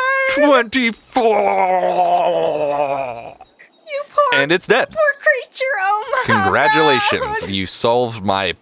24 0.46 3.36
You 3.88 4.02
poor, 4.10 4.34
and 4.40 4.50
it's 4.52 4.66
dead 4.66 4.88
poor 4.90 5.12
creature. 5.20 5.64
Oh 5.78 6.04
my 6.12 6.24
congratulations 6.42 7.40
God. 7.40 7.50
you 7.58 7.66
solved 7.66 8.22
my 8.24 8.54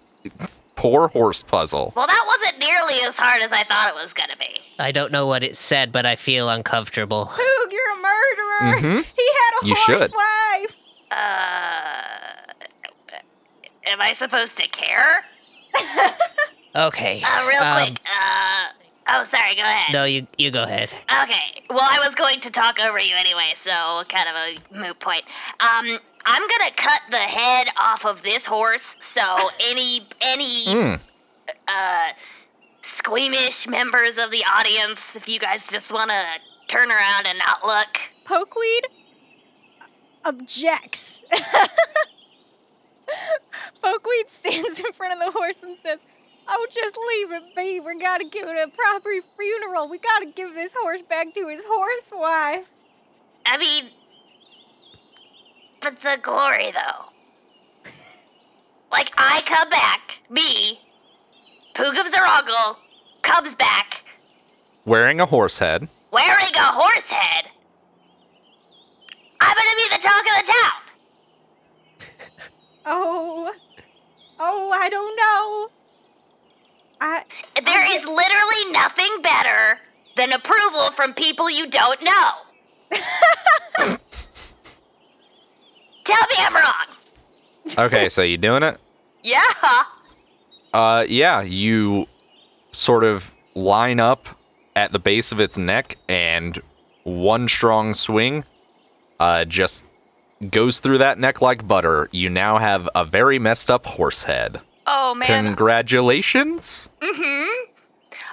poor 0.77 1.09
horse 1.09 1.43
puzzle 1.43 1.93
Well, 1.97 2.07
that 2.07 2.25
wasn't 2.27 2.59
nearly 2.61 3.01
as 3.07 3.17
hard 3.17 3.43
as 3.43 3.53
I 3.53 3.65
thought 3.65 3.89
it 3.89 3.95
was 3.95 4.13
gonna 4.13 4.37
be. 4.39 4.61
I 4.79 4.93
don't 4.93 5.11
know 5.13 5.27
what 5.27 5.43
it 5.45 5.57
said, 5.57 5.93
but 5.93 6.05
I 6.07 6.15
feel 6.17 6.49
uncomfortable. 6.49 7.27
Poog, 7.27 7.73
you're 7.73 7.93
a 7.93 7.97
murderer. 7.97 8.77
Mm-hmm. 8.77 9.01
He 9.17 9.29
had 9.41 9.53
a 9.63 9.67
You 9.67 9.75
horse 9.77 10.03
should. 10.03 10.13
wife. 10.15 10.77
Uh, 11.11 11.15
am 13.87 14.01
I 14.01 14.13
supposed 14.15 14.57
to 14.57 14.67
care? 14.69 15.25
Okay. 16.77 17.23
Uh, 17.25 17.47
real 17.49 17.63
um, 17.63 17.77
quick. 17.87 17.99
Uh, 18.05 18.69
oh, 19.11 19.25
sorry. 19.25 19.55
Go 19.55 19.63
ahead. 19.63 19.93
No, 19.93 20.05
you 20.05 20.27
you 20.39 20.51
go 20.51 20.65
ahead. 20.65 20.93
Okay. 21.23 21.63
Well, 21.71 21.81
I 21.89 22.01
was 22.05 22.15
going 22.15 22.41
to 22.41 22.51
talk 22.51 22.79
over 22.81 22.99
you 22.99 23.15
anyway, 23.17 23.53
so 23.55 24.03
kind 24.09 24.29
of 24.29 24.35
a 24.35 24.79
moot 24.79 24.99
point. 24.99 25.23
Um, 25.61 25.99
I'm 26.27 26.43
gonna 26.49 26.71
cut 26.77 27.01
the 27.11 27.17
head 27.19 27.69
off 27.77 28.05
of 28.07 28.23
this 28.23 28.45
horse, 28.47 28.97
so 29.01 29.37
any 29.69 30.07
any 30.21 30.67
Mm. 30.67 31.01
uh 31.69 32.09
squeamish 32.83 33.67
members 33.69 34.19
of 34.19 34.31
the 34.31 34.45
audience, 34.45 35.15
if 35.17 35.29
you 35.29 35.39
guys 35.39 35.69
just 35.69 35.93
want 35.93 36.11
to 36.11 36.25
turn 36.69 36.91
around 36.91 37.27
and 37.27 37.39
not 37.39 37.65
look. 37.65 37.99
Pokeweed 38.25 38.87
objects. 40.25 41.23
Pokeweed 43.83 44.29
stands 44.29 44.81
in 44.81 44.93
front 44.93 45.13
of 45.13 45.21
the 45.21 45.31
horse 45.39 45.63
and 45.63 45.77
says, 45.79 45.99
Oh, 46.47 46.67
just 46.71 46.97
leave 46.97 47.33
it 47.33 47.57
be. 47.57 47.81
We 47.81 47.99
gotta 47.99 48.25
give 48.25 48.47
it 48.49 48.57
a 48.57 48.69
proper 48.71 49.11
funeral. 49.37 49.89
We 49.89 49.99
gotta 49.99 50.27
give 50.27 50.55
this 50.55 50.75
horse 50.79 51.03
back 51.03 51.33
to 51.35 51.49
his 51.49 51.65
horse 51.67 52.11
wife. 52.13 52.71
I 53.47 53.57
mean, 53.59 53.87
but 55.83 55.99
the 56.01 56.19
glory 56.23 56.71
though. 56.73 57.91
Like 58.93 59.13
I 59.19 59.43
come 59.45 59.69
back, 59.71 60.21
me, 60.31 60.79
Poog 61.75 61.99
of 61.99 62.07
Zarongle, 62.13 62.77
comes 63.23 63.57
back 63.57 64.05
Wearing 64.85 65.21
a 65.21 65.27
horse 65.27 65.59
head. 65.59 65.89
wearing 66.13 66.55
a 66.55 66.61
horse 66.73 67.09
head. 67.11 67.49
I'm 69.41 69.57
gonna 69.57 69.77
be 69.77 69.97
the 69.97 70.03
talk 70.03 70.21
of 70.21 70.47
the 70.47 70.53
town. 70.53 70.81
Oh, 72.87 73.51
oh, 74.39 74.71
I 74.79 74.89
don't 74.91 75.17
know. 75.17 75.69
I, 77.05 77.23
There 77.63 77.97
is 77.97 78.05
literally 78.07 78.73
nothing 78.73 79.21
better 79.23 79.79
than 80.17 80.33
approval 80.33 80.91
from 80.93 81.13
people 81.13 81.51
you 81.51 81.69
don't 81.69 82.03
know. 82.03 82.31
Tell 86.05 86.23
me 86.23 86.37
I'm 86.39 86.55
wrong. 86.55 86.87
Okay, 87.79 88.09
so 88.09 88.23
you 88.23 88.39
doing 88.39 88.63
it? 88.63 88.79
Yeah. 89.23 89.43
Uh, 90.73 91.05
yeah, 91.09 91.43
you 91.43 92.07
sort 92.73 93.05
of 93.05 93.31
line 93.55 94.01
up 94.01 94.27
at 94.75 94.93
the 94.93 94.99
base 94.99 95.31
of 95.31 95.41
its 95.41 95.59
neck, 95.59 95.97
and 96.09 96.59
one 97.03 97.49
strong 97.49 97.93
swing 97.93 98.45
uh, 99.21 99.45
just 99.45 99.85
goes 100.51 100.81
through 100.81 100.99
that 100.99 101.19
neck 101.19 101.43
like 101.43 101.67
butter. 101.69 102.09
You 102.13 102.31
now 102.31 102.59
have 102.59 102.89
a 102.95 103.05
very 103.05 103.39
messed 103.39 103.71
up 103.71 103.85
horse 103.87 104.25
head. 104.25 104.61
Oh 104.87 105.15
man. 105.15 105.45
Congratulations. 105.47 106.89
Mhm. 107.01 107.49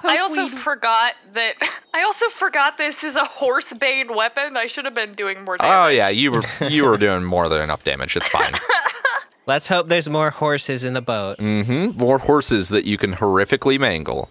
I 0.04 0.18
also 0.18 0.48
forgot 0.48 1.14
that. 1.34 1.54
I 1.94 2.02
also 2.02 2.28
forgot 2.28 2.76
this 2.78 3.04
is 3.04 3.14
a 3.16 3.24
horse 3.24 3.72
bane 3.72 4.14
weapon. 4.14 4.56
I 4.56 4.66
should 4.66 4.84
have 4.84 4.94
been 4.94 5.12
doing 5.12 5.44
more 5.44 5.56
damage. 5.56 5.74
Oh 5.74 5.88
yeah, 5.88 6.08
you 6.08 6.32
were 6.32 6.42
you 6.68 6.84
were 6.86 6.96
doing 6.98 7.24
more 7.24 7.48
than 7.48 7.62
enough 7.62 7.84
damage. 7.84 8.16
It's 8.16 8.28
fine. 8.28 8.52
Let's 9.46 9.66
hope 9.68 9.88
there's 9.88 10.08
more 10.08 10.30
horses 10.30 10.84
in 10.84 10.94
the 10.94 11.02
boat. 11.02 11.38
mm-hmm. 11.38 11.98
More 11.98 12.18
horses 12.18 12.68
that 12.68 12.84
you 12.86 12.96
can 12.96 13.14
horrifically 13.14 13.78
mangle. 13.78 14.30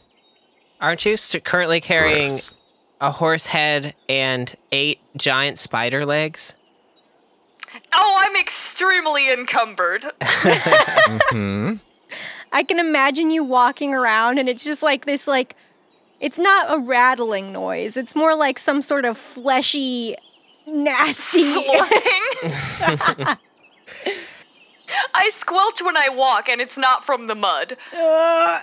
Aren't 0.79 1.05
you 1.05 1.17
st- 1.17 1.43
currently 1.43 1.81
carrying 1.81 2.29
Gross. 2.29 2.55
a 3.01 3.11
horse 3.11 3.45
head 3.47 3.93
and 4.07 4.55
eight 4.71 4.99
giant 5.17 5.57
spider 5.59 6.05
legs? 6.05 6.55
Oh, 7.93 8.17
I'm 8.25 8.35
extremely 8.37 9.31
encumbered. 9.31 10.05
Hmm. 10.21 11.73
I 12.51 12.63
can 12.63 12.79
imagine 12.79 13.31
you 13.31 13.43
walking 13.43 13.93
around 13.93 14.39
and 14.39 14.49
it's 14.49 14.63
just 14.63 14.83
like 14.83 15.05
this, 15.05 15.27
like, 15.27 15.55
it's 16.19 16.37
not 16.37 16.71
a 16.71 16.79
rattling 16.79 17.51
noise. 17.51 17.97
It's 17.97 18.15
more 18.15 18.35
like 18.35 18.59
some 18.59 18.81
sort 18.81 19.05
of 19.05 19.17
fleshy, 19.17 20.15
nasty. 20.67 21.41
I 25.13 25.29
squelch 25.29 25.81
when 25.81 25.97
I 25.97 26.09
walk, 26.11 26.49
and 26.49 26.61
it's 26.61 26.77
not 26.77 27.03
from 27.03 27.27
the 27.27 27.35
mud. 27.35 27.77
Ugh. 27.93 28.61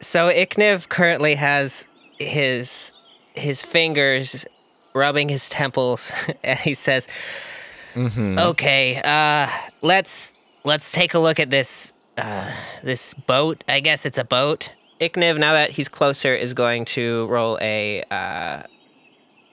So 0.00 0.30
Ikniv 0.30 0.88
currently 0.88 1.34
has 1.34 1.88
his 2.18 2.92
his 3.34 3.64
fingers 3.64 4.46
rubbing 4.94 5.28
his 5.28 5.48
temples, 5.48 6.12
and 6.44 6.58
he 6.58 6.74
says, 6.74 7.08
"Okay, 7.96 9.00
uh, 9.04 9.48
let's 9.82 10.32
let's 10.64 10.92
take 10.92 11.14
a 11.14 11.18
look 11.18 11.40
at 11.40 11.50
this 11.50 11.92
uh, 12.18 12.50
this 12.82 13.14
boat. 13.14 13.64
I 13.68 13.80
guess 13.80 14.04
it's 14.04 14.18
a 14.18 14.24
boat." 14.24 14.72
Ikniv, 15.00 15.38
now 15.38 15.52
that 15.52 15.70
he's 15.70 15.88
closer, 15.88 16.34
is 16.34 16.54
going 16.54 16.84
to 16.86 17.26
roll 17.28 17.56
a 17.60 18.02
uh, 18.10 18.62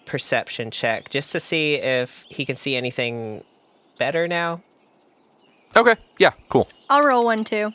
perception 0.05 0.72
check 0.72 1.09
just 1.09 1.32
to 1.34 1.39
see 1.39 1.76
if 1.76 2.26
he 2.30 2.45
can 2.45 2.55
see 2.55 2.76
anything 2.76 3.43
better 3.97 4.28
now. 4.28 4.61
Okay. 5.76 5.95
Yeah. 6.18 6.32
Cool. 6.49 6.68
I'll 6.89 7.03
roll 7.03 7.26
one 7.26 7.43
too. 7.43 7.74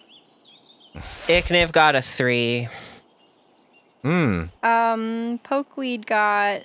Ikniv 1.27 1.73
got 1.73 1.95
a 1.95 2.03
three. 2.03 2.69
Hmm. 4.03 4.45
Um, 4.63 5.39
Pokeweed 5.45 6.07
got 6.07 6.63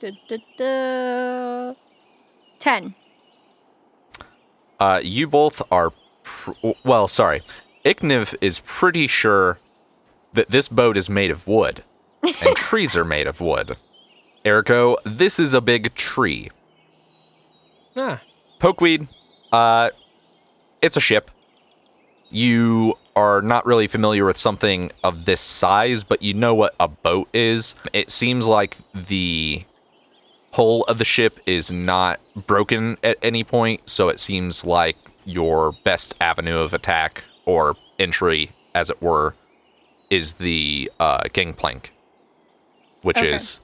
duh, 0.00 0.12
duh, 0.28 0.38
duh, 0.56 1.74
ten. 2.58 2.94
Uh, 4.78 5.00
you 5.02 5.26
both 5.26 5.60
are. 5.70 5.92
Pr- 6.26 6.72
well, 6.84 7.06
sorry. 7.06 7.42
Ikniv 7.84 8.34
is 8.40 8.58
pretty 8.60 9.06
sure 9.06 9.58
that 10.32 10.48
this 10.48 10.66
boat 10.66 10.96
is 10.96 11.08
made 11.08 11.30
of 11.30 11.46
wood, 11.46 11.84
and 12.22 12.56
trees 12.56 12.96
are 12.96 13.04
made 13.04 13.28
of 13.28 13.40
wood. 13.40 13.76
Ergo, 14.44 14.96
this 15.04 15.38
is 15.38 15.54
a 15.54 15.60
big 15.60 15.94
tree. 15.94 16.50
Ah, 17.96 18.20
Pokeweed, 18.60 19.08
uh, 19.52 19.90
it's 20.82 20.96
a 20.96 21.00
ship. 21.00 21.30
You 22.30 22.98
are 23.14 23.40
not 23.40 23.64
really 23.64 23.86
familiar 23.86 24.24
with 24.24 24.36
something 24.36 24.90
of 25.04 25.24
this 25.24 25.40
size, 25.40 26.02
but 26.02 26.22
you 26.22 26.34
know 26.34 26.54
what 26.54 26.74
a 26.80 26.88
boat 26.88 27.28
is. 27.32 27.76
It 27.92 28.10
seems 28.10 28.46
like 28.46 28.76
the 28.92 29.64
hull 30.52 30.82
of 30.84 30.98
the 30.98 31.04
ship 31.04 31.38
is 31.46 31.70
not 31.70 32.18
broken 32.34 32.98
at 33.04 33.16
any 33.22 33.44
point, 33.44 33.88
so 33.88 34.08
it 34.08 34.18
seems 34.18 34.64
like 34.64 34.96
your 35.26 35.72
best 35.84 36.14
avenue 36.20 36.56
of 36.58 36.72
attack 36.72 37.24
or 37.44 37.76
entry, 37.98 38.50
as 38.74 38.88
it 38.88 39.02
were, 39.02 39.34
is 40.08 40.34
the 40.34 40.90
uh, 40.98 41.24
gangplank, 41.32 41.92
which 43.02 43.18
Okay. 43.18 43.32
is 43.34 43.60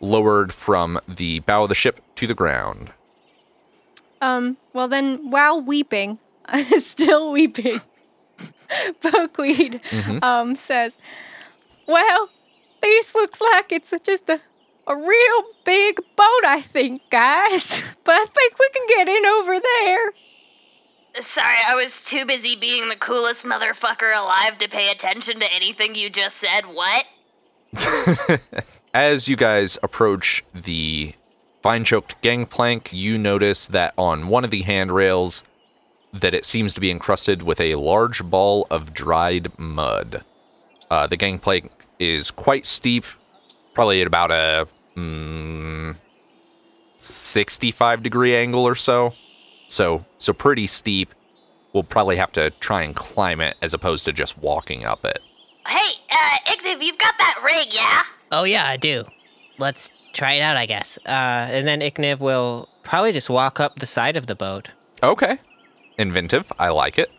lowered 0.00 0.52
from 0.54 0.98
the 1.08 1.40
bow 1.40 1.64
of 1.64 1.68
the 1.68 1.74
ship 1.74 2.00
to 2.14 2.26
the 2.26 2.34
ground. 2.34 2.92
Um, 4.22 4.56
well 4.72 4.88
then, 4.88 5.30
while 5.30 5.60
weeping, 5.60 6.18
still 6.78 7.32
weeping, 7.32 7.80
Pokeweed 9.00 9.80
um 10.22 10.54
says, 10.54 10.98
"Well, 11.86 12.30
this 12.82 13.14
looks 13.14 13.40
like 13.40 13.72
it's 13.72 13.92
just 14.04 14.28
a 14.28 14.40
a 14.88 14.96
real 14.96 15.42
big 15.64 15.96
boat, 16.16 16.44
I 16.46 16.60
think, 16.62 17.00
guys. 17.10 17.82
But 18.04 18.12
I 18.14 18.24
think 18.26 18.58
we 18.58 18.68
can 18.70 18.86
get 18.88 19.08
in 19.08 19.26
over 19.26 19.58
there." 19.60 20.12
Sorry, 21.20 21.56
I 21.66 21.74
was 21.74 22.04
too 22.04 22.26
busy 22.26 22.56
being 22.56 22.88
the 22.88 22.96
coolest 22.96 23.44
motherfucker 23.44 24.14
alive 24.16 24.58
to 24.58 24.68
pay 24.68 24.90
attention 24.90 25.40
to 25.40 25.52
anything 25.52 25.94
you 25.94 26.10
just 26.10 26.36
said. 26.36 26.62
What? 26.66 27.06
As 28.94 29.28
you 29.28 29.36
guys 29.36 29.78
approach 29.82 30.44
the 30.54 31.14
vine 31.62 31.84
choked 31.84 32.20
gangplank, 32.22 32.92
you 32.92 33.18
notice 33.18 33.66
that 33.68 33.94
on 33.96 34.28
one 34.28 34.44
of 34.44 34.50
the 34.50 34.62
handrails 34.62 35.42
that 36.12 36.34
it 36.34 36.44
seems 36.44 36.74
to 36.74 36.80
be 36.80 36.90
encrusted 36.90 37.42
with 37.42 37.60
a 37.60 37.74
large 37.76 38.22
ball 38.24 38.66
of 38.70 38.92
dried 38.92 39.58
mud. 39.58 40.22
Uh, 40.90 41.06
the 41.06 41.16
gangplank 41.16 41.70
is 41.98 42.30
quite 42.30 42.64
steep, 42.64 43.04
probably 43.74 44.00
at 44.00 44.06
about 44.06 44.30
a 44.30 44.68
mm, 44.96 45.96
65 46.98 48.02
degree 48.02 48.36
angle 48.36 48.66
or 48.66 48.74
so. 48.74 49.14
So, 49.68 50.04
so 50.18 50.32
pretty 50.32 50.66
steep. 50.66 51.14
We'll 51.72 51.82
probably 51.82 52.16
have 52.16 52.32
to 52.32 52.50
try 52.50 52.82
and 52.82 52.94
climb 52.94 53.40
it 53.40 53.56
as 53.60 53.74
opposed 53.74 54.04
to 54.06 54.12
just 54.12 54.38
walking 54.38 54.84
up 54.84 55.04
it. 55.04 55.18
Hey, 55.66 55.94
uh, 56.10 56.52
Ikniv, 56.52 56.82
you've 56.82 56.98
got 56.98 57.14
that 57.18 57.40
rig, 57.44 57.74
yeah? 57.74 58.02
Oh 58.32 58.44
yeah, 58.44 58.66
I 58.66 58.76
do. 58.76 59.04
Let's 59.58 59.90
try 60.12 60.34
it 60.34 60.40
out, 60.40 60.56
I 60.56 60.66
guess. 60.66 60.98
Uh, 61.06 61.10
and 61.50 61.66
then 61.66 61.80
Ikniv 61.80 62.20
will 62.20 62.68
probably 62.82 63.12
just 63.12 63.28
walk 63.28 63.60
up 63.60 63.78
the 63.78 63.86
side 63.86 64.16
of 64.16 64.26
the 64.26 64.34
boat. 64.34 64.70
Okay. 65.02 65.38
Inventive. 65.98 66.52
I 66.58 66.68
like 66.68 66.98
it. 66.98 67.10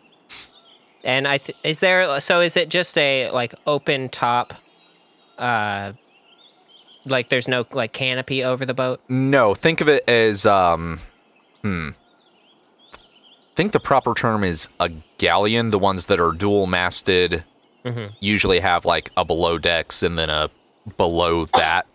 And 1.04 1.28
I 1.28 1.38
th- 1.38 1.56
is 1.62 1.80
there 1.80 2.20
so 2.20 2.40
is 2.40 2.56
it 2.56 2.70
just 2.70 2.98
a 2.98 3.30
like 3.30 3.54
open 3.66 4.08
top 4.08 4.52
uh 5.38 5.92
like 7.04 7.28
there's 7.28 7.46
no 7.48 7.64
like 7.72 7.92
canopy 7.92 8.42
over 8.44 8.66
the 8.66 8.74
boat? 8.74 9.00
No, 9.08 9.54
think 9.54 9.80
of 9.80 9.88
it 9.88 10.08
as 10.08 10.44
um 10.44 10.98
hmm. 11.62 11.90
Think 13.58 13.72
the 13.72 13.80
proper 13.80 14.14
term 14.14 14.44
is 14.44 14.68
a 14.78 14.88
galleon, 15.18 15.70
the 15.70 15.78
ones 15.80 16.06
that 16.06 16.20
are 16.20 16.30
dual 16.30 16.66
masted 16.68 17.42
Mhm. 17.84 18.12
usually 18.20 18.60
have 18.60 18.84
like 18.84 19.10
a 19.16 19.24
below 19.24 19.58
decks 19.58 20.00
and 20.02 20.16
then 20.16 20.30
a 20.30 20.48
below 20.96 21.44
that 21.44 21.86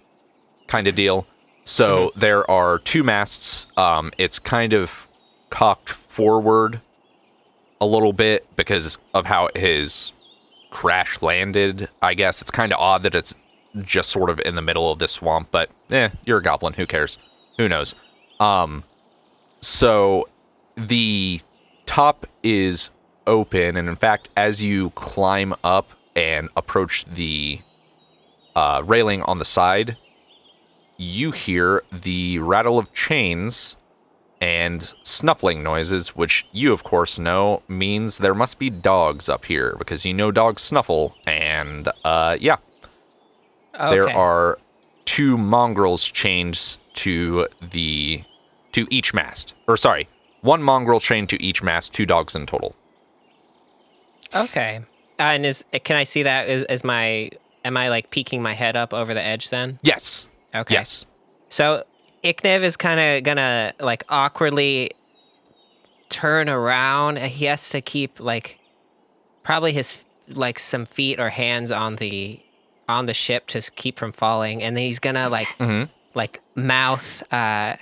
kind 0.68 0.88
of 0.90 0.96
deal. 0.96 1.26
So 1.64 2.12
there 2.18 2.50
are 2.52 2.80
two 2.80 3.02
masts. 3.04 3.66
Um 3.78 4.12
it's 4.18 4.40
kind 4.40 4.74
of 4.74 5.08
cocked 5.50 5.90
forward 5.90 6.82
a 7.80 7.86
little 7.86 8.12
bit 8.14 8.46
because 8.58 8.98
of 9.14 9.26
how 9.28 9.48
his 9.56 10.12
crash 10.70 11.22
landed. 11.22 11.88
I 12.02 12.14
guess 12.14 12.42
it's 12.42 12.52
kind 12.52 12.74
of 12.74 12.80
odd 12.80 13.04
that 13.04 13.16
it's 13.16 13.36
just 13.82 14.10
sort 14.10 14.30
of 14.30 14.40
in 14.46 14.56
the 14.56 14.62
middle 14.62 14.92
of 14.92 15.00
this 15.00 15.14
swamp, 15.14 15.48
but 15.52 15.70
eh, 15.92 16.10
you're 16.26 16.40
a 16.40 16.44
goblin. 16.44 16.74
Who 16.74 16.86
cares? 16.86 17.18
Who 17.58 17.70
knows? 17.70 17.96
Um, 18.40 18.84
so 19.62 20.28
the 20.76 21.40
top 21.86 22.26
is 22.42 22.90
open, 23.26 23.78
and 23.78 23.88
in 23.88 23.96
fact, 23.96 24.30
as 24.36 24.62
you 24.62 24.90
climb 24.92 25.54
up 25.64 25.92
and 26.16 26.50
approach 26.56 27.06
the 27.06 27.60
uh, 28.56 28.84
railing 28.86 29.22
on 29.24 29.40
the 29.40 29.46
side, 29.46 29.98
you 30.98 31.32
hear 31.32 31.84
the 31.92 32.40
rattle 32.40 32.78
of 32.78 32.94
chains 32.94 33.78
and 34.40 34.94
snuffling 35.04 35.64
noises, 35.64 36.10
which 36.16 36.46
you, 36.52 36.74
of 36.74 36.84
course, 36.84 37.18
know 37.18 37.64
means 37.68 38.18
there 38.18 38.36
must 38.36 38.60
be 38.60 38.70
dogs 38.70 39.30
up 39.30 39.46
here 39.46 39.76
because 39.78 40.06
you 40.06 40.14
know 40.14 40.32
dogs 40.32 40.62
snuffle. 40.62 41.16
And 41.26 41.88
uh, 42.04 42.38
yeah, 42.40 42.58
there 43.74 44.10
are 44.10 44.60
two 45.06 45.38
mongrels 45.38 46.04
chained 46.04 46.78
to 46.96 47.48
the 47.62 48.24
to 48.74 48.88
each 48.90 49.14
mast. 49.14 49.54
Or 49.66 49.78
sorry, 49.78 50.10
one 50.44 50.62
mongrel 50.62 51.00
chained 51.00 51.30
to 51.30 51.42
each 51.42 51.64
mast, 51.64 51.94
two 51.94 52.06
dogs 52.06 52.36
in 52.36 52.46
total. 52.46 52.76
Okay. 54.36 54.82
Uh, 55.20 55.24
and 55.24 55.46
is 55.46 55.64
can 55.84 55.96
I 55.96 56.04
see 56.04 56.24
that? 56.24 56.48
Is, 56.48 56.64
is 56.64 56.84
my 56.84 57.32
am 57.66 57.78
I 57.78 57.90
like 57.90 58.12
peeking 58.12 58.44
my 58.44 58.54
head 58.54 58.76
up 58.76 58.94
over 58.94 59.14
the 59.14 59.22
edge 59.22 59.50
then? 59.50 59.80
Yes. 59.82 60.28
Okay. 60.54 60.74
Yes. 60.74 61.06
So 61.50 61.84
Ikniv 62.24 62.62
is 62.62 62.76
kind 62.76 63.00
of 63.00 63.24
gonna 63.24 63.74
like 63.80 64.04
awkwardly 64.10 64.92
turn 66.10 66.50
around. 66.50 67.20
He 67.20 67.46
has 67.46 67.70
to 67.70 67.82
keep 67.82 68.20
like 68.20 68.60
probably 69.44 69.72
his 69.72 70.04
like 70.28 70.60
some 70.60 70.86
feet 70.86 71.20
or 71.20 71.30
hands 71.30 71.72
on 71.72 71.96
the 71.96 72.40
on 72.90 73.06
the 73.06 73.14
ship 73.14 73.48
to 73.48 73.62
keep 73.76 73.98
from 73.98 74.12
falling, 74.12 74.62
and 74.62 74.76
then 74.76 74.84
he's 74.84 75.00
gonna 75.00 75.30
like 75.30 75.48
mm-hmm. 75.60 75.90
like 76.16 76.42
mouth. 76.56 77.24
uh 77.32 77.78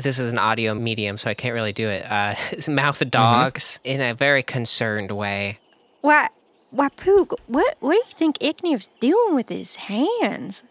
this 0.00 0.18
is 0.18 0.28
an 0.28 0.38
audio 0.38 0.74
medium, 0.74 1.16
so 1.16 1.30
I 1.30 1.34
can't 1.34 1.54
really 1.54 1.72
do 1.72 1.88
it. 1.88 2.04
Uh, 2.10 2.34
mouth 2.68 2.98
the 2.98 3.04
dogs 3.04 3.80
in 3.84 4.00
a 4.00 4.14
very 4.14 4.42
concerned 4.42 5.10
way. 5.10 5.58
Why, 6.00 6.28
why, 6.70 6.88
Poog, 6.90 7.38
what, 7.46 7.76
what 7.80 7.92
do 7.92 7.96
you 7.96 8.04
think 8.04 8.38
Ikniv's 8.38 8.88
doing 9.00 9.34
with 9.34 9.48
his 9.48 9.76
hands? 9.76 10.64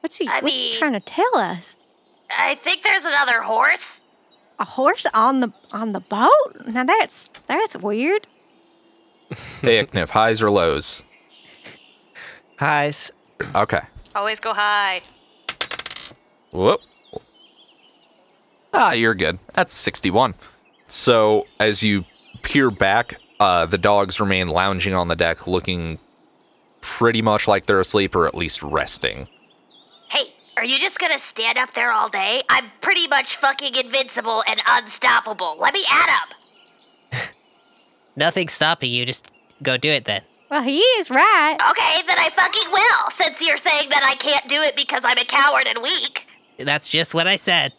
What's 0.00 0.16
he, 0.16 0.28
I 0.28 0.40
what's 0.40 0.58
he 0.58 0.72
trying 0.72 0.92
to 0.92 1.00
tell 1.00 1.36
us? 1.36 1.76
I 2.36 2.54
think 2.56 2.82
there's 2.82 3.04
another 3.04 3.42
horse. 3.42 4.00
A 4.58 4.64
horse 4.64 5.06
on 5.12 5.40
the 5.40 5.52
on 5.72 5.92
the 5.92 6.00
boat? 6.00 6.66
Now 6.66 6.84
that's 6.84 7.28
that's 7.46 7.76
weird. 7.76 8.26
Hey, 9.60 9.84
Ikniv, 9.84 10.10
highs 10.10 10.40
or 10.40 10.50
lows? 10.50 11.02
Highs. 12.58 13.10
Okay. 13.54 13.80
Always 14.14 14.38
go 14.38 14.54
high. 14.54 15.00
Whoop. 16.52 16.80
Ah, 18.72 18.92
you're 18.92 19.14
good. 19.14 19.38
That's 19.54 19.72
61. 19.72 20.34
So, 20.88 21.46
as 21.58 21.82
you 21.82 22.04
peer 22.42 22.70
back, 22.70 23.18
uh, 23.40 23.66
the 23.66 23.78
dogs 23.78 24.20
remain 24.20 24.48
lounging 24.48 24.94
on 24.94 25.08
the 25.08 25.16
deck, 25.16 25.46
looking 25.46 25.98
pretty 26.80 27.22
much 27.22 27.48
like 27.48 27.66
they're 27.66 27.80
asleep 27.80 28.14
or 28.14 28.26
at 28.26 28.34
least 28.34 28.62
resting. 28.62 29.28
Hey, 30.08 30.32
are 30.56 30.64
you 30.64 30.78
just 30.78 30.98
gonna 30.98 31.18
stand 31.18 31.58
up 31.58 31.72
there 31.74 31.90
all 31.90 32.08
day? 32.08 32.42
I'm 32.48 32.70
pretty 32.80 33.08
much 33.08 33.36
fucking 33.36 33.74
invincible 33.74 34.42
and 34.48 34.62
unstoppable. 34.68 35.56
Let 35.58 35.74
me 35.74 35.84
add 35.90 36.10
up. 36.22 37.24
Nothing's 38.16 38.52
stopping 38.52 38.90
you. 38.90 39.04
Just 39.04 39.30
go 39.62 39.76
do 39.76 39.90
it 39.90 40.04
then. 40.04 40.22
Well, 40.50 40.62
he 40.62 40.78
is 40.78 41.10
right. 41.10 41.56
Okay, 41.70 42.06
then 42.06 42.18
I 42.18 42.30
fucking 42.30 42.70
will, 42.70 43.10
since 43.10 43.42
you're 43.42 43.56
saying 43.56 43.88
that 43.90 44.04
I 44.04 44.14
can't 44.14 44.48
do 44.48 44.62
it 44.62 44.76
because 44.76 45.02
I'm 45.04 45.18
a 45.18 45.24
coward 45.24 45.66
and 45.66 45.82
weak. 45.82 46.28
That's 46.58 46.88
just 46.88 47.14
what 47.14 47.26
I 47.26 47.34
said. 47.34 47.72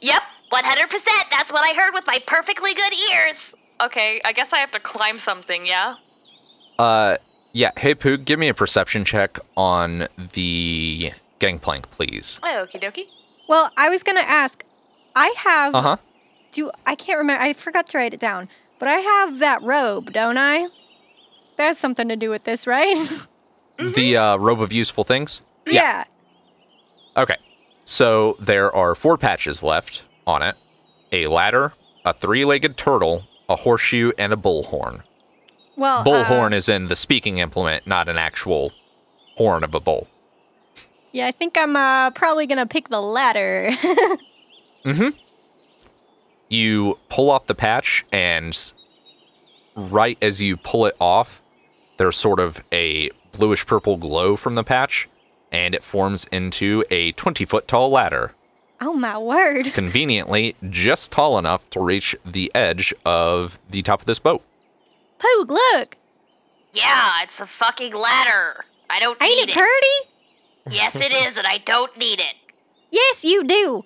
Yep, 0.00 0.22
100%. 0.52 1.06
That's 1.30 1.52
what 1.52 1.64
I 1.64 1.74
heard 1.80 1.92
with 1.92 2.06
my 2.06 2.18
perfectly 2.26 2.74
good 2.74 2.92
ears. 3.12 3.54
Okay, 3.82 4.20
I 4.24 4.32
guess 4.32 4.52
I 4.52 4.58
have 4.58 4.70
to 4.72 4.80
climb 4.80 5.18
something, 5.18 5.66
yeah? 5.66 5.94
Uh, 6.78 7.16
yeah. 7.52 7.70
Hey, 7.76 7.94
Poog, 7.94 8.24
give 8.24 8.38
me 8.38 8.48
a 8.48 8.54
perception 8.54 9.04
check 9.04 9.38
on 9.56 10.06
the 10.32 11.12
gangplank, 11.38 11.90
please. 11.90 12.40
Oh, 12.42 12.66
okie 12.66 12.80
dokie. 12.80 13.06
Well, 13.48 13.70
I 13.76 13.88
was 13.88 14.02
gonna 14.02 14.20
ask. 14.20 14.64
I 15.16 15.34
have. 15.38 15.74
Uh 15.74 15.82
huh. 15.82 15.96
Do 16.52 16.70
I 16.86 16.94
can't 16.94 17.18
remember. 17.18 17.42
I 17.42 17.52
forgot 17.52 17.86
to 17.88 17.98
write 17.98 18.14
it 18.14 18.20
down. 18.20 18.48
But 18.78 18.88
I 18.88 18.96
have 18.98 19.38
that 19.40 19.62
robe, 19.62 20.12
don't 20.12 20.38
I? 20.38 20.68
That 21.56 21.66
has 21.66 21.78
something 21.78 22.08
to 22.08 22.16
do 22.16 22.30
with 22.30 22.44
this, 22.44 22.66
right? 22.66 22.96
The 23.78 24.14
uh, 24.14 24.36
robe 24.36 24.60
of 24.60 24.74
useful 24.74 25.04
things? 25.04 25.40
yeah. 25.66 26.04
Okay. 27.16 27.36
So 27.90 28.36
there 28.38 28.72
are 28.72 28.94
four 28.94 29.18
patches 29.18 29.64
left 29.64 30.04
on 30.24 30.42
it 30.42 30.54
a 31.10 31.26
ladder, 31.26 31.72
a 32.04 32.12
three 32.12 32.44
legged 32.44 32.76
turtle, 32.76 33.26
a 33.48 33.56
horseshoe, 33.56 34.12
and 34.16 34.32
a 34.32 34.36
bullhorn. 34.36 35.02
Well, 35.74 35.98
uh, 35.98 36.04
Bullhorn 36.04 36.52
is 36.52 36.68
in 36.68 36.86
the 36.86 36.94
speaking 36.94 37.38
implement, 37.38 37.88
not 37.88 38.08
an 38.08 38.16
actual 38.16 38.72
horn 39.34 39.64
of 39.64 39.74
a 39.74 39.80
bull. 39.80 40.06
Yeah, 41.10 41.26
I 41.26 41.32
think 41.32 41.58
I'm 41.58 41.74
uh, 41.74 42.10
probably 42.10 42.46
gonna 42.46 42.64
pick 42.64 42.90
the 42.90 43.00
ladder. 43.00 43.70
mm 44.84 44.96
hmm. 44.96 45.08
You 46.48 46.96
pull 47.08 47.28
off 47.28 47.48
the 47.48 47.56
patch, 47.56 48.04
and 48.12 48.56
right 49.74 50.16
as 50.22 50.40
you 50.40 50.56
pull 50.56 50.86
it 50.86 50.94
off, 51.00 51.42
there's 51.96 52.14
sort 52.14 52.38
of 52.38 52.62
a 52.70 53.10
bluish 53.32 53.66
purple 53.66 53.96
glow 53.96 54.36
from 54.36 54.54
the 54.54 54.62
patch, 54.62 55.08
and 55.52 55.74
it 55.74 55.82
forms 55.82 56.26
into 56.32 56.84
a 56.90 57.12
20 57.12 57.44
foot 57.44 57.66
tall 57.68 57.90
ladder. 57.90 58.34
oh 58.80 58.92
my 58.94 59.16
word! 59.18 59.66
Conveniently, 59.74 60.54
just 60.68 61.10
tall 61.12 61.38
enough 61.38 61.68
to 61.70 61.80
reach 61.80 62.16
the 62.24 62.50
edge 62.54 62.92
of 63.04 63.58
the 63.68 63.82
top 63.82 64.00
of 64.00 64.06
this 64.06 64.18
boat. 64.18 64.42
Poog, 65.18 65.48
look! 65.48 65.96
Yeah, 66.72 67.22
it's 67.22 67.40
a 67.40 67.46
fucking 67.46 67.92
ladder. 67.94 68.64
I 68.88 69.00
don't 69.00 69.20
Ain't 69.22 69.36
need 69.36 69.48
it 69.50 69.54
pretty? 69.54 70.76
Yes, 70.76 70.94
it 70.96 71.12
is, 71.12 71.36
and 71.36 71.46
I 71.46 71.58
don't 71.58 71.96
need 71.98 72.20
it. 72.20 72.34
Yes, 72.90 73.24
you 73.24 73.44
do. 73.44 73.84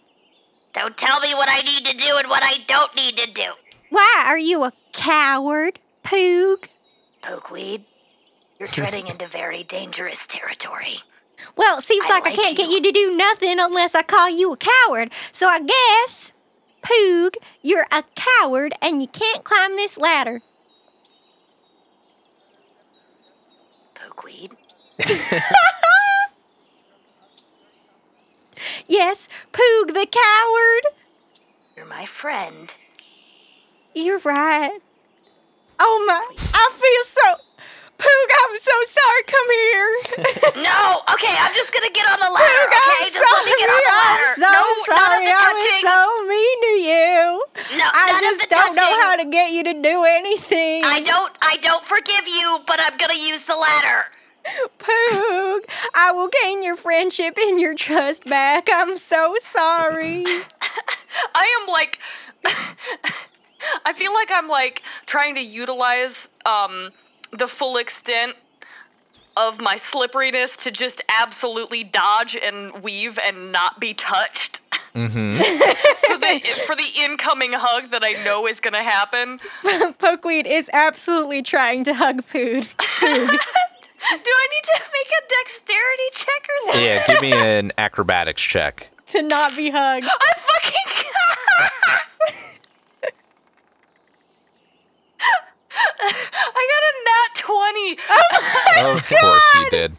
Don't 0.73 0.97
tell 0.97 1.21
me 1.21 1.35
what 1.35 1.49
I 1.51 1.61
need 1.63 1.85
to 1.87 1.97
do 1.97 2.17
and 2.19 2.29
what 2.29 2.43
I 2.45 2.59
don't 2.67 2.95
need 2.97 3.17
to 3.17 3.31
do. 3.33 3.53
Why 3.91 4.25
are 4.27 4.39
you 4.39 4.65
a 4.65 4.73
coward, 4.93 5.79
Poog? 6.05 6.69
Pokeweed, 7.23 7.83
you're 8.59 8.69
treading 8.69 9.07
into 9.07 9.27
very 9.27 9.63
dangerous 9.65 10.27
territory. 10.27 10.97
Well, 11.57 11.79
it 11.79 11.83
seems 11.83 12.07
I 12.07 12.11
like, 12.21 12.27
I 12.27 12.35
can't 12.35 12.57
get 12.57 12.69
you. 12.69 12.75
you 12.77 12.83
to 12.83 12.93
do 12.93 13.17
nothing 13.17 13.59
unless 13.61 13.95
I 13.95 14.03
call 14.03 14.29
you 14.31 14.53
a 14.53 14.57
coward. 14.57 15.13
So 15.33 15.47
I 15.49 15.61
guess, 15.61 16.33
Poog, 16.83 17.35
you're 17.63 17.87
a 17.93 18.03
coward 18.15 18.73
and 18.83 19.01
you 19.03 19.09
can't 19.09 19.45
climb 19.45 19.77
this 19.77 19.97
ladder. 19.99 20.41
Pokeweed, 23.95 24.53
Yes, 28.87 29.29
Poog 29.53 29.89
the 29.89 30.07
coward. 30.11 30.95
you're 31.77 31.87
my 31.87 32.05
friend. 32.07 32.75
You're 33.95 34.19
right. 34.21 34.79
Oh 35.79 36.05
my, 36.07 36.27
I 36.55 36.71
feel 36.73 37.05
so. 37.05 37.35
Poog, 38.05 38.29
I'm 38.45 38.57
so 38.61 38.77
sorry. 38.85 39.23
Come 39.27 39.49
here. 39.53 39.91
No, 40.65 41.03
okay, 41.15 41.35
I'm 41.41 41.55
just 41.55 41.73
gonna 41.75 41.91
get 41.93 42.07
on 42.13 42.19
the 42.21 42.31
ladder, 42.33 42.65
Poog, 42.65 42.69
okay? 42.69 43.05
I'm 43.07 43.13
Just 43.13 43.25
let 43.33 43.45
me 43.47 43.55
get 43.59 43.71
on 43.71 43.83
the 43.85 43.97
ladder. 44.03 44.31
I'm 44.31 44.41
so 44.41 44.53
no, 44.53 44.65
sorry. 44.87 44.97
none 45.01 45.13
of 45.15 45.23
the 45.25 45.33
I 45.35 45.41
touching. 45.45 45.83
was 45.85 45.89
so 45.89 45.99
mean 46.29 46.59
to 46.69 46.75
you. 46.91 47.79
no, 47.79 47.87
I 47.93 48.07
none 48.13 48.23
just 48.23 48.43
of 48.45 48.49
the 48.49 48.55
don't 48.55 48.77
know 48.77 48.93
how 49.03 49.17
to 49.17 49.25
get 49.27 49.51
you 49.53 49.63
to 49.65 49.75
do 49.83 50.05
anything. 50.05 50.83
I 50.85 51.01
don't, 51.01 51.33
I 51.43 51.57
don't 51.59 51.85
forgive 51.85 52.27
you, 52.29 52.59
but 52.67 52.81
I'm 52.81 52.97
gonna 52.99 53.19
use 53.19 53.45
the 53.45 53.57
ladder. 53.57 54.07
Poog, 54.79 55.61
I 55.95 56.13
will 56.13 56.31
gain 56.45 56.63
your 56.63 56.77
friendship 56.77 57.37
and 57.39 57.61
your 57.61 57.75
trust 57.75 58.25
back. 58.27 58.69
I'm 58.73 58.97
so 58.97 59.35
sorry. 59.41 60.25
I 61.35 61.59
am 61.61 61.69
like 61.69 61.99
I 63.87 63.93
feel 63.95 64.13
like 64.15 64.31
I'm 64.33 64.49
like 64.49 64.83
trying 65.07 65.35
to 65.37 65.41
utilize 65.43 66.29
um 66.47 66.91
the 67.39 67.49
full 67.49 67.77
extent 67.77 68.35
of 69.37 69.61
my 69.61 69.77
slipperiness 69.77 70.57
to 70.59 70.71
just 70.71 71.03
absolutely 71.21 71.83
dodge 71.85 72.37
and 72.37 72.83
weave 72.83 73.19
and 73.27 73.53
not 73.53 73.81
be 73.81 73.95
touched 73.95 74.61
Mm-hmm. 74.95 75.39
for 76.07 76.17
the 76.19 76.41
for 76.69 76.77
the 76.77 76.87
incoming 77.03 77.51
hug 77.53 77.91
that 77.91 78.05
I 78.05 78.13
know 78.25 78.47
is 78.47 78.61
going 78.61 78.75
to 78.75 78.83
happen. 78.83 79.41
Pokeweed 79.99 80.47
is 80.47 80.71
absolutely 80.73 81.43
trying 81.43 81.83
to 81.83 81.93
hug 81.95 82.23
Poog. 82.23 82.69
Poog. 82.77 83.29
Do 83.29 84.31
I 84.31 84.47
need 84.53 84.63
to 84.63 84.81
make 84.93 85.11
a 85.11 85.23
dexterity 85.43 86.11
check 86.13 86.47
or 86.49 86.59
something? 86.67 86.85
Yeah, 86.85 87.03
give 87.09 87.21
me 87.23 87.33
an 87.33 87.73
acrobatics 87.77 88.41
check. 88.41 88.89
to 89.07 89.21
not 89.23 89.57
be 89.57 89.71
hugged. 89.75 90.07
I 90.07 90.33
fucking 90.37 91.03
I 96.01 96.63
got 96.73 96.83
a 96.91 96.95
nat 97.09 97.35
20. 97.35 97.99
Oh 98.77 98.97
of 98.97 99.09
course 99.09 99.55
you 99.55 99.71
did. 99.71 99.97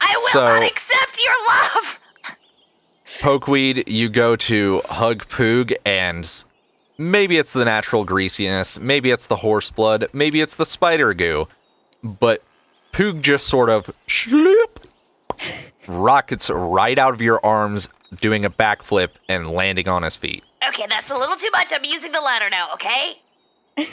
I 0.00 0.14
will 0.16 0.28
So- 0.32 0.44
not 0.44 0.62
accept 0.62 1.18
your 1.22 1.34
love. 1.48 1.98
Pokeweed, 3.20 3.84
you 3.86 4.08
go 4.08 4.36
to 4.36 4.82
hug 4.90 5.26
Poog, 5.26 5.72
and 5.86 6.44
maybe 6.98 7.38
it's 7.38 7.52
the 7.52 7.64
natural 7.64 8.04
greasiness, 8.04 8.78
maybe 8.78 9.10
it's 9.10 9.26
the 9.26 9.36
horse 9.36 9.70
blood, 9.70 10.06
maybe 10.12 10.40
it's 10.42 10.54
the 10.56 10.66
spider 10.66 11.14
goo, 11.14 11.48
but 12.02 12.42
Poog 12.92 13.22
just 13.22 13.46
sort 13.46 13.70
of 13.70 13.90
slip 14.06 14.86
rockets 15.88 16.50
right 16.50 16.98
out 16.98 17.14
of 17.14 17.22
your 17.22 17.44
arms, 17.44 17.88
doing 18.20 18.44
a 18.44 18.50
backflip 18.50 19.10
and 19.28 19.46
landing 19.50 19.88
on 19.88 20.02
his 20.02 20.16
feet. 20.16 20.44
Okay, 20.68 20.86
that's 20.88 21.10
a 21.10 21.14
little 21.16 21.36
too 21.36 21.50
much. 21.52 21.72
I'm 21.74 21.84
using 21.84 22.12
the 22.12 22.20
ladder 22.20 22.50
now, 22.50 22.68
okay? 22.74 23.14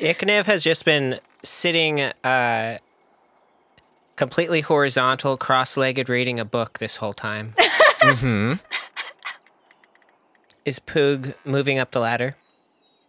Ikniv 0.00 0.46
has 0.46 0.64
just 0.64 0.86
been 0.86 1.20
sitting 1.42 2.00
uh, 2.00 2.78
completely 4.16 4.62
horizontal, 4.62 5.36
cross 5.36 5.76
legged, 5.76 6.08
reading 6.08 6.40
a 6.40 6.44
book 6.44 6.78
this 6.78 6.96
whole 6.96 7.12
time. 7.12 7.52
hmm 8.02 8.54
Is 10.64 10.78
Poog 10.78 11.34
moving 11.44 11.78
up 11.78 11.90
the 11.90 12.00
ladder? 12.00 12.36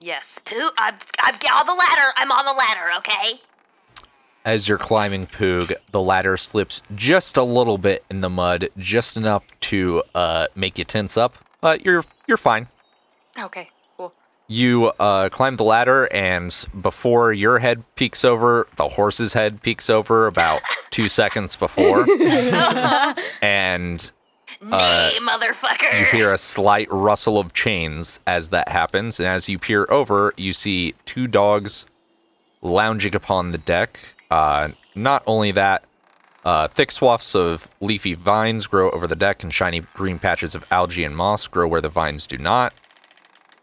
Yes. 0.01 0.37
Pooh, 0.43 0.69
I'm, 0.77 0.95
I'm 1.19 1.35
on 1.35 1.65
the 1.65 1.73
ladder. 1.73 2.13
I'm 2.17 2.31
on 2.31 2.45
the 2.45 2.53
ladder, 2.53 2.89
okay? 2.97 3.39
As 4.43 4.67
you're 4.67 4.77
climbing 4.77 5.27
Poog, 5.27 5.73
the 5.91 6.01
ladder 6.01 6.35
slips 6.35 6.81
just 6.93 7.37
a 7.37 7.43
little 7.43 7.77
bit 7.77 8.03
in 8.09 8.19
the 8.19 8.29
mud, 8.29 8.67
just 8.77 9.15
enough 9.15 9.47
to 9.61 10.03
uh, 10.13 10.47
make 10.55 10.77
you 10.77 10.83
tense 10.83 11.15
up. 11.15 11.37
But 11.61 11.85
you're 11.85 12.03
you're 12.27 12.37
fine. 12.37 12.67
Okay, 13.39 13.69
cool. 13.69 13.80
You 14.51 14.91
uh, 14.99 15.29
climb 15.29 15.55
the 15.55 15.63
ladder, 15.63 16.09
and 16.13 16.53
before 16.81 17.31
your 17.31 17.59
head 17.59 17.85
peeks 17.95 18.25
over, 18.25 18.67
the 18.75 18.89
horse's 18.89 19.31
head 19.31 19.61
peeks 19.61 19.89
over 19.89 20.27
about 20.27 20.61
two 20.89 21.07
seconds 21.07 21.55
before, 21.55 22.03
and 23.41 24.11
Nay, 24.61 25.17
motherfucker. 25.21 25.97
you 25.97 26.05
hear 26.07 26.33
a 26.33 26.37
slight 26.37 26.89
rustle 26.91 27.37
of 27.39 27.53
chains 27.53 28.19
as 28.27 28.49
that 28.49 28.67
happens. 28.67 29.21
And 29.21 29.29
as 29.29 29.47
you 29.47 29.57
peer 29.57 29.87
over, 29.89 30.33
you 30.35 30.51
see 30.51 30.95
two 31.05 31.27
dogs 31.27 31.85
lounging 32.61 33.15
upon 33.15 33.51
the 33.51 33.57
deck. 33.57 34.01
Uh, 34.29 34.71
not 34.93 35.23
only 35.25 35.51
that, 35.51 35.85
uh, 36.43 36.67
thick 36.67 36.91
swaths 36.91 37.33
of 37.35 37.69
leafy 37.79 38.15
vines 38.15 38.67
grow 38.67 38.89
over 38.91 39.07
the 39.07 39.15
deck, 39.15 39.43
and 39.43 39.53
shiny 39.53 39.79
green 39.93 40.19
patches 40.19 40.55
of 40.55 40.65
algae 40.69 41.05
and 41.05 41.15
moss 41.15 41.47
grow 41.47 41.69
where 41.69 41.79
the 41.79 41.87
vines 41.87 42.27
do 42.27 42.37
not. 42.37 42.73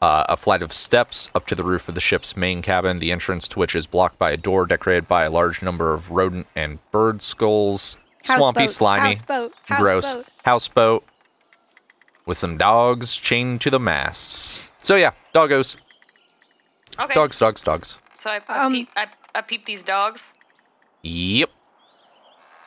Uh, 0.00 0.24
a 0.28 0.36
flight 0.36 0.62
of 0.62 0.72
steps 0.72 1.28
up 1.34 1.44
to 1.46 1.56
the 1.56 1.64
roof 1.64 1.88
of 1.88 1.94
the 1.96 2.00
ship's 2.00 2.36
main 2.36 2.62
cabin, 2.62 3.00
the 3.00 3.10
entrance 3.10 3.48
to 3.48 3.58
which 3.58 3.74
is 3.74 3.84
blocked 3.84 4.16
by 4.16 4.30
a 4.30 4.36
door 4.36 4.64
decorated 4.64 5.08
by 5.08 5.24
a 5.24 5.30
large 5.30 5.60
number 5.60 5.92
of 5.92 6.12
rodent 6.12 6.46
and 6.54 6.78
bird 6.92 7.20
skulls. 7.20 7.96
Swampy, 8.24 8.60
Houseboat, 8.60 8.70
slimy, 8.70 9.08
houseboat, 9.08 9.52
gross. 9.66 10.04
houseboat. 10.04 10.26
Houseboat 10.44 11.04
with 12.26 12.38
some 12.38 12.56
dogs 12.56 13.16
chained 13.16 13.60
to 13.62 13.70
the 13.70 13.80
masts. 13.80 14.70
So 14.78 14.94
yeah, 14.94 15.12
doggos. 15.34 15.76
Okay. 17.00 17.14
Dogs, 17.14 17.38
dogs, 17.38 17.62
dogs. 17.64 17.98
So 18.20 18.30
I, 18.30 18.40
I, 18.48 18.64
Um, 18.66 18.72
peep, 18.72 18.88
I, 18.94 19.06
I 19.34 19.40
peep 19.40 19.64
these 19.66 19.82
dogs. 19.82 20.32
Yep. 21.02 21.50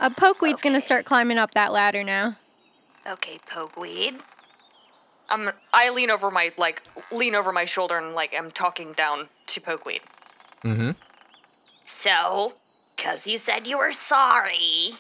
Uh, 0.02 0.10
Pokeweed's 0.10 0.62
gonna 0.62 0.82
start 0.82 1.06
climbing 1.06 1.38
up 1.38 1.54
that 1.54 1.72
ladder 1.72 2.04
now. 2.04 2.36
Okay, 3.08 3.40
Pokeweed. 3.50 4.20
I'm, 5.32 5.50
I 5.74 5.90
lean 5.90 6.12
over 6.12 6.30
my 6.30 6.52
like 6.58 6.84
lean 7.12 7.34
over 7.36 7.52
my 7.52 7.66
shoulder 7.66 7.98
and 7.98 8.14
like 8.14 8.36
I'm 8.38 8.52
talking 8.52 8.92
down 8.94 9.28
to 9.48 9.62
Pokeweed. 9.62 10.02
Mm-hmm. 10.64 10.92
So, 11.86 12.54
because 12.96 13.26
you 13.26 13.38
said 13.38 13.66
you 13.68 13.78
were 13.78 13.92
sorry, 13.92 14.92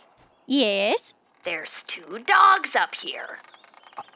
Yes. 0.47 1.13
there's 1.43 1.83
two 1.83 2.19
dogs 2.25 2.75
up 2.75 2.95
here. 2.95 3.37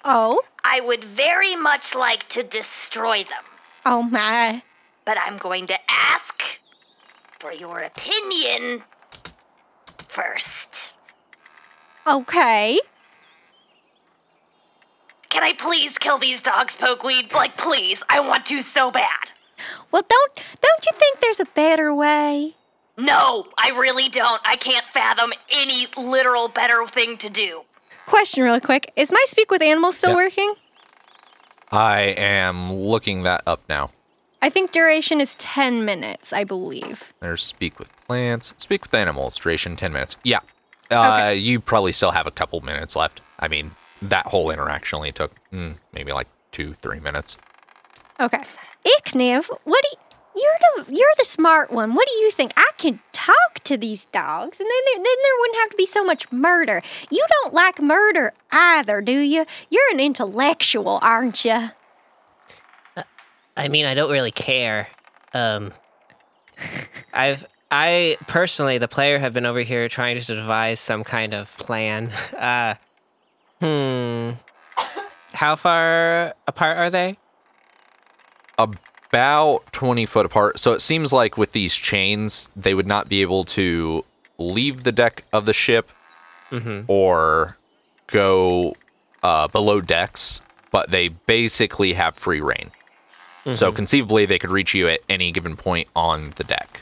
Oh. 0.03 0.41
I 0.63 0.82
would 0.82 1.03
very 1.03 1.55
much 1.55 1.93
like 1.95 2.28
to 2.30 2.43
destroy 2.43 3.20
them, 3.24 3.43
Oh 3.86 4.01
my. 4.03 4.63
but 5.05 5.18
I'm 5.22 5.38
going 5.38 5.68
to 5.68 5.78
ask 5.89 6.41
for 7.39 7.53
your 7.53 7.80
opinion 7.82 8.84
first. 10.07 10.93
Okay. 12.07 12.80
Can 15.36 15.44
I 15.44 15.52
please 15.52 15.98
kill 15.98 16.18
these 16.18 16.42
dogs, 16.42 16.78
Pokeweed? 16.78 17.34
Like, 17.34 17.58
please. 17.58 18.02
I 18.10 18.22
want 18.22 18.46
to 18.46 18.62
so 18.62 18.90
bad. 18.90 19.32
Well, 19.92 20.02
don't 20.08 20.32
don't 20.62 20.86
you 20.86 20.94
think 20.94 21.20
there's 21.20 21.42
a 21.42 21.46
better 21.54 21.94
way? 21.94 22.54
No, 22.98 23.48
I 23.60 23.72
really 23.76 24.08
don't. 24.08 24.42
I 24.46 24.56
can't 24.56 24.86
fathom 24.88 25.34
any 25.52 25.88
literal 25.98 26.48
better 26.48 26.88
thing 26.88 27.18
to 27.18 27.30
do. 27.30 27.64
Question, 28.06 28.46
real 28.46 28.62
quick: 28.62 28.94
Is 28.96 29.12
my 29.12 29.22
speak 29.28 29.52
with 29.52 29.62
animals 29.62 29.98
still 29.98 30.12
Yeah. 30.12 30.16
working? 30.16 30.54
I 31.70 32.00
am 32.18 32.72
looking 32.72 33.24
that 33.24 33.42
up 33.46 33.62
now. 33.68 33.90
I 34.42 34.50
think 34.50 34.72
duration 34.72 35.20
is 35.20 35.36
ten 35.36 35.84
minutes. 35.84 36.32
I 36.32 36.46
believe. 36.46 37.12
There's 37.20 37.44
speak 37.44 37.78
with 37.78 37.90
plants, 38.08 38.54
speak 38.58 38.84
with 38.84 38.94
animals, 38.94 39.38
duration 39.38 39.76
10 39.76 39.92
minutes. 39.92 40.16
Yeah. 40.24 40.40
Uh, 40.90 41.34
You 41.36 41.60
probably 41.60 41.92
still 41.92 42.12
have 42.12 42.26
a 42.26 42.32
couple 42.32 42.62
minutes 42.62 42.96
left. 42.96 43.20
I 43.38 43.50
mean, 43.50 43.72
that 44.02 44.28
whole 44.28 44.52
interaction 44.52 44.98
only 44.98 45.12
took 45.12 45.34
mm, 45.52 45.78
maybe 45.93 46.12
like 46.12 46.28
two, 46.52 46.74
three 46.76 47.00
minutes. 47.00 47.38
Okay. 48.20 48.41
Ikniv, 48.86 49.50
what 49.64 49.84
do 49.84 49.89
you, 49.91 49.98
you're 50.36 50.86
the 50.86 50.93
you're 50.93 51.14
the 51.18 51.26
smart 51.26 51.72
one. 51.72 51.93
What 51.93 52.08
do 52.08 52.14
you 52.20 52.32
think? 52.32 52.52
I 52.58 52.70
can 52.78 53.00
talk 53.14 53.56
to 53.64 53.78
these 53.78 54.06
dogs, 54.06 54.60
and 54.60 54.68
then 54.68 54.82
there, 54.86 54.96
then 54.98 55.16
there 55.24 55.34
wouldn't 55.39 55.60
have 55.60 55.70
to 55.70 55.78
be 55.78 55.86
so 55.86 56.04
much 56.04 56.30
murder. 56.32 56.82
You 57.10 57.26
don't 57.41 57.54
like 57.54 57.82
murder 57.82 58.34
either, 58.52 59.02
do 59.02 59.18
you? 59.18 59.46
You're 59.70 59.93
an 59.93 60.00
intellectual, 60.00 61.00
aren't 61.02 61.46
you? 61.46 61.70
I 63.58 63.70
mean, 63.70 63.86
I 63.86 63.93
don't 63.93 64.12
really 64.12 64.32
care. 64.32 64.88
Um, 65.34 65.72
I've 67.14 67.46
I 67.72 68.18
personally, 68.28 68.78
the 68.78 68.88
player, 68.88 69.20
have 69.20 69.34
been 69.34 69.46
over 69.46 69.62
here 69.62 69.88
trying 69.88 70.20
to 70.20 70.36
devise 70.36 70.80
some 70.80 71.04
kind 71.04 71.34
of 71.34 71.58
plan. 71.58 72.12
Uh, 72.36 72.76
hmm. 73.60 74.32
How 75.34 75.56
far 75.56 76.34
apart 76.47 76.78
are 76.78 76.89
they? 76.89 77.18
About 78.58 79.72
20 79.72 80.06
foot 80.06 80.26
apart. 80.26 80.60
So 80.60 80.72
it 80.74 80.82
seems 80.82 81.12
like 81.12 81.38
with 81.38 81.51
these 81.51 81.76
chains, 81.76 82.49
they 82.56 82.74
would 82.74 82.88
not 82.88 83.10
be 83.10 83.22
able 83.22 83.43
to 83.45 84.06
leave 84.38 84.84
the 84.84 84.91
deck 84.91 85.24
of 85.34 85.45
the 85.45 85.53
ship 85.53 85.91
Mm-hmm. 86.51 86.82
or 86.88 87.58
go 88.08 88.76
uh, 89.24 89.47
below 89.47 89.82
decks, 89.82 90.41
but 90.72 90.91
they 90.91 91.08
basically 91.10 91.93
have 91.93 92.16
free 92.16 92.39
reign. 92.39 92.72
So 93.53 93.72
conceivably, 93.72 94.26
they 94.26 94.39
could 94.39 94.51
reach 94.51 94.74
you 94.74 94.88
at 94.88 95.01
any 95.10 95.32
given 95.32 95.56
point 95.56 95.88
on 95.95 96.32
the 96.36 96.43
deck. 96.43 96.82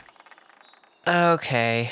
Okay. 1.07 1.89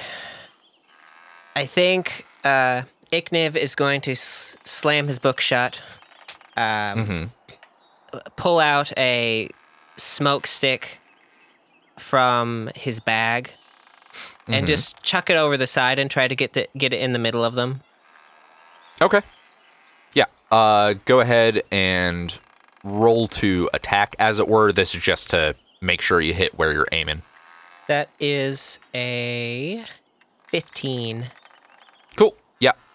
I 1.55 1.65
think 1.65 2.25
uh, 2.43 2.83
Ikniv 3.11 3.55
is 3.55 3.75
going 3.75 4.01
to 4.01 4.11
s- 4.11 4.55
slam 4.63 5.07
his 5.07 5.19
book 5.19 5.39
shut, 5.39 5.81
um, 6.57 7.05
hmm 7.05 7.23
pull 8.35 8.59
out 8.59 8.91
a 8.97 9.47
smoke 9.95 10.45
stick 10.45 10.99
from 11.97 12.69
his 12.75 12.99
bag, 12.99 13.53
and 14.49 14.65
Mhm. 14.65 14.67
just 14.67 15.01
chuck 15.01 15.29
it 15.29 15.37
over 15.37 15.55
the 15.55 15.65
side 15.67 15.97
and 15.97 16.11
try 16.11 16.27
to 16.27 16.35
get 16.35 16.51
the, 16.51 16.67
get 16.77 16.91
it 16.91 16.99
in 16.99 17.13
the 17.13 17.19
middle 17.19 17.45
of 17.45 17.55
them. 17.55 17.81
Okay. 19.01 19.21
Yeah. 20.13 20.25
Uh, 20.51 20.95
go 21.05 21.21
ahead 21.21 21.61
and 21.71 22.37
roll 22.83 23.29
to 23.29 23.69
attack, 23.73 24.15
as 24.19 24.39
it 24.39 24.47
were. 24.49 24.73
This 24.73 24.93
is 24.93 25.01
just 25.01 25.29
to 25.29 25.55
make 25.79 26.01
sure 26.01 26.19
you 26.19 26.33
hit 26.33 26.57
where 26.57 26.73
you're 26.73 26.89
aiming. 26.91 27.21
That 27.87 28.09
is 28.19 28.77
a 28.93 29.85
15. 30.49 31.27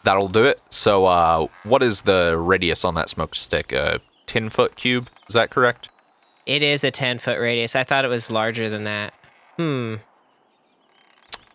Cool. 0.07 0.13
Yeah, 0.15 0.15
that'll 0.15 0.29
do 0.29 0.45
it. 0.45 0.61
So, 0.71 1.07
uh, 1.07 1.47
what 1.65 1.83
is 1.83 2.03
the 2.03 2.37
radius 2.39 2.85
on 2.85 2.95
that 2.95 3.09
smoke 3.09 3.35
stick? 3.35 3.73
A 3.73 4.01
10 4.27 4.51
foot 4.51 4.77
cube? 4.77 5.09
Is 5.29 5.35
that 5.35 5.51
correct? 5.51 5.89
It 6.47 6.63
is 6.63 6.85
a 6.85 6.91
10 6.91 7.19
foot 7.19 7.39
radius. 7.39 7.75
I 7.75 7.83
thought 7.83 8.05
it 8.05 8.09
was 8.09 8.31
larger 8.31 8.69
than 8.69 8.85
that. 8.85 9.15
Hmm. 9.57 9.97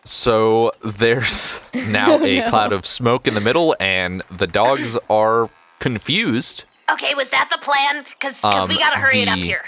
So, 0.03 0.71
there's 0.83 1.61
now 1.73 2.21
a 2.23 2.41
cloud 2.49 2.73
of 2.73 2.85
smoke 2.85 3.27
in 3.27 3.33
the 3.35 3.41
middle, 3.41 3.75
and 3.79 4.23
the 4.29 4.47
dogs 4.47 4.97
are 5.09 5.49
confused. 5.79 6.63
Okay, 6.91 7.13
was 7.15 7.29
that 7.29 7.49
the 7.51 7.57
plan? 7.59 8.03
Because 8.03 8.43
Um, 8.43 8.67
we 8.67 8.77
gotta 8.77 8.99
hurry 8.99 9.21
it 9.21 9.29
up 9.29 9.37
here. 9.37 9.63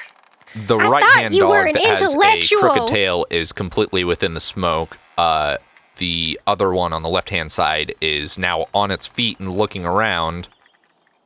The 0.56 0.78
right 0.78 1.04
hand 1.04 1.34
thought 1.34 1.38
you 1.38 1.48
were 1.48 1.66
dog 1.66 1.68
an 1.68 1.74
that 1.74 2.00
has 2.00 2.14
a 2.14 2.56
crooked 2.58 2.88
tail 2.88 3.26
is 3.30 3.52
completely 3.54 4.04
within 4.04 4.34
the 4.34 4.40
smoke. 4.40 4.98
Uh, 5.18 5.58
the 5.98 6.40
other 6.48 6.72
one 6.74 6.94
on 6.94 7.02
the 7.02 7.10
left 7.10 7.30
hand 7.30 7.52
side 7.52 7.94
is 8.02 8.38
now 8.38 8.68
on 8.74 8.92
its 8.92 9.08
feet 9.08 9.40
and 9.40 9.56
looking 9.58 9.86
around. 9.86 10.48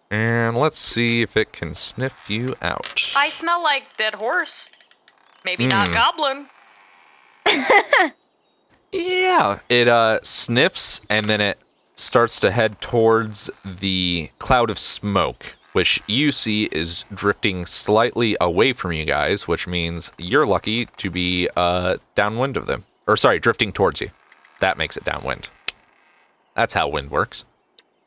And 0.10 0.56
let's 0.58 0.78
see 0.78 1.22
if 1.22 1.36
it 1.36 1.52
can 1.52 1.74
sniff 1.74 2.30
you 2.30 2.56
out. 2.62 3.12
I 3.16 3.30
smell 3.30 3.62
like 3.62 3.84
dead 3.98 4.16
horse. 4.16 4.70
Maybe 5.44 5.68
not 5.68 5.88
Hmm. 5.90 5.94
goblin. 5.94 6.48
Yeah, 8.92 9.60
it 9.68 9.88
uh, 9.90 10.20
sniffs 10.24 11.02
and 11.10 11.30
then 11.30 11.42
it 11.42 11.60
starts 11.96 12.40
to 12.40 12.52
head 12.52 12.80
towards 12.80 13.50
the 13.66 14.30
cloud 14.40 14.70
of 14.70 14.80
smoke, 14.80 15.58
which 15.74 16.02
you 16.08 16.32
see 16.32 16.70
is 16.72 17.04
drifting 17.14 17.66
slightly 17.66 18.38
away 18.40 18.72
from 18.72 18.94
you 18.94 19.04
guys, 19.04 19.46
which 19.48 19.68
means 19.68 20.12
you're 20.18 20.46
lucky 20.46 20.86
to 20.98 21.12
be 21.12 21.50
uh, 21.58 21.98
downwind 22.16 22.56
of 22.56 22.66
them. 22.66 22.86
Or 23.08 23.18
sorry, 23.18 23.40
drifting 23.40 23.72
towards 23.74 24.00
you. 24.00 24.10
That 24.60 24.78
makes 24.78 24.98
it 24.98 25.04
downwind. 25.04 25.50
That's 26.56 26.74
how 26.74 26.88
wind 26.88 27.12
works. 27.12 27.46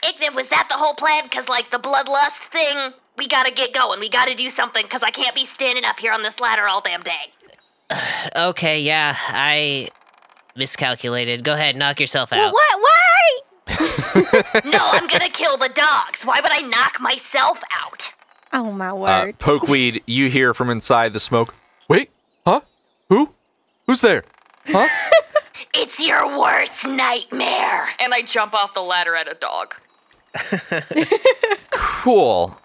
Ikniv, 0.02 0.34
was 0.34 0.48
that 0.48 0.66
the 0.70 0.76
whole 0.76 0.94
plan? 0.94 1.24
Because, 1.24 1.48
like, 1.48 1.70
the 1.70 1.78
bloodlust 1.78 2.48
thing, 2.50 2.92
we 3.16 3.26
gotta 3.28 3.52
get 3.52 3.72
going. 3.74 4.00
We 4.00 4.08
gotta 4.08 4.34
do 4.34 4.48
something, 4.48 4.82
because 4.82 5.02
I 5.02 5.10
can't 5.10 5.34
be 5.34 5.44
standing 5.44 5.84
up 5.84 5.98
here 6.00 6.12
on 6.12 6.22
this 6.22 6.40
ladder 6.40 6.66
all 6.68 6.80
damn 6.80 7.02
day. 7.02 7.32
Okay, 8.36 8.80
yeah, 8.82 9.14
I 9.28 9.88
miscalculated. 10.56 11.42
Go 11.44 11.54
ahead, 11.54 11.76
knock 11.76 11.98
yourself 12.00 12.32
out. 12.32 12.52
what? 12.52 12.80
Why? 12.80 13.40
no, 14.64 14.78
I'm 14.92 15.06
gonna 15.06 15.28
kill 15.28 15.56
the 15.56 15.70
dogs. 15.74 16.24
Why 16.24 16.40
would 16.42 16.52
I 16.52 16.60
knock 16.68 17.00
myself 17.00 17.60
out? 17.76 18.12
Oh 18.52 18.70
my 18.72 18.90
Uh, 18.90 18.94
word! 18.94 19.38
Pokeweed, 19.38 20.02
you 20.06 20.28
hear 20.28 20.54
from 20.54 20.70
inside 20.70 21.12
the 21.12 21.20
smoke. 21.20 21.54
Wait, 21.88 22.10
huh? 22.46 22.60
Who? 23.08 23.34
Who's 23.86 24.00
there? 24.00 24.24
Huh? 24.66 24.88
It's 25.74 25.98
your 26.00 26.38
worst 26.38 26.86
nightmare. 26.86 27.88
And 28.00 28.12
I 28.14 28.22
jump 28.22 28.54
off 28.54 28.74
the 28.74 28.82
ladder 28.82 29.14
at 29.14 29.30
a 29.30 29.34
dog. 29.34 29.74
cool. 31.70 32.60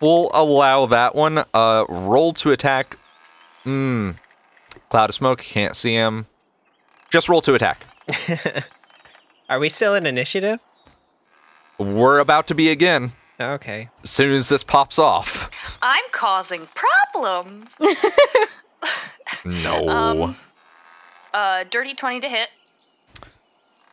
We'll 0.00 0.30
allow 0.34 0.86
that 0.86 1.14
one. 1.14 1.44
Uh, 1.54 1.84
roll 1.88 2.32
to 2.34 2.50
attack. 2.50 2.98
Hmm. 3.64 4.12
Cloud 4.90 5.10
of 5.10 5.14
smoke. 5.14 5.40
Can't 5.40 5.74
see 5.74 5.94
him. 5.94 6.26
Just 7.10 7.28
roll 7.28 7.40
to 7.42 7.54
attack. 7.54 7.86
Are 9.48 9.58
we 9.58 9.68
still 9.68 9.94
in 9.94 10.06
initiative? 10.06 10.60
We're 11.78 12.18
about 12.18 12.46
to 12.48 12.54
be 12.54 12.70
again. 12.70 13.12
Okay. 13.40 13.88
As 14.02 14.10
soon 14.10 14.32
as 14.32 14.48
this 14.48 14.62
pops 14.62 14.98
off. 14.98 15.50
I'm 15.82 16.04
causing 16.12 16.68
problems. 16.74 17.68
No. 19.44 19.88
Um, 19.88 20.36
Uh, 21.36 21.64
dirty 21.68 21.92
20 21.92 22.20
to 22.20 22.28
hit. 22.30 22.48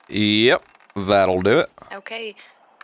Yep, 0.08 0.64
that'll 0.96 1.42
do 1.42 1.60
it. 1.60 1.70
Okay. 1.92 2.36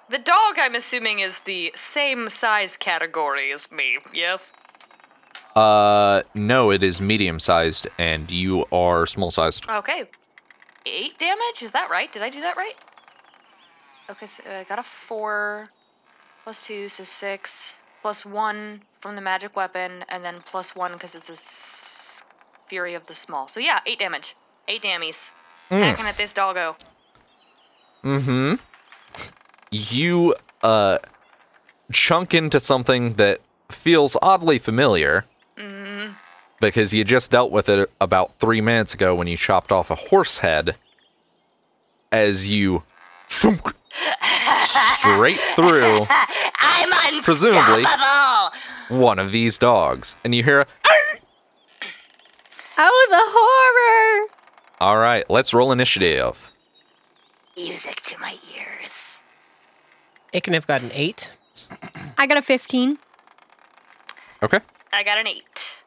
The 0.09 0.17
dog, 0.17 0.55
I'm 0.57 0.75
assuming, 0.75 1.19
is 1.19 1.39
the 1.41 1.71
same 1.75 2.27
size 2.27 2.75
category 2.75 3.53
as 3.53 3.71
me, 3.71 3.99
yes? 4.13 4.51
Uh, 5.55 6.23
no, 6.33 6.71
it 6.71 6.83
is 6.83 6.99
medium 6.99 7.39
sized, 7.39 7.87
and 7.97 8.29
you 8.29 8.65
are 8.73 9.05
small 9.05 9.31
sized. 9.31 9.69
Okay. 9.69 10.03
Eight 10.85 11.17
damage? 11.17 11.61
Is 11.61 11.71
that 11.71 11.89
right? 11.89 12.11
Did 12.11 12.21
I 12.21 12.29
do 12.29 12.41
that 12.41 12.57
right? 12.57 12.75
Okay, 14.09 14.25
so 14.25 14.43
I 14.45 14.65
got 14.65 14.77
a 14.79 14.83
four, 14.83 15.69
plus 16.43 16.59
two, 16.59 16.89
so 16.89 17.05
six, 17.05 17.75
plus 18.01 18.25
one 18.25 18.81
from 18.99 19.15
the 19.15 19.21
magic 19.21 19.55
weapon, 19.55 20.03
and 20.09 20.21
then 20.21 20.41
plus 20.45 20.75
one 20.75 20.91
because 20.93 21.15
it's 21.15 21.29
a 21.29 21.33
s- 21.33 22.23
Fury 22.67 22.93
of 22.93 23.07
the 23.07 23.15
Small. 23.15 23.47
So 23.47 23.61
yeah, 23.61 23.79
eight 23.85 23.99
damage. 23.99 24.35
Eight 24.69 24.83
dammies. 24.83 25.31
Hacking 25.69 26.05
at 26.05 26.15
this 26.15 26.31
doggo. 26.31 26.77
Mm-hmm. 28.03 28.55
You 29.71 30.35
uh 30.61 30.99
chunk 31.91 32.33
into 32.35 32.59
something 32.59 33.13
that 33.13 33.39
feels 33.69 34.15
oddly 34.21 34.59
familiar. 34.59 35.25
Mm-hmm. 35.57 36.13
Because 36.61 36.93
you 36.93 37.03
just 37.03 37.31
dealt 37.31 37.51
with 37.51 37.67
it 37.67 37.89
about 37.99 38.35
three 38.35 38.61
minutes 38.61 38.93
ago 38.93 39.15
when 39.15 39.27
you 39.27 39.35
chopped 39.35 39.71
off 39.71 39.89
a 39.89 39.95
horse 39.95 40.39
head 40.39 40.75
as 42.11 42.47
you 42.47 42.83
thunk 43.27 43.73
straight 44.99 45.39
through 45.55 46.05
I'm 46.59 46.89
unstoppable. 47.13 47.23
Presumably. 47.23 47.85
one 48.89 49.17
of 49.19 49.31
these 49.31 49.57
dogs. 49.57 50.15
And 50.23 50.35
you 50.35 50.43
hear 50.43 50.61
a 50.61 50.65
oh, 52.79 53.07
the 53.09 53.23
horror! 53.25 53.48
All 54.81 54.97
right, 54.97 55.25
let's 55.29 55.53
roll 55.53 55.71
initiative. 55.71 56.51
Music 57.57 58.01
to 58.03 58.17
my 58.19 58.37
ears. 58.55 59.19
Ikniv 60.33 60.65
got 60.67 60.81
an 60.81 60.91
eight. 60.93 61.31
I 62.17 62.25
got 62.25 62.37
a 62.37 62.41
fifteen. 62.41 62.97
Okay. 64.41 64.59
I 64.93 65.03
got 65.03 65.17
an 65.17 65.27
eight. 65.27 65.83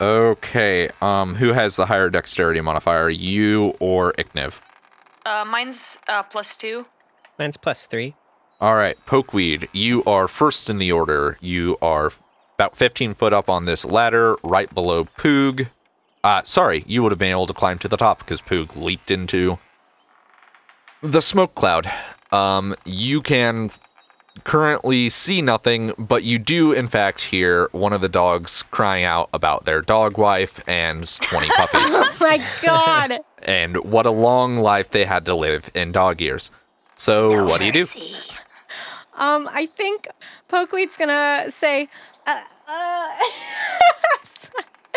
Okay. 0.00 0.88
Um, 1.02 1.34
who 1.34 1.52
has 1.52 1.76
the 1.76 1.86
higher 1.86 2.08
dexterity 2.08 2.62
modifier, 2.62 3.10
you 3.10 3.74
or 3.80 4.14
Ikniv? 4.14 4.60
Uh, 5.26 5.44
mine's 5.44 5.98
uh, 6.08 6.22
plus 6.22 6.56
two. 6.56 6.86
Mine's 7.38 7.58
plus 7.58 7.84
three. 7.86 8.14
All 8.60 8.74
right, 8.74 8.96
Pokeweed, 9.06 9.68
you 9.72 10.04
are 10.04 10.28
first 10.28 10.68
in 10.68 10.76
the 10.76 10.92
order. 10.92 11.38
You 11.40 11.78
are 11.80 12.10
about 12.56 12.76
15 12.76 13.14
foot 13.14 13.32
up 13.32 13.48
on 13.48 13.64
this 13.64 13.86
ladder, 13.86 14.36
right 14.42 14.72
below 14.74 15.04
Poog. 15.04 15.68
Uh, 16.22 16.42
sorry, 16.42 16.84
you 16.86 17.02
would 17.02 17.12
have 17.12 17.18
been 17.18 17.30
able 17.30 17.46
to 17.46 17.54
climb 17.54 17.78
to 17.78 17.88
the 17.88 17.96
top 17.96 18.18
because 18.18 18.42
Poog 18.42 18.76
leaped 18.76 19.10
into 19.10 19.58
the 21.02 21.22
smoke 21.22 21.54
cloud. 21.54 21.90
Um, 22.30 22.74
you 22.84 23.22
can 23.22 23.70
currently 24.44 25.08
see 25.08 25.40
nothing, 25.42 25.92
but 25.98 26.22
you 26.22 26.38
do, 26.38 26.72
in 26.72 26.86
fact, 26.86 27.22
hear 27.22 27.68
one 27.72 27.92
of 27.92 28.00
the 28.00 28.08
dogs 28.08 28.64
crying 28.70 29.04
out 29.04 29.28
about 29.32 29.64
their 29.64 29.80
dog 29.80 30.18
wife 30.18 30.60
and 30.68 31.08
20 31.20 31.48
puppies 31.56 31.80
Oh 31.86 32.16
my 32.20 32.38
god! 32.62 33.20
and 33.42 33.76
what 33.78 34.06
a 34.06 34.10
long 34.10 34.58
life 34.58 34.90
they 34.90 35.04
had 35.04 35.24
to 35.26 35.34
live 35.34 35.70
in 35.74 35.90
dog 35.92 36.20
years. 36.20 36.50
So, 36.96 37.44
what 37.44 37.60
do 37.60 37.66
you 37.66 37.72
do? 37.72 37.88
Um, 39.16 39.48
I 39.50 39.66
think 39.66 40.06
Pokeweed's 40.48 40.96
gonna 40.98 41.46
say, 41.50 41.88
uh, 42.26 42.42
uh, 42.68 43.08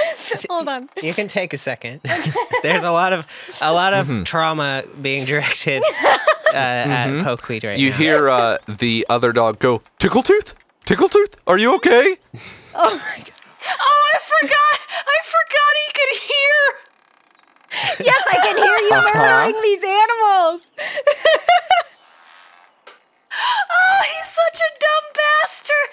hold 0.49 0.67
on. 0.67 0.89
You 1.01 1.13
can 1.13 1.27
take 1.27 1.53
a 1.53 1.57
second. 1.57 2.01
There's 2.63 2.83
a 2.83 2.91
lot 2.91 3.13
of 3.13 3.25
a 3.61 3.71
lot 3.73 3.93
of 3.93 4.07
Mm-hmm. 4.07 4.23
trauma 4.23 4.83
being 5.01 5.25
directed 5.25 5.81
uh, 6.53 6.55
at 6.57 7.07
Pokeweed 7.23 7.63
right 7.63 7.77
You 7.77 7.89
now. 7.91 7.97
You 7.97 8.03
hear 8.03 8.29
uh, 8.29 8.57
the 8.67 9.05
other 9.09 9.31
dog 9.31 9.59
go, 9.59 9.81
"Tickle 9.99 10.23
tooth, 10.23 10.55
tickle 10.85 11.09
tooth, 11.09 11.35
Are 11.47 11.57
you 11.57 11.75
okay? 11.77 12.17
Oh 12.75 12.91
my 12.91 13.17
god! 13.17 13.31
Oh, 13.79 14.11
I 14.13 14.17
forgot! 14.19 14.79
I 15.07 15.17
forgot 15.35 15.73
he 15.81 15.87
could 15.97 16.13
hear! 16.31 16.59
Yes, 18.05 18.23
I 18.29 18.35
can 18.45 18.57
hear 18.57 18.77
you 18.85 18.91
murdering 18.91 19.61
these 19.63 19.83
animals. 19.83 20.73
Oh, 23.35 24.01
he's 24.11 24.29
such 24.41 24.59
a 24.61 24.69
dumb 24.85 25.07
bastard! 25.19 25.91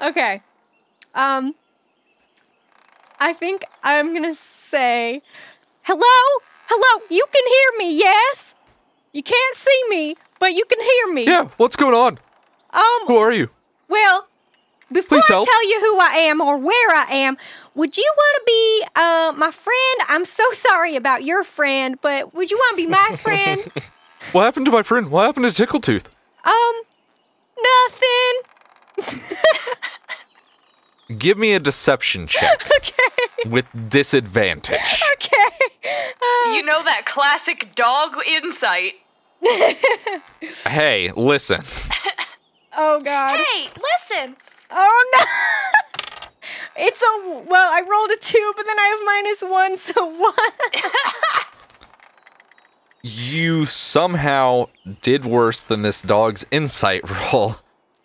Okay. 0.00 0.40
Um 1.18 1.54
I 3.20 3.32
think 3.32 3.64
I'm 3.82 4.14
going 4.14 4.22
to 4.22 4.34
say 4.34 5.20
hello? 5.82 6.18
Hello, 6.68 7.04
you 7.10 7.24
can 7.32 7.42
hear 7.46 7.78
me, 7.88 7.98
yes? 7.98 8.54
You 9.12 9.22
can't 9.24 9.54
see 9.56 9.82
me, 9.88 10.14
but 10.38 10.52
you 10.52 10.64
can 10.66 10.80
hear 10.80 11.14
me. 11.14 11.24
Yeah, 11.26 11.48
what's 11.56 11.74
going 11.74 11.94
on? 11.94 12.18
Um 12.72 13.06
Who 13.08 13.16
are 13.16 13.32
you? 13.32 13.50
well, 13.88 14.28
before 14.92 15.18
I 15.18 15.44
tell 15.44 15.68
you 15.70 15.80
who 15.80 15.98
I 16.00 16.14
am 16.30 16.40
or 16.40 16.56
where 16.56 16.90
I 16.94 17.06
am, 17.10 17.36
would 17.74 17.96
you 17.96 18.10
want 18.16 18.34
to 18.38 18.42
be 18.46 18.84
uh 18.96 19.32
my 19.36 19.50
friend? 19.50 19.96
I'm 20.08 20.24
so 20.24 20.44
sorry 20.52 20.94
about 20.96 21.24
your 21.24 21.42
friend, 21.42 21.98
but 22.00 22.32
would 22.34 22.50
you 22.52 22.56
want 22.56 22.78
to 22.78 22.82
be 22.84 22.86
my 22.86 23.10
friend? 23.18 23.60
What 24.32 24.44
happened 24.44 24.66
to 24.66 24.72
my 24.72 24.82
friend? 24.82 25.10
What 25.10 25.26
happened 25.26 25.46
to 25.52 25.66
Tickletooth? 25.66 26.06
um 26.44 26.74
nothing. 27.70 28.34
Give 31.16 31.38
me 31.38 31.52
a 31.54 31.58
deception 31.60 32.26
check 32.26 32.66
Okay. 32.78 33.48
with 33.50 33.66
disadvantage. 33.90 35.02
Okay. 35.14 35.66
Uh, 35.84 36.54
You 36.54 36.62
know 36.64 36.82
that 36.84 37.02
classic 37.06 37.74
dog 37.74 38.16
insight. 38.26 38.94
Hey, 40.66 41.10
listen. 41.16 41.60
oh 42.76 43.00
god. 43.00 43.38
Hey, 43.38 43.68
listen! 43.76 44.36
Oh 44.70 45.10
no! 45.14 45.24
It's 46.80 47.02
a 47.02 47.42
well. 47.46 47.70
I 47.72 47.80
rolled 47.80 48.10
a 48.10 48.16
two, 48.20 48.52
but 48.56 48.64
then 48.66 48.78
I 48.78 48.86
have 48.86 49.00
minus 49.04 49.42
one, 49.42 49.76
so 49.76 50.06
one. 50.06 50.32
You 53.02 53.66
somehow 53.66 54.68
did 55.02 55.24
worse 55.24 55.62
than 55.62 55.82
this 55.82 56.02
dog's 56.02 56.44
insight 56.50 57.02
roll. 57.32 57.50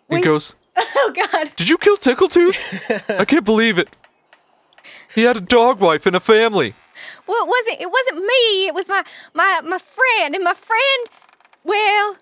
He 0.08 0.16
Wait. 0.16 0.24
goes, 0.24 0.54
oh 0.76 1.12
god! 1.14 1.52
Did 1.56 1.68
you 1.68 1.78
kill 1.78 1.96
Tickletooth? 1.96 3.10
I 3.20 3.24
can't 3.24 3.44
believe 3.44 3.78
it. 3.78 3.88
He 5.14 5.22
had 5.22 5.36
a 5.36 5.40
dog 5.40 5.80
wife 5.80 6.06
and 6.06 6.16
a 6.16 6.20
family. 6.20 6.74
Well, 7.26 7.44
it 7.44 7.48
wasn't. 7.48 7.80
It 7.80 7.90
wasn't 7.90 8.18
me. 8.26 8.66
It 8.66 8.74
was 8.74 8.88
my 8.88 9.02
my 9.32 9.60
my 9.64 9.78
friend, 9.78 10.34
and 10.34 10.44
my 10.44 10.54
friend. 10.54 11.08
Well, 11.64 12.16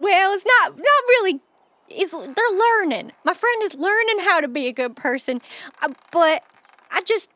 well, 0.00 0.34
it's 0.34 0.44
not 0.44 0.76
not 0.76 1.02
really. 1.08 1.40
Is 1.88 2.10
they're 2.10 2.58
learning. 2.58 3.12
My 3.24 3.32
friend 3.32 3.62
is 3.62 3.74
learning 3.74 4.18
how 4.20 4.40
to 4.40 4.48
be 4.48 4.66
a 4.66 4.72
good 4.72 4.96
person, 4.96 5.40
uh, 5.82 5.88
but 6.12 6.42
I 6.90 7.00
just. 7.02 7.30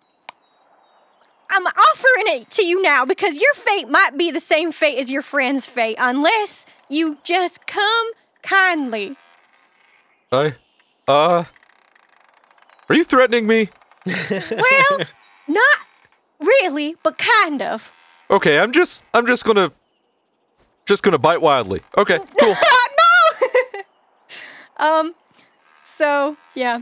I'm 1.53 1.67
offering 1.67 2.41
it 2.41 2.51
to 2.51 2.65
you 2.65 2.81
now 2.81 3.05
because 3.05 3.41
your 3.41 3.53
fate 3.55 3.89
might 3.89 4.17
be 4.17 4.31
the 4.31 4.39
same 4.39 4.71
fate 4.71 4.99
as 4.99 5.11
your 5.11 5.23
friend's 5.23 5.67
fate, 5.67 5.97
unless 5.99 6.65
you 6.89 7.19
just 7.25 7.67
come 7.67 8.11
kindly. 8.43 9.17
I, 10.33 10.55
uh, 11.09 11.45
are 12.89 12.95
you 12.95 13.05
threatening 13.05 13.47
me? 13.47 13.68
Well, 14.31 14.99
not 15.49 15.78
really, 16.39 16.95
but 17.03 17.18
kind 17.18 17.61
of. 17.62 17.93
Okay, 18.31 18.59
I'm 18.59 18.72
just, 18.72 19.05
I'm 19.12 19.26
just 19.26 19.45
gonna, 19.45 19.72
just 20.87 21.03
gonna 21.03 21.18
bite 21.18 21.43
wildly. 21.43 21.83
Okay, 21.97 22.18
cool. 22.41 22.55
Um, 24.76 25.14
so 25.85 26.39
yeah. 26.55 26.78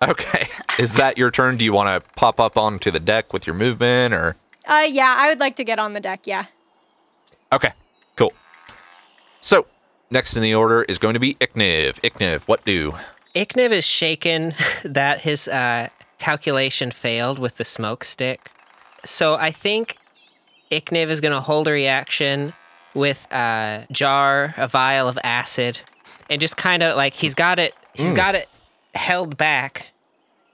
okay, 0.00 0.46
is 0.78 0.94
that 0.94 1.18
your 1.18 1.32
turn? 1.32 1.56
Do 1.56 1.64
you 1.64 1.72
want 1.72 1.88
to 1.88 2.08
pop 2.14 2.38
up 2.38 2.56
onto 2.56 2.92
the 2.92 3.00
deck 3.00 3.32
with 3.32 3.48
your 3.48 3.56
movement, 3.56 4.14
or? 4.14 4.36
uh, 4.68 4.86
yeah, 4.88 5.16
I 5.18 5.28
would 5.28 5.40
like 5.40 5.56
to 5.56 5.64
get 5.64 5.80
on 5.80 5.90
the 5.90 5.98
deck. 5.98 6.20
Yeah. 6.24 6.44
Okay, 7.52 7.72
cool. 8.14 8.32
So, 9.40 9.66
next 10.10 10.36
in 10.36 10.42
the 10.42 10.54
order 10.54 10.82
is 10.82 10.98
going 10.98 11.14
to 11.14 11.20
be 11.20 11.34
Ikniv. 11.34 12.00
Ikniv, 12.00 12.48
what 12.48 12.64
do? 12.64 12.94
Ikniv 13.34 13.70
is 13.70 13.86
shaken 13.86 14.54
that 14.84 15.20
his 15.20 15.48
uh, 15.48 15.88
calculation 16.18 16.90
failed 16.90 17.38
with 17.38 17.56
the 17.56 17.64
smoke 17.64 18.04
stick. 18.04 18.50
So 19.04 19.36
I 19.36 19.50
think 19.50 19.98
Ikniv 20.70 21.08
is 21.08 21.20
going 21.20 21.34
to 21.34 21.40
hold 21.40 21.68
a 21.68 21.72
reaction 21.72 22.52
with 22.94 23.30
a 23.30 23.86
jar, 23.92 24.54
a 24.56 24.66
vial 24.66 25.08
of 25.08 25.18
acid, 25.22 25.80
and 26.30 26.40
just 26.40 26.56
kind 26.56 26.82
of 26.82 26.96
like 26.96 27.14
he's 27.14 27.34
got 27.34 27.58
it, 27.58 27.74
he's 27.94 28.12
got 28.12 28.34
it 28.34 28.48
held 28.94 29.36
back, 29.36 29.92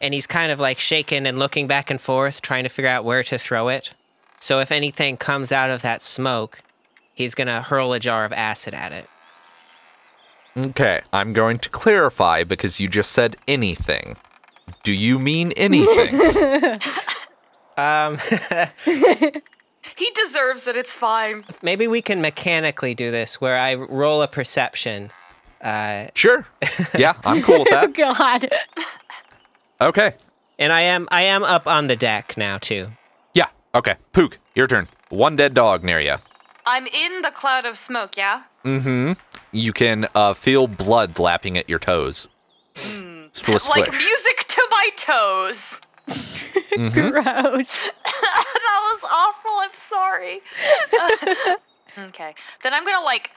and 0.00 0.12
he's 0.12 0.26
kind 0.26 0.50
of 0.50 0.58
like 0.58 0.78
shaking 0.78 1.26
and 1.26 1.38
looking 1.38 1.66
back 1.66 1.88
and 1.88 2.00
forth, 2.00 2.42
trying 2.42 2.64
to 2.64 2.68
figure 2.68 2.90
out 2.90 3.04
where 3.04 3.22
to 3.22 3.38
throw 3.38 3.68
it. 3.68 3.94
So 4.40 4.58
if 4.58 4.72
anything 4.72 5.16
comes 5.16 5.52
out 5.52 5.70
of 5.70 5.82
that 5.82 6.02
smoke, 6.02 6.60
he's 7.14 7.34
going 7.34 7.46
to 7.46 7.62
hurl 7.62 7.92
a 7.92 8.00
jar 8.00 8.24
of 8.24 8.32
acid 8.32 8.74
at 8.74 8.90
it. 8.92 9.08
Okay, 10.56 11.00
I'm 11.12 11.32
going 11.32 11.58
to 11.58 11.68
clarify 11.70 12.44
because 12.44 12.78
you 12.78 12.88
just 12.88 13.12
said 13.12 13.36
anything. 13.48 14.16
Do 14.82 14.92
you 14.92 15.18
mean 15.18 15.52
anything? 15.56 16.78
Um, 17.74 18.18
He 19.96 20.10
deserves 20.14 20.66
it. 20.68 20.76
It's 20.76 20.92
fine. 20.92 21.44
maybe 21.62 21.88
we 21.88 22.02
can 22.02 22.20
mechanically 22.20 22.94
do 22.94 23.10
this 23.10 23.40
where 23.40 23.58
I 23.58 23.74
roll 23.74 24.20
a 24.22 24.28
perception. 24.28 25.10
Uh, 25.62 26.06
sure. 26.14 26.46
Yeah, 26.98 27.14
I'm 27.24 27.42
cool 27.42 27.60
with 27.60 27.70
that. 27.70 27.94
God. 27.94 28.48
Okay. 29.80 30.12
and 30.58 30.72
I 30.72 30.82
am 30.82 31.08
I 31.10 31.22
am 31.22 31.42
up 31.44 31.66
on 31.66 31.86
the 31.86 31.96
deck 31.96 32.36
now 32.36 32.58
too. 32.58 32.90
Yeah, 33.34 33.48
okay. 33.74 33.96
Poog, 34.12 34.36
your 34.54 34.66
turn. 34.66 34.88
One 35.08 35.36
dead 35.36 35.54
dog 35.54 35.82
near 35.82 36.00
you. 36.00 36.16
I'm 36.66 36.86
in 36.86 37.22
the 37.22 37.30
cloud 37.30 37.64
of 37.64 37.76
smoke, 37.78 38.16
yeah? 38.16 38.42
Mm-hmm. 38.64 39.12
You 39.52 39.72
can 39.72 40.06
uh, 40.14 40.34
feel 40.34 40.66
blood 40.66 41.18
lapping 41.18 41.56
at 41.58 41.68
your 41.68 41.78
toes. 41.78 42.26
Splish, 42.74 43.68
Like 43.68 43.84
splish. 43.86 44.04
music 44.04 44.44
to 44.48 44.66
my 44.70 44.88
toes. 44.96 45.80
Mhm. 46.08 46.92
Gross. 47.12 47.22
that 48.04 48.80
was 48.82 49.10
awful. 49.10 49.50
I'm 49.58 49.74
sorry. 49.74 50.40
okay. 52.08 52.34
Then 52.62 52.74
I'm 52.74 52.84
gonna 52.84 53.04
like 53.04 53.30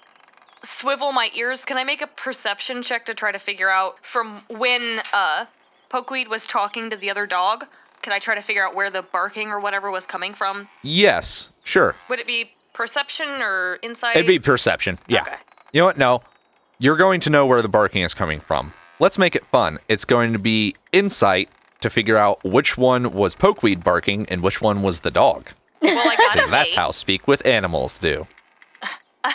swivel 0.64 1.12
my 1.12 1.30
ears. 1.36 1.64
Can 1.66 1.78
I 1.78 1.84
make 1.84 2.02
a 2.02 2.08
perception 2.08 2.82
check 2.82 3.06
to 3.08 3.14
try 3.14 3.32
to 3.32 3.40
figure 3.40 3.70
out 3.70 4.04
from 4.06 4.38
when 4.50 5.02
uh 5.14 5.46
Pokeweed 5.90 6.28
was 6.30 6.46
talking 6.48 6.90
to 6.90 6.96
the 6.98 7.10
other 7.10 7.26
dog? 7.28 7.66
Can 8.02 8.14
I 8.14 8.20
try 8.20 8.36
to 8.36 8.42
figure 8.42 8.66
out 8.66 8.76
where 8.76 8.90
the 8.90 9.02
barking 9.02 9.50
or 9.50 9.60
whatever 9.60 9.90
was 9.92 10.06
coming 10.06 10.34
from? 10.34 10.68
Yes, 10.82 11.52
sure. 11.64 11.96
Would 12.10 12.20
it 12.20 12.28
be 12.28 12.52
perception 12.74 13.28
or 13.42 13.80
insight? 13.82 14.16
It'd 14.16 14.28
be 14.28 14.40
perception. 14.40 14.98
Yeah. 15.08 15.22
Okay. 15.22 15.36
You 15.72 15.82
know 15.82 15.86
what? 15.88 15.98
No. 15.98 16.22
You're 16.80 16.98
going 16.98 17.20
to 17.22 17.30
know 17.30 17.46
where 17.46 17.62
the 17.62 17.68
barking 17.70 18.04
is 18.04 18.14
coming 18.14 18.40
from. 18.40 18.74
Let's 19.00 19.18
make 19.18 19.36
it 19.36 19.46
fun. 19.46 19.80
It's 19.88 20.06
going 20.06 20.34
to 20.34 20.40
be 20.40 20.76
insight 20.92 21.50
to 21.82 21.90
figure 21.90 22.18
out 22.18 22.44
which 22.44 22.78
one 22.78 23.14
was 23.14 23.36
Pokeweed 23.36 23.84
barking 23.84 24.26
and 24.30 24.42
which 24.42 24.62
one 24.62 24.82
was 24.82 25.02
the 25.02 25.12
dog. 25.12 25.50
well, 25.82 25.98
I 25.98 26.16
got 26.16 26.34
'Cause 26.34 26.46
an 26.46 26.52
that's 26.52 26.72
eight. 26.74 26.76
how 26.78 26.92
speak 26.92 27.28
with 27.28 27.46
animals 27.46 27.98
do. 28.00 28.28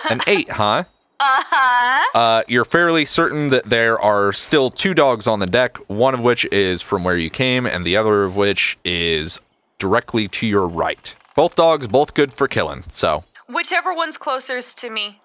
An 0.08 0.20
eight, 0.26 0.48
huh? 0.50 0.84
Uh-huh. 1.22 2.18
Uh, 2.18 2.42
you're 2.48 2.64
fairly 2.64 3.04
certain 3.04 3.48
that 3.48 3.66
there 3.66 4.00
are 4.00 4.32
still 4.32 4.70
two 4.70 4.94
dogs 4.94 5.26
on 5.26 5.38
the 5.38 5.46
deck, 5.46 5.76
one 5.88 6.14
of 6.14 6.20
which 6.20 6.46
is 6.46 6.80
from 6.80 7.04
where 7.04 7.16
you 7.16 7.28
came, 7.28 7.66
and 7.66 7.84
the 7.84 7.96
other 7.96 8.24
of 8.24 8.36
which 8.36 8.78
is 8.84 9.38
directly 9.78 10.26
to 10.28 10.46
your 10.46 10.66
right. 10.66 11.14
Both 11.36 11.56
dogs, 11.56 11.86
both 11.88 12.14
good 12.14 12.32
for 12.32 12.48
killing. 12.48 12.82
So, 12.88 13.24
Whichever 13.48 13.92
one's 13.92 14.16
closest 14.16 14.78
to 14.78 14.88
me. 14.90 15.19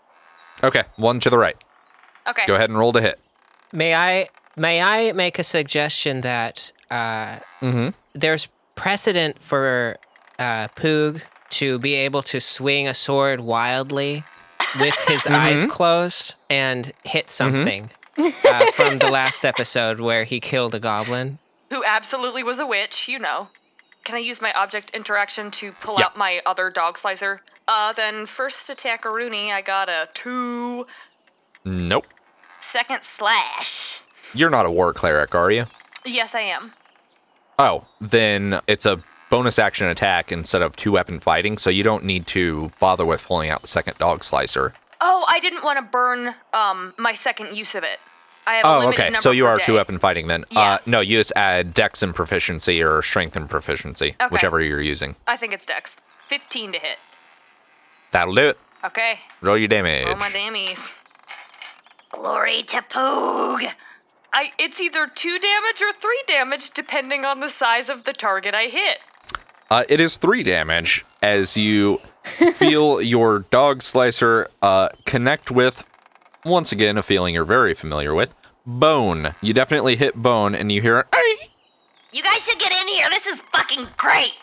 Okay, 0.63 0.83
one 0.95 1.19
to 1.21 1.29
the 1.29 1.37
right. 1.37 1.55
Okay. 2.27 2.43
Go 2.47 2.55
ahead 2.55 2.69
and 2.69 2.77
roll 2.79 2.91
to 2.93 3.01
hit. 3.01 3.19
May 3.71 3.93
I 3.93 4.27
may 4.55 4.81
I 4.81 5.11
make 5.11 5.37
a 5.39 5.43
suggestion 5.43 6.21
that 6.21 6.71
uh, 6.89 7.37
Mm-hmm. 7.61 7.89
there's 8.13 8.47
precedent 8.75 9.41
for 9.41 9.97
uh, 10.39 10.67
Poog 10.75 11.21
to 11.51 11.79
be 11.79 11.93
able 11.95 12.21
to 12.23 12.39
swing 12.39 12.87
a 12.87 12.93
sword 12.93 13.39
wildly 13.41 14.23
with 14.79 14.95
his 15.07 15.25
eyes 15.29 15.65
closed 15.65 16.33
and 16.49 16.91
hit 17.03 17.29
something 17.29 17.89
uh, 18.17 18.65
from 18.73 18.99
the 18.99 19.09
last 19.11 19.45
episode 19.45 19.99
where 19.99 20.23
he 20.25 20.39
killed 20.39 20.75
a 20.75 20.79
goblin. 20.79 21.37
Who 21.69 21.83
absolutely 21.85 22.43
was 22.43 22.59
a 22.59 22.65
witch, 22.67 23.07
you 23.07 23.19
know. 23.19 23.47
Can 24.05 24.15
I 24.15 24.19
use 24.19 24.39
my 24.41 24.53
object 24.53 24.91
interaction 24.91 25.51
to 25.51 25.71
pull 25.73 25.95
Yeah. 25.99 26.05
out 26.05 26.15
my 26.15 26.41
other 26.45 26.69
dog 26.69 26.97
slicer? 26.97 27.41
Uh, 27.67 27.91
then 27.91 28.25
first 28.27 28.69
attack 28.69 29.03
Aruni, 29.03 29.51
I 29.51 29.61
got 29.61 29.89
a 29.89 30.07
two. 30.13 30.85
Nope. 31.65 32.05
Second 32.61 33.03
slash. 33.03 34.01
You're 34.33 34.51
not 34.51 34.65
a 34.67 34.71
war 34.71 34.93
cleric, 34.93 35.33
are 35.33 35.49
you? 35.51 35.65
Yes, 36.05 36.35
I 36.35 36.41
am. 36.41 36.73
Oh, 37.57 37.87
then 37.99 38.59
it's 38.67 38.85
a 38.85 39.03
bonus 39.31 39.57
action 39.57 39.87
attack 39.87 40.31
instead 40.31 40.61
of 40.61 40.75
two 40.75 40.91
weapon 40.91 41.19
fighting, 41.19 41.57
so 41.57 41.71
you 41.71 41.81
don't 41.83 42.03
need 42.03 42.27
to 42.27 42.71
bother 42.79 43.05
with 43.05 43.23
pulling 43.23 43.49
out 43.49 43.61
the 43.61 43.67
second 43.67 43.97
dog 43.97 44.23
slicer. 44.23 44.73
Oh, 45.01 45.25
I 45.27 45.39
didn't 45.39 45.63
want 45.63 45.77
to 45.79 45.83
burn 45.83 46.35
um 46.53 46.93
my 46.97 47.13
second 47.15 47.55
use 47.57 47.73
of 47.73 47.83
it. 47.83 47.97
I 48.47 48.55
have 48.55 48.65
a 48.65 48.67
Oh, 48.67 48.89
okay. 48.89 49.13
So 49.15 49.31
you 49.31 49.47
are 49.47 49.55
day. 49.57 49.63
two 49.65 49.73
weapon 49.75 49.97
fighting 49.99 50.27
then. 50.27 50.45
Yeah. 50.51 50.59
Uh, 50.59 50.77
no, 50.85 50.99
you 50.99 51.17
just 51.17 51.33
add 51.35 51.73
dex 51.73 52.03
and 52.03 52.13
proficiency 52.13 52.81
or 52.83 53.01
strength 53.01 53.35
and 53.35 53.49
proficiency, 53.49 54.15
Okay. 54.21 54.27
whichever 54.31 54.61
you're 54.61 54.81
using. 54.81 55.15
I 55.27 55.35
think 55.37 55.53
it's 55.53 55.65
Dex. 55.65 55.95
Fifteen 56.27 56.71
to 56.71 56.79
hit. 56.79 56.97
That'll 58.11 58.35
do 58.35 58.49
it. 58.49 58.57
Okay. 58.83 59.19
Roll 59.41 59.57
your 59.57 59.67
damage. 59.67 60.05
Roll 60.07 60.15
my 60.15 60.29
dammies. 60.29 60.91
Glory 62.11 62.63
to 62.63 62.77
Poog. 62.83 63.65
I 64.33 64.51
it's 64.59 64.79
either 64.79 65.07
two 65.07 65.37
damage 65.39 65.81
or 65.81 65.91
three 65.93 66.21
damage 66.27 66.71
depending 66.71 67.25
on 67.25 67.39
the 67.39 67.49
size 67.49 67.89
of 67.89 68.03
the 68.03 68.13
target 68.13 68.53
I 68.53 68.63
hit. 68.65 68.99
Uh, 69.71 69.83
it 69.89 69.99
is 69.99 70.17
three 70.17 70.43
damage 70.43 71.03
as 71.21 71.57
you 71.57 71.97
feel 72.23 73.01
your 73.15 73.39
dog 73.39 73.81
slicer 73.81 74.47
uh, 74.61 74.89
connect 75.05 75.49
with, 75.51 75.83
once 76.45 76.71
again, 76.71 76.97
a 76.97 77.03
feeling 77.03 77.33
you're 77.33 77.43
very 77.43 77.73
familiar 77.73 78.13
with, 78.13 78.33
bone. 78.65 79.35
You 79.41 79.53
definitely 79.53 79.95
hit 79.95 80.15
bone, 80.15 80.55
and 80.55 80.71
you 80.71 80.81
hear, 80.81 81.05
"Ay!" 81.11 81.49
You 82.11 82.23
guys 82.23 82.45
should 82.45 82.59
get 82.59 82.71
in 82.71 82.87
here. 82.87 83.07
This 83.09 83.25
is 83.25 83.41
fucking 83.53 83.87
great. 83.97 84.33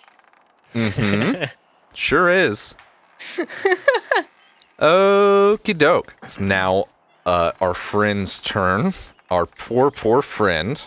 Sure 1.94 2.30
is. 2.30 2.74
Okie 4.78 5.76
doke. 5.76 6.14
It's 6.22 6.40
now 6.40 6.86
uh, 7.26 7.52
our 7.60 7.74
friend's 7.74 8.40
turn. 8.40 8.92
Our 9.30 9.46
poor, 9.46 9.90
poor 9.90 10.22
friend, 10.22 10.82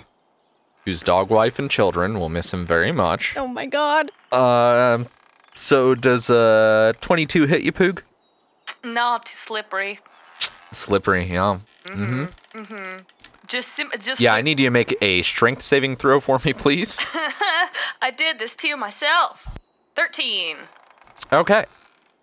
whose 0.83 1.01
dog 1.01 1.29
wife 1.29 1.59
and 1.59 1.69
children 1.69 2.19
will 2.19 2.29
miss 2.29 2.53
him 2.53 2.65
very 2.65 2.91
much. 2.91 3.35
Oh 3.37 3.47
my 3.47 3.65
god. 3.65 4.11
Um, 4.31 5.07
so 5.55 5.95
does 5.95 6.29
uh 6.29 6.93
22 7.01 7.45
hit 7.45 7.61
you, 7.61 7.71
Poog? 7.71 8.01
No, 8.83 9.19
too 9.23 9.31
slippery. 9.35 9.99
Slippery, 10.75 11.25
yeah. 11.25 11.59
Just 13.47 13.75
sim- 13.75 13.91
just 13.99 14.19
Yeah, 14.19 14.33
I 14.33 14.41
need 14.41 14.59
you 14.59 14.67
to 14.67 14.71
make 14.71 14.97
a 15.01 15.21
strength 15.21 15.61
saving 15.61 15.95
throw 15.97 16.19
for 16.19 16.39
me, 16.43 16.53
please. 16.53 16.99
I 18.01 18.11
did 18.15 18.39
this 18.39 18.55
to 18.57 18.75
myself. 18.75 19.57
13. 19.95 20.57
Okay. 21.31 21.65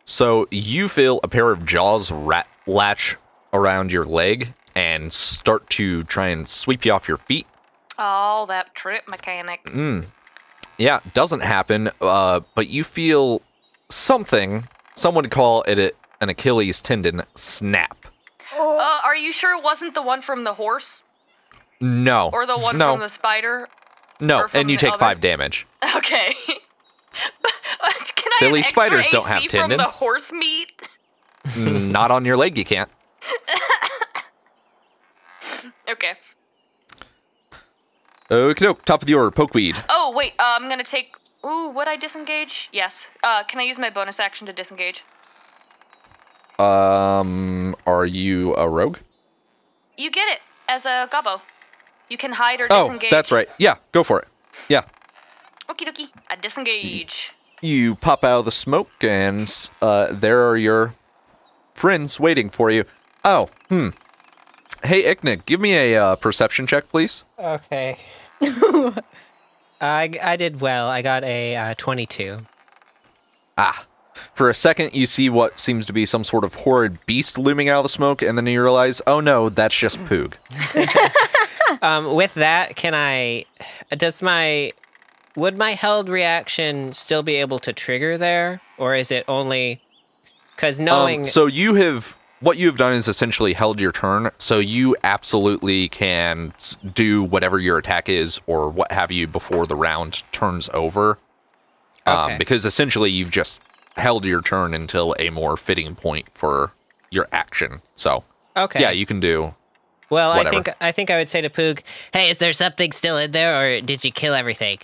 So 0.04 0.48
you 0.50 0.88
feel 0.88 1.20
a 1.22 1.28
pair 1.28 1.50
of 1.50 1.64
jaws 1.64 2.10
rat- 2.10 2.48
latch 2.66 3.16
around 3.52 3.92
your 3.92 4.04
leg 4.04 4.54
and 4.74 5.12
start 5.12 5.68
to 5.70 6.02
try 6.02 6.28
and 6.28 6.48
sweep 6.48 6.84
you 6.84 6.92
off 6.92 7.06
your 7.08 7.16
feet. 7.16 7.46
Oh, 7.98 8.46
that 8.48 8.74
trip 8.74 9.04
mechanic. 9.08 9.64
Mm. 9.64 10.06
Yeah, 10.78 11.00
doesn't 11.12 11.42
happen, 11.42 11.90
uh, 12.00 12.40
but 12.54 12.68
you 12.68 12.82
feel 12.82 13.42
something, 13.90 14.66
some 14.96 15.14
would 15.14 15.30
call 15.30 15.62
it 15.62 15.78
a, 15.78 15.92
an 16.20 16.30
Achilles 16.30 16.80
tendon 16.80 17.20
snap. 17.34 18.01
Uh, 18.58 19.00
are 19.04 19.16
you 19.16 19.32
sure 19.32 19.56
it 19.56 19.62
wasn't 19.62 19.94
the 19.94 20.02
one 20.02 20.20
from 20.22 20.44
the 20.44 20.54
horse? 20.54 21.02
No. 21.80 22.30
Or 22.32 22.46
the 22.46 22.58
one 22.58 22.78
no, 22.78 22.92
from 22.92 23.00
the 23.00 23.08
spider? 23.08 23.68
No, 24.20 24.46
and 24.54 24.70
you 24.70 24.76
take 24.76 24.90
others? 24.90 25.00
five 25.00 25.20
damage. 25.20 25.66
Okay. 25.96 26.34
Can 28.14 28.32
Silly 28.38 28.60
have 28.60 28.68
spiders 28.68 29.08
don't 29.10 29.28
AC 29.28 29.56
have 29.56 29.68
From 29.68 29.76
the 29.76 29.82
horse 29.84 30.30
meat? 30.32 30.88
Mm, 31.48 31.90
Not 31.90 32.10
on 32.10 32.24
your 32.24 32.36
leg, 32.36 32.56
you 32.56 32.64
can't. 32.64 32.90
Okay. 35.92 36.14
Okay, 38.30 38.64
doke. 38.64 38.84
Top 38.84 39.02
of 39.02 39.06
the 39.06 39.14
order, 39.14 39.30
pokeweed. 39.30 39.82
Oh 39.90 40.12
wait, 40.16 40.32
uh, 40.38 40.56
I'm 40.58 40.68
gonna 40.68 40.82
take. 40.82 41.16
Ooh, 41.44 41.70
would 41.70 41.86
I 41.86 41.96
disengage? 41.96 42.70
Yes. 42.72 43.06
Uh, 43.22 43.42
can 43.44 43.60
I 43.60 43.64
use 43.64 43.78
my 43.78 43.90
bonus 43.90 44.18
action 44.18 44.46
to 44.46 44.52
disengage? 44.52 45.04
Um, 46.58 47.74
are 47.86 48.04
you 48.06 48.54
a 48.56 48.68
rogue? 48.68 48.98
You 49.96 50.10
get 50.10 50.28
it 50.28 50.40
as 50.68 50.86
a 50.86 51.08
gobbo. 51.12 51.40
You 52.08 52.16
can 52.16 52.32
hide 52.32 52.60
or 52.60 52.66
Oh, 52.70 52.84
disengage. 52.88 53.10
that's 53.10 53.32
right. 53.32 53.48
Yeah, 53.58 53.76
go 53.92 54.02
for 54.02 54.20
it. 54.20 54.28
Yeah. 54.68 54.82
Okie 55.68 55.86
dokie. 55.86 56.10
I 56.28 56.36
disengage. 56.36 57.32
You 57.62 57.94
pop 57.94 58.24
out 58.24 58.40
of 58.40 58.44
the 58.44 58.50
smoke, 58.52 58.90
and 59.02 59.48
uh, 59.80 60.08
there 60.10 60.46
are 60.48 60.56
your 60.56 60.94
friends 61.74 62.18
waiting 62.20 62.50
for 62.50 62.70
you. 62.70 62.84
Oh, 63.24 63.48
hmm. 63.68 63.90
Hey, 64.84 65.04
Ikniv, 65.04 65.46
give 65.46 65.60
me 65.60 65.74
a 65.74 65.96
uh, 65.96 66.16
perception 66.16 66.66
check, 66.66 66.88
please. 66.88 67.24
Okay. 67.38 67.96
I, 69.80 70.10
I 70.22 70.36
did 70.36 70.60
well. 70.60 70.88
I 70.88 71.02
got 71.02 71.22
a 71.24 71.56
uh, 71.56 71.74
22. 71.78 72.40
Ah. 73.56 73.86
For 74.34 74.48
a 74.50 74.54
second, 74.54 74.94
you 74.94 75.06
see 75.06 75.28
what 75.28 75.58
seems 75.58 75.86
to 75.86 75.92
be 75.92 76.06
some 76.06 76.24
sort 76.24 76.44
of 76.44 76.54
horrid 76.54 77.04
beast 77.06 77.38
looming 77.38 77.68
out 77.68 77.78
of 77.78 77.82
the 77.84 77.88
smoke, 77.88 78.22
and 78.22 78.36
then 78.38 78.46
you 78.46 78.62
realize, 78.62 79.02
oh 79.06 79.20
no, 79.20 79.48
that's 79.48 79.78
just 79.78 79.98
Poog. 80.04 80.34
Um, 81.80 82.14
with 82.14 82.34
that, 82.34 82.76
can 82.76 82.94
I? 82.94 83.46
Does 83.96 84.20
my 84.22 84.72
would 85.34 85.56
my 85.56 85.70
held 85.72 86.10
reaction 86.10 86.92
still 86.92 87.22
be 87.22 87.36
able 87.36 87.58
to 87.60 87.72
trigger 87.72 88.18
there, 88.18 88.60
or 88.76 88.94
is 88.94 89.10
it 89.10 89.24
only? 89.26 89.80
Because 90.54 90.78
knowing 90.78 91.20
Um, 91.20 91.24
so 91.26 91.46
you 91.46 91.74
have 91.76 92.18
what 92.40 92.58
you 92.58 92.66
have 92.66 92.76
done 92.76 92.92
is 92.92 93.08
essentially 93.08 93.54
held 93.54 93.80
your 93.80 93.90
turn, 93.90 94.30
so 94.36 94.58
you 94.58 94.94
absolutely 95.02 95.88
can 95.88 96.52
do 96.94 97.22
whatever 97.22 97.58
your 97.58 97.78
attack 97.78 98.08
is 98.10 98.38
or 98.46 98.68
what 98.68 98.92
have 98.92 99.10
you 99.10 99.26
before 99.26 99.66
the 99.66 99.76
round 99.76 100.22
turns 100.30 100.68
over. 100.74 101.18
Um, 102.04 102.18
Okay. 102.32 102.36
because 102.38 102.64
essentially 102.66 103.10
you've 103.10 103.30
just 103.30 103.60
held 103.96 104.24
your 104.24 104.40
turn 104.42 104.74
until 104.74 105.14
a 105.18 105.30
more 105.30 105.56
fitting 105.56 105.94
point 105.94 106.28
for 106.34 106.72
your 107.10 107.26
action. 107.32 107.82
So 107.94 108.24
okay, 108.56 108.80
yeah, 108.80 108.90
you 108.90 109.06
can 109.06 109.20
do. 109.20 109.54
well, 110.10 110.32
I 110.32 110.44
think 110.50 110.68
I 110.80 110.92
think 110.92 111.10
I 111.10 111.16
would 111.18 111.28
say 111.28 111.40
to 111.40 111.50
Poog, 111.50 111.80
"Hey, 112.12 112.28
is 112.30 112.38
there 112.38 112.52
something 112.52 112.92
still 112.92 113.16
in 113.18 113.30
there, 113.32 113.78
or 113.78 113.80
did 113.80 114.04
you 114.04 114.10
kill 114.10 114.34
everything?" 114.34 114.78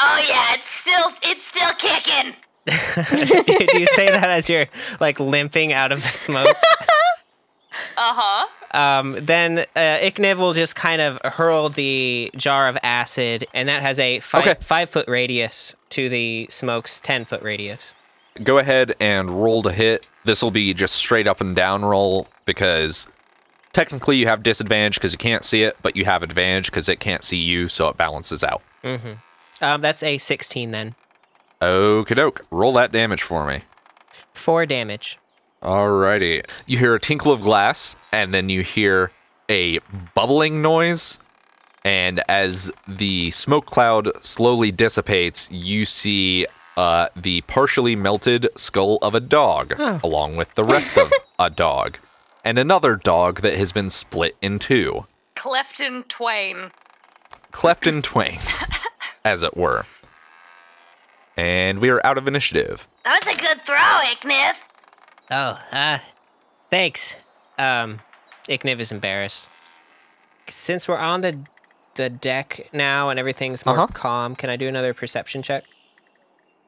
Oh 0.00 0.24
yeah, 0.28 0.54
it's 0.54 0.68
still 0.68 1.12
it's 1.22 1.44
still 1.44 1.72
kicking. 1.74 2.34
do 2.66 3.78
you 3.78 3.86
say 3.86 4.06
that 4.08 4.28
as 4.30 4.48
you're 4.48 4.66
like 5.00 5.18
limping 5.18 5.72
out 5.72 5.90
of 5.92 6.00
the 6.02 6.08
smoke? 6.08 6.46
Uh 7.96 8.12
huh. 8.14 8.78
um, 8.78 9.16
then 9.22 9.60
uh, 9.60 9.98
Ikniv 10.02 10.36
will 10.36 10.52
just 10.52 10.76
kind 10.76 11.00
of 11.00 11.18
hurl 11.24 11.70
the 11.70 12.30
jar 12.36 12.68
of 12.68 12.76
acid, 12.82 13.46
and 13.54 13.66
that 13.68 13.80
has 13.82 13.98
a 13.98 14.20
five, 14.20 14.42
Okay. 14.46 14.54
five 14.60 14.90
foot 14.90 15.08
radius 15.08 15.74
to 15.90 16.08
the 16.10 16.46
smoke's 16.50 17.00
ten 17.00 17.24
foot 17.24 17.42
radius. 17.42 17.94
Go 18.42 18.58
ahead 18.58 18.92
and 19.00 19.28
roll 19.30 19.62
to 19.62 19.72
hit. 19.72 20.06
This 20.24 20.42
will 20.42 20.50
be 20.50 20.72
just 20.72 20.94
straight 20.94 21.26
up 21.26 21.40
and 21.40 21.54
down 21.54 21.84
roll 21.84 22.28
because 22.44 23.06
technically 23.72 24.16
you 24.16 24.26
have 24.26 24.42
disadvantage 24.42 24.94
because 24.94 25.12
you 25.12 25.18
can't 25.18 25.44
see 25.44 25.62
it, 25.62 25.76
but 25.82 25.96
you 25.96 26.04
have 26.04 26.22
advantage 26.22 26.66
because 26.70 26.88
it 26.88 27.00
can't 27.00 27.22
see 27.22 27.38
you, 27.38 27.68
so 27.68 27.88
it 27.88 27.96
balances 27.96 28.42
out. 28.44 28.62
Um, 29.60 29.80
that's 29.80 30.02
a 30.02 30.18
sixteen 30.18 30.70
then. 30.70 30.94
Okie 31.60 32.14
doke. 32.14 32.44
Roll 32.50 32.72
that 32.74 32.90
damage 32.90 33.22
for 33.22 33.46
me. 33.46 33.62
Four 34.32 34.66
damage. 34.66 35.18
Alrighty. 35.62 36.42
You 36.66 36.78
hear 36.78 36.94
a 36.94 37.00
tinkle 37.00 37.30
of 37.30 37.42
glass, 37.42 37.94
and 38.10 38.34
then 38.34 38.48
you 38.48 38.62
hear 38.62 39.12
a 39.48 39.78
bubbling 40.14 40.62
noise. 40.62 41.20
And 41.84 42.22
as 42.28 42.70
the 42.88 43.30
smoke 43.30 43.66
cloud 43.66 44.08
slowly 44.24 44.72
dissipates, 44.72 45.48
you 45.50 45.84
see 45.84 46.46
uh, 46.76 47.08
the 47.14 47.40
partially 47.42 47.94
melted 47.96 48.48
skull 48.56 48.98
of 49.02 49.14
a 49.14 49.20
dog, 49.20 49.74
along 50.02 50.36
with 50.36 50.54
the 50.54 50.64
rest 50.64 50.96
of 50.98 51.12
a 51.38 51.50
dog, 51.50 51.98
and 52.44 52.58
another 52.58 52.96
dog 52.96 53.40
that 53.42 53.54
has 53.54 53.72
been 53.72 53.90
split 53.90 54.36
in 54.42 54.58
two, 54.58 55.06
Cleft 55.34 55.80
in 55.80 56.02
twain. 56.04 56.70
cleft 57.50 57.86
in 57.86 58.00
twain, 58.10 58.38
as 59.24 59.42
it 59.42 59.56
were. 59.56 59.84
And 61.36 61.78
we 61.78 61.88
are 61.90 62.04
out 62.06 62.18
of 62.18 62.28
initiative. 62.28 62.86
That 63.04 63.18
was 63.24 63.34
a 63.34 63.38
good 63.38 63.60
throw, 63.62 63.74
Ikniv. 63.76 64.52
Oh, 65.30 65.58
uh, 65.72 65.98
thanks. 66.70 67.16
Um, 67.58 68.00
Ikniv 68.48 68.78
is 68.80 68.92
embarrassed. 68.92 69.48
Since 70.48 70.88
we're 70.88 70.98
on 70.98 71.20
the 71.22 71.38
the 71.94 72.08
deck 72.08 72.68
now 72.72 73.10
and 73.10 73.18
everything's 73.20 73.66
more 73.66 73.74
Uh-huh. 73.74 73.86
calm, 73.92 74.34
can 74.34 74.48
I 74.48 74.56
do 74.56 74.66
another 74.66 74.94
perception 74.94 75.42
check? 75.42 75.64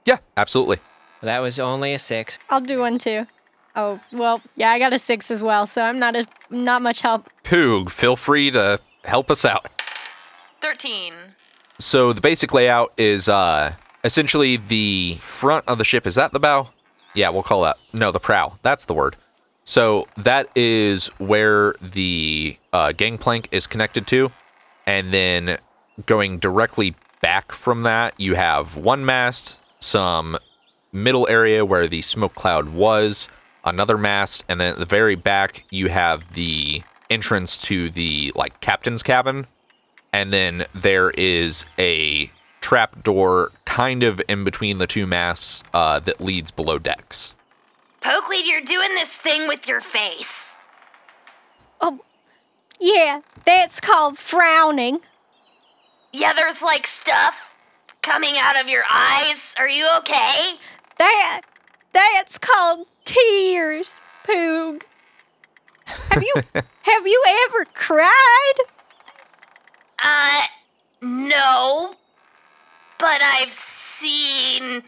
Yeah, 0.05 0.19
absolutely. 0.37 0.79
That 1.23 1.41
was 1.41 1.59
only 1.59 1.95
a 1.95 1.99
six. 1.99 2.39
I'll 2.51 2.61
do 2.61 2.81
one 2.81 2.99
too. 2.99 3.27
Oh 3.77 4.01
well, 4.13 4.41
yeah, 4.57 4.71
I 4.71 4.79
got 4.79 4.93
a 4.93 4.99
six 4.99 5.31
as 5.31 5.43
well, 5.43 5.67
so 5.67 5.83
I'm 5.83 5.99
not 5.99 6.15
a 6.15 6.27
not 6.51 6.83
much 6.83 7.01
help. 7.01 7.31
Poog, 7.43 7.91
feel 7.91 8.15
free 8.17 8.51
to 8.51 8.79
help 9.05 9.31
us 9.31 9.45
out. 9.45 9.69
Thirteen. 10.61 11.15
So 11.79 12.13
the 12.13 12.21
basic 12.21 12.53
layout 12.53 12.93
is 12.97 13.29
uh 13.29 13.75
essentially 14.05 14.57
the 14.57 15.17
front 15.19 15.67
of 15.67 15.79
the 15.79 15.85
ship 15.85 16.07
is 16.07 16.15
that 16.15 16.33
the 16.33 16.39
bow? 16.41 16.69
Yeah, 17.15 17.31
we'll 17.31 17.43
call 17.43 17.63
that. 17.63 17.77
No, 17.93 18.11
the 18.11 18.21
prow. 18.21 18.59
That's 18.63 18.85
the 18.85 18.95
word. 18.95 19.17
So 19.65 20.07
that 20.19 20.49
is 20.55 21.07
where 21.19 21.75
the 21.81 22.59
uh, 22.73 22.93
gangplank 22.93 23.49
is 23.51 23.67
connected 23.67 24.07
to, 24.09 24.31
and 24.85 25.11
then 25.11 25.57
going 26.05 26.39
directly 26.39 26.95
back 27.23 27.51
from 27.51 27.83
that, 27.85 28.13
you 28.19 28.35
have 28.35 28.77
one 28.77 29.07
mast, 29.07 29.59
some 29.85 30.39
middle 30.93 31.29
area 31.29 31.65
where 31.65 31.87
the 31.87 32.01
smoke 32.01 32.35
cloud 32.35 32.71
was, 32.71 33.29
another 33.65 33.99
mast, 33.99 34.45
and 34.49 34.61
then 34.61 34.73
at 34.73 34.79
the 34.79 34.85
very 34.85 35.15
back 35.15 35.65
you 35.71 35.89
have 35.89 36.33
the 36.35 36.83
entrance 37.11 37.61
to 37.63 37.91
the 37.91 38.33
like 38.35 38.61
captain's 38.61 39.03
cabin, 39.03 39.47
and 40.13 40.33
then 40.33 40.65
there 40.75 41.11
is 41.11 41.67
a 41.79 42.31
trap 42.61 43.03
door 43.03 43.51
kind 43.65 44.03
of 44.03 44.21
in 44.29 44.43
between 44.43 44.79
the 44.79 44.87
two 44.87 45.07
masts 45.07 45.63
uh, 45.75 46.01
that 46.01 46.21
leads 46.21 46.51
below 46.51 46.79
decks. 46.79 47.35
Pokeweed, 48.01 48.47
you're 48.47 48.61
doing 48.61 48.95
this 48.95 49.13
thing 49.13 49.49
with 49.49 49.67
your 49.69 49.81
face. 49.81 50.53
Oh, 51.81 52.01
yeah, 52.81 53.21
that's 53.45 53.81
called 53.81 54.19
frowning. 54.19 55.01
Yeah, 56.13 56.33
there's 56.33 56.63
like 56.63 56.87
stuff 56.87 57.54
coming 58.05 58.35
out 58.37 58.63
of 58.63 58.69
your 58.69 58.83
eyes. 58.93 59.55
Are 59.59 59.69
you 59.69 59.89
okay? 59.99 60.57
That 60.99 61.41
that's 61.93 62.39
called 62.39 62.87
tears, 63.05 64.01
Poog. 64.29 64.83
Have 65.87 66.23
you 66.23 66.35
have 66.83 67.07
you 67.07 67.23
ever 67.47 67.65
cried? 67.73 68.55
Uh, 70.03 70.43
no. 71.01 71.95
But 72.99 73.23
I've 73.23 73.53
seen 73.53 74.83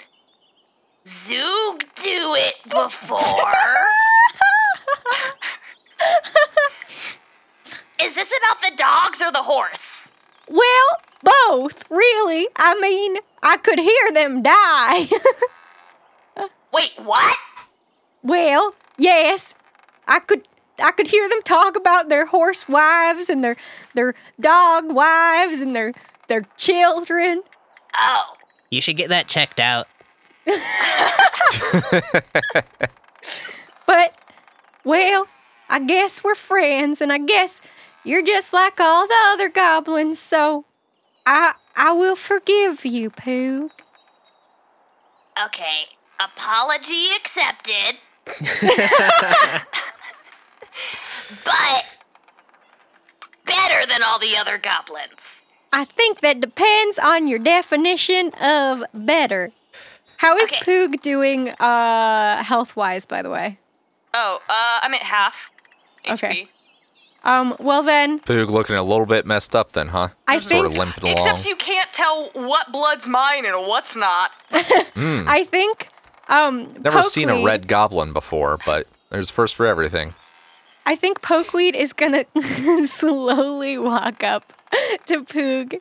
Zoog 1.04 1.84
do 1.94 2.34
it 2.36 2.54
before. 2.64 3.18
Is 8.02 8.14
this 8.14 8.30
about 8.42 8.60
the 8.60 8.72
dogs 8.76 9.22
or 9.22 9.32
the 9.32 9.42
horse? 9.42 10.08
Well, 10.48 10.86
both, 11.22 11.84
really. 11.90 12.46
I 12.56 12.78
mean, 12.80 13.18
I 13.42 13.56
could 13.58 13.78
hear 13.78 14.12
them 14.12 14.42
die. 14.42 15.06
Wait, 16.72 16.92
what? 17.02 17.36
well, 18.22 18.74
yes. 18.98 19.54
I 20.06 20.18
could 20.20 20.42
I 20.82 20.90
could 20.92 21.06
hear 21.08 21.28
them 21.28 21.40
talk 21.42 21.74
about 21.76 22.08
their 22.08 22.26
horse 22.26 22.68
wives 22.68 23.28
and 23.30 23.42
their 23.42 23.56
their 23.94 24.14
dog 24.40 24.92
wives 24.92 25.60
and 25.60 25.74
their 25.74 25.92
their 26.28 26.42
children. 26.58 27.42
Oh, 27.98 28.34
You 28.70 28.80
should 28.80 28.96
get 28.96 29.08
that 29.08 29.26
checked 29.26 29.58
out. 29.58 29.88
But 33.86 34.14
well, 34.84 35.26
I 35.68 35.80
guess 35.80 36.22
we're 36.22 36.34
friends 36.34 37.00
and 37.00 37.12
I 37.12 37.18
guess 37.18 37.60
you're 38.04 38.22
just 38.22 38.52
like 38.52 38.78
all 38.80 39.06
the 39.06 39.14
other 39.28 39.48
goblins, 39.48 40.18
so 40.18 40.64
I 41.26 41.54
I 41.76 41.92
will 41.92 42.16
forgive 42.16 42.84
you, 42.86 43.10
Poog. 43.10 43.70
okay. 45.44 45.86
Apology 46.18 47.08
accepted. 47.14 47.98
but 51.44 51.84
better 53.44 53.86
than 53.86 54.02
all 54.04 54.18
the 54.18 54.36
other 54.38 54.56
goblins. 54.58 55.42
I 55.72 55.84
think 55.84 56.20
that 56.20 56.40
depends 56.40 56.98
on 56.98 57.28
your 57.28 57.38
definition 57.38 58.32
of 58.40 58.82
better. 58.94 59.50
How 60.18 60.36
is 60.38 60.48
Okay. 60.48 60.60
Poog 60.64 61.00
doing 61.02 61.50
uh 61.50 62.42
health 62.42 62.76
wise, 62.76 63.04
by 63.04 63.20
the 63.20 63.28
way? 63.30 63.58
Oh, 64.14 64.40
uh, 64.48 64.78
I'm 64.82 64.94
at 64.94 65.02
half. 65.02 65.50
HP. 66.06 66.12
Okay. 66.14 66.48
Um, 67.26 67.56
well 67.58 67.82
then, 67.82 68.20
Poog 68.20 68.50
looking 68.50 68.76
a 68.76 68.84
little 68.84 69.04
bit 69.04 69.26
messed 69.26 69.56
up 69.56 69.72
then, 69.72 69.88
huh? 69.88 70.08
I 70.28 70.38
Sort 70.38 70.66
of 70.66 70.72
think 70.74 70.78
limping 70.78 71.12
along. 71.12 71.28
Except 71.30 71.48
you 71.48 71.56
can't 71.56 71.92
tell 71.92 72.30
what 72.34 72.70
blood's 72.70 73.06
mine 73.08 73.44
and 73.44 73.66
what's 73.66 73.96
not. 73.96 74.30
Mm. 74.52 75.26
I 75.28 75.42
think 75.42 75.88
um 76.28 76.68
Never 76.78 77.02
seen 77.02 77.28
a 77.28 77.44
red 77.44 77.66
goblin 77.66 78.12
before, 78.12 78.58
but 78.64 78.86
there's 79.10 79.28
first 79.28 79.56
for 79.56 79.66
everything. 79.66 80.14
I 80.86 80.94
think 80.94 81.20
Pokeweed 81.20 81.74
is 81.74 81.92
gonna 81.92 82.26
slowly 82.86 83.76
walk 83.76 84.22
up 84.22 84.52
to 85.06 85.24
Poog 85.24 85.80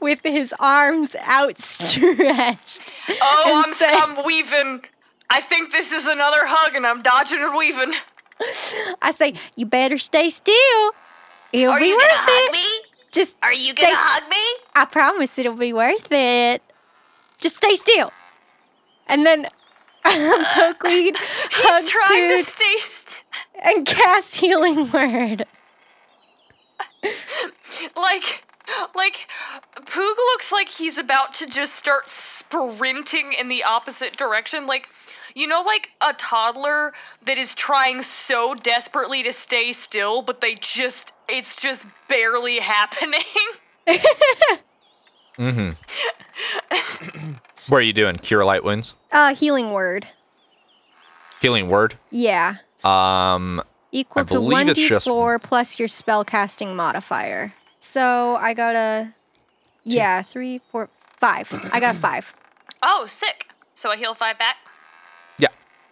with 0.00 0.20
his 0.24 0.52
arms 0.58 1.14
outstretched. 1.14 2.92
Oh, 3.22 3.64
I'm, 3.64 4.18
I'm 4.18 4.24
weaving. 4.26 4.84
I 5.32 5.40
think 5.40 5.70
this 5.70 5.92
is 5.92 6.06
another 6.06 6.40
hug, 6.42 6.74
and 6.74 6.84
I'm 6.84 7.02
dodging 7.02 7.40
and 7.40 7.54
weaving. 7.54 7.92
I 9.02 9.10
say, 9.12 9.34
you 9.56 9.66
better 9.66 9.98
stay 9.98 10.28
still. 10.30 10.92
It'll 11.52 11.72
Are 11.72 11.80
be 11.80 11.86
you 11.86 11.96
worth 11.96 12.06
gonna 12.08 12.20
hug 12.22 12.48
it. 12.48 12.52
me? 12.52 12.88
Just 13.12 13.36
Are 13.42 13.52
you 13.52 13.74
gonna 13.74 13.88
stay- 13.92 13.96
hug 13.98 14.30
me? 14.30 14.64
I 14.76 14.84
promise 14.86 15.38
it'll 15.38 15.54
be 15.54 15.72
worth 15.72 16.10
it. 16.12 16.62
Just 17.38 17.56
stay 17.58 17.74
still. 17.74 18.12
And 19.08 19.26
then 19.26 19.46
um, 20.04 20.12
Pokeweed 20.44 21.14
hugs 21.16 21.90
Trying 21.90 22.22
Poog 22.30 22.44
to 22.44 22.50
stay. 22.50 22.78
St- 22.78 23.16
and 23.62 23.86
casts 23.86 24.36
healing 24.36 24.90
word. 24.90 25.44
like, 27.96 28.44
like, 28.94 29.28
Poog 29.76 30.16
looks 30.16 30.52
like 30.52 30.68
he's 30.68 30.98
about 30.98 31.34
to 31.34 31.46
just 31.46 31.74
start 31.74 32.08
sprinting 32.08 33.32
in 33.38 33.48
the 33.48 33.64
opposite 33.64 34.16
direction. 34.16 34.66
Like, 34.66 34.88
you 35.34 35.46
know, 35.46 35.62
like 35.62 35.90
a 36.06 36.12
toddler 36.14 36.92
that 37.26 37.38
is 37.38 37.54
trying 37.54 38.02
so 38.02 38.54
desperately 38.54 39.22
to 39.22 39.32
stay 39.32 39.72
still, 39.72 40.22
but 40.22 40.40
they 40.40 40.54
just, 40.60 41.12
it's 41.28 41.56
just 41.56 41.84
barely 42.08 42.56
happening. 42.60 43.20
Mm-hmm. 45.38 45.70
what 47.68 47.78
are 47.78 47.82
you 47.82 47.92
doing? 47.92 48.16
Cure 48.16 48.44
light 48.44 48.64
wounds? 48.64 48.94
Uh, 49.12 49.34
healing 49.34 49.72
word. 49.72 50.06
Healing 51.40 51.68
word? 51.68 51.94
Yeah. 52.10 52.56
Um, 52.84 53.62
Equal 53.92 54.22
I 54.22 54.24
to 54.26 54.34
1d4 54.34 54.74
just- 55.38 55.48
plus 55.48 55.78
your 55.78 55.88
spell 55.88 56.24
casting 56.24 56.76
modifier. 56.76 57.54
So 57.78 58.36
I 58.36 58.54
got 58.54 58.76
a. 58.76 59.14
Yeah, 59.82 60.20
three, 60.22 60.60
four, 60.70 60.90
five. 61.18 61.50
I 61.72 61.80
got 61.80 61.94
a 61.96 61.98
five. 61.98 62.34
oh, 62.82 63.06
sick. 63.06 63.46
So 63.74 63.90
I 63.90 63.96
heal 63.96 64.12
five 64.14 64.38
back. 64.38 64.56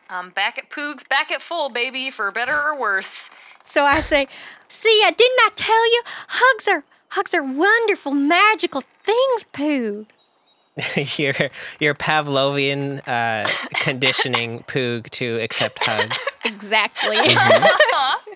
Yeah. 0.09 0.19
I'm 0.19 0.31
back 0.31 0.59
at 0.59 0.71
Poog's, 0.71 1.05
back 1.05 1.31
at 1.31 1.43
full, 1.43 1.69
baby, 1.69 2.11
for 2.11 2.31
better 2.31 2.57
or 2.57 2.79
worse. 2.79 3.31
So 3.63 3.85
I 3.85 4.01
say, 4.01 4.27
see, 4.69 5.03
I 5.05 5.11
didn't 5.11 5.39
I 5.41 5.51
tell 5.55 5.93
you? 5.93 6.03
Hugs 6.29 6.69
are 6.69 6.85
hugs 7.11 7.35
are 7.35 7.43
wonderful, 7.43 8.13
magical 8.13 8.83
things, 9.05 9.45
Pooh. 9.53 10.07
your 11.17 11.35
your 11.81 11.95
Pavlovian 11.95 13.03
uh, 13.07 13.49
conditioning 13.75 14.61
Poog 14.65 15.11
to 15.11 15.39
accept 15.41 15.85
hugs. 15.85 16.37
Exactly. 16.45 17.17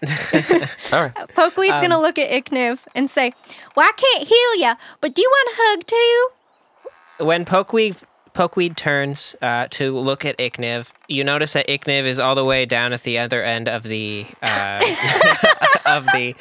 Mm-hmm. 0.02 0.94
All 0.94 1.02
right. 1.02 1.16
Uh, 1.16 1.26
Pokeweed's 1.28 1.80
gonna 1.80 1.94
um, 1.94 2.02
look 2.02 2.18
at 2.18 2.28
Ikniv 2.28 2.84
and 2.92 3.08
say, 3.08 3.32
Well, 3.76 3.88
I 3.88 3.92
can't 3.96 4.26
heal 4.26 4.56
ya, 4.60 4.74
but 5.00 5.14
do 5.14 5.22
you 5.22 5.28
want 5.30 5.48
a 5.48 5.54
hug 5.62 5.86
too? 5.86 7.24
When 7.24 7.44
Pokeweed 7.44 8.02
Pokeweed 8.34 8.76
turns 8.76 9.36
uh, 9.42 9.66
to 9.70 9.98
look 9.98 10.24
at 10.24 10.38
Ikniv, 10.38 10.90
you 11.08 11.22
notice 11.22 11.52
that 11.52 11.68
Ikniv 11.68 12.04
is 12.04 12.18
all 12.18 12.34
the 12.34 12.44
way 12.44 12.64
down 12.64 12.92
at 12.92 13.02
the 13.02 13.18
other 13.18 13.42
end 13.42 13.68
of 13.68 13.82
the 13.82 14.26
uh, 14.42 14.78
of 15.86 16.06
the 16.06 16.34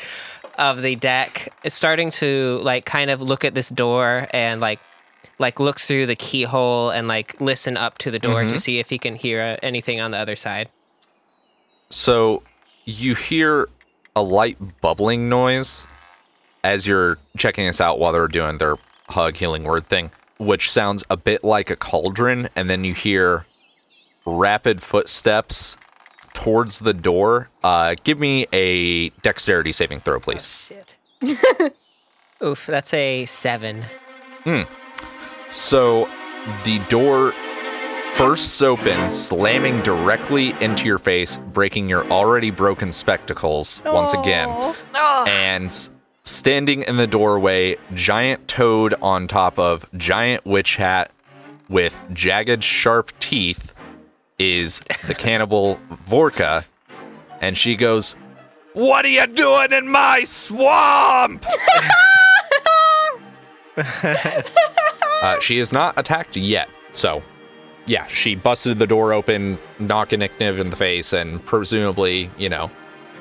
of 0.58 0.82
the 0.82 0.96
deck, 0.96 1.54
It's 1.64 1.76
starting 1.76 2.12
to 2.12 2.60
like 2.64 2.86
kind 2.86 3.10
of 3.10 3.22
look 3.22 3.44
at 3.44 3.56
this 3.56 3.70
door 3.70 4.28
and 4.32 4.62
like 4.62 4.80
like 5.40 5.60
look 5.60 5.80
through 5.80 6.06
the 6.06 6.16
keyhole 6.16 6.92
and 6.92 7.08
like 7.08 7.40
listen 7.42 7.78
up 7.78 7.98
to 8.00 8.12
the 8.12 8.20
door 8.20 8.46
to 8.46 8.60
see 8.60 8.80
if 8.80 8.90
he 8.90 8.98
can 8.98 9.16
hear 9.16 9.42
uh, 9.42 9.58
anything 9.64 10.00
on 10.00 10.12
the 10.12 10.18
other 10.18 10.36
side. 10.36 10.70
So 11.90 12.44
you 12.86 13.16
hear 13.16 13.70
a 14.16 14.22
light 14.22 14.58
bubbling 14.82 15.30
noise 15.30 15.86
as 16.64 16.86
you're 16.86 17.18
checking 17.38 17.66
this 17.66 17.82
out 17.82 17.98
while 18.00 18.14
they're 18.14 18.28
doing 18.28 18.60
their 18.60 18.76
hug 19.10 19.36
healing 19.36 19.64
word 19.64 19.88
thing, 19.88 20.12
which 20.42 20.72
sounds 20.72 21.04
a 21.10 21.16
bit 21.16 21.44
like 21.44 21.70
a 21.70 21.76
cauldron, 21.76 22.50
and 22.56 22.70
then 22.70 22.84
you 22.84 22.94
hear 22.96 23.46
rapid 24.26 24.82
footsteps 24.82 25.78
towards 26.34 26.80
the 26.80 26.94
door. 26.94 27.50
Uh, 27.64 27.96
give 28.04 28.20
me 28.20 28.48
a 28.52 29.10
dexterity 29.22 29.72
saving 29.72 30.00
throw, 30.00 30.20
please. 30.20 30.48
Shit. 30.68 30.98
Oof, 32.44 32.66
that's 32.66 32.92
a 32.94 33.26
seven. 33.26 33.84
So 35.52 36.10
the 36.64 36.80
door 36.90 37.34
bursts 38.18 38.64
open, 38.64 39.10
slamming 39.10 39.82
directly 39.84 40.56
into 40.60 40.86
your 40.86 40.98
face, 40.98 41.38
breaking 41.54 41.88
your 41.88 42.04
already 42.06 42.50
broken 42.50 42.92
spectacles 42.92 43.82
once 43.86 44.14
again. 44.14 44.48
Oh, 44.50 45.26
And 45.28 45.90
standing 46.32 46.84
in 46.84 46.98
the 46.98 47.08
doorway, 47.08 47.78
giant 47.94 48.48
toad 48.48 48.94
on 49.02 49.28
top 49.28 49.60
of 49.60 49.90
giant 49.98 50.46
witch 50.46 50.78
hat 50.78 51.12
with 51.70 52.00
jagged, 52.14 52.64
sharp 52.64 53.12
teeth 53.20 53.74
is 54.40 54.80
the 55.08 55.14
cannibal 55.14 55.80
Vorka. 56.08 56.66
And 57.40 57.58
she 57.58 57.76
goes, 57.76 58.16
What 58.74 59.06
are 59.06 59.10
you 59.10 59.28
doing 59.28 59.72
in 59.72 59.90
my 59.90 60.24
swamp? 60.26 61.46
uh, 63.78 65.40
she 65.40 65.58
is 65.60 65.72
not 65.74 65.98
attacked 65.98 66.36
yet. 66.36 66.70
So, 66.92 67.22
yeah, 67.86 68.06
she 68.08 68.36
busted 68.36 68.80
the 68.80 68.88
door 68.88 69.14
open, 69.14 69.58
knocking 69.80 70.20
Ikniv 70.20 70.60
in 70.60 70.70
the 70.70 70.76
face, 70.76 71.14
and 71.14 71.44
presumably, 71.46 72.30
you 72.38 72.50
know, 72.50 72.70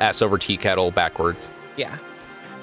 ass 0.00 0.22
over 0.22 0.38
tea 0.38 0.56
kettle 0.56 0.90
backwards. 0.90 1.50
Yeah. 1.76 1.98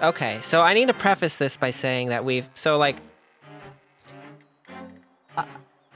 Okay, 0.01 0.39
so 0.41 0.61
I 0.61 0.73
need 0.73 0.87
to 0.87 0.93
preface 0.93 1.37
this 1.37 1.57
by 1.57 1.71
saying 1.71 2.09
that 2.09 2.23
we've 2.23 2.49
so 2.53 2.77
like 2.77 2.97
uh, 5.35 5.43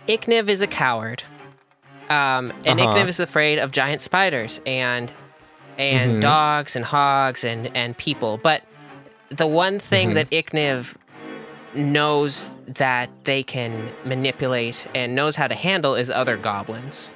Ikniv 0.08 0.48
is 0.50 0.62
a 0.62 0.68
coward. 0.68 1.24
Um, 2.10 2.52
and 2.66 2.80
Uh-huh. 2.80 2.94
Ikniv 2.94 3.08
is 3.08 3.20
afraid 3.20 3.60
of 3.60 3.72
giant 3.72 4.02
spiders 4.02 4.60
and 4.66 5.14
and 5.78 6.18
Mhm. 6.18 6.22
dogs 6.22 6.76
and 6.76 6.84
hogs 6.86 7.44
and 7.44 7.70
and 7.76 7.96
people. 7.98 8.38
But 8.38 8.64
the 9.30 9.48
one 9.48 9.80
thing 9.80 10.12
Mhm. 10.12 10.14
that 10.16 10.30
Ikniv 10.32 10.96
knows 11.74 12.56
that 12.68 13.10
they 13.24 13.44
can 13.44 13.94
manipulate 14.04 14.88
and 14.94 15.16
knows 15.16 15.36
how 15.38 15.48
to 15.48 15.56
handle 15.56 15.96
is 15.96 16.10
other 16.12 16.36
goblins. 16.38 17.10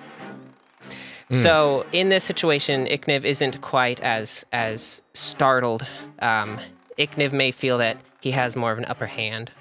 Mm. 1.30 1.36
So 1.36 1.86
in 1.92 2.10
this 2.10 2.24
situation, 2.24 2.86
Ikniv 2.86 3.26
isn't 3.26 3.60
quite 3.62 4.00
as 4.02 4.46
as 4.54 5.02
startled. 5.14 5.86
Um, 6.20 6.60
Ikniv 6.98 7.32
may 7.32 7.52
feel 7.52 7.78
that 7.80 7.98
he 8.22 8.32
has 8.32 8.56
more 8.56 8.72
of 8.72 8.78
an 8.78 8.86
upper 8.86 9.06
hand. 9.08 9.52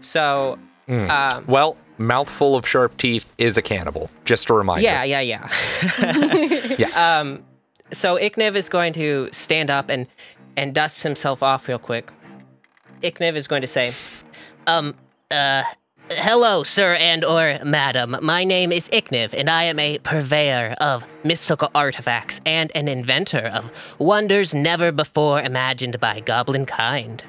So, 0.00 0.58
Mm. 0.88 1.08
um, 1.08 1.44
Well, 1.46 1.76
mouthful 1.98 2.56
of 2.56 2.66
sharp 2.66 2.96
teeth 2.96 3.32
is 3.38 3.56
a 3.56 3.62
cannibal. 3.62 4.10
Just 4.24 4.50
a 4.50 4.54
reminder. 4.54 4.82
yeah, 4.82 5.04
yeah, 5.04 5.20
yeah. 5.20 5.48
Yes. 6.78 6.96
um, 6.96 7.44
so 7.92 8.16
Ikniv 8.18 8.54
is 8.56 8.68
going 8.68 8.92
to 8.94 9.28
stand 9.32 9.70
up 9.70 9.90
and 9.90 10.06
and 10.56 10.74
dust 10.74 11.02
himself 11.04 11.42
off 11.42 11.68
real 11.68 11.78
quick. 11.78 12.10
Ikniv 13.02 13.36
is 13.36 13.46
going 13.46 13.62
to 13.62 13.68
say, 13.68 13.94
"Um, 14.66 14.94
uh, 15.30 15.62
hello, 16.10 16.62
sir 16.62 16.94
and 16.94 17.24
or 17.24 17.58
madam. 17.64 18.16
My 18.22 18.44
name 18.44 18.72
is 18.72 18.88
Ikniv, 18.88 19.32
and 19.32 19.48
I 19.48 19.64
am 19.64 19.78
a 19.78 19.98
purveyor 19.98 20.74
of 20.80 21.06
mystical 21.24 21.70
artifacts 21.74 22.40
and 22.44 22.70
an 22.74 22.88
inventor 22.88 23.50
of 23.52 23.94
wonders 23.98 24.54
never 24.54 24.92
before 24.92 25.40
imagined 25.40 26.00
by 26.00 26.20
goblin 26.20 26.66
kind. 26.66 27.22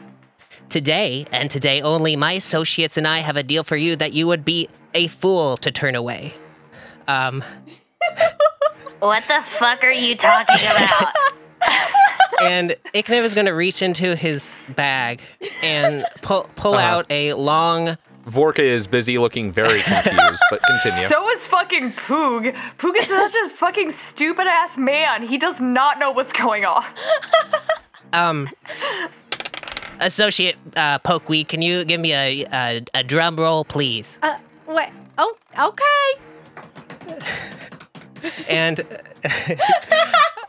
Today, 0.70 1.26
and 1.32 1.50
today 1.50 1.82
only, 1.82 2.16
my 2.16 2.34
associates 2.34 2.98
and 2.98 3.08
I 3.08 3.20
have 3.20 3.36
a 3.38 3.44
deal 3.44 3.64
for 3.64 3.76
you 3.76 3.96
that 3.98 4.14
you 4.14 4.28
would 4.28 4.46
be 4.46 4.70
a 4.94 5.08
fool 5.08 5.58
to 5.58 5.72
turn 5.72 5.96
away. 5.96 6.34
Um, 7.08 7.44
What 9.00 9.24
the 9.28 9.42
fuck 9.42 9.84
are 9.84 9.92
you 9.92 10.16
talking 10.16 10.60
about? 10.60 11.12
and 12.44 12.76
Ikniv 12.94 13.24
is 13.24 13.34
going 13.34 13.48
to 13.48 13.52
reach 13.54 13.82
into 13.82 14.16
his 14.16 14.60
bag 14.76 15.22
and 15.64 16.04
pull 16.22 16.48
pull 16.56 16.76
Uh-huh. 16.76 16.98
out 17.00 17.06
a 17.10 17.34
long. 17.34 17.98
Vorka 18.26 18.60
is 18.60 18.88
busy 18.88 19.18
looking 19.18 19.52
very 19.52 19.80
confused, 19.84 20.42
but 20.50 20.62
continue. 20.64 21.08
So 21.08 21.30
is 21.30 21.46
fucking 21.48 21.90
Poog. 21.92 22.54
Poog 22.78 22.96
is 22.96 23.08
such 23.08 23.36
a 23.46 23.50
fucking 23.50 23.90
stupid 23.92 24.48
ass 24.48 24.78
man. 24.78 25.24
He 25.24 25.38
does 25.38 25.60
not 25.62 26.00
know 26.00 26.12
what's 26.12 26.34
going 26.34 26.66
on. 26.66 26.84
Um, 28.14 28.50
associate 30.02 30.58
uh, 30.76 31.00
Pokeweed, 31.00 31.48
can 31.48 31.62
you 31.62 31.86
give 31.86 32.02
me 32.02 32.12
a, 32.14 32.46
a 32.52 32.82
a 32.94 33.04
drum 33.04 33.38
roll, 33.38 33.64
please? 33.64 34.20
Uh, 34.22 34.38
what? 34.66 34.92
Oh, 35.18 35.38
okay. 35.58 37.18
And 38.50 38.82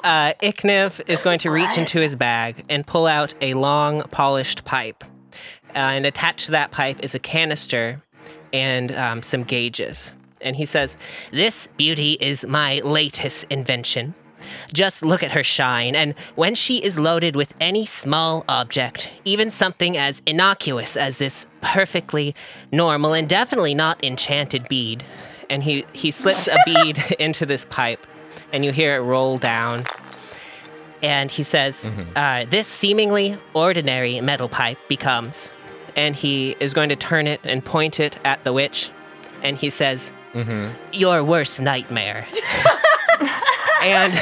uh, 0.05 0.33
Ikniv 0.43 1.01
is 1.09 1.23
going 1.23 1.39
to 1.39 1.51
reach 1.51 1.79
into 1.79 2.01
his 2.01 2.17
bag 2.17 2.65
and 2.69 2.87
pull 2.87 3.07
out 3.07 3.33
a 3.41 3.55
long, 3.55 4.03
polished 4.11 4.65
pipe. 4.65 5.05
Uh, 5.75 5.79
and 5.79 6.05
attached 6.07 6.47
to 6.47 6.53
that 6.53 6.71
pipe 6.71 7.01
is 7.03 7.15
a 7.15 7.19
canister 7.19 8.03
and 8.53 8.93
um, 8.93 9.23
some 9.23 9.43
gauges. 9.43 10.13
And 10.43 10.57
he 10.57 10.65
says, 10.65 10.97
This 11.31 11.69
beauty 11.77 12.17
is 12.21 12.45
my 12.47 12.81
latest 12.85 13.47
invention. 13.49 14.15
Just 14.73 15.03
look 15.03 15.23
at 15.23 15.31
her 15.33 15.45
shine, 15.45 15.95
and 15.95 16.19
when 16.35 16.55
she 16.57 16.85
is 16.85 16.99
loaded 16.99 17.37
with 17.37 17.55
any 17.61 17.87
small 17.87 18.45
object, 18.49 19.13
even 19.25 19.51
something 19.51 19.97
as 19.97 20.21
innocuous 20.27 20.97
as 20.97 21.19
this 21.19 21.47
perfectly 21.61 22.35
normal 22.73 23.15
and 23.15 23.29
definitely 23.29 23.73
not 23.73 24.05
enchanted 24.05 24.69
bead, 24.69 25.05
and 25.49 25.63
he, 25.63 25.85
he 25.93 26.11
slips 26.11 26.49
a 26.49 26.57
bead 26.67 26.99
into 27.21 27.47
this 27.47 27.65
pipe, 27.67 28.05
and 28.53 28.65
you 28.65 28.73
hear 28.73 28.97
it 28.97 29.01
roll 29.01 29.39
down. 29.39 29.85
And 31.05 31.31
he 31.31 31.43
says, 31.43 31.91
uh, 32.17 32.45
This 32.49 32.67
seemingly 32.67 33.39
ordinary 33.55 34.21
metal 34.21 34.49
pipe 34.49 34.79
becomes. 34.89 35.53
And 35.97 36.17
he 36.17 36.57
is 36.61 36.73
going 36.75 36.89
to 36.89 36.97
turn 36.97 37.27
it 37.27 37.41
and 37.45 37.65
point 37.65 38.01
it 38.01 38.19
at 38.25 38.43
the 38.45 38.53
witch. 38.53 38.91
And 39.43 39.57
he 39.57 39.71
says, 39.71 40.13
Your 40.93 41.23
worst 41.25 41.61
nightmare. 41.61 42.27
and 43.83 44.15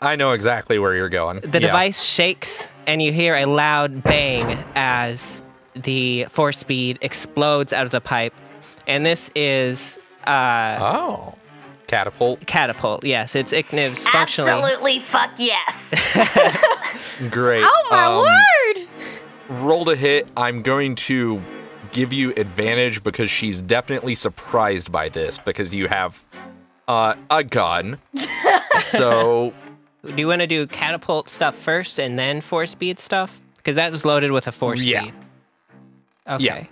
I 0.00 0.16
know 0.16 0.32
exactly 0.32 0.78
where 0.78 0.94
you're 0.94 1.08
going. 1.08 1.40
the 1.40 1.48
Yeah. 1.60 1.66
device 1.68 2.02
shakes, 2.02 2.68
and 2.86 3.00
you 3.02 3.12
hear 3.12 3.34
a 3.36 3.46
loud 3.46 4.02
bang 4.02 4.62
as 4.74 5.42
the 5.74 6.26
force 6.28 6.62
bead 6.62 6.98
explodes 7.00 7.72
out 7.72 7.84
of 7.84 7.90
the 7.90 8.00
pipe. 8.00 8.34
And 8.86 9.04
this 9.04 9.30
is 9.34 9.98
uh, 10.26 10.76
Oh. 10.80 11.34
Catapult. 11.86 12.46
catapult. 12.46 13.04
Yes, 13.04 13.34
it's 13.34 13.52
Ikniv's 13.52 14.06
functionally. 14.08 14.50
Absolutely 14.50 14.98
fuck 15.00 15.30
yes. 15.38 15.92
Great. 17.30 17.62
Oh 17.66 17.86
my 17.90 18.04
Um, 18.06 18.16
word! 18.18 18.83
Roll 19.48 19.84
to 19.86 19.96
hit. 19.96 20.28
I'm 20.36 20.62
going 20.62 20.94
to 20.96 21.40
give 21.92 22.12
you 22.12 22.32
advantage 22.36 23.02
because 23.02 23.30
she's 23.30 23.62
definitely 23.62 24.14
surprised 24.14 24.90
by 24.90 25.08
this 25.08 25.38
because 25.38 25.74
you 25.74 25.88
have 25.88 26.24
uh, 26.88 27.14
a 27.30 27.44
gun. 27.44 27.98
so 28.80 29.52
Do 30.04 30.14
you 30.16 30.26
want 30.26 30.40
to 30.40 30.46
do 30.46 30.66
catapult 30.66 31.28
stuff 31.28 31.54
first 31.54 31.98
and 32.00 32.18
then 32.18 32.40
force 32.40 32.70
speed 32.72 32.98
stuff? 32.98 33.40
Because 33.56 33.76
that 33.76 33.90
was 33.90 34.04
loaded 34.04 34.30
with 34.32 34.46
a 34.46 34.52
force 34.52 34.80
speed? 34.80 34.90
Yeah. 34.90 35.04
bead. 35.04 35.14
Okay. 36.50 36.68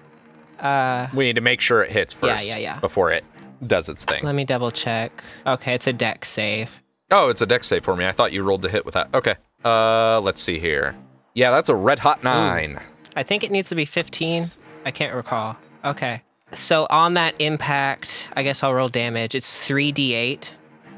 Uh, 0.58 1.08
we 1.14 1.24
need 1.24 1.36
to 1.36 1.40
make 1.42 1.60
sure 1.60 1.82
it 1.82 1.90
hits 1.90 2.14
Yeah, 2.22 2.34
first 2.36 2.48
yeah, 2.48 2.56
yeah. 2.56 2.80
before 2.80 3.10
it 3.12 3.24
does 3.66 3.88
its 3.88 4.04
thing. 4.04 4.22
let 4.24 4.34
me 4.34 4.44
double 4.44 4.70
check. 4.70 5.22
Okay, 5.46 5.74
it's 5.74 5.86
a 5.86 5.92
dex 5.92 6.28
save. 6.28 6.82
Oh, 7.10 7.28
it's 7.28 7.42
a 7.42 7.46
dex 7.46 7.66
save 7.66 7.84
for 7.84 7.94
me. 7.96 8.06
I 8.06 8.12
thought 8.12 8.32
you 8.32 8.42
rolled 8.42 8.62
to 8.62 8.68
hit 8.68 8.84
with 8.84 8.94
that. 8.94 9.08
Okay. 9.14 9.34
Uh, 9.64 10.20
let's 10.20 10.40
see 10.40 10.58
here. 10.58 10.96
Yeah, 11.34 11.50
that's 11.50 11.68
a 11.68 11.74
red 11.74 11.98
hot 12.00 12.22
nine. 12.22 12.78
I 13.16 13.22
think 13.22 13.42
it 13.44 13.50
needs 13.50 13.68
to 13.70 13.74
be 13.74 13.84
15. 13.84 14.42
I 14.84 14.90
can't 14.90 15.14
recall. 15.14 15.56
Okay. 15.84 16.22
So 16.52 16.86
on 16.90 17.14
that 17.14 17.34
impact, 17.38 18.30
I 18.36 18.42
guess 18.42 18.62
I'll 18.62 18.74
roll 18.74 18.88
damage. 18.88 19.34
It's 19.34 19.58
3d8. 19.68 20.52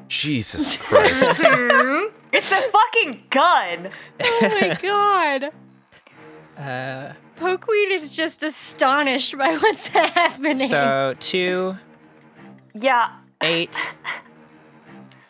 Jesus 0.08 0.76
Christ. 0.80 1.40
It's 2.32 2.50
a 2.52 2.60
fucking 2.60 3.22
gun. 3.30 3.90
Oh 4.20 4.58
my 4.60 4.78
god. 4.82 5.50
Uh, 6.58 7.12
Pokeweed 7.36 7.90
is 7.90 8.10
just 8.10 8.42
astonished 8.42 9.36
by 9.38 9.54
what's 9.56 9.86
happening. 9.88 10.68
so 10.68 11.14
2, 11.20 11.76
Yeah. 12.74 13.10
8, 13.42 13.94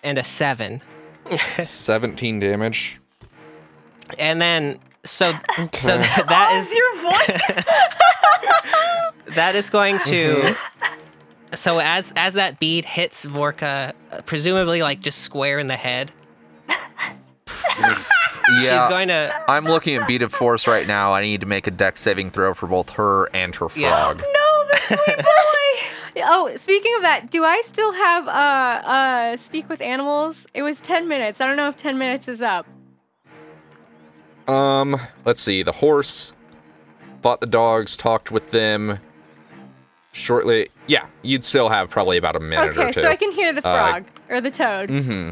and 0.02 0.18
a 0.18 0.24
7. 0.24 0.82
17 1.36 2.40
damage. 2.40 3.00
And 4.18 4.40
then, 4.40 4.78
so, 5.04 5.30
so 5.72 5.96
that 5.98 6.52
is. 6.56 6.74
your 6.74 7.02
voice? 7.02 7.68
that 9.36 9.54
is 9.54 9.70
going 9.70 9.98
to 10.00 10.54
so 11.52 11.78
as 11.78 12.12
as 12.16 12.34
that 12.34 12.58
bead 12.58 12.84
hits 12.84 13.24
vorka 13.26 13.92
presumably 14.26 14.82
like 14.82 15.00
just 15.00 15.20
square 15.20 15.58
in 15.58 15.66
the 15.68 15.76
head 15.76 16.10
she's 18.60 18.70
going 18.88 19.08
to 19.08 19.32
I'm 19.48 19.64
looking 19.64 19.96
at 19.96 20.06
bead 20.06 20.22
of 20.22 20.32
force 20.32 20.66
right 20.66 20.86
now. 20.86 21.12
I 21.14 21.22
need 21.22 21.40
to 21.40 21.46
make 21.46 21.66
a 21.66 21.70
dex 21.70 22.00
saving 22.00 22.30
throw 22.30 22.52
for 22.54 22.66
both 22.66 22.90
her 22.90 23.28
and 23.34 23.54
her 23.56 23.66
Yeah. 23.74 23.90
frog. 24.12 24.18
no, 24.18 24.64
the 24.70 24.76
sweet 24.76 25.16
boy. 25.16 26.22
oh, 26.26 26.52
speaking 26.56 26.94
of 26.96 27.02
that, 27.02 27.30
do 27.30 27.44
I 27.44 27.62
still 27.64 27.92
have 27.92 28.28
uh 28.28 28.30
uh 28.86 29.36
speak 29.36 29.68
with 29.68 29.80
animals? 29.80 30.46
It 30.54 30.62
was 30.62 30.80
10 30.80 31.08
minutes. 31.08 31.40
I 31.40 31.46
don't 31.46 31.56
know 31.56 31.68
if 31.68 31.76
10 31.76 31.96
minutes 31.98 32.28
is 32.28 32.42
up. 32.42 32.66
Um, 34.48 34.96
let's 35.24 35.40
see. 35.40 35.62
The 35.62 35.72
horse 35.72 36.32
fought 37.22 37.40
the 37.40 37.46
dogs, 37.46 37.96
talked 37.96 38.30
with 38.30 38.50
them. 38.50 38.98
Shortly, 40.12 40.68
yeah, 40.86 41.06
you'd 41.22 41.42
still 41.42 41.68
have 41.70 41.90
probably 41.90 42.16
about 42.18 42.36
a 42.36 42.40
minute 42.40 42.76
or 42.76 42.82
Okay, 42.82 42.92
so 42.92 43.08
I 43.08 43.16
can 43.16 43.32
hear 43.32 43.52
the 43.52 43.66
Uh, 43.66 43.90
frog 43.90 44.04
or 44.28 44.40
the 44.40 44.50
toad. 44.50 44.88
Mm-hmm. 44.88 45.30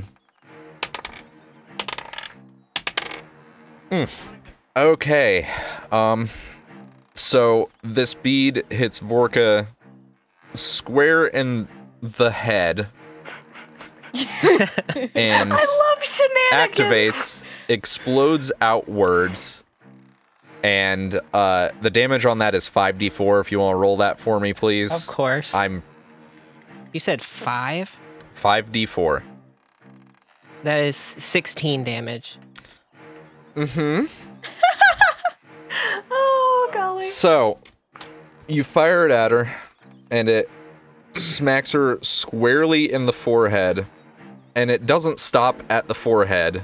Okay. 4.76 5.46
Um 5.90 6.28
so 7.14 7.68
this 7.82 8.14
bead 8.14 8.62
hits 8.70 9.00
Vorka 9.00 9.66
square 10.54 11.26
in 11.26 11.68
the 12.00 12.30
head 12.30 12.88
and 15.14 15.52
I 15.52 15.56
Love 15.56 16.02
shenanigans. 16.02 16.52
activates, 16.52 17.44
explodes 17.68 18.52
outwards, 18.60 19.62
and 20.62 21.18
uh, 21.32 21.70
the 21.80 21.90
damage 21.90 22.24
on 22.26 22.38
that 22.38 22.54
is 22.54 22.68
5d4. 22.68 23.40
If 23.40 23.52
you 23.52 23.58
want 23.60 23.72
to 23.74 23.78
roll 23.78 23.96
that 23.98 24.18
for 24.18 24.38
me, 24.40 24.52
please. 24.52 24.92
of 24.92 25.06
course 25.06 25.54
I'm 25.54 25.82
you 26.92 27.00
said 27.00 27.22
5 27.22 27.98
5d4. 28.36 29.22
that 30.64 30.78
is 30.80 30.96
16 30.96 31.84
damage 31.84 32.38
Oh 36.10 36.70
golly. 36.72 37.04
So, 37.04 37.58
you 38.48 38.62
fire 38.64 39.06
it 39.06 39.12
at 39.12 39.30
her, 39.30 39.50
and 40.10 40.28
it 40.28 40.48
smacks 41.12 41.72
her 41.72 41.98
squarely 42.02 42.90
in 42.92 43.06
the 43.06 43.12
forehead, 43.12 43.86
and 44.54 44.70
it 44.70 44.84
doesn't 44.86 45.18
stop 45.18 45.62
at 45.70 45.88
the 45.88 45.94
forehead. 45.94 46.62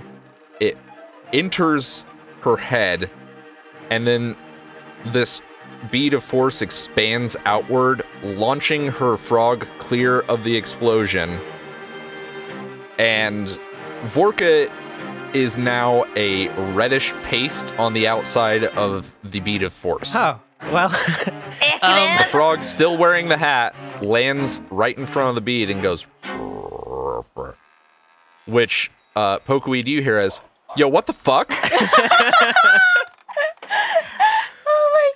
It 1.32 1.38
enters 1.38 2.04
her 2.42 2.56
head, 2.56 3.10
and 3.90 4.06
then 4.06 4.36
this 5.06 5.40
bead 5.90 6.14
of 6.14 6.22
force 6.22 6.62
expands 6.62 7.36
outward, 7.44 8.02
launching 8.22 8.88
her 8.88 9.16
frog 9.16 9.66
clear 9.78 10.20
of 10.20 10.44
the 10.44 10.56
explosion. 10.56 11.38
And 12.98 13.46
Vorka 14.02 14.70
is 15.34 15.58
now 15.58 16.04
a 16.16 16.48
reddish 16.72 17.12
paste 17.22 17.72
on 17.78 17.92
the 17.92 18.08
outside 18.08 18.64
of 18.64 19.14
the 19.22 19.40
bead 19.40 19.62
of 19.62 19.72
force. 19.72 20.14
oh 20.16 20.40
well 20.72 20.88
Ikniv, 20.90 22.18
The 22.18 22.24
frog, 22.24 22.62
still 22.62 22.96
wearing 22.96 23.28
the 23.28 23.36
hat, 23.36 23.74
lands 24.02 24.60
right 24.70 24.96
in 24.96 25.06
front 25.06 25.28
of 25.30 25.34
the 25.34 25.40
bead 25.40 25.70
and 25.70 25.82
goes. 25.82 26.06
Which, 28.46 28.90
uh, 29.14 29.38
Pokeweed, 29.40 29.86
you 29.86 30.02
hear 30.02 30.16
as, 30.16 30.40
Yo, 30.78 30.86
what 30.88 31.06
the 31.06 31.12
fuck? 31.12 31.52
Oh 34.70 34.90
my 34.94 35.10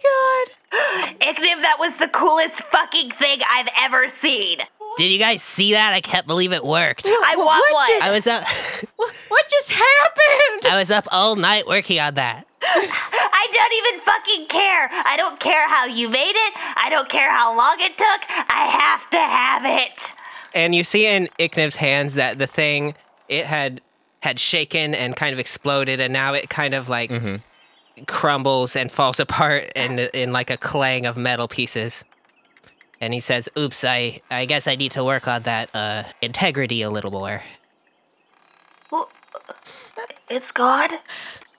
god. 0.73 1.21
Ikniv, 1.21 1.61
that 1.63 1.77
was 1.79 1.97
the 1.99 2.09
coolest 2.09 2.63
fucking 2.65 3.11
thing 3.11 3.39
I've 3.51 3.69
ever 3.79 4.09
seen. 4.09 4.59
did 4.97 5.11
you 5.13 5.19
guys 5.19 5.43
see 5.43 5.73
that 5.73 5.93
i 5.95 6.01
can't 6.01 6.27
believe 6.27 6.53
it 6.53 6.65
worked 6.65 7.07
I 7.07 7.35
want 7.37 7.47
what 7.47 7.73
one. 7.75 7.87
just- 7.87 8.05
i 8.05 8.13
was 8.13 8.27
up 8.27 8.45
What, 8.97 9.15
what 9.29 9.45
just 9.49 9.71
happened? 9.71 10.73
i 10.73 10.77
was 10.79 10.91
up 10.91 11.07
all 11.13 11.37
night 11.37 11.67
working 11.67 11.99
on 12.01 12.15
that 12.15 12.47
I 12.63 13.49
don't 13.53 13.75
even 13.87 14.01
fucking 14.01 14.47
care. 14.47 14.89
I 15.05 15.17
don't 15.17 15.39
care 15.41 15.69
how 15.69 15.87
you 15.87 16.09
made 16.09 16.33
it. 16.47 16.53
I 16.77 16.89
don't 16.91 17.09
care 17.09 17.29
how 17.31 17.57
long 17.57 17.77
it 17.81 17.99
took. 17.99 18.21
I 18.31 18.67
have 18.81 19.11
to 19.11 19.19
have 19.19 19.63
it. 19.65 20.13
and 20.55 20.73
you 20.75 20.85
see 20.85 21.07
in 21.07 21.27
Ikniv's 21.41 21.75
hands 21.77 22.15
that 22.15 22.39
the 22.39 22.47
thing 22.47 22.95
it 23.29 23.47
had 23.47 23.81
had 24.23 24.39
shaken 24.41 24.95
and 24.95 25.15
kind 25.15 25.33
of 25.33 25.39
exploded, 25.39 26.01
and 26.01 26.13
now 26.13 26.33
it 26.33 26.49
kind 26.49 26.75
of 26.75 26.89
like 26.89 27.11
crumbles 28.07 28.75
and 28.77 28.91
falls 28.91 29.21
apart 29.27 29.71
in 29.77 29.99
in 30.15 30.33
like 30.33 30.49
a 30.51 30.57
clang 30.57 31.07
of 31.07 31.17
metal 31.17 31.49
pieces. 31.49 32.05
And 33.01 33.13
he 33.13 33.21
says, 33.21 33.49
"Oops, 33.59 33.85
I 33.85 34.21
I 34.31 34.45
guess 34.47 34.67
I 34.69 34.77
need 34.77 34.93
to 34.93 35.05
work 35.05 35.27
on 35.29 35.43
that 35.43 35.71
uh, 35.75 36.05
integrity 36.23 36.83
a 36.83 36.91
little 36.91 37.11
more." 37.11 37.43
It's 40.31 40.51
God. 40.53 40.93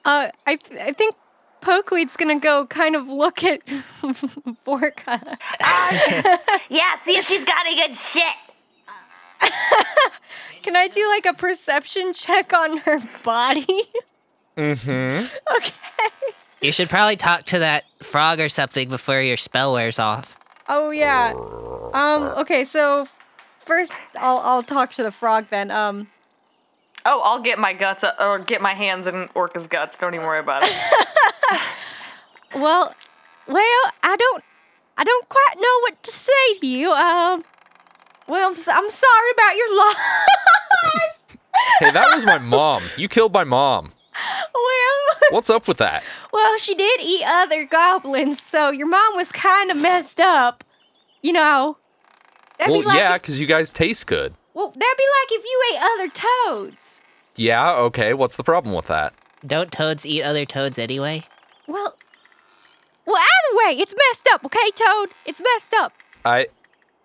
Uh, 0.05 0.29
I 0.47 0.55
th- 0.55 0.81
I 0.81 0.91
think 0.91 1.15
Pokeweed's 1.61 2.17
gonna 2.17 2.39
go 2.39 2.65
kind 2.65 2.95
of 2.95 3.07
look 3.07 3.43
at 3.43 3.65
Vorka. 4.65 5.19
Yeah, 6.69 6.95
see 7.01 7.17
if 7.17 7.25
she's 7.25 7.45
got 7.45 7.65
any 7.65 7.75
good 7.75 7.93
shit. 7.93 8.23
Can 10.63 10.75
I 10.75 10.87
do 10.87 11.07
like 11.09 11.25
a 11.25 11.33
perception 11.33 12.13
check 12.13 12.53
on 12.53 12.77
her 12.77 13.01
body? 13.23 13.65
Mm-hmm. 14.57 15.35
okay. 15.57 15.73
You 16.61 16.71
should 16.71 16.89
probably 16.89 17.15
talk 17.17 17.43
to 17.45 17.59
that 17.59 17.83
frog 18.01 18.39
or 18.39 18.47
something 18.49 18.89
before 18.89 19.21
your 19.21 19.37
spell 19.37 19.73
wears 19.73 19.99
off. 19.99 20.37
Oh 20.69 20.91
yeah. 20.91 21.33
Um. 21.93 22.23
Okay. 22.39 22.63
So 22.63 23.07
first, 23.65 23.93
I'll 24.17 24.39
I'll 24.39 24.63
talk 24.63 24.91
to 24.93 25.03
the 25.03 25.11
frog 25.11 25.47
then. 25.49 25.71
Um. 25.71 26.07
Oh, 27.05 27.21
I'll 27.25 27.41
get 27.41 27.59
my 27.59 27.73
guts 27.73 28.05
uh, 28.05 28.13
or 28.19 28.39
get 28.39 28.61
my 28.61 28.73
hands 28.73 29.07
in 29.07 29.27
Vorka's 29.35 29.67
guts. 29.67 29.97
Don't 29.97 30.13
even 30.13 30.25
worry 30.25 30.39
about 30.39 30.63
it. 30.63 30.71
Well, 32.55 32.93
well, 33.47 33.91
I 34.03 34.15
don't, 34.15 34.43
I 34.97 35.03
don't 35.03 35.27
quite 35.27 35.55
know 35.55 35.79
what 35.81 36.03
to 36.03 36.11
say 36.11 36.59
to 36.59 36.67
you. 36.67 36.91
Um. 36.91 37.43
Well, 38.27 38.47
I'm, 38.47 38.53
s- 38.53 38.67
I'm 38.67 38.89
sorry 38.89 39.31
about 39.33 39.55
your 39.55 39.77
loss. 39.77 39.95
Hey, 41.79 41.91
that 41.91 42.09
was 42.13 42.25
my 42.25 42.37
mom. 42.39 42.81
You 42.97 43.07
killed 43.07 43.33
my 43.33 43.43
mom. 43.43 43.91
well, 44.53 45.17
What's 45.31 45.49
up 45.49 45.67
with 45.67 45.77
that? 45.77 46.03
well, 46.31 46.57
she 46.57 46.75
did 46.75 47.01
eat 47.01 47.23
other 47.25 47.65
goblins, 47.65 48.41
so 48.41 48.69
your 48.69 48.87
mom 48.87 49.15
was 49.15 49.31
kind 49.31 49.71
of 49.71 49.81
messed 49.81 50.19
up. 50.19 50.63
You 51.21 51.33
know. 51.33 51.77
That'd 52.59 52.71
Well, 52.71 52.81
be 52.81 52.87
like 52.87 52.97
yeah, 52.97 53.15
if- 53.15 53.21
because 53.21 53.39
you 53.41 53.47
guys 53.47 53.73
taste 53.73 54.07
good. 54.07 54.33
well, 54.53 54.67
that'd 54.67 54.79
be 54.79 55.03
like 55.21 55.31
if 55.31 55.43
you 55.45 55.61
ate 55.73 55.81
other 55.81 56.09
toads. 56.69 57.01
Yeah, 57.35 57.73
okay. 57.73 58.13
What's 58.13 58.37
the 58.37 58.43
problem 58.43 58.75
with 58.75 58.87
that? 58.87 59.13
Don't 59.45 59.71
toads 59.71 60.05
eat 60.05 60.21
other 60.23 60.45
toads 60.45 60.77
anyway? 60.77 61.23
Well, 61.67 61.95
well, 63.05 63.17
either 63.17 63.57
way, 63.57 63.81
it's 63.81 63.93
messed 63.95 64.29
up. 64.33 64.45
Okay, 64.45 64.69
Toad, 64.75 65.09
it's 65.25 65.41
messed 65.41 65.73
up. 65.73 65.93
I, 66.23 66.47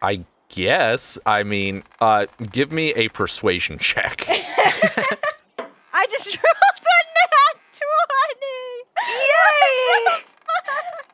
I 0.02 0.24
guess. 0.48 1.18
I 1.26 1.42
mean, 1.42 1.82
uh, 2.00 2.26
give 2.50 2.72
me 2.72 2.92
a 2.94 3.08
persuasion 3.08 3.78
check. 3.78 4.24
I 4.28 6.06
just 6.10 6.36
rolled 6.36 6.44
a 6.44 7.00
nat 7.14 7.60
twenty. 7.70 9.12
Yay! 9.12 10.22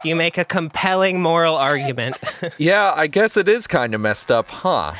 You 0.04 0.16
make 0.16 0.36
a 0.36 0.44
compelling 0.44 1.22
moral 1.22 1.56
argument. 1.56 2.20
yeah, 2.58 2.92
I 2.94 3.06
guess 3.06 3.36
it 3.36 3.48
is 3.48 3.66
kind 3.66 3.94
of 3.94 4.00
messed 4.00 4.30
up, 4.30 4.50
huh? 4.50 4.92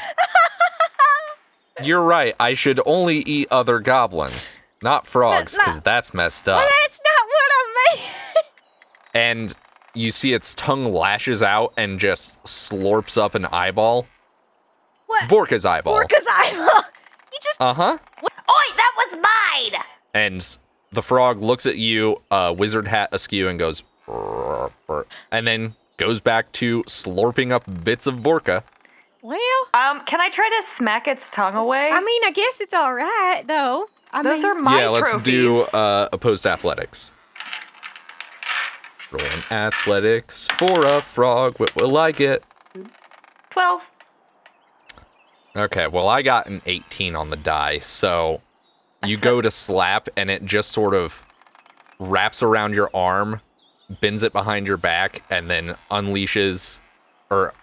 You're 1.82 2.02
right. 2.02 2.35
I 2.40 2.55
should 2.55 2.81
only 2.86 3.19
eat 3.19 3.48
other 3.51 3.81
goblins, 3.81 4.61
not 4.82 5.06
frogs, 5.06 5.56
because 5.56 5.81
that's 5.81 6.15
messed 6.15 6.48
up. 6.48 6.59
But 6.62 6.70
that's 6.82 7.01
not 7.05 7.27
what 7.27 7.51
I 7.51 7.74
meant. 7.97 8.16
And 9.15 9.55
you 9.94 10.11
see 10.11 10.32
its 10.32 10.55
tongue 10.55 10.93
lashes 10.93 11.43
out 11.43 11.74
and 11.77 11.98
just 11.98 12.43
slurps 12.44 13.20
up 13.20 13.35
an 13.35 13.47
eyeball. 13.47 14.06
What? 15.06 15.24
Vorka's 15.28 15.64
eyeball. 15.66 16.01
Vorka's 16.01 16.26
eyeball. 16.36 16.82
You 17.32 17.39
just 17.43 17.60
Uh 17.60 17.74
huh. 17.74 17.98
Oi, 18.22 18.76
that 18.76 18.93
was 18.97 19.18
mine! 19.20 19.81
And 20.14 20.56
the 20.93 21.02
frog 21.02 21.40
looks 21.40 21.66
at 21.66 21.76
you, 21.76 22.22
uh, 22.31 22.55
wizard 22.56 22.86
hat 22.86 23.09
askew, 23.10 23.48
and 23.48 23.59
goes, 23.59 23.82
"Brr, 24.06 24.70
brr," 24.86 25.02
and 25.32 25.44
then 25.44 25.74
goes 25.97 26.20
back 26.20 26.52
to 26.52 26.85
slurping 26.85 27.51
up 27.51 27.64
bits 27.82 28.06
of 28.06 28.14
Vorka. 28.16 28.62
well. 29.20 29.39
um, 29.74 30.01
can 30.05 30.20
I 30.20 30.28
try 30.31 30.48
to 30.48 30.62
smack 30.64 31.09
its 31.09 31.28
tongue 31.28 31.56
away? 31.56 31.90
I 31.93 32.01
mean, 32.01 32.22
I 32.24 32.31
guess 32.31 32.60
it's 32.60 32.72
all 32.74 32.94
right 32.94 33.43
though. 33.44 33.86
I 34.12 34.22
those 34.22 34.44
mean, 34.44 34.52
are 34.52 34.55
my 34.55 34.81
yeah, 34.82 34.89
let's 34.90 35.10
trophies. 35.10 35.70
do 35.72 35.76
uh, 35.76 36.09
opposed 36.12 36.47
athletics. 36.47 37.12
Rolling 39.10 39.43
athletics 39.51 40.47
for 40.59 40.85
a 40.86 41.01
frog. 41.02 41.59
What 41.59 41.74
will 41.74 41.97
I 41.97 42.12
get? 42.12 42.44
Twelve. 43.51 43.90
Okay, 45.56 45.86
well, 45.86 46.09
I 46.09 46.22
got 46.22 46.48
an 46.48 46.62
18 46.66 47.14
on 47.14 47.31
the 47.31 47.36
die, 47.36 47.78
so 47.78 48.40
you 49.06 49.16
go 49.16 49.40
to 49.40 49.51
slap, 49.51 50.09
and 50.16 50.31
it 50.31 50.44
just 50.44 50.70
sort 50.70 50.94
of 50.94 51.24
wraps 52.01 52.43
around 52.43 52.74
your 52.74 52.90
arm, 52.93 53.40
bends 54.01 54.22
it 54.22 54.32
behind 54.32 54.66
your 54.66 54.76
back, 54.76 55.22
and 55.31 55.48
then 55.48 55.76
unleashes 55.90 56.81
or 57.31 57.55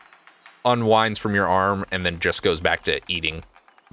unwinds 0.64 1.20
from 1.20 1.36
your 1.36 1.48
arm, 1.48 1.86
and 1.92 2.06
then 2.06 2.20
just 2.20 2.44
goes 2.44 2.62
back 2.62 2.84
to 2.84 3.02
eating 3.10 3.44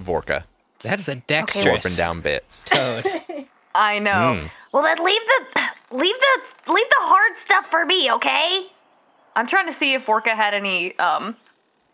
Vorka, 0.01 0.45
that 0.81 0.99
is 0.99 1.09
a 1.09 1.15
slurping 1.15 1.27
dexterous 1.27 1.97
down 1.97 2.21
bits. 2.21 2.63
toad. 2.69 3.05
I 3.75 3.99
know. 3.99 4.39
Mm. 4.41 4.49
Well, 4.71 4.83
then 4.83 5.03
leave 5.03 5.21
the 5.21 5.61
leave 5.91 6.15
the 6.15 6.71
leave 6.71 6.89
the 6.89 6.95
hard 6.99 7.37
stuff 7.37 7.65
for 7.65 7.85
me, 7.85 8.11
okay? 8.13 8.67
I'm 9.35 9.45
trying 9.45 9.67
to 9.67 9.73
see 9.73 9.93
if 9.93 10.07
Vorka 10.07 10.29
had 10.29 10.53
any 10.53 10.97
um, 10.99 11.35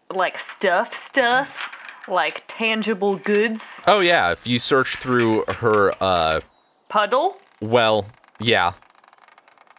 like 0.10 0.38
stuff, 0.38 0.94
stuff, 0.94 1.70
like 2.08 2.44
tangible 2.48 3.18
goods. 3.18 3.82
Oh, 3.88 4.00
yeah, 4.00 4.32
if 4.32 4.46
you 4.48 4.60
search 4.60 4.98
through 4.98 5.44
her 5.48 5.94
uh, 6.02 6.42
Puddle. 6.88 7.40
Well, 7.62 8.08
yeah. 8.40 8.74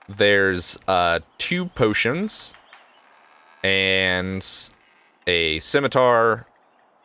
There's 0.09 0.79
uh 0.87 1.21
two 1.39 1.67
potions 1.67 2.55
and 3.65 4.47
a 5.27 5.59
scimitar 5.59 6.47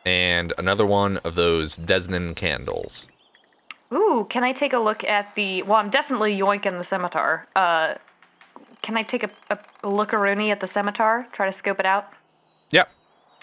and 0.04 0.52
another 0.58 0.86
one 0.86 1.16
of 1.18 1.34
those 1.34 1.78
Desnan 1.78 2.36
candles. 2.36 3.08
Ooh, 3.92 4.26
can 4.28 4.44
I 4.44 4.52
take 4.52 4.72
a 4.72 4.78
look 4.78 5.04
at 5.04 5.34
the? 5.34 5.62
Well, 5.62 5.78
I'm 5.78 5.90
definitely 5.90 6.38
yoinking 6.38 6.78
the 6.78 6.84
scimitar. 6.84 7.48
Uh, 7.56 7.94
can 8.82 8.96
I 8.96 9.02
take 9.02 9.22
a, 9.22 9.30
a, 9.50 9.58
a 9.82 9.88
lookaroonie 9.88 10.50
at 10.50 10.60
the 10.60 10.66
scimitar? 10.66 11.26
Try 11.32 11.46
to 11.46 11.52
scope 11.52 11.80
it 11.80 11.86
out. 11.86 12.12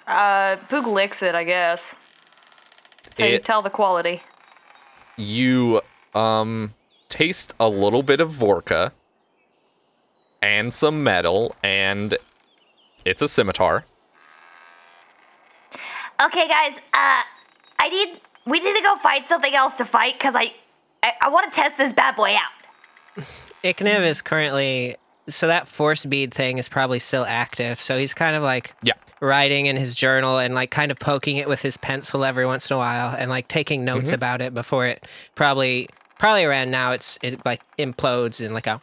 Yep. 0.07 0.15
Uh, 0.15 0.57
Poog 0.67 0.91
licks 0.91 1.21
it, 1.21 1.35
I 1.35 1.43
guess. 1.43 1.95
Can 3.15 3.31
you 3.31 3.39
tell 3.39 3.61
the 3.61 3.69
quality? 3.69 4.21
You 5.17 5.81
um 6.15 6.73
taste 7.09 7.53
a 7.59 7.67
little 7.67 8.03
bit 8.03 8.19
of 8.21 8.29
Vorka 8.29 8.91
and 10.41 10.71
some 10.71 11.03
metal 11.03 11.55
and 11.63 12.17
it's 13.05 13.21
a 13.21 13.27
scimitar. 13.27 13.85
Okay, 16.23 16.47
guys. 16.47 16.77
Uh, 16.93 17.23
I 17.79 17.89
need 17.89 18.19
we 18.45 18.59
need 18.59 18.75
to 18.75 18.81
go 18.81 18.95
find 18.97 19.25
something 19.25 19.53
else 19.53 19.77
to 19.77 19.85
fight 19.85 20.13
because 20.13 20.35
I 20.35 20.53
I, 21.03 21.13
I 21.21 21.29
want 21.29 21.49
to 21.49 21.55
test 21.55 21.77
this 21.77 21.93
bad 21.93 22.15
boy 22.15 22.35
out. 22.35 23.25
Ikniv 23.63 24.01
is 24.01 24.21
currently 24.21 24.95
so 25.29 25.47
that 25.47 25.67
force 25.67 26.05
bead 26.05 26.33
thing 26.33 26.57
is 26.57 26.67
probably 26.69 26.99
still 26.99 27.25
active. 27.27 27.79
So 27.79 27.97
he's 27.97 28.13
kind 28.13 28.35
of 28.35 28.43
like 28.43 28.73
Yeah. 28.83 28.93
writing 29.21 29.65
in 29.67 29.75
his 29.75 29.95
journal 29.95 30.37
and 30.39 30.53
like 30.55 30.71
kind 30.71 30.91
of 30.91 30.99
poking 30.99 31.37
it 31.37 31.47
with 31.47 31.61
his 31.61 31.77
pencil 31.77 32.23
every 32.25 32.45
once 32.45 32.69
in 32.69 32.75
a 32.75 32.77
while 32.77 33.15
and 33.17 33.29
like 33.29 33.47
taking 33.47 33.83
notes 33.85 34.05
Mm-hmm. 34.07 34.15
about 34.15 34.41
it 34.41 34.53
before 34.53 34.85
it 34.85 35.07
probably 35.35 35.87
probably 36.17 36.43
around 36.45 36.69
now 36.71 36.91
it's 36.91 37.17
it 37.21 37.45
like 37.45 37.61
implodes 37.77 38.39
in 38.45 38.53
like 38.53 38.67
a 38.67 38.81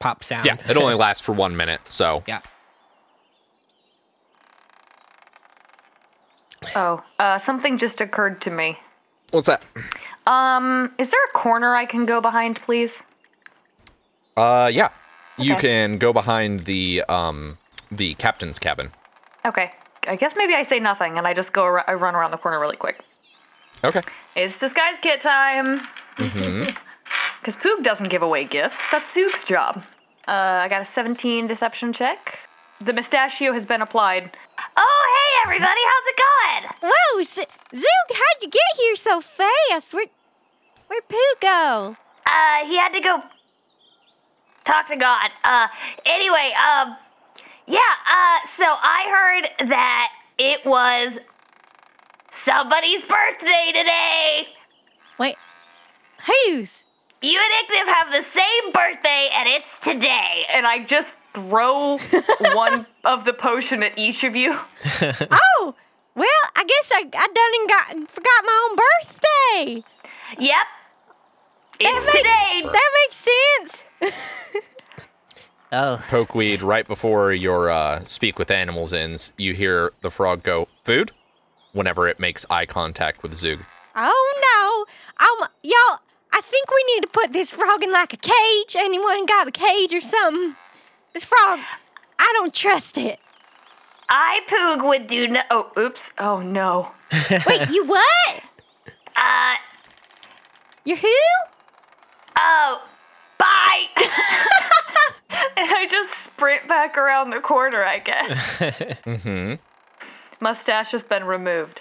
pop 0.00 0.22
sound. 0.24 0.44
Yeah, 0.46 0.56
it 0.68 0.76
only 0.76 0.94
lasts 0.94 1.24
for 1.24 1.32
1 1.32 1.56
minute, 1.56 1.80
so 1.88 2.22
yeah. 2.28 2.40
Oh, 6.74 7.02
uh, 7.18 7.38
something 7.38 7.76
just 7.78 8.00
occurred 8.00 8.40
to 8.42 8.50
me. 8.50 8.78
What's 9.30 9.46
that? 9.46 9.62
Um, 10.26 10.94
is 10.98 11.10
there 11.10 11.20
a 11.28 11.32
corner 11.32 11.74
I 11.74 11.84
can 11.84 12.06
go 12.06 12.20
behind, 12.20 12.60
please? 12.60 13.02
Uh 14.36 14.70
yeah. 14.72 14.88
You 15.38 15.56
can 15.56 15.98
go 15.98 16.12
behind 16.12 16.60
the 16.60 17.02
um 17.08 17.58
the 17.90 18.14
captain's 18.14 18.58
cabin. 18.58 18.90
Okay. 19.44 19.72
I 20.06 20.16
guess 20.16 20.36
maybe 20.36 20.54
I 20.54 20.62
say 20.62 20.80
nothing 20.80 21.16
and 21.18 21.26
I 21.26 21.34
just 21.34 21.52
go. 21.52 21.64
Ar- 21.64 21.84
I 21.88 21.94
run 21.94 22.14
around 22.14 22.30
the 22.30 22.36
corner 22.38 22.60
really 22.60 22.76
quick. 22.76 23.00
Okay. 23.82 24.00
It's 24.36 24.58
disguise 24.58 24.98
kit 25.00 25.20
time. 25.20 25.80
Because 27.40 27.56
Poog 27.56 27.82
doesn't 27.82 28.08
give 28.08 28.22
away 28.22 28.44
gifts. 28.44 28.88
That's 28.90 29.10
Sook's 29.10 29.44
job. 29.44 29.84
Uh, 30.26 30.30
I 30.64 30.68
got 30.70 30.80
a 30.80 30.84
17 30.86 31.46
deception 31.46 31.92
check. 31.92 32.38
The 32.80 32.94
mustachio 32.94 33.52
has 33.52 33.66
been 33.66 33.82
applied. 33.82 34.34
Oh, 34.78 35.06
hey 35.18 35.42
everybody, 35.46 35.80
how's 35.84 36.06
it 36.06 36.18
going? 36.80 36.90
Whoa, 36.90 37.22
Z- 37.22 37.44
Zook, 37.74 38.08
how'd 38.16 38.42
you 38.42 38.48
get 38.48 38.62
here 38.78 38.96
so 38.96 39.20
fast? 39.20 39.92
Where, 39.92 40.06
where'd 40.88 41.06
Pooh 41.06 41.34
go? 41.42 41.96
Uh, 42.26 42.64
he 42.66 42.76
had 42.78 42.92
to 42.94 43.00
go 43.00 43.22
talk 44.64 44.86
to 44.86 44.96
God. 44.96 45.30
Uh, 45.42 45.68
anyway, 46.04 46.52
um, 46.54 46.96
yeah. 47.66 47.78
Uh, 48.10 48.46
so 48.46 48.64
I 48.66 49.46
heard 49.50 49.68
that 49.68 50.12
it 50.38 50.64
was 50.66 51.20
somebody's 52.30 53.04
birthday 53.04 53.72
today. 53.74 54.48
Wait, 55.18 55.36
whose? 56.26 56.84
You 57.22 57.40
and 57.40 57.68
Ikniv 57.68 57.94
have 57.94 58.12
the 58.12 58.22
same 58.22 58.72
birthday, 58.72 59.28
and 59.34 59.48
it's 59.48 59.78
today. 59.78 60.44
And 60.52 60.66
I 60.66 60.84
just 60.84 61.14
throw 61.32 61.98
one 62.54 62.86
of 63.04 63.24
the 63.24 63.32
potion 63.32 63.82
at 63.82 63.98
each 63.98 64.24
of 64.24 64.36
you. 64.36 64.58
Oh, 65.56 65.74
well, 66.16 66.26
I 66.54 66.64
guess 66.64 66.92
I, 66.94 67.00
I 67.00 67.26
done 67.26 67.52
and 67.60 67.68
got 67.68 68.10
forgot 68.10 68.44
my 68.44 68.68
own 68.68 68.76
birthday. 68.76 69.84
Yep. 70.38 70.66
It's 71.86 72.12
that 72.12 72.62
makes. 72.62 72.72
That 72.72 72.90
makes 73.02 73.16
sense. 74.00 74.74
Oh, 75.72 76.00
Pokeweed, 76.08 76.62
right 76.62 76.86
before 76.86 77.32
your 77.32 77.68
uh, 77.68 78.04
speak 78.04 78.38
with 78.38 78.48
animals 78.52 78.92
ends, 78.92 79.32
you 79.36 79.54
hear 79.54 79.92
the 80.02 80.10
frog 80.10 80.44
go, 80.44 80.68
food? 80.84 81.10
Whenever 81.72 82.06
it 82.06 82.20
makes 82.20 82.46
eye 82.48 82.64
contact 82.66 83.24
with 83.24 83.34
Zug. 83.34 83.64
Oh 83.96 84.86
no. 85.18 85.24
Um 85.26 85.48
y'all 85.64 85.98
I 86.32 86.40
think 86.42 86.70
we 86.70 86.84
need 86.94 87.00
to 87.02 87.08
put 87.08 87.32
this 87.32 87.50
frog 87.50 87.82
in 87.82 87.90
like 87.90 88.12
a 88.12 88.16
cage. 88.16 88.76
Anyone 88.78 89.26
got 89.26 89.48
a 89.48 89.50
cage 89.50 89.92
or 89.92 90.00
something? 90.00 90.54
This 91.12 91.24
frog 91.24 91.58
I 92.20 92.30
don't 92.34 92.54
trust 92.54 92.96
it. 92.96 93.18
I 94.08 94.42
Poog 94.46 94.86
would 94.86 95.08
do 95.08 95.26
no. 95.26 95.40
Oh, 95.50 95.72
oops. 95.76 96.12
Oh 96.18 96.40
no. 96.40 96.94
Wait, 97.48 97.68
you 97.70 97.84
what? 97.84 98.44
Uh, 99.16 99.54
You 100.84 100.96
who? 100.96 101.08
Oh, 102.38 102.82
bye. 103.38 103.84
and 105.56 105.66
I 105.70 105.86
just 105.90 106.10
sprint 106.10 106.68
back 106.68 106.96
around 106.98 107.30
the 107.30 107.40
corner. 107.40 107.82
I 107.84 107.98
guess. 107.98 108.58
Mm-hmm. 109.04 109.54
Mustache 110.40 110.90
has 110.92 111.02
been 111.02 111.24
removed. 111.24 111.80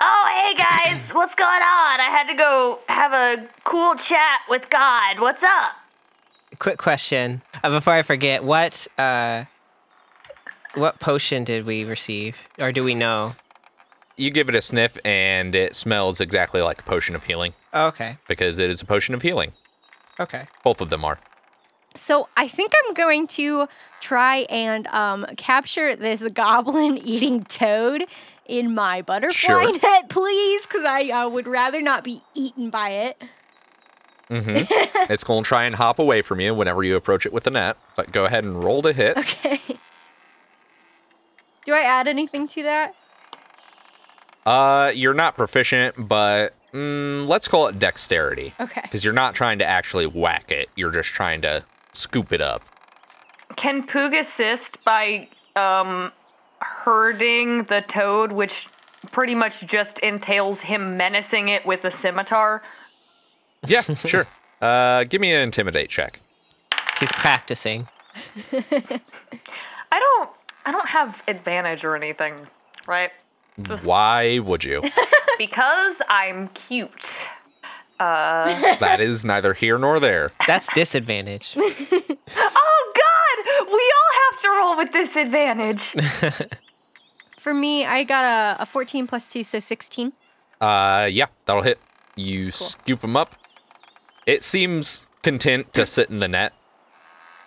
Oh, 0.00 0.28
hey 0.46 0.54
guys, 0.60 1.10
what's 1.14 1.34
going 1.34 1.48
on? 1.50 2.00
I 2.00 2.08
had 2.10 2.26
to 2.28 2.34
go 2.34 2.80
have 2.88 3.12
a 3.12 3.48
cool 3.64 3.94
chat 3.94 4.40
with 4.48 4.68
God. 4.70 5.20
What's 5.20 5.42
up? 5.44 5.74
Quick 6.58 6.78
question. 6.78 7.42
Uh, 7.62 7.70
before 7.70 7.92
I 7.92 8.02
forget, 8.02 8.42
what 8.42 8.86
uh, 8.98 9.44
what 10.74 10.98
potion 10.98 11.44
did 11.44 11.66
we 11.66 11.84
receive, 11.84 12.48
or 12.58 12.72
do 12.72 12.82
we 12.82 12.94
know? 12.94 13.34
You 14.16 14.30
give 14.30 14.48
it 14.48 14.54
a 14.54 14.60
sniff, 14.62 14.96
and 15.04 15.54
it 15.54 15.74
smells 15.74 16.20
exactly 16.20 16.60
like 16.62 16.80
a 16.80 16.84
potion 16.84 17.14
of 17.14 17.24
healing 17.24 17.54
Oh, 17.72 17.86
okay. 17.88 18.16
because 18.28 18.58
it 18.58 18.68
is 18.70 18.80
a 18.82 18.84
potion 18.86 19.14
of 19.14 19.22
healing. 19.22 19.52
Okay. 20.20 20.46
Both 20.64 20.80
of 20.80 20.90
them 20.90 21.04
are. 21.04 21.18
So 21.94 22.28
I 22.36 22.48
think 22.48 22.72
I'm 22.86 22.94
going 22.94 23.26
to 23.28 23.66
try 24.00 24.46
and 24.48 24.86
um, 24.88 25.26
capture 25.36 25.94
this 25.94 26.26
goblin 26.28 26.96
eating 27.04 27.44
toad 27.44 28.04
in 28.46 28.74
my 28.74 29.02
butterfly 29.02 29.32
Sure. 29.32 29.78
net, 29.78 30.08
please, 30.08 30.62
because 30.66 30.84
I 30.84 31.10
uh, 31.10 31.28
would 31.28 31.46
rather 31.46 31.82
not 31.82 32.02
be 32.02 32.22
eaten 32.34 32.70
by 32.70 32.90
it. 32.90 33.22
Mm-hmm. 34.30 34.64
it's 35.12 35.24
going 35.24 35.44
to 35.44 35.48
try 35.48 35.64
and 35.64 35.74
hop 35.74 35.98
away 35.98 36.22
from 36.22 36.40
you 36.40 36.54
whenever 36.54 36.82
you 36.82 36.96
approach 36.96 37.26
it 37.26 37.32
with 37.32 37.44
the 37.44 37.50
net, 37.50 37.76
but 37.96 38.10
go 38.12 38.24
ahead 38.24 38.44
and 38.44 38.64
roll 38.64 38.80
to 38.82 38.92
hit. 38.94 39.18
Okay. 39.18 39.60
Do 41.66 41.74
I 41.74 41.80
add 41.80 42.08
anything 42.08 42.48
to 42.48 42.62
that? 42.62 42.94
Uh, 44.44 44.90
you're 44.94 45.14
not 45.14 45.36
proficient, 45.36 46.08
but 46.08 46.54
mm, 46.72 47.28
let's 47.28 47.48
call 47.48 47.68
it 47.68 47.78
dexterity. 47.78 48.54
Okay. 48.60 48.80
Because 48.82 49.04
you're 49.04 49.14
not 49.14 49.34
trying 49.34 49.58
to 49.58 49.66
actually 49.66 50.06
whack 50.06 50.50
it, 50.50 50.68
you're 50.76 50.90
just 50.90 51.10
trying 51.10 51.40
to 51.42 51.64
scoop 51.92 52.32
it 52.32 52.40
up. 52.40 52.62
Can 53.56 53.86
Poog 53.86 54.18
assist 54.18 54.82
by 54.84 55.28
um 55.56 56.12
herding 56.60 57.64
the 57.64 57.80
toad, 57.82 58.32
which 58.32 58.68
pretty 59.10 59.34
much 59.34 59.66
just 59.66 59.98
entails 59.98 60.62
him 60.62 60.96
menacing 60.96 61.48
it 61.48 61.66
with 61.66 61.84
a 61.84 61.90
scimitar? 61.90 62.62
Yeah, 63.66 63.82
sure. 63.82 64.26
Uh, 64.62 65.02
give 65.02 65.20
me 65.20 65.32
an 65.32 65.40
intimidate 65.40 65.90
check. 65.90 66.20
He's 67.00 67.10
practicing. 67.10 67.88
I 68.52 69.98
don't 69.98 70.30
I 70.64 70.70
don't 70.70 70.88
have 70.88 71.24
advantage 71.26 71.84
or 71.84 71.96
anything, 71.96 72.46
right? 72.86 73.10
Just 73.60 73.84
Why 73.86 74.38
would 74.38 74.64
you? 74.64 74.82
because 75.38 76.00
I'm 76.08 76.48
cute. 76.48 77.28
Uh, 78.00 78.76
that 78.78 79.00
is 79.00 79.24
neither 79.24 79.52
here 79.54 79.78
nor 79.78 80.00
there. 80.00 80.30
That's 80.46 80.72
disadvantage. 80.74 81.56
Oh 82.34 82.92
god! 82.94 83.66
We 83.68 83.92
all 83.96 84.12
have 84.30 84.40
to 84.40 84.48
roll 84.48 84.76
with 84.76 84.90
disadvantage. 84.90 85.94
For 87.38 87.52
me, 87.52 87.84
I 87.84 88.04
got 88.04 88.24
a, 88.58 88.62
a 88.62 88.66
14 88.66 89.06
plus 89.06 89.28
2, 89.28 89.44
so 89.44 89.58
16. 89.58 90.12
Uh, 90.60 91.08
yeah, 91.10 91.26
that'll 91.44 91.62
hit. 91.62 91.78
You 92.16 92.50
scoop 92.50 93.02
him 93.04 93.16
up. 93.16 93.36
It 94.26 94.42
seems 94.42 95.06
content 95.22 95.72
to 95.74 95.84
sit 95.86 96.08
in 96.10 96.20
the 96.20 96.28
net. 96.28 96.52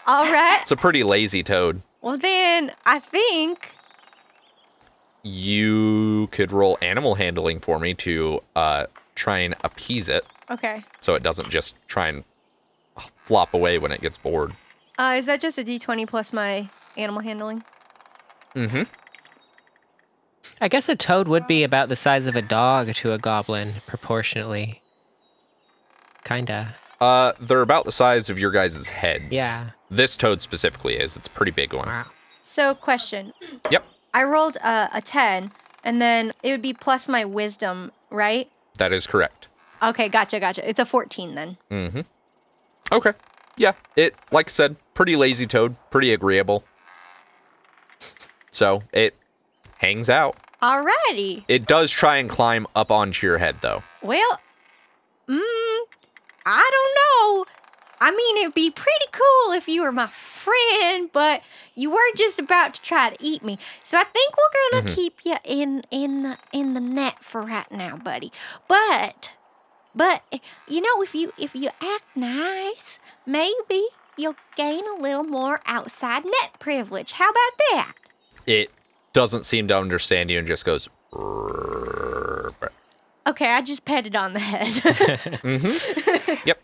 All 0.05 0.25
right. 0.31 0.59
It's 0.61 0.71
a 0.71 0.75
pretty 0.77 1.03
lazy 1.03 1.43
toad. 1.43 1.81
well, 2.01 2.17
then 2.17 2.71
I 2.85 2.99
think. 2.99 3.74
You 5.27 6.27
could 6.31 6.51
roll 6.51 6.77
animal 6.83 7.15
handling 7.15 7.59
for 7.59 7.79
me 7.79 7.95
to 7.95 8.41
uh, 8.55 8.85
try 9.15 9.39
and 9.39 9.55
appease 9.63 10.07
it 10.07 10.23
Okay. 10.51 10.83
so 10.99 11.15
it 11.15 11.23
doesn't 11.23 11.49
just 11.49 11.75
try 11.87 12.09
and 12.09 12.23
flop 13.23 13.55
away 13.55 13.79
when 13.79 13.91
it 13.91 14.01
gets 14.01 14.19
bored. 14.19 14.53
Uh, 14.99 15.15
is 15.17 15.25
that 15.25 15.41
just 15.41 15.57
a 15.57 15.63
d20 15.63 16.05
plus 16.07 16.31
my 16.31 16.69
animal 16.95 17.21
handling? 17.23 17.63
Mm-hmm. 18.55 18.83
I 20.61 20.67
guess 20.67 20.87
a 20.89 20.95
toad 20.95 21.27
would 21.27 21.47
be 21.47 21.63
about 21.63 21.89
the 21.89 21.95
size 21.95 22.27
of 22.27 22.35
a 22.35 22.41
dog 22.43 22.93
to 22.93 23.11
a 23.11 23.17
goblin, 23.17 23.67
proportionately. 23.87 24.81
Kinda. 26.23 26.75
Uh, 27.01 27.33
they're 27.39 27.61
about 27.61 27.85
the 27.85 27.91
size 27.91 28.29
of 28.29 28.37
your 28.39 28.51
guys' 28.51 28.87
heads. 28.89 29.25
Yeah. 29.31 29.71
This 29.89 30.15
toad 30.15 30.39
specifically 30.39 30.97
is. 30.97 31.17
It's 31.17 31.27
a 31.27 31.31
pretty 31.31 31.51
big 31.51 31.73
one. 31.73 32.05
So, 32.43 32.75
question. 32.75 33.33
Yep. 33.71 33.85
I 34.15 34.23
rolled 34.23 34.55
a, 34.63 34.89
a 34.93 35.01
10, 35.01 35.51
and 35.83 36.01
then 36.01 36.31
it 36.41 36.51
would 36.51 36.61
be 36.61 36.71
plus 36.73 37.09
my 37.09 37.25
wisdom, 37.25 37.91
right? 38.09 38.49
That 38.77 38.93
is 38.93 39.05
correct. 39.05 39.49
Okay, 39.83 40.07
gotcha, 40.07 40.39
gotcha. 40.39 40.67
It's 40.67 40.79
a 40.79 40.85
14 40.85 41.35
then. 41.35 41.57
Mm-hmm. 41.69 42.01
Okay. 42.93 43.11
Yeah. 43.57 43.73
It, 43.97 44.15
like 44.31 44.47
I 44.47 44.51
said, 44.51 44.77
pretty 44.93 45.17
lazy 45.17 45.45
toad, 45.45 45.75
pretty 45.89 46.13
agreeable. 46.13 46.63
So 48.51 48.83
it 48.93 49.15
hangs 49.79 50.09
out. 50.09 50.37
Alrighty. 50.61 51.43
It 51.49 51.67
does 51.67 51.91
try 51.91 52.15
and 52.15 52.29
climb 52.29 52.67
up 52.73 52.89
onto 52.91 53.27
your 53.27 53.39
head, 53.39 53.57
though. 53.59 53.83
Well, 54.01 54.39
mm, 55.27 55.79
I. 56.45 56.84
I 57.99 58.11
mean, 58.11 58.37
it'd 58.37 58.53
be 58.53 58.71
pretty 58.71 59.05
cool 59.11 59.53
if 59.53 59.67
you 59.67 59.83
were 59.83 59.91
my 59.91 60.07
friend, 60.07 61.09
but 61.11 61.43
you 61.75 61.89
were 61.91 62.15
just 62.15 62.39
about 62.39 62.75
to 62.75 62.81
try 62.81 63.09
to 63.09 63.17
eat 63.19 63.43
me. 63.43 63.57
So 63.83 63.97
I 63.97 64.03
think 64.03 64.33
we're 64.37 64.71
gonna 64.71 64.87
mm-hmm. 64.87 64.95
keep 64.95 65.25
you 65.25 65.35
in 65.43 65.83
in 65.91 66.23
the 66.23 66.37
in 66.51 66.73
the 66.73 66.79
net 66.79 67.23
for 67.23 67.41
right 67.41 67.71
now, 67.71 67.97
buddy. 67.97 68.31
But 68.67 69.33
but 69.95 70.23
you 70.67 70.81
know, 70.81 71.01
if 71.01 71.15
you 71.15 71.33
if 71.37 71.55
you 71.55 71.69
act 71.81 72.03
nice, 72.15 72.99
maybe 73.25 73.87
you'll 74.17 74.35
gain 74.55 74.83
a 74.87 75.01
little 75.01 75.23
more 75.23 75.61
outside 75.65 76.25
net 76.25 76.59
privilege. 76.59 77.13
How 77.13 77.29
about 77.29 77.57
that? 77.71 77.93
It 78.45 78.71
doesn't 79.13 79.43
seem 79.43 79.67
to 79.69 79.77
understand 79.77 80.29
you 80.29 80.39
and 80.39 80.47
just 80.47 80.65
goes. 80.65 80.89
Okay, 83.27 83.49
I 83.49 83.61
just 83.61 83.85
petted 83.85 84.15
on 84.15 84.33
the 84.33 84.39
head. 84.39 84.67
Mm-hmm. 85.45 86.41
Yep. 86.45 86.59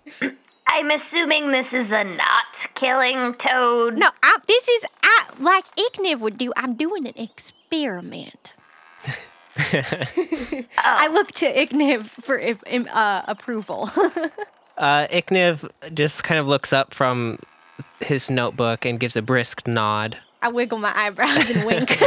I'm 0.73 0.89
assuming 0.89 1.51
this 1.51 1.73
is 1.73 1.91
a 1.91 2.05
not 2.05 2.65
killing 2.75 3.33
toad. 3.33 3.97
No, 3.97 4.09
I, 4.23 4.37
this 4.47 4.69
is 4.69 4.85
I, 5.03 5.25
like 5.37 5.65
Ikniv 5.75 6.21
would 6.21 6.37
do. 6.37 6.53
I'm 6.55 6.75
doing 6.75 7.05
an 7.07 7.13
experiment. 7.17 8.53
I 9.57 11.09
look 11.11 11.27
to 11.33 11.45
Ikniv 11.53 12.05
for 12.05 12.37
if, 12.37 12.63
im- 12.67 12.87
uh, 12.91 13.23
approval. 13.27 13.89
Uh, 14.77 15.05
Ikniv 15.11 15.69
just 15.93 16.23
kind 16.23 16.39
of 16.39 16.47
looks 16.47 16.73
up 16.73 16.91
from 16.91 17.37
his 17.99 18.31
notebook 18.31 18.83
and 18.83 18.99
gives 18.99 19.15
a 19.15 19.21
brisk 19.21 19.67
nod. 19.67 20.17
I 20.41 20.47
wiggle 20.47 20.79
my 20.79 20.91
eyebrows 20.95 21.51
and 21.51 21.67
wink. 21.67 21.91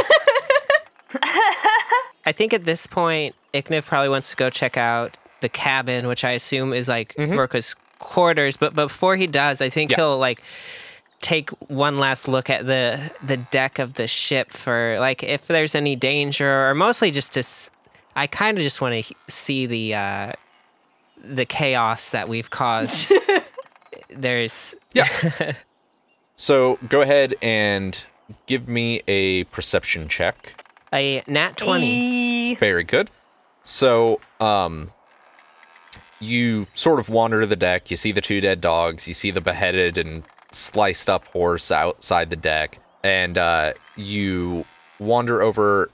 I 2.25 2.33
think 2.33 2.53
at 2.53 2.65
this 2.65 2.85
point, 2.85 3.33
Ikniv 3.53 3.85
probably 3.85 4.09
wants 4.09 4.31
to 4.31 4.35
go 4.35 4.49
check 4.49 4.75
out 4.75 5.17
the 5.39 5.47
cabin, 5.47 6.07
which 6.07 6.25
I 6.25 6.31
assume 6.31 6.73
is 6.73 6.89
like 6.89 7.15
Vorka's 7.15 7.75
quarters. 7.99 8.57
But 8.57 8.75
before 8.75 9.15
he 9.15 9.27
does, 9.27 9.61
I 9.61 9.69
think 9.69 9.91
Yeah. 9.91 9.97
he'll 9.97 10.17
like 10.17 10.41
take 11.21 11.49
one 11.69 11.97
last 11.97 12.27
look 12.27 12.49
at 12.49 12.65
the 12.67 13.11
the 13.23 13.37
deck 13.37 13.79
of 13.79 13.93
the 13.93 14.07
ship 14.07 14.51
for 14.51 14.97
like 14.99 15.23
if 15.23 15.47
there's 15.47 15.75
any 15.75 15.95
danger, 15.95 16.69
or 16.69 16.73
mostly 16.73 17.11
just 17.11 17.33
to. 17.33 17.39
s- 17.39 17.69
I 18.17 18.27
kind 18.27 18.57
of 18.57 18.63
just 18.63 18.79
want 18.79 19.03
to 19.05 19.13
see 19.27 19.65
the 19.65 19.93
uh, 19.95 20.31
the 21.23 21.45
chaos 21.45 22.11
that 22.11 22.29
we've 22.29 22.49
caused. 22.49 23.11
there's 24.09 24.75
yeah. 24.93 25.07
So 26.37 26.77
go 26.89 26.99
ahead 27.01 27.33
and 27.41 28.03
give 28.45 28.67
me 28.67 29.01
a 29.07 29.45
perception 29.45 30.09
check. 30.09 30.53
a 30.93 31.23
nat 31.27 31.55
twenty. 31.55 32.55
Very 32.55 32.83
good. 32.83 33.09
So, 33.63 34.19
um, 34.41 34.91
you 36.25 36.67
sort 36.73 36.99
of 36.99 37.09
wander 37.09 37.41
to 37.41 37.47
the 37.47 37.55
deck. 37.55 37.89
You 37.91 37.97
see 37.97 38.11
the 38.11 38.21
two 38.21 38.41
dead 38.41 38.61
dogs. 38.61 39.07
You 39.07 39.13
see 39.13 39.31
the 39.31 39.41
beheaded 39.41 39.97
and 39.97 40.23
sliced 40.51 41.09
up 41.09 41.25
horse 41.27 41.71
outside 41.71 42.29
the 42.29 42.35
deck, 42.35 42.79
and 43.03 43.37
uh, 43.37 43.73
you 43.95 44.65
wander 44.99 45.41
over. 45.41 45.89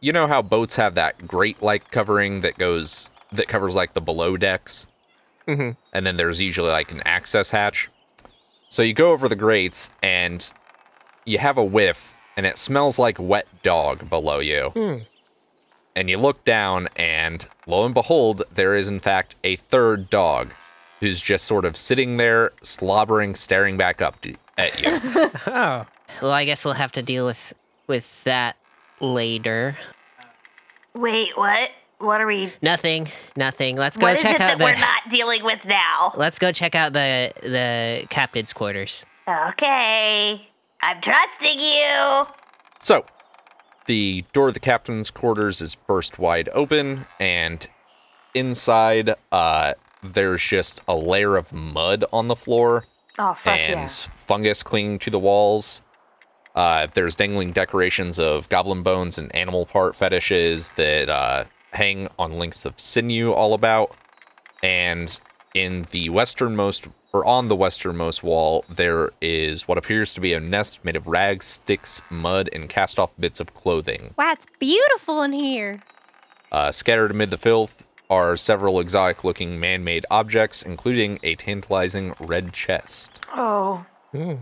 You 0.00 0.12
know 0.12 0.26
how 0.28 0.42
boats 0.42 0.76
have 0.76 0.94
that 0.94 1.26
grate 1.26 1.62
like 1.62 1.90
covering 1.90 2.40
that 2.40 2.56
goes 2.58 3.10
that 3.32 3.48
covers 3.48 3.74
like 3.74 3.94
the 3.94 4.00
below 4.00 4.36
decks, 4.36 4.86
Mhm. 5.46 5.76
and 5.92 6.06
then 6.06 6.16
there's 6.16 6.40
usually 6.40 6.70
like 6.70 6.92
an 6.92 7.02
access 7.04 7.50
hatch. 7.50 7.88
So 8.68 8.82
you 8.82 8.94
go 8.94 9.12
over 9.12 9.28
the 9.28 9.36
grates 9.36 9.90
and 10.02 10.48
you 11.24 11.38
have 11.38 11.58
a 11.58 11.64
whiff, 11.64 12.14
and 12.36 12.46
it 12.46 12.56
smells 12.56 12.98
like 12.98 13.16
wet 13.18 13.46
dog 13.62 14.08
below 14.08 14.38
you 14.38 15.04
and 15.98 16.08
you 16.08 16.16
look 16.16 16.44
down, 16.44 16.86
and 16.94 17.48
lo 17.66 17.84
and 17.84 17.92
behold, 17.92 18.44
there 18.54 18.76
is 18.76 18.88
in 18.88 19.00
fact 19.00 19.34
a 19.42 19.56
third 19.56 20.08
dog 20.08 20.52
who's 21.00 21.20
just 21.20 21.44
sort 21.44 21.64
of 21.64 21.76
sitting 21.76 22.18
there, 22.18 22.52
slobbering, 22.62 23.34
staring 23.34 23.76
back 23.76 24.00
up 24.00 24.20
to, 24.20 24.34
at 24.56 24.80
you. 24.80 25.30
Oh. 25.46 25.86
Well, 26.22 26.30
I 26.30 26.44
guess 26.44 26.64
we'll 26.64 26.74
have 26.74 26.92
to 26.92 27.02
deal 27.02 27.26
with 27.26 27.52
with 27.86 28.22
that 28.24 28.56
later. 29.00 29.76
Wait, 30.94 31.36
what? 31.36 31.70
What 31.98 32.20
are 32.20 32.26
we? 32.26 32.52
Nothing. 32.62 33.08
Nothing. 33.34 33.76
Let's 33.76 33.96
go 33.96 34.14
check 34.14 34.24
out. 34.24 34.24
What 34.24 34.24
is 34.24 34.24
it 34.24 34.30
out 34.34 34.38
that 34.38 34.58
the. 34.58 34.64
we're 34.64 34.78
not 34.78 35.08
dealing 35.08 35.42
with 35.42 35.66
now? 35.66 36.12
Let's 36.16 36.38
go 36.38 36.52
check 36.52 36.74
out 36.76 36.92
the 36.92 37.32
the 37.42 38.06
captain's 38.08 38.52
quarters. 38.52 39.04
Okay, 39.28 40.48
I'm 40.80 41.00
trusting 41.00 41.58
you. 41.58 42.26
So, 42.80 43.04
the 43.88 44.24
door 44.32 44.48
of 44.48 44.54
the 44.54 44.60
captain's 44.60 45.10
quarters 45.10 45.60
is 45.60 45.74
burst 45.74 46.18
wide 46.18 46.48
open, 46.52 47.06
and 47.18 47.66
inside, 48.34 49.14
uh, 49.32 49.74
there's 50.02 50.42
just 50.44 50.80
a 50.86 50.94
layer 50.94 51.36
of 51.36 51.52
mud 51.52 52.04
on 52.12 52.28
the 52.28 52.36
floor 52.36 52.84
Oh 53.18 53.36
and 53.44 53.80
yeah! 53.80 53.86
fungus 54.14 54.62
clinging 54.62 55.00
to 55.00 55.10
the 55.10 55.18
walls. 55.18 55.82
Uh, 56.54 56.86
there's 56.94 57.16
dangling 57.16 57.50
decorations 57.52 58.18
of 58.18 58.48
goblin 58.48 58.82
bones 58.82 59.18
and 59.18 59.34
animal 59.34 59.66
part 59.66 59.96
fetishes 59.96 60.70
that 60.76 61.08
uh, 61.08 61.44
hang 61.72 62.08
on 62.18 62.38
links 62.38 62.64
of 62.64 62.78
sinew 62.78 63.32
all 63.32 63.54
about. 63.54 63.94
And 64.62 65.20
in 65.54 65.82
the 65.90 66.10
westernmost, 66.10 66.88
or 67.12 67.24
on 67.24 67.48
the 67.48 67.56
westernmost 67.56 68.22
wall, 68.22 68.64
there 68.68 69.10
is 69.20 69.66
what 69.66 69.78
appears 69.78 70.12
to 70.14 70.20
be 70.20 70.34
a 70.34 70.40
nest 70.40 70.84
made 70.84 70.96
of 70.96 71.06
rags, 71.08 71.46
sticks, 71.46 72.00
mud, 72.10 72.48
and 72.52 72.68
cast 72.68 72.98
off 72.98 73.12
bits 73.18 73.40
of 73.40 73.54
clothing. 73.54 74.14
Wow, 74.18 74.32
it's 74.32 74.46
beautiful 74.58 75.22
in 75.22 75.32
here. 75.32 75.82
Uh, 76.52 76.70
scattered 76.72 77.10
amid 77.10 77.30
the 77.30 77.38
filth 77.38 77.86
are 78.10 78.36
several 78.36 78.80
exotic 78.80 79.22
looking 79.24 79.60
man 79.60 79.84
made 79.84 80.06
objects, 80.10 80.62
including 80.62 81.18
a 81.22 81.34
tantalizing 81.34 82.14
red 82.20 82.52
chest. 82.52 83.22
Oh, 83.34 83.84
Hmm. 84.12 84.34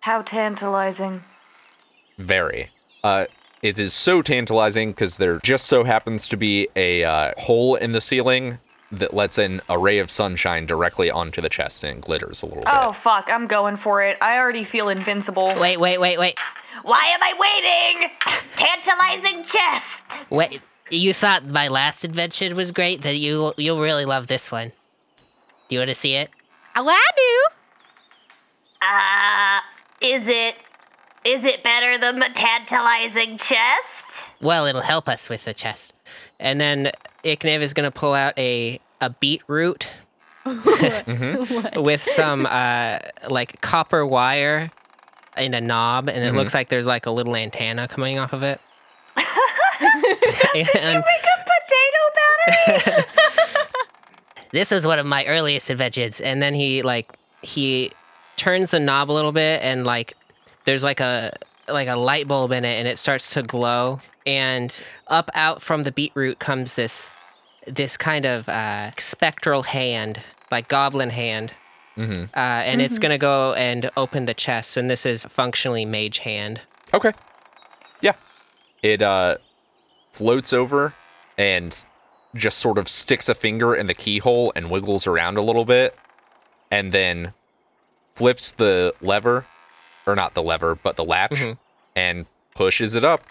how 0.00 0.22
tantalizing! 0.22 1.22
Very. 2.18 2.70
Uh, 3.04 3.26
it 3.62 3.78
is 3.78 3.92
so 3.92 4.22
tantalizing 4.22 4.90
because 4.90 5.18
there 5.18 5.38
just 5.38 5.66
so 5.66 5.84
happens 5.84 6.26
to 6.28 6.36
be 6.36 6.68
a 6.74 7.04
uh, 7.04 7.32
hole 7.38 7.76
in 7.76 7.92
the 7.92 8.00
ceiling 8.00 8.58
that 8.92 9.14
lets 9.14 9.38
in 9.38 9.60
a 9.68 9.78
ray 9.78 9.98
of 9.98 10.10
sunshine 10.10 10.66
directly 10.66 11.10
onto 11.10 11.40
the 11.40 11.48
chest 11.48 11.84
and 11.84 11.98
it 11.98 12.04
glitters 12.04 12.42
a 12.42 12.46
little 12.46 12.62
Oh 12.66 12.70
bit. 12.80 12.88
Oh 12.88 12.92
fuck! 12.92 13.28
I'm 13.32 13.46
going 13.46 13.76
for 13.76 14.02
it. 14.02 14.18
I 14.20 14.38
already 14.38 14.64
feel 14.64 14.88
invincible. 14.88 15.54
Wait, 15.58 15.78
wait, 15.78 15.98
wait, 16.00 16.18
wait, 16.18 16.38
Why 16.82 17.04
am 17.14 17.20
I 17.22 17.98
waiting? 17.98 18.10
Tantalizing 18.56 19.44
chest. 19.44 20.30
wait. 20.30 20.60
You 20.90 21.12
thought 21.12 21.48
my 21.48 21.68
last 21.68 22.04
invention 22.04 22.56
was 22.56 22.72
great. 22.72 23.02
That 23.02 23.16
you 23.16 23.52
you'll 23.56 23.78
really 23.80 24.04
love 24.04 24.26
this 24.26 24.50
one. 24.50 24.72
Do 25.68 25.76
you 25.76 25.78
want 25.80 25.90
to 25.90 25.94
see 25.94 26.16
it? 26.16 26.30
Oh, 26.74 26.88
I 26.88 27.06
do. 27.16 27.44
Uh, 28.82 29.60
is 30.14 30.26
it? 30.28 30.56
Is 31.24 31.44
it 31.44 31.62
better 31.62 31.98
than 31.98 32.18
the 32.18 32.30
tantalizing 32.32 33.36
chest? 33.36 34.32
Well, 34.40 34.64
it'll 34.66 34.80
help 34.80 35.08
us 35.08 35.28
with 35.28 35.44
the 35.44 35.52
chest. 35.54 35.92
And 36.40 36.58
then 36.60 36.90
Ikniv 37.24 37.60
is 37.60 37.74
gonna 37.74 37.90
pull 37.90 38.14
out 38.14 38.38
a 38.38 38.80
a 39.00 39.10
beetroot 39.10 39.90
with 40.44 42.02
some 42.02 42.46
uh, 42.46 42.98
like 43.28 43.60
copper 43.60 44.06
wire 44.06 44.70
in 45.36 45.54
a 45.54 45.60
knob, 45.60 46.08
and 46.08 46.24
it 46.24 46.34
looks 46.34 46.54
like 46.54 46.68
there's 46.68 46.86
like 46.86 47.06
a 47.06 47.10
little 47.10 47.36
antenna 47.36 47.88
coming 47.88 48.18
off 48.18 48.32
of 48.32 48.42
it. 48.42 48.60
and 49.16 51.04
Potato 51.04 52.02
battery. 52.66 53.04
this 54.52 54.70
was 54.70 54.86
one 54.86 54.98
of 54.98 55.06
my 55.06 55.24
earliest 55.26 55.70
inventions. 55.70 56.20
And 56.20 56.42
then 56.42 56.54
he 56.54 56.82
like 56.82 57.16
he 57.42 57.92
turns 58.36 58.70
the 58.70 58.80
knob 58.80 59.10
a 59.10 59.12
little 59.12 59.32
bit, 59.32 59.62
and 59.62 59.84
like 59.84 60.14
there's 60.64 60.82
like 60.82 61.00
a 61.00 61.32
like 61.72 61.88
a 61.88 61.96
light 61.96 62.28
bulb 62.28 62.52
in 62.52 62.64
it, 62.64 62.78
and 62.78 62.86
it 62.88 62.98
starts 62.98 63.30
to 63.30 63.42
glow. 63.42 63.98
And 64.26 64.82
up 65.08 65.30
out 65.34 65.62
from 65.62 65.82
the 65.84 65.92
beetroot 65.92 66.38
comes 66.38 66.74
this 66.74 67.10
this 67.66 67.96
kind 67.96 68.24
of 68.26 68.48
uh, 68.48 68.90
spectral 68.98 69.62
hand, 69.64 70.20
like 70.50 70.68
goblin 70.68 71.10
hand. 71.10 71.54
hmm 71.94 72.24
Uh, 72.34 72.38
and 72.64 72.80
it's 72.80 72.98
gonna 72.98 73.18
go 73.18 73.54
and 73.54 73.90
open 73.96 74.24
the 74.26 74.34
chest, 74.34 74.76
and 74.76 74.88
this 74.90 75.04
is 75.06 75.24
functionally 75.26 75.84
mage 75.84 76.18
hand. 76.18 76.60
Okay. 76.92 77.12
Yeah. 78.00 78.14
It 78.82 79.02
uh, 79.02 79.36
floats 80.12 80.52
over 80.52 80.94
and 81.38 81.84
just 82.34 82.58
sort 82.58 82.78
of 82.78 82.88
sticks 82.88 83.28
a 83.28 83.34
finger 83.34 83.74
in 83.74 83.86
the 83.86 83.94
keyhole 83.94 84.52
and 84.54 84.70
wiggles 84.70 85.06
around 85.06 85.36
a 85.36 85.42
little 85.42 85.64
bit 85.64 85.96
and 86.70 86.92
then 86.92 87.32
flips 88.14 88.52
the 88.52 88.94
lever, 89.00 89.46
or 90.10 90.16
not 90.16 90.34
the 90.34 90.42
lever, 90.42 90.74
but 90.74 90.96
the 90.96 91.04
latch, 91.04 91.32
Mhm. 91.32 91.58
and 91.94 92.26
pushes 92.54 92.94
it 92.94 93.04
up. 93.04 93.22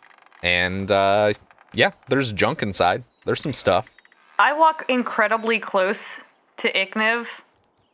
And 0.41 0.89
uh, 0.89 1.34
yeah, 1.73 1.91
there's 2.07 2.31
junk 2.31 2.61
inside. 2.61 3.03
There's 3.26 3.41
some 3.41 3.53
stuff. 3.53 3.95
I 4.39 4.53
walk 4.53 4.85
incredibly 4.88 5.60
close 5.60 6.22
to 6.57 6.72
Ikniv. 6.72 7.41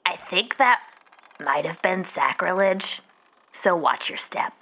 I 0.05 0.15
think 0.15 0.57
that 0.57 0.81
might 1.43 1.65
have 1.65 1.81
been 1.81 2.05
sacrilege. 2.05 3.01
So 3.51 3.75
watch 3.75 4.09
your 4.09 4.17
step. 4.17 4.53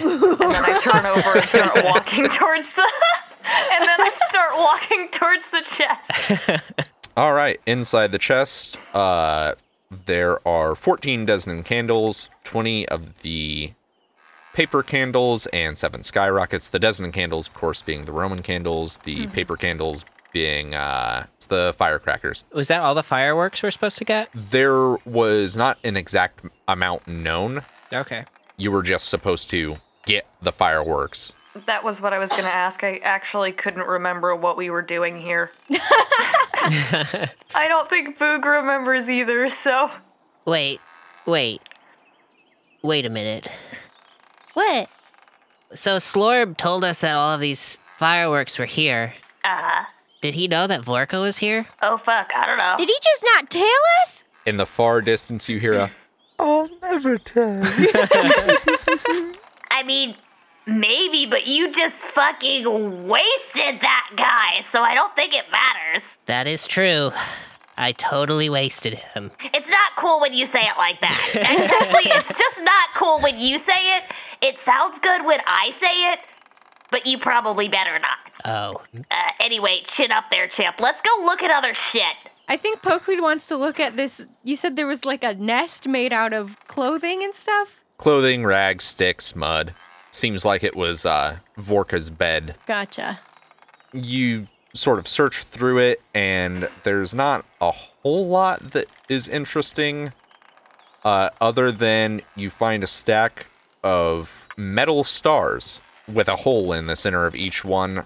and 0.00 0.20
then 0.20 0.64
I 0.64 0.80
turn 0.82 1.06
over 1.06 1.38
and 1.38 1.48
start 1.48 1.84
walking 1.84 2.28
towards 2.28 2.74
the. 2.74 2.82
and 3.72 3.84
then 3.84 4.00
I 4.00 4.10
start 4.14 4.52
walking 4.58 5.08
towards 5.10 5.50
the 5.50 5.60
chest. 5.62 6.82
All 7.16 7.32
right, 7.32 7.60
inside 7.66 8.10
the 8.12 8.18
chest, 8.18 8.78
uh, 8.94 9.54
there 9.90 10.46
are 10.46 10.74
14 10.74 11.24
dozen 11.24 11.62
candles, 11.62 12.28
20 12.44 12.88
of 12.88 13.22
the 13.22 13.72
paper 14.54 14.82
candles, 14.82 15.46
and 15.46 15.76
seven 15.76 16.02
skyrockets. 16.02 16.68
The 16.68 16.78
dozen 16.78 17.12
candles, 17.12 17.48
of 17.48 17.54
course, 17.54 17.82
being 17.82 18.04
the 18.04 18.12
Roman 18.12 18.42
candles, 18.42 18.98
the 19.04 19.26
paper 19.28 19.56
candles 19.56 20.04
being 20.32 20.74
uh, 20.74 21.26
it's 21.36 21.46
the 21.46 21.74
firecrackers. 21.76 22.44
Was 22.52 22.68
that 22.68 22.82
all 22.82 22.94
the 22.94 23.02
fireworks 23.02 23.62
we're 23.62 23.70
supposed 23.70 23.98
to 23.98 24.04
get? 24.04 24.28
There 24.34 24.96
was 25.04 25.56
not 25.56 25.78
an 25.84 25.96
exact 25.96 26.42
amount 26.66 27.08
known. 27.08 27.62
Okay. 27.92 28.24
You 28.56 28.70
were 28.70 28.82
just 28.82 29.08
supposed 29.08 29.48
to 29.50 29.78
get 30.04 30.26
the 30.42 30.52
fireworks. 30.52 31.34
That 31.66 31.84
was 31.84 32.00
what 32.00 32.12
I 32.12 32.18
was 32.18 32.30
going 32.30 32.44
to 32.44 32.54
ask. 32.54 32.82
I 32.84 32.96
actually 32.98 33.52
couldn't 33.52 33.86
remember 33.86 34.34
what 34.34 34.56
we 34.56 34.70
were 34.70 34.82
doing 34.82 35.18
here. 35.18 35.52
I 35.72 37.66
don't 37.68 37.88
think 37.88 38.18
Poog 38.18 38.44
remembers 38.44 39.08
either, 39.08 39.48
so. 39.48 39.90
Wait, 40.46 40.80
wait, 41.26 41.60
wait 42.82 43.06
a 43.06 43.10
minute. 43.10 43.48
What? 44.54 44.88
So 45.74 45.96
Slorb 45.98 46.56
told 46.56 46.84
us 46.84 47.02
that 47.02 47.14
all 47.14 47.34
of 47.34 47.40
these 47.40 47.78
fireworks 47.98 48.58
were 48.58 48.64
here. 48.64 49.14
Uh 49.44 49.56
huh. 49.56 49.84
Did 50.20 50.34
he 50.34 50.48
know 50.48 50.66
that 50.66 50.80
Vorka 50.80 51.20
was 51.20 51.38
here? 51.38 51.66
Oh 51.82 51.96
fuck, 51.96 52.32
I 52.34 52.46
don't 52.46 52.58
know. 52.58 52.74
Did 52.76 52.88
he 52.88 52.96
just 53.02 53.24
not 53.34 53.50
tell 53.50 53.64
us? 54.02 54.24
In 54.46 54.56
the 54.56 54.66
far 54.66 55.00
distance, 55.00 55.48
you 55.48 55.60
hear 55.60 55.74
a. 55.74 55.90
I'll 56.38 56.68
never 56.80 57.18
tell. 57.18 57.60
I 59.70 59.82
mean, 59.84 60.16
maybe, 60.68 61.26
but 61.26 61.46
you 61.46 61.72
just 61.72 62.02
fucking 62.02 63.08
wasted 63.08 63.80
that 63.80 64.10
guy, 64.16 64.60
so 64.60 64.82
I 64.82 64.94
don't 64.94 65.14
think 65.16 65.34
it 65.34 65.44
matters. 65.50 66.18
That 66.26 66.46
is 66.46 66.66
true. 66.66 67.10
I 67.76 67.92
totally 67.92 68.50
wasted 68.50 68.94
him. 68.94 69.30
It's 69.54 69.70
not 69.70 69.94
cool 69.96 70.20
when 70.20 70.32
you 70.34 70.46
say 70.46 70.60
it 70.62 70.76
like 70.76 71.00
that. 71.00 71.30
And 71.34 71.46
Actually, 71.46 72.10
it's 72.18 72.36
just 72.36 72.62
not 72.64 72.94
cool 72.94 73.20
when 73.20 73.38
you 73.38 73.56
say 73.58 73.96
it. 73.96 74.04
It 74.40 74.58
sounds 74.58 74.98
good 74.98 75.24
when 75.24 75.40
I 75.46 75.70
say 75.70 76.12
it, 76.12 76.20
but 76.90 77.06
you 77.06 77.18
probably 77.18 77.68
better 77.68 77.98
not. 77.98 78.18
Oh, 78.44 78.82
Uh, 79.10 79.30
anyway, 79.40 79.80
chin 79.84 80.10
up 80.12 80.28
there, 80.30 80.48
Chip. 80.48 80.80
Let's 80.80 81.02
go 81.02 81.10
look 81.24 81.42
at 81.42 81.50
other 81.50 81.72
shit. 81.74 82.16
I 82.48 82.56
think 82.56 82.80
Pokeweed 82.82 83.20
wants 83.20 83.46
to 83.48 83.56
look 83.56 83.78
at 83.78 83.96
this. 83.96 84.26
You 84.42 84.56
said 84.56 84.74
there 84.74 84.86
was 84.86 85.04
like 85.04 85.22
a 85.22 85.34
nest 85.34 85.86
made 85.86 86.12
out 86.12 86.32
of 86.32 86.56
clothing 86.66 87.22
and 87.22 87.34
stuff? 87.34 87.84
clothing, 87.98 88.44
rags, 88.44 88.84
sticks, 88.84 89.34
mud. 89.34 89.74
Seems 90.10 90.44
like 90.44 90.64
it 90.64 90.74
was 90.76 91.04
uh, 91.06 91.38
Vorka's 91.58 92.10
bed. 92.10 92.56
Gotcha. 92.66 93.20
You 93.92 94.48
sort 94.74 94.98
of 94.98 95.06
search 95.08 95.42
through 95.42 95.78
it, 95.78 96.00
and 96.14 96.68
there's 96.82 97.14
not 97.14 97.44
a 97.60 97.70
whole 97.70 98.26
lot 98.26 98.70
that 98.72 98.86
is 99.08 99.28
interesting, 99.28 100.12
uh, 101.04 101.30
other 101.40 101.70
than 101.72 102.22
you 102.36 102.50
find 102.50 102.82
a 102.82 102.86
stack 102.86 103.46
of 103.82 104.48
metal 104.56 105.04
stars 105.04 105.80
with 106.06 106.28
a 106.28 106.36
hole 106.36 106.72
in 106.72 106.86
the 106.86 106.96
center 106.96 107.26
of 107.26 107.36
each 107.36 107.64
one. 107.64 108.04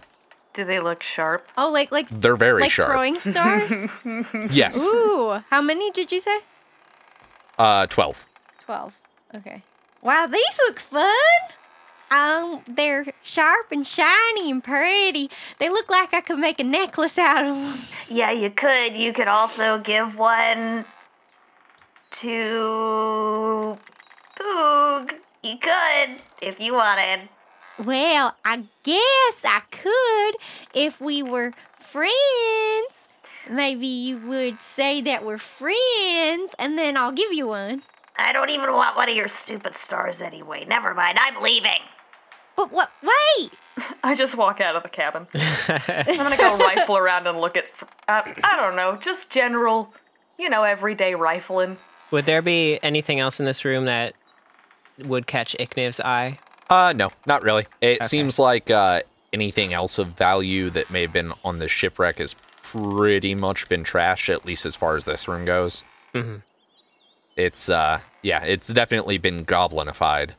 Do 0.53 0.65
they 0.65 0.81
look 0.81 1.03
sharp? 1.03 1.49
Oh, 1.57 1.70
like 1.73 1.91
like 1.91 2.09
They're 2.09 2.37
very 2.37 2.62
like 2.62 2.70
sharp. 2.70 2.91
throwing 2.91 3.19
stars? 3.19 3.73
Yes, 4.55 4.77
Ooh, 4.85 5.41
how 5.51 5.62
many 5.62 5.91
did 5.93 6.12
you 6.12 6.20
say? 6.20 6.41
uh, 7.59 7.87
twelve. 7.87 8.27
12. 8.61 8.97
Okay. 9.35 9.62
Wow, 10.03 10.27
these 10.27 10.59
look 10.69 10.79
fun. 10.79 11.11
Um, 12.12 12.62
they're 12.66 13.06
sharp 13.22 13.72
and 13.72 13.86
shiny 13.86 14.51
and 14.51 14.62
pretty. 14.62 15.30
They 15.59 15.68
look 15.68 15.90
like 15.90 16.12
I 16.12 16.20
could 16.20 16.39
make 16.39 16.60
a 16.60 16.64
necklace 16.64 17.18
out 17.18 17.44
of 17.44 17.56
them. 17.56 17.78
Yeah, 18.09 18.30
you 18.30 18.51
could. 18.51 18.94
You 18.94 19.12
could 19.12 19.28
also 19.28 19.78
give 19.78 20.18
one 20.18 20.84
to 22.12 23.78
Poog. 24.39 25.14
You 25.43 25.56
could 25.59 26.22
if 26.40 26.60
you 26.60 26.74
wanted. 26.74 27.28
Well, 27.82 28.36
I 28.44 28.64
guess 28.82 29.44
I 29.44 29.62
could 29.70 30.36
if 30.74 31.01
we 31.01 31.22
were 31.22 31.52
friends. 31.78 32.12
Maybe 33.51 33.86
you 33.86 34.18
would 34.18 34.60
say 34.60 35.01
that 35.01 35.24
we're 35.24 35.39
friends, 35.39 36.55
and 36.59 36.78
then 36.78 36.97
I'll 36.97 37.12
give 37.12 37.32
you 37.32 37.48
one. 37.48 37.82
I 38.16 38.32
don't 38.32 38.51
even 38.51 38.72
want 38.72 38.97
one 38.97 39.09
of 39.09 39.16
your 39.16 39.26
stupid 39.26 39.76
stars 39.76 40.20
anyway. 40.20 40.64
Never 40.64 40.94
mind. 40.94 41.18
I'm 41.20 41.43
leaving. 41.43 41.80
But 42.57 42.73
what? 42.73 42.91
Wait! 43.03 43.51
I 44.05 44.15
just 44.15 44.37
walk 44.37 44.61
out 44.61 44.77
of 44.77 44.83
the 44.83 44.89
cabin. 44.89 45.27
I'm 45.35 46.16
gonna 46.16 46.37
go 46.37 46.59
rifle 46.77 46.97
around 46.99 47.27
and 47.27 47.41
look 47.41 47.57
at, 47.57 47.66
uh, 48.09 48.23
I 48.45 48.57
don't 48.57 48.77
know, 48.77 48.97
just 48.97 49.31
general, 49.31 49.93
you 50.39 50.51
know, 50.51 50.62
everyday 50.65 51.15
rifling. 51.15 51.79
Would 52.11 52.27
there 52.27 52.43
be 52.43 52.79
anything 52.83 53.19
else 53.20 53.41
in 53.41 53.47
this 53.47 53.65
room 53.65 53.87
that 53.87 54.15
would 54.99 55.27
catch 55.27 55.57
Ikniv's 55.59 56.01
eye? 56.01 56.39
Uh, 56.69 56.93
no, 56.95 57.11
not 57.27 57.43
really. 57.43 57.66
It 57.81 57.99
Okay. 58.01 58.07
seems 58.07 58.39
like 58.39 58.70
uh, 58.70 59.01
anything 59.33 59.73
else 59.73 59.99
of 59.99 60.09
value 60.09 60.69
that 60.70 60.91
may 60.91 61.03
have 61.03 61.12
been 61.12 61.33
on 61.45 61.59
the 61.59 61.69
shipwreck 61.69 62.19
has 62.19 62.35
pretty 62.62 63.35
much 63.35 63.69
been 63.69 63.83
trashed, 63.85 64.33
at 64.33 64.45
least 64.45 64.66
as 64.66 64.77
far 64.77 64.95
as 64.97 65.05
this 65.07 65.27
room 65.27 65.45
goes. 65.47 65.85
Mm-hmm. 66.15 66.37
It's, 67.37 67.69
uh, 67.70 68.01
yeah, 68.23 68.45
it's 68.45 68.69
definitely 68.69 69.16
been 69.19 69.45
goblinified. 69.47 70.33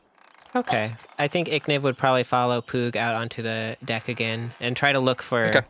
Okay. 0.56 0.94
I 1.18 1.26
think 1.28 1.48
Ikniv 1.48 1.82
would 1.82 1.96
probably 1.98 2.22
follow 2.22 2.60
Poog 2.62 2.96
out 2.96 3.14
onto 3.14 3.42
the 3.42 3.76
deck 3.84 4.08
again 4.08 4.52
and 4.60 4.76
try 4.76 4.92
to 4.92 5.00
look 5.00 5.20
for 5.22 5.42
Okay. 5.48 5.62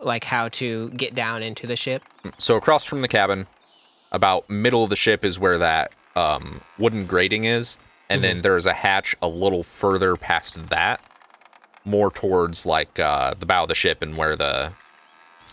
like 0.00 0.24
how 0.24 0.48
to 0.50 0.90
get 0.90 1.14
down 1.14 1.42
into 1.42 1.66
the 1.66 1.76
ship. 1.76 2.02
So 2.38 2.56
across 2.56 2.84
from 2.84 3.02
the 3.02 3.08
cabin, 3.08 3.46
about 4.10 4.48
middle 4.50 4.82
of 4.82 4.90
the 4.90 4.96
ship 4.96 5.24
is 5.24 5.38
where 5.38 5.58
that 5.58 5.92
um, 6.16 6.62
wooden 6.78 7.06
grating 7.06 7.44
is, 7.44 7.78
and 8.08 8.24
then 8.24 8.40
there's 8.40 8.66
a 8.66 8.72
hatch 8.72 9.14
a 9.22 9.28
little 9.28 9.62
further 9.62 10.16
past 10.16 10.68
that, 10.68 11.00
more 11.84 12.10
towards 12.10 12.66
like 12.66 12.98
uh, 12.98 13.34
the 13.38 13.46
bow 13.46 13.62
of 13.62 13.68
the 13.68 13.74
ship 13.74 14.02
and 14.02 14.16
where 14.16 14.34
the 14.34 14.72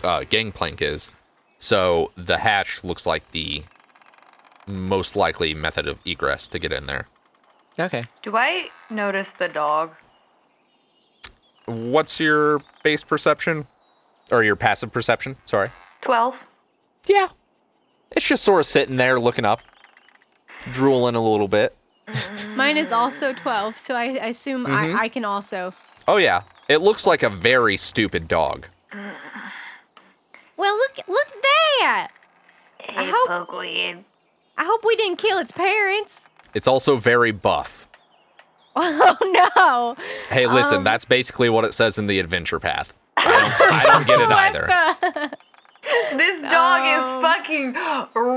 uh, 0.04 0.24
gangplank 0.30 0.82
is. 0.82 1.12
So 1.60 2.12
the 2.16 2.40
hatch 2.40 2.84
looks 2.84 3.06
like 3.06 3.32
the 3.32 3.64
most 4.66 5.16
likely 5.16 5.54
method 5.54 5.88
of 5.88 6.00
egress 6.06 6.48
to 6.48 6.58
get 6.60 6.72
in 6.74 6.88
there. 6.88 7.08
Okay. 7.78 8.04
Do 8.22 8.38
I 8.38 8.70
notice 8.90 9.34
the 9.34 9.48
dog? 9.48 9.96
What's 11.66 12.20
your 12.20 12.62
base 12.84 13.04
perception, 13.04 13.68
or 14.32 14.44
your 14.44 14.56
passive 14.56 14.92
perception? 14.92 15.36
Sorry. 15.46 15.68
12. 16.02 16.48
Yeah, 17.08 17.30
it's 18.12 18.28
just 18.28 18.44
sort 18.44 18.60
of 18.60 18.66
sitting 18.66 18.96
there 18.96 19.20
looking 19.20 19.46
up, 19.46 19.62
drooling 20.72 21.16
a 21.16 21.22
little 21.22 21.48
bit. 21.48 21.76
Mine 22.56 22.78
is 22.78 22.92
also 22.92 23.34
12, 23.34 23.78
so 23.78 23.96
I, 23.96 24.04
I 24.22 24.28
assume 24.28 24.66
I, 24.66 24.70
mm-hmm. 24.70 24.98
I 24.98 25.10
can 25.10 25.26
also. 25.26 25.74
Oh 26.08 26.18
yeah, 26.18 26.44
it 26.70 26.78
looks 26.82 27.06
like 27.06 27.24
a 27.24 27.30
very 27.30 27.78
stupid 27.78 28.28
dog. 28.28 28.68
Well, 30.58 30.76
look 30.78 30.98
look 31.08 31.28
at 31.28 31.42
that! 31.44 32.12
Hey, 32.80 33.12
hope- 33.12 33.50
Poogweed. 33.50 34.04
I 34.58 34.64
hope 34.64 34.86
we 34.86 34.96
didn't 34.96 35.18
kill 35.18 35.38
its 35.38 35.52
parents. 35.52 36.28
It's 36.56 36.68
also 36.68 36.98
very 36.98 37.32
buff. 37.32 37.88
Oh 38.78 39.96
no! 39.98 40.04
Hey, 40.30 40.48
listen, 40.48 40.84
that's 40.84 41.06
basically 41.06 41.48
what 41.50 41.64
it 41.64 41.74
says 41.74 41.98
in 41.98 42.08
the 42.08 42.20
adventure 42.20 42.60
path. 42.60 42.92
I 43.16 43.24
don't, 43.24 43.72
I 43.72 43.84
don't 43.86 44.06
get 44.06 44.20
it 44.20 44.32
either. 45.24 45.32
This 46.18 46.42
dog 46.42 46.98
is 46.98 47.04
fucking 47.24 47.76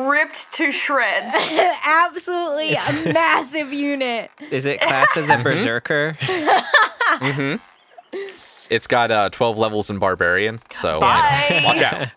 ripped 0.09 0.53
to 0.53 0.70
shreds. 0.70 1.35
Absolutely 1.85 2.74
a 2.74 3.12
massive 3.12 3.73
unit. 3.73 4.31
Is 4.53 4.65
it 4.65 4.81
classed 4.81 5.16
as 5.16 5.28
a 5.28 5.43
berserker? 5.43 6.16
Mm-hmm. 6.20 7.57
It's 8.70 8.86
got 8.86 9.11
uh, 9.11 9.31
12 9.31 9.59
levels 9.59 9.90
in 9.90 9.99
barbarian, 9.99 10.61
so 10.70 11.01
Bye. 11.01 11.62
watch 11.65 11.82
out. 11.82 12.09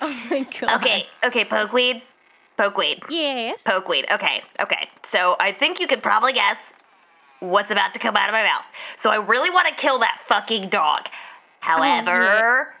Oh 0.00 0.26
my 0.30 0.46
god. 0.60 0.80
Okay, 0.80 1.06
okay, 1.24 1.44
Pokeweed. 1.44 2.02
Pokeweed. 2.56 3.04
Yes. 3.10 3.62
Pokeweed. 3.62 4.10
Okay, 4.10 4.42
okay. 4.60 4.88
So 5.02 5.36
I 5.38 5.52
think 5.52 5.78
you 5.80 5.86
could 5.86 6.02
probably 6.02 6.32
guess 6.32 6.72
what's 7.40 7.70
about 7.70 7.92
to 7.94 8.00
come 8.00 8.16
out 8.16 8.28
of 8.28 8.32
my 8.32 8.42
mouth. 8.44 8.64
So 8.96 9.10
I 9.10 9.16
really 9.16 9.50
want 9.50 9.68
to 9.68 9.74
kill 9.74 9.98
that 10.00 10.20
fucking 10.24 10.68
dog. 10.68 11.08
However, 11.60 12.74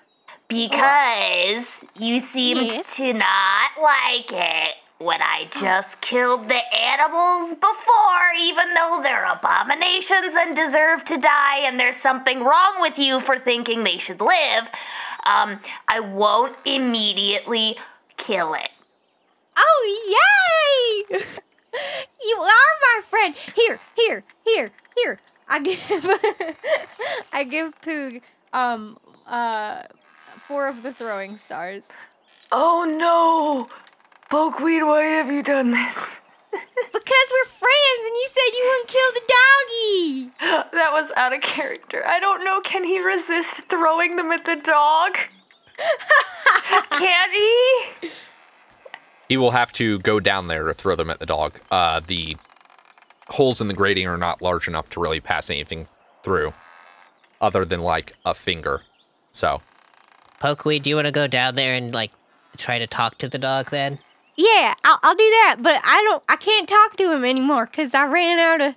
because 0.48 1.84
you 1.98 2.20
seemed 2.20 2.72
Yes. 2.72 2.96
to 2.96 3.12
not 3.12 3.70
like 3.80 4.32
it 4.32 4.76
when 4.98 5.20
I 5.20 5.48
just 5.50 6.00
killed 6.00 6.48
the 6.48 6.74
animals 6.74 7.52
before, 7.54 8.32
even 8.40 8.72
though 8.72 9.00
they're 9.02 9.24
abominations 9.30 10.34
and 10.36 10.56
deserve 10.56 11.04
to 11.04 11.18
die, 11.18 11.58
and 11.58 11.78
there's 11.78 11.96
something 11.96 12.42
wrong 12.42 12.76
with 12.80 12.98
you 12.98 13.20
for 13.20 13.36
thinking 13.36 13.84
they 13.84 13.98
should 13.98 14.22
live, 14.22 14.70
um, 15.26 15.60
I 15.86 16.00
won't 16.00 16.56
immediately 16.64 17.76
kill 18.16 18.54
it. 18.54 18.70
Oh 19.56 21.04
yay! 21.10 21.18
you 22.28 22.36
are 22.40 22.72
my 22.82 23.00
friend. 23.02 23.34
Here, 23.54 23.80
here, 23.96 24.24
here, 24.44 24.70
here. 24.96 25.20
I 25.48 25.60
give 25.60 25.78
I 27.32 27.44
give 27.44 27.80
Poog 27.80 28.20
um 28.52 28.98
uh 29.26 29.82
four 30.36 30.68
of 30.68 30.82
the 30.82 30.92
throwing 30.92 31.38
stars. 31.38 31.88
Oh 32.52 32.84
no! 32.98 33.68
Pokeweed, 34.30 34.86
why 34.86 35.02
have 35.02 35.30
you 35.30 35.42
done 35.42 35.70
this? 35.70 36.20
Because 36.92 37.32
we're 37.32 37.50
friends 37.50 38.00
and 38.06 38.16
you 38.16 38.28
said 38.32 38.56
you 38.56 38.64
wouldn't 38.70 38.88
kill 38.88 39.12
the 39.12 39.20
doggy. 39.36 40.76
That 40.76 40.90
was 40.92 41.12
out 41.16 41.34
of 41.34 41.40
character. 41.40 42.02
I 42.06 42.18
don't 42.20 42.44
know. 42.44 42.60
Can 42.60 42.84
he 42.84 42.98
resist 43.00 43.68
throwing 43.68 44.16
them 44.16 44.30
at 44.32 44.44
the 44.44 44.56
dog? 44.56 45.16
Can't 46.90 47.32
he? 47.34 48.10
He 49.28 49.36
will 49.36 49.50
have 49.52 49.72
to 49.74 49.98
go 50.00 50.20
down 50.20 50.46
there 50.46 50.64
to 50.64 50.74
throw 50.74 50.96
them 50.96 51.10
at 51.10 51.18
the 51.18 51.26
dog. 51.26 51.60
Uh, 51.70 52.00
the 52.06 52.36
holes 53.28 53.60
in 53.60 53.68
the 53.68 53.74
grating 53.74 54.06
are 54.06 54.16
not 54.16 54.40
large 54.40 54.68
enough 54.68 54.88
to 54.90 55.00
really 55.00 55.20
pass 55.20 55.50
anything 55.50 55.88
through, 56.22 56.54
other 57.40 57.64
than 57.64 57.80
like 57.80 58.12
a 58.24 58.34
finger. 58.34 58.82
So, 59.32 59.62
Pokeweed, 60.40 60.82
do 60.82 60.90
you 60.90 60.96
want 60.96 61.06
to 61.06 61.12
go 61.12 61.26
down 61.26 61.54
there 61.54 61.74
and 61.74 61.92
like 61.92 62.12
try 62.56 62.78
to 62.78 62.86
talk 62.86 63.18
to 63.18 63.28
the 63.28 63.38
dog 63.38 63.70
then? 63.70 63.98
Yeah, 64.36 64.74
I'll, 64.84 64.98
I'll 65.02 65.14
do 65.14 65.30
that, 65.44 65.56
but 65.60 65.80
I 65.84 66.02
don't 66.04 66.22
I 66.28 66.36
can't 66.36 66.68
talk 66.68 66.96
to 66.96 67.12
him 67.12 67.24
anymore 67.24 67.66
cuz 67.66 67.94
I 67.94 68.06
ran 68.06 68.38
out 68.38 68.60
of 68.60 68.74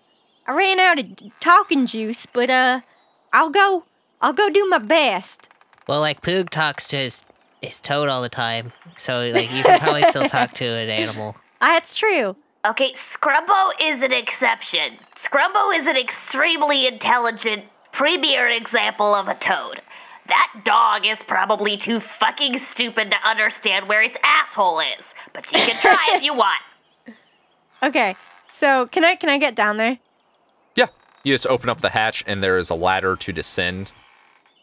I 0.48 0.54
ran 0.54 0.80
out 0.80 1.00
of 1.00 1.06
talking 1.40 1.86
juice, 1.86 2.26
but 2.26 2.50
uh 2.50 2.82
I'll 3.34 3.50
go 3.50 3.86
I'll 4.22 4.34
go 4.34 4.50
do 4.50 4.66
my 4.68 4.80
best. 4.80 5.50
Well, 5.88 6.00
like 6.02 6.22
Poog 6.22 6.50
talks 6.50 6.88
to 6.88 6.98
his 6.98 7.24
his 7.62 7.80
toad 7.80 8.10
all 8.10 8.22
the 8.22 8.30
time, 8.30 8.72
so 8.96 9.30
like 9.34 9.54
you 9.56 9.64
can 9.64 9.80
probably 9.80 10.04
still 10.04 10.24
talk 10.28 10.54
to 10.56 10.66
an 10.66 10.90
animal. 10.90 11.36
That's 11.60 11.96
true. 11.96 12.36
Okay, 12.66 12.92
Scrumbo 12.94 13.72
is 13.82 14.02
an 14.04 14.12
exception. 14.12 14.98
Scrumbo 15.16 15.74
is 15.76 15.88
an 15.88 15.96
extremely 15.98 16.88
intelligent, 16.88 17.66
premier 17.92 18.48
example 18.50 19.14
of 19.16 19.28
a 19.28 19.36
toad. 19.36 19.82
That 20.28 20.62
dog 20.64 21.06
is 21.06 21.24
probably 21.24 21.76
too 21.78 22.00
fucking 22.00 22.58
stupid 22.58 23.12
to 23.12 23.18
understand 23.28 23.88
where 23.88 24.04
its 24.04 24.18
asshole 24.24 24.82
is. 24.98 25.16
But 25.34 25.52
you 25.52 25.60
can 25.60 25.82
try 25.82 26.08
if 26.12 26.24
you 26.24 26.34
want. 26.34 26.62
Okay. 27.82 28.18
So, 28.52 28.88
can 28.88 29.06
I 29.06 29.16
can 29.16 29.30
I 29.30 29.38
get 29.38 29.56
down 29.56 29.78
there? 29.78 30.00
yeah, 30.76 30.88
you 31.24 31.34
just 31.34 31.48
open 31.48 31.70
up 31.70 31.80
the 31.80 31.92
hatch, 31.92 32.26
and 32.28 32.44
there 32.44 32.58
is 32.58 32.70
a 32.70 32.76
ladder 32.76 33.16
to 33.16 33.32
descend. 33.32 33.94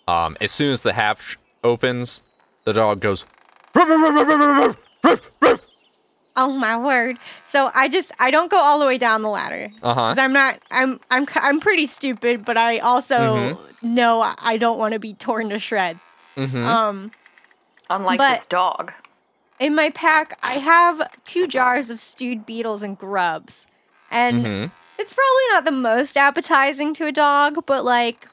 Um, 0.07 0.37
as 0.39 0.51
soon 0.51 0.71
as 0.73 0.83
the 0.83 0.93
hatch 0.93 1.39
opens, 1.65 2.23
the 2.67 2.73
dog 2.75 3.01
goes. 3.01 3.25
Oh 6.39 6.53
my 6.53 6.77
word. 6.77 7.17
So, 7.47 7.71
I 7.75 7.89
just 7.89 8.13
I 8.19 8.31
don't 8.31 8.51
go 8.51 8.59
all 8.59 8.79
the 8.79 8.85
way 8.85 8.99
down 8.99 9.23
the 9.23 9.31
ladder. 9.31 9.69
Uh 9.83 9.95
huh. 9.95 10.09
Cuz 10.11 10.19
I'm 10.19 10.35
not 10.35 10.59
I'm 10.71 11.01
I'm 11.11 11.27
c- 11.27 11.41
I'm 11.43 11.61
pretty 11.61 11.87
stupid, 11.87 12.45
but 12.45 12.59
I 12.59 12.77
also 12.79 13.59
know 13.81 14.21
I- 14.21 14.35
I 14.39 14.57
don't 14.59 14.79
want 14.79 14.93
to 14.93 14.99
be 14.99 15.15
torn 15.15 15.49
to 15.49 15.59
shreds. 15.59 15.99
Mm-hmm. 16.37 16.67
Um 16.67 17.11
Unlike 17.89 18.19
But- 18.19 18.37
this 18.37 18.47
dog. 18.47 18.93
in 19.61 19.75
my 19.75 19.89
pack, 19.91 20.39
I 20.43 20.55
have 20.55 21.09
two 21.25 21.47
jars 21.47 21.89
of 21.89 22.01
stewed 22.01 22.45
beetles 22.45 22.83
and 22.83 22.99
grubs. 22.99 23.67
And 24.11 24.45
Mhm. 24.45 24.71
it's 24.99 25.15
probably 25.15 25.45
not 25.53 25.65
the 25.65 25.71
most 25.73 26.17
appetizing 26.19 26.93
to 26.95 27.07
a 27.07 27.13
dog, 27.13 27.65
but 27.65 27.83
like, 27.85 28.29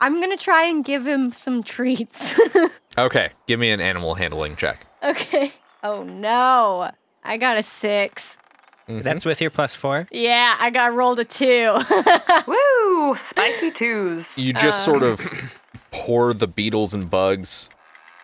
I'm 0.00 0.20
gonna 0.20 0.36
try 0.36 0.64
and 0.66 0.84
give 0.84 1.06
him 1.06 1.32
some 1.32 1.62
treats. 1.62 2.38
Okay, 2.98 3.28
give 3.46 3.60
me 3.60 3.70
an 3.70 3.80
animal 3.80 4.16
handling 4.16 4.56
check. 4.56 4.84
okay. 5.04 5.52
Oh 5.84 6.02
no. 6.02 6.90
I 7.22 7.36
got 7.36 7.56
a 7.56 7.62
six. 7.62 8.36
Mm-hmm. 8.88 9.02
That's 9.02 9.24
with 9.24 9.40
your 9.40 9.50
plus 9.50 9.76
four. 9.76 10.08
Yeah, 10.10 10.56
I 10.58 10.70
got 10.70 10.92
rolled 10.92 11.20
a 11.20 11.24
two. 11.24 11.78
Woo! 12.48 13.14
Spicy 13.14 13.70
twos. 13.70 14.36
You 14.36 14.52
just 14.52 14.84
sort 14.84 15.04
of 15.04 15.20
uh. 15.20 15.46
pour 15.92 16.34
the 16.34 16.48
beetles 16.48 16.92
and 16.92 17.08
bugs 17.08 17.70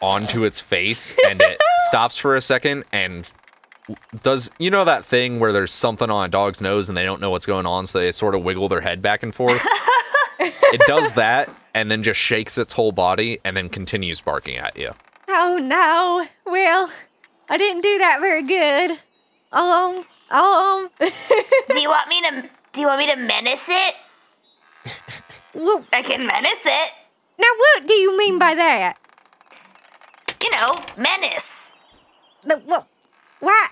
onto 0.02 0.42
its 0.42 0.58
face, 0.58 1.16
and 1.28 1.40
it 1.40 1.58
stops 1.88 2.16
for 2.16 2.34
a 2.34 2.40
second 2.40 2.84
and 2.92 3.30
does 4.22 4.50
you 4.58 4.70
know 4.70 4.84
that 4.84 5.04
thing 5.04 5.38
where 5.38 5.52
there's 5.52 5.70
something 5.70 6.10
on 6.10 6.24
a 6.24 6.28
dog's 6.28 6.60
nose 6.60 6.88
and 6.88 6.96
they 6.96 7.04
don't 7.04 7.20
know 7.20 7.30
what's 7.30 7.46
going 7.46 7.66
on, 7.66 7.86
so 7.86 8.00
they 8.00 8.10
sort 8.10 8.34
of 8.34 8.42
wiggle 8.42 8.68
their 8.68 8.80
head 8.80 9.00
back 9.00 9.22
and 9.22 9.32
forth. 9.34 9.64
It 10.38 10.80
does 10.86 11.12
that 11.12 11.54
and 11.74 11.90
then 11.90 12.02
just 12.02 12.20
shakes 12.20 12.56
its 12.58 12.72
whole 12.72 12.92
body 12.92 13.40
and 13.44 13.56
then 13.56 13.68
continues 13.68 14.20
barking 14.20 14.56
at 14.56 14.76
you. 14.76 14.92
oh 15.28 15.58
no. 15.62 16.26
Well, 16.50 16.90
I 17.48 17.58
didn't 17.58 17.82
do 17.82 17.98
that 17.98 18.20
very 18.20 18.42
good. 18.42 18.98
Um, 19.52 20.04
um. 20.30 20.90
Do 21.68 21.80
you 21.80 21.88
want 21.88 22.08
me 22.08 22.20
to? 22.22 22.50
Do 22.72 22.80
you 22.80 22.86
want 22.86 22.98
me 22.98 23.06
to 23.06 23.16
menace 23.16 23.68
it? 23.68 23.94
Well, 25.54 25.84
I 25.92 26.02
can 26.02 26.26
menace 26.26 26.66
it. 26.66 26.92
now, 27.38 27.46
what 27.56 27.86
do 27.86 27.94
you 27.94 28.18
mean 28.18 28.38
by 28.40 28.54
that? 28.54 28.96
You 30.42 30.50
know, 30.50 30.82
menace. 30.96 31.72
The, 32.42 32.56
what? 32.66 32.86
Why? 33.38 33.66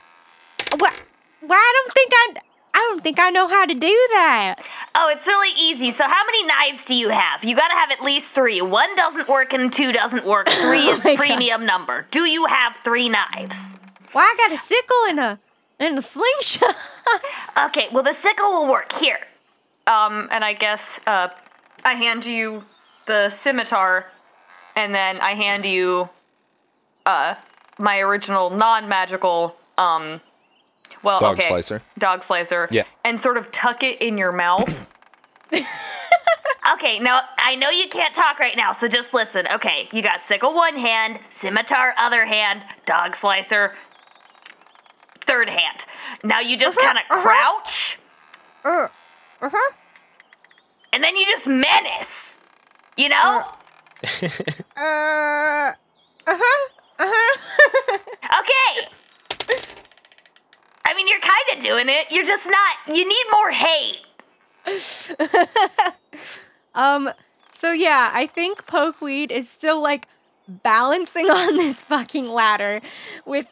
What? 0.78 0.94
Why? 1.40 1.56
I 1.56 1.82
don't 1.82 1.92
think 1.92 2.10
I. 2.14 2.51
I 2.74 2.78
don't 2.88 3.02
think 3.02 3.18
I 3.20 3.30
know 3.30 3.48
how 3.48 3.66
to 3.66 3.74
do 3.74 4.08
that. 4.12 4.56
Oh, 4.94 5.10
it's 5.14 5.26
really 5.26 5.52
easy. 5.60 5.90
So, 5.90 6.04
how 6.06 6.24
many 6.24 6.44
knives 6.46 6.86
do 6.86 6.94
you 6.94 7.10
have? 7.10 7.44
You 7.44 7.54
gotta 7.54 7.74
have 7.74 7.90
at 7.90 8.00
least 8.02 8.34
three. 8.34 8.62
One 8.62 8.94
doesn't 8.96 9.28
work 9.28 9.52
and 9.52 9.70
two 9.72 9.92
doesn't 9.92 10.24
work. 10.24 10.48
Three 10.50 10.86
is 10.86 11.04
my 11.04 11.10
the 11.12 11.16
God. 11.16 11.26
premium 11.26 11.66
number. 11.66 12.06
Do 12.10 12.24
you 12.24 12.46
have 12.46 12.78
three 12.78 13.08
knives? 13.08 13.76
Well, 14.14 14.24
I 14.24 14.34
got 14.38 14.52
a 14.52 14.56
sickle 14.56 14.96
and 15.08 15.20
a 15.20 15.38
and 15.78 15.98
a 15.98 16.02
slingshot. 16.02 16.74
Okay, 17.66 17.88
well, 17.92 18.02
the 18.02 18.12
sickle 18.14 18.50
will 18.50 18.70
work. 18.70 18.92
Here. 18.94 19.18
Um, 19.86 20.28
and 20.30 20.42
I 20.44 20.52
guess 20.54 20.98
uh, 21.06 21.28
I 21.84 21.94
hand 21.94 22.24
you 22.24 22.64
the 23.06 23.28
scimitar, 23.28 24.06
and 24.76 24.94
then 24.94 25.20
I 25.20 25.32
hand 25.32 25.64
you 25.66 26.08
uh 27.04 27.34
my 27.78 27.98
original 28.00 28.48
non-magical 28.50 29.56
um. 29.76 30.20
Well, 31.02 31.20
Dog 31.20 31.38
okay, 31.38 31.48
slicer. 31.48 31.82
Dog 31.98 32.22
slicer. 32.22 32.68
Yeah. 32.70 32.84
And 33.04 33.18
sort 33.18 33.36
of 33.36 33.50
tuck 33.50 33.82
it 33.82 34.00
in 34.00 34.18
your 34.18 34.32
mouth. 34.32 34.88
Okay, 36.74 37.00
now 37.00 37.22
I 37.38 37.56
know 37.56 37.70
you 37.70 37.88
can't 37.88 38.14
talk 38.14 38.38
right 38.38 38.56
now, 38.56 38.70
so 38.70 38.86
just 38.86 39.12
listen. 39.12 39.46
Okay, 39.52 39.88
you 39.92 40.00
got 40.00 40.20
sickle 40.20 40.54
one 40.54 40.76
hand, 40.76 41.18
scimitar 41.28 41.92
other 41.98 42.24
hand, 42.24 42.64
dog 42.86 43.16
slicer 43.16 43.74
third 45.22 45.48
hand. 45.48 45.84
Now 46.22 46.40
you 46.40 46.56
just 46.56 46.78
kind 46.78 46.98
of 46.98 47.04
crouch, 47.08 47.98
uh, 48.64 48.88
uh-huh. 49.40 49.72
and 50.92 51.02
then 51.02 51.16
you 51.16 51.26
just 51.26 51.48
menace. 51.48 52.38
You 52.96 53.08
know? 53.08 53.44
Uh, 54.04 54.28
uh-huh. 54.76 55.72
Uh-huh. 56.98 57.98
Okay. 58.22 58.88
I 60.92 60.94
mean, 60.94 61.08
you're 61.08 61.20
kind 61.20 61.56
of 61.56 61.62
doing 61.64 61.86
it. 61.88 62.06
You're 62.10 62.26
just 62.26 62.50
not. 62.50 62.94
You 62.96 63.08
need 63.08 63.24
more 63.32 63.50
hate. 63.50 64.04
um, 66.74 67.10
so 67.50 67.72
yeah, 67.72 68.10
I 68.12 68.26
think 68.26 68.66
Pokeweed 68.66 69.30
is 69.30 69.48
still 69.48 69.82
like 69.82 70.06
balancing 70.48 71.26
on 71.30 71.56
this 71.56 71.82
fucking 71.82 72.28
ladder 72.28 72.80
with 73.24 73.46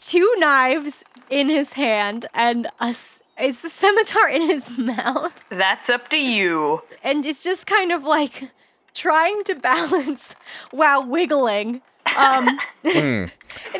two 0.00 0.34
knives 0.38 1.04
in 1.30 1.48
his 1.48 1.74
hand 1.74 2.26
and 2.34 2.66
a 2.80 2.86
s- 2.86 3.20
is 3.40 3.60
the 3.60 3.68
scimitar 3.68 4.28
in 4.28 4.42
his 4.42 4.68
mouth 4.78 5.44
That's 5.50 5.90
up 5.90 6.08
to 6.08 6.20
you. 6.20 6.82
and 7.04 7.24
it's 7.26 7.42
just 7.42 7.66
kind 7.66 7.92
of 7.92 8.02
like 8.02 8.50
trying 8.94 9.44
to 9.44 9.54
balance 9.54 10.34
while 10.70 11.04
wiggling 11.04 11.82
um 12.16 12.58
and 12.84 13.30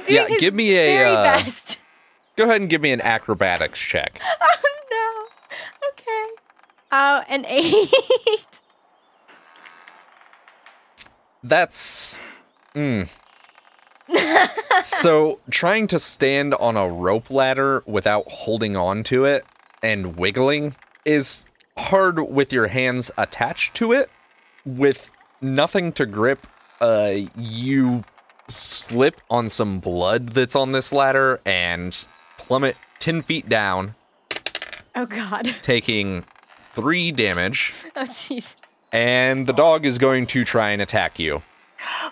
doing 0.05 0.07
Yeah, 0.09 0.27
his 0.29 0.41
give 0.41 0.55
me 0.55 0.77
a, 0.77 1.05
uh, 1.07 1.23
best 1.23 1.76
Go 2.37 2.45
ahead 2.45 2.61
and 2.61 2.71
give 2.71 2.83
me 2.83 2.93
an 2.93 3.01
acrobatics 3.01 3.81
check. 3.81 4.21
oh 4.43 4.49
no 4.91 5.89
okay 5.91 6.27
uh 6.93 7.23
an 7.29 7.45
eight 7.47 7.89
That's. 11.47 12.19
Mm. 12.75 13.09
so, 14.83 15.41
trying 15.51 15.87
to 15.87 15.99
stand 15.99 16.55
on 16.55 16.77
a 16.77 16.89
rope 16.89 17.31
ladder 17.31 17.83
without 17.87 18.25
holding 18.29 18.77
on 18.77 19.03
to 19.05 19.25
it 19.25 19.45
and 19.83 20.17
wiggling 20.17 20.75
is 21.05 21.47
hard 21.79 22.19
with 22.21 22.53
your 22.53 22.67
hands 22.69 23.11
attached 23.17 23.75
to 23.75 23.93
it. 23.93 24.11
With 24.65 25.11
nothing 25.41 25.93
to 25.93 26.07
grip, 26.07 26.47
uh, 26.81 27.13
you 27.37 28.05
slip 28.49 29.21
on 29.31 29.49
some 29.49 29.79
blood 29.79 30.31
that's 30.31 30.57
on 30.57 30.73
this 30.73 30.93
ladder 30.93 31.41
and 31.47 32.07
plummet 32.47 32.77
10 33.01 33.23
feet 33.23 33.49
down, 33.49 33.95
oh 34.95 35.07
god 35.07 35.47
taking 35.63 36.25
three 36.73 37.11
damage. 37.13 37.75
oh 37.97 38.05
jeez 38.05 38.55
And 38.93 39.47
the 39.47 39.53
dog 39.53 39.85
is 39.85 39.99
going 39.99 40.27
to 40.29 40.45
try 40.45 40.71
and 40.71 40.81
attack 40.81 41.19
you. 41.19 41.43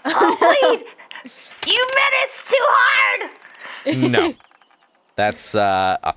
Oh, 0.05 0.37
wait. 1.23 1.33
you 1.67 1.87
menace 1.95 2.51
too 2.51 2.57
hard. 2.61 4.11
No. 4.11 4.35
That's 5.17 5.55
uh, 5.55 5.97
a 6.03 6.15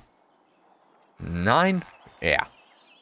nine? 1.20 1.84
Yeah. 2.20 2.44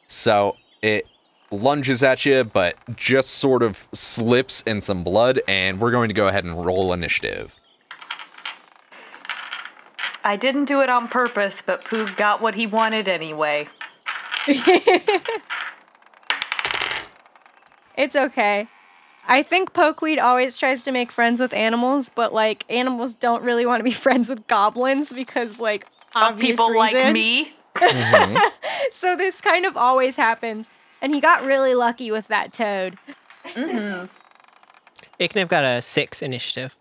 So 0.05 0.55
it 0.81 1.05
lunges 1.49 2.03
at 2.03 2.25
you, 2.25 2.43
but 2.43 2.75
just 2.95 3.31
sort 3.31 3.63
of 3.63 3.87
slips 3.93 4.61
in 4.63 4.79
some 4.81 5.03
blood, 5.03 5.39
and 5.47 5.79
we're 5.79 5.91
going 5.91 6.09
to 6.09 6.13
go 6.15 6.27
ahead 6.27 6.43
and 6.43 6.63
roll 6.63 6.93
initiative. 6.93 7.55
I 10.27 10.35
didn't 10.35 10.65
do 10.65 10.81
it 10.81 10.89
on 10.89 11.07
purpose, 11.07 11.63
but 11.65 11.85
Poog 11.85 12.17
got 12.17 12.41
what 12.41 12.53
he 12.55 12.67
wanted 12.67 13.07
anyway. 13.07 13.69
It's 17.97 18.15
okay. 18.15 18.67
I 19.27 19.41
think 19.41 19.73
Pokeweed 19.73 20.21
always 20.21 20.55
tries 20.57 20.83
to 20.83 20.91
make 20.91 21.11
friends 21.11 21.41
with 21.41 21.51
animals, 21.53 22.09
but 22.13 22.31
like 22.31 22.63
animals 22.69 23.15
don't 23.15 23.41
really 23.43 23.65
want 23.65 23.79
to 23.79 23.83
be 23.83 23.91
friends 24.05 24.29
with 24.29 24.45
goblins 24.47 25.11
because 25.11 25.59
like 25.59 25.85
Of 26.15 26.33
obvious 26.33 26.51
people 26.51 26.77
like 26.77 26.93
reasons. 26.93 27.13
me. 27.13 27.53
So 28.91 29.15
this 29.15 29.41
kind 29.41 29.65
of 29.65 29.75
always 29.75 30.15
happens, 30.15 30.69
and 31.01 31.13
he 31.13 31.19
got 31.21 31.43
really 31.43 31.73
lucky 31.73 32.11
with 32.11 32.27
that 32.27 32.53
toad. 32.53 32.97
Mm-hmm. 33.45 34.05
Ikniv 35.19 35.47
got 35.47 35.63
a 35.63 35.81
six 35.81 36.21
initiative. 36.21 36.77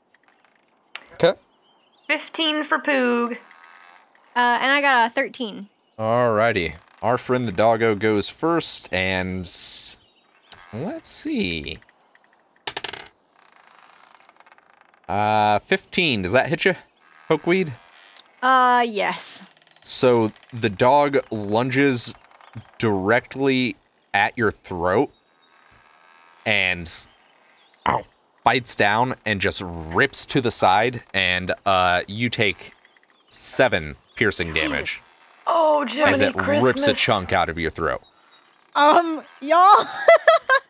Okay. 1.15 1.33
15 2.09 2.63
for 2.65 2.79
Poog. 2.79 3.33
Uh, 4.35 4.59
and 4.61 4.71
I 4.71 4.81
got 4.81 5.11
a 5.11 5.13
thirteen. 5.15 5.69
Alrighty. 5.99 6.75
Our 7.03 7.17
friend 7.19 7.47
the 7.49 7.53
doggo 7.53 7.95
goes 7.95 8.29
first, 8.29 8.93
and 8.93 9.45
s- 9.45 9.97
let's 10.73 11.09
see. 11.09 11.79
Uh, 15.09 15.59
15. 15.61 16.23
Does 16.23 16.33
that 16.33 16.49
hit 16.49 16.65
you, 16.65 16.75
Pokeweed? 17.31 17.73
Uh, 18.43 18.85
yes. 18.87 19.45
So 19.83 20.33
the 20.53 20.69
dog 20.71 21.19
lunges 21.31 22.13
directly 22.79 23.77
at 24.13 24.37
your 24.37 24.51
throat 24.51 25.13
and 26.45 26.91
ow, 27.87 28.03
bites 28.47 28.77
down 28.77 29.17
and 29.27 29.41
just 29.41 29.61
rips 29.65 30.25
to 30.25 30.41
the 30.41 30.53
side, 30.53 31.03
and 31.13 31.51
uh, 31.67 32.03
you 32.07 32.29
take 32.29 32.73
seven 33.27 33.97
piercing 34.15 34.53
damage 34.53 35.03
Oh, 35.49 35.83
as 35.83 35.93
Jiminy 36.21 36.27
it 36.27 36.37
rips 36.63 36.87
a 36.87 36.95
chunk 36.95 37.33
out 37.33 37.49
of 37.49 37.59
your 37.59 37.71
throat. 37.73 38.03
Um, 38.77 39.23
y'all. 39.43 39.85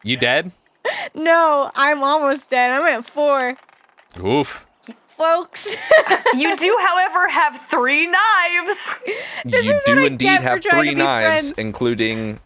You 0.03 0.17
dead? 0.17 0.53
no, 1.17 1.69
I'm 1.75 2.03
almost 2.05 2.49
dead. 2.49 2.71
I'm 2.71 2.87
at 2.87 3.05
four, 3.05 3.57
Oof. 4.25 4.65
folks. 5.07 5.77
You 6.37 6.57
do, 6.57 6.77
however, 6.87 7.29
have 7.29 7.61
three 7.69 8.07
knives. 8.07 9.01
you 9.45 9.59
is 9.59 9.85
do 9.85 9.95
what 9.97 9.99
I 9.99 10.07
indeed 10.07 10.25
get 10.27 10.43
have 10.43 10.61
trying 10.61 10.85
three 10.85 10.95
knives, 10.95 11.49
friends. 11.51 11.59
including. 11.59 12.41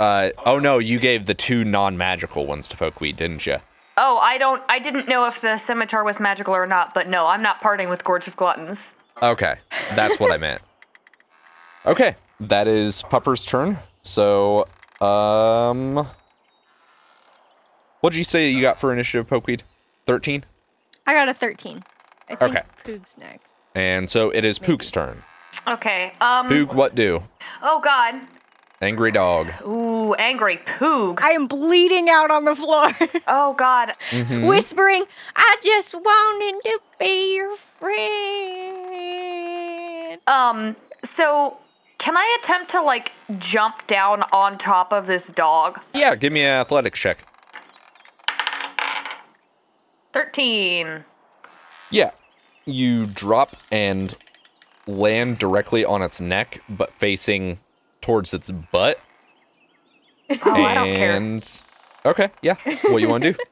Uh, 0.00 0.30
oh 0.46 0.58
no, 0.58 0.78
you 0.78 0.98
gave 0.98 1.26
the 1.26 1.34
two 1.34 1.64
non-magical 1.64 2.46
ones 2.46 2.68
to 2.68 2.76
Pokeweed, 2.76 3.16
didn't 3.16 3.44
you? 3.46 3.56
Oh, 4.00 4.18
I 4.18 4.38
don't. 4.38 4.62
I 4.68 4.78
didn't 4.78 5.08
know 5.08 5.26
if 5.26 5.40
the 5.40 5.58
scimitar 5.58 6.04
was 6.04 6.20
magical 6.20 6.54
or 6.54 6.66
not, 6.66 6.94
but 6.94 7.08
no, 7.08 7.26
I'm 7.26 7.42
not 7.42 7.60
parting 7.60 7.88
with 7.88 8.04
Gorge 8.04 8.28
of 8.28 8.36
Gluttons. 8.36 8.92
Okay, 9.22 9.56
that's 9.96 10.20
what 10.20 10.32
I 10.32 10.36
meant. 10.46 10.62
Okay, 11.84 12.14
that 12.38 12.68
is 12.68 13.02
Pupper's 13.10 13.44
turn. 13.44 13.78
So, 14.02 14.68
um, 15.00 16.06
what 18.00 18.10
did 18.12 18.18
you 18.18 18.24
say 18.24 18.48
you 18.50 18.60
got 18.62 18.78
for 18.78 18.92
initiative, 18.92 19.26
Pokeweed? 19.28 19.62
Thirteen. 20.06 20.44
I 21.04 21.14
got 21.14 21.28
a 21.28 21.34
thirteen. 21.34 21.82
I 22.28 22.36
think 22.36 22.56
Okay. 22.56 22.62
Poog's 22.84 23.16
next. 23.18 23.54
And 23.74 24.08
so 24.08 24.30
it 24.30 24.44
is 24.44 24.58
Poog's 24.60 24.90
turn. 24.92 25.24
Okay. 25.66 26.12
Um. 26.20 26.48
Poog, 26.48 26.72
what 26.72 26.94
do? 26.94 27.22
Oh 27.62 27.80
God. 27.80 28.14
Angry 28.80 29.10
dog. 29.10 29.50
Ooh, 29.66 30.14
angry 30.14 30.58
poog. 30.58 31.20
I 31.20 31.32
am 31.32 31.48
bleeding 31.48 32.08
out 32.08 32.30
on 32.30 32.44
the 32.44 32.54
floor, 32.54 32.86
Oh 33.26 33.54
God. 33.54 33.92
whispering, 34.30 35.02
I 35.34 35.56
just 35.62 35.94
wanted 35.96 36.60
to 36.64 36.78
be 36.98 37.34
your 37.36 37.56
friend. 37.56 37.88
Um. 40.28 40.76
So, 41.02 41.56
can 41.98 42.16
I 42.16 42.38
attempt 42.40 42.70
to 42.72 42.80
like 42.82 43.12
jump 43.38 43.86
down 43.88 44.22
on 44.32 44.58
top 44.58 44.92
of 44.92 45.06
this 45.08 45.26
dog? 45.26 45.80
Yeah, 45.94 46.14
give 46.14 46.32
me 46.32 46.42
an 46.42 46.60
athletics 46.60 47.00
check. 47.00 47.18
Thirteen. 50.12 51.04
Yeah. 51.90 52.12
You 52.64 53.06
drop 53.06 53.56
and 53.72 54.14
land 54.86 55.38
directly 55.38 55.84
on 55.84 56.00
its 56.02 56.20
neck, 56.20 56.60
but 56.68 56.92
facing 56.94 57.58
towards 58.08 58.32
its 58.32 58.50
butt. 58.50 58.98
Oh, 60.44 60.64
I 60.64 60.74
don't 60.74 60.94
care. 60.96 61.14
and 61.16 61.62
okay, 62.06 62.30
yeah. 62.42 62.54
What 62.84 63.02
you 63.02 63.08
want 63.08 63.22
to 63.24 63.32
do? 63.32 63.38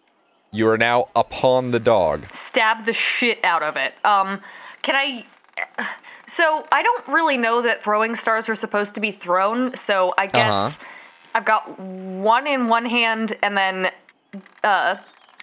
You 0.52 0.68
are 0.68 0.78
now 0.78 1.06
upon 1.14 1.72
the 1.72 1.80
dog. 1.80 2.32
Stab 2.32 2.86
the 2.86 2.94
shit 2.94 3.44
out 3.44 3.62
of 3.62 3.76
it. 3.76 3.92
Um. 4.06 4.40
Can 4.80 4.94
I? 4.96 5.26
So 6.26 6.66
I 6.72 6.82
don't 6.82 7.06
really 7.08 7.36
know 7.36 7.60
that 7.60 7.82
throwing 7.82 8.14
stars 8.14 8.48
are 8.48 8.54
supposed 8.54 8.94
to 8.94 9.00
be 9.00 9.10
thrown. 9.10 9.76
So 9.76 10.14
I 10.16 10.26
guess 10.26 10.76
Uh-huh. 10.76 10.86
I've 11.34 11.44
got 11.44 11.78
one 11.78 12.46
in 12.46 12.68
one 12.68 12.86
hand 12.86 13.36
and 13.42 13.54
then 13.58 13.90
uh, 14.64 14.96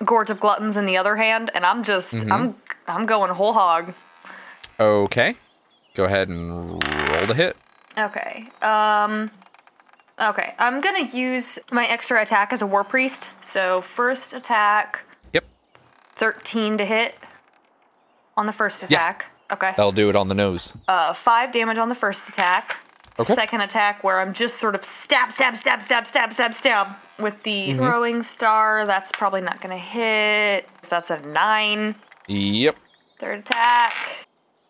Gorge 0.03 0.31
of 0.31 0.39
Gluttons 0.39 0.77
in 0.77 0.87
the 0.87 0.97
other 0.97 1.15
hand, 1.17 1.51
and 1.53 1.63
I'm 1.63 1.83
just 1.83 2.15
I'm 2.31 2.55
I'm 2.87 3.05
going 3.05 3.29
whole 3.31 3.53
hog. 3.53 3.93
Okay. 4.79 5.35
Go 5.93 6.05
ahead 6.05 6.29
and 6.29 6.71
roll 7.11 7.25
the 7.27 7.35
hit. 7.35 7.55
Okay. 7.97 8.49
Um. 8.61 9.31
Okay, 10.21 10.53
I'm 10.59 10.79
gonna 10.79 11.07
use 11.07 11.57
my 11.71 11.85
extra 11.87 12.21
attack 12.21 12.53
as 12.53 12.61
a 12.61 12.67
war 12.67 12.83
priest. 12.83 13.31
So 13.41 13.81
first 13.81 14.33
attack, 14.33 15.03
Yep. 15.33 15.43
13 16.15 16.77
to 16.77 16.85
hit 16.85 17.15
on 18.37 18.45
the 18.45 18.51
first 18.51 18.83
attack. 18.83 19.25
Yeah. 19.49 19.53
Okay. 19.55 19.73
That'll 19.75 19.91
do 19.91 20.09
it 20.09 20.15
on 20.15 20.27
the 20.27 20.35
nose. 20.35 20.71
Uh, 20.87 21.13
five 21.13 21.51
damage 21.51 21.79
on 21.79 21.89
the 21.89 21.95
first 21.95 22.29
attack. 22.29 22.77
Okay. 23.19 23.33
Second 23.33 23.61
attack, 23.61 24.03
where 24.03 24.19
I'm 24.19 24.33
just 24.33 24.57
sort 24.57 24.75
of 24.75 24.83
stab, 24.83 25.31
stab, 25.31 25.55
stab, 25.55 25.81
stab, 25.81 26.05
stab, 26.07 26.31
stab, 26.33 26.53
stab 26.53 26.95
with 27.19 27.41
the 27.43 27.69
Mm-hmm. 27.69 27.77
throwing 27.77 28.23
star. 28.23 28.85
That's 28.85 29.11
probably 29.11 29.41
not 29.41 29.61
gonna 29.61 29.77
hit. 29.77 30.69
So 30.83 30.89
that's 30.91 31.09
a 31.09 31.19
nine. 31.21 31.95
Yep. 32.27 32.75
Third 33.19 33.39
attack, 33.39 33.93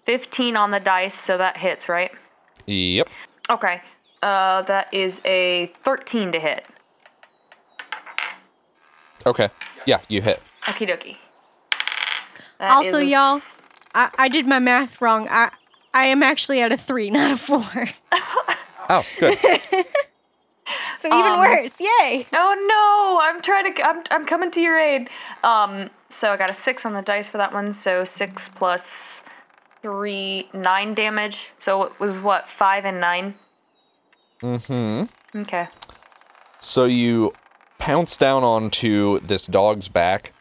15 0.06 0.56
on 0.58 0.72
the 0.72 0.80
dice, 0.80 1.14
so 1.16 1.38
that 1.38 1.58
hits, 1.58 1.88
right? 1.90 2.12
Yep. 2.66 3.10
Okay. 3.50 3.82
Uh, 4.22 4.62
that 4.64 4.94
is 4.94 5.20
a 5.26 5.68
13 5.84 6.32
to 6.32 6.40
hit. 6.40 6.66
Okay. 9.26 9.50
Yeah, 9.86 10.00
you 10.08 10.22
hit. 10.22 10.42
Okie 10.64 10.88
dokie. 10.88 11.18
That 12.60 12.72
Also, 12.78 13.00
is 13.00 13.00
a 13.00 13.06
y'all, 13.06 13.42
I, 13.94 14.10
I 14.18 14.28
did 14.30 14.48
my 14.48 14.60
math 14.60 15.02
wrong. 15.02 15.28
I 15.30 15.52
I 15.94 16.06
am 16.06 16.24
actually 16.24 16.62
at 16.62 16.72
a 16.72 16.78
three, 16.78 17.10
not 17.12 17.32
a 17.32 17.38
four. 17.38 17.86
Oh, 18.90 19.06
good. 19.20 19.38
So 20.98 21.10
even 21.10 21.34
Um, 21.34 21.40
worse. 21.40 21.82
Yay. 21.82 22.26
Oh 22.32 22.56
no! 22.68 23.20
I'm 23.22 23.42
trying 23.42 23.74
to. 23.74 23.84
I'm, 23.84 24.04
I'm 24.12 24.26
coming 24.26 24.52
to 24.52 24.62
your 24.62 24.78
aid. 24.80 25.10
Um. 25.44 25.90
So 26.08 26.32
I 26.32 26.38
got 26.38 26.50
a 26.50 26.54
six 26.54 26.86
on 26.86 26.94
the 26.94 27.02
dice 27.02 27.28
for 27.28 27.38
that 27.38 27.54
one. 27.54 27.74
So 27.74 28.06
six 28.06 28.48
plus 28.48 29.23
three, 29.84 30.50
nine 30.54 30.96
damage. 30.96 31.52
So 31.58 31.84
it 31.84 32.00
was 32.00 32.18
what 32.18 32.50
five 32.50 32.86
and 32.86 33.00
nine. 33.00 33.36
Mm-hmm. 34.42 35.40
Okay. 35.42 35.68
So 36.60 36.86
you 36.86 37.34
pounce 37.78 38.18
down 38.18 38.44
onto 38.44 39.20
this 39.20 39.46
dog's 39.46 39.90
back 39.90 40.34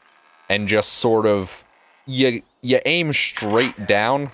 and 0.49 0.69
just 0.69 0.95
sort 0.95 1.27
of 1.27 1.65
you 2.07 2.41
you 2.63 2.79
aim 2.87 3.13
straight 3.13 3.87
down 3.87 4.31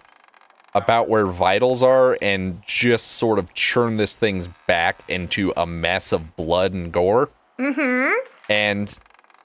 about 0.75 1.09
where 1.09 1.27
vitals 1.27 1.83
are 1.83 2.17
and 2.21 2.63
just 2.67 3.13
sort 3.13 3.39
of 3.39 3.55
churn 3.55 3.97
this 3.97 4.15
thing's 4.15 4.49
back 4.67 5.03
into 5.09 5.53
a 5.57 5.67
mess 5.67 6.13
of 6.13 6.37
blood 6.37 6.73
and 6.73 6.93
gore. 6.93 7.31
Mm-hmm. 7.59 8.13
And 8.51 8.97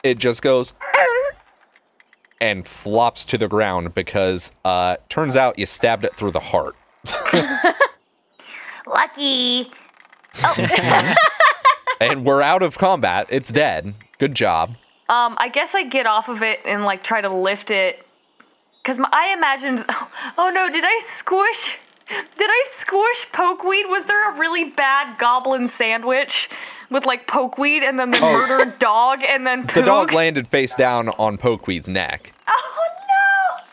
it 0.03 0.19
just 0.19 0.41
goes! 0.41 0.73
And 2.43 2.67
flops 2.67 3.23
to 3.25 3.37
the 3.37 3.47
ground 3.47 3.95
because 3.95 4.51
uh 4.65 4.97
turns 5.07 5.35
out 5.37 5.57
you 5.57 5.65
stabbed 5.65 6.03
it 6.03 6.13
through 6.13 6.31
the 6.31 6.39
heart. 6.39 6.75
Lucky. 8.87 9.71
And 12.01 12.25
we're 12.25 12.41
out 12.41 12.63
of 12.63 12.77
combat. 12.77 13.27
It's 13.29 13.49
dead. 13.49 13.93
Good 14.19 14.35
job. 14.35 14.71
Um. 15.07 15.37
I 15.37 15.47
guess 15.47 15.73
I 15.73 15.83
get 15.83 16.05
off 16.05 16.27
of 16.27 16.41
it 16.43 16.59
and 16.65 16.83
like 16.83 17.01
try 17.01 17.21
to 17.21 17.29
lift 17.29 17.69
it. 17.69 18.05
Cause 18.83 18.99
my, 18.99 19.07
I 19.11 19.33
imagined. 19.33 19.85
Oh 20.37 20.51
no! 20.53 20.69
Did 20.69 20.83
I 20.85 20.99
squish? 21.01 21.77
Did 22.37 22.49
I 22.49 22.63
squish 22.65 23.27
pokeweed? 23.31 23.89
Was 23.89 24.05
there 24.05 24.31
a 24.31 24.37
really 24.37 24.69
bad 24.69 25.17
goblin 25.17 25.67
sandwich 25.67 26.49
with 26.89 27.05
like 27.05 27.27
pokeweed 27.27 27.81
and 27.81 27.97
then 27.97 28.11
the 28.11 28.19
oh. 28.21 28.47
murdered 28.47 28.79
dog 28.79 29.23
and 29.27 29.45
then 29.47 29.67
Poog? 29.67 29.73
The 29.73 29.81
dog 29.83 30.13
landed 30.13 30.47
face 30.47 30.75
down 30.75 31.09
on 31.09 31.37
Pokeweed's 31.37 31.89
neck. 31.89 32.33
Oh 32.47 32.87
no! 33.09 33.63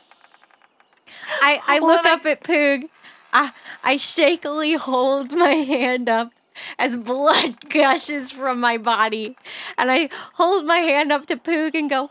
I, 1.42 1.60
I 1.66 1.78
look 1.80 2.06
I- 2.06 2.14
up 2.14 2.26
at 2.26 2.42
Poog. 2.42 2.84
I, 3.32 3.52
I 3.84 3.96
shakily 3.96 4.74
hold 4.74 5.32
my 5.32 5.50
hand 5.50 6.08
up 6.08 6.32
as 6.78 6.96
blood 6.96 7.68
gushes 7.70 8.32
from 8.32 8.60
my 8.60 8.76
body. 8.76 9.36
And 9.78 9.90
I 9.90 10.08
hold 10.34 10.66
my 10.66 10.78
hand 10.78 11.12
up 11.12 11.26
to 11.26 11.36
Poog 11.36 11.74
and 11.74 11.88
go, 11.88 12.10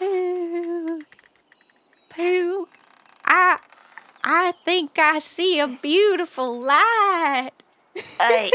Poog, 0.00 1.02
Poog, 2.10 2.66
I, 3.24 3.58
I 4.30 4.52
think 4.64 4.98
I 4.98 5.18
see 5.20 5.58
a 5.58 5.66
beautiful 5.68 6.60
light. 6.60 7.50
I, 8.20 8.50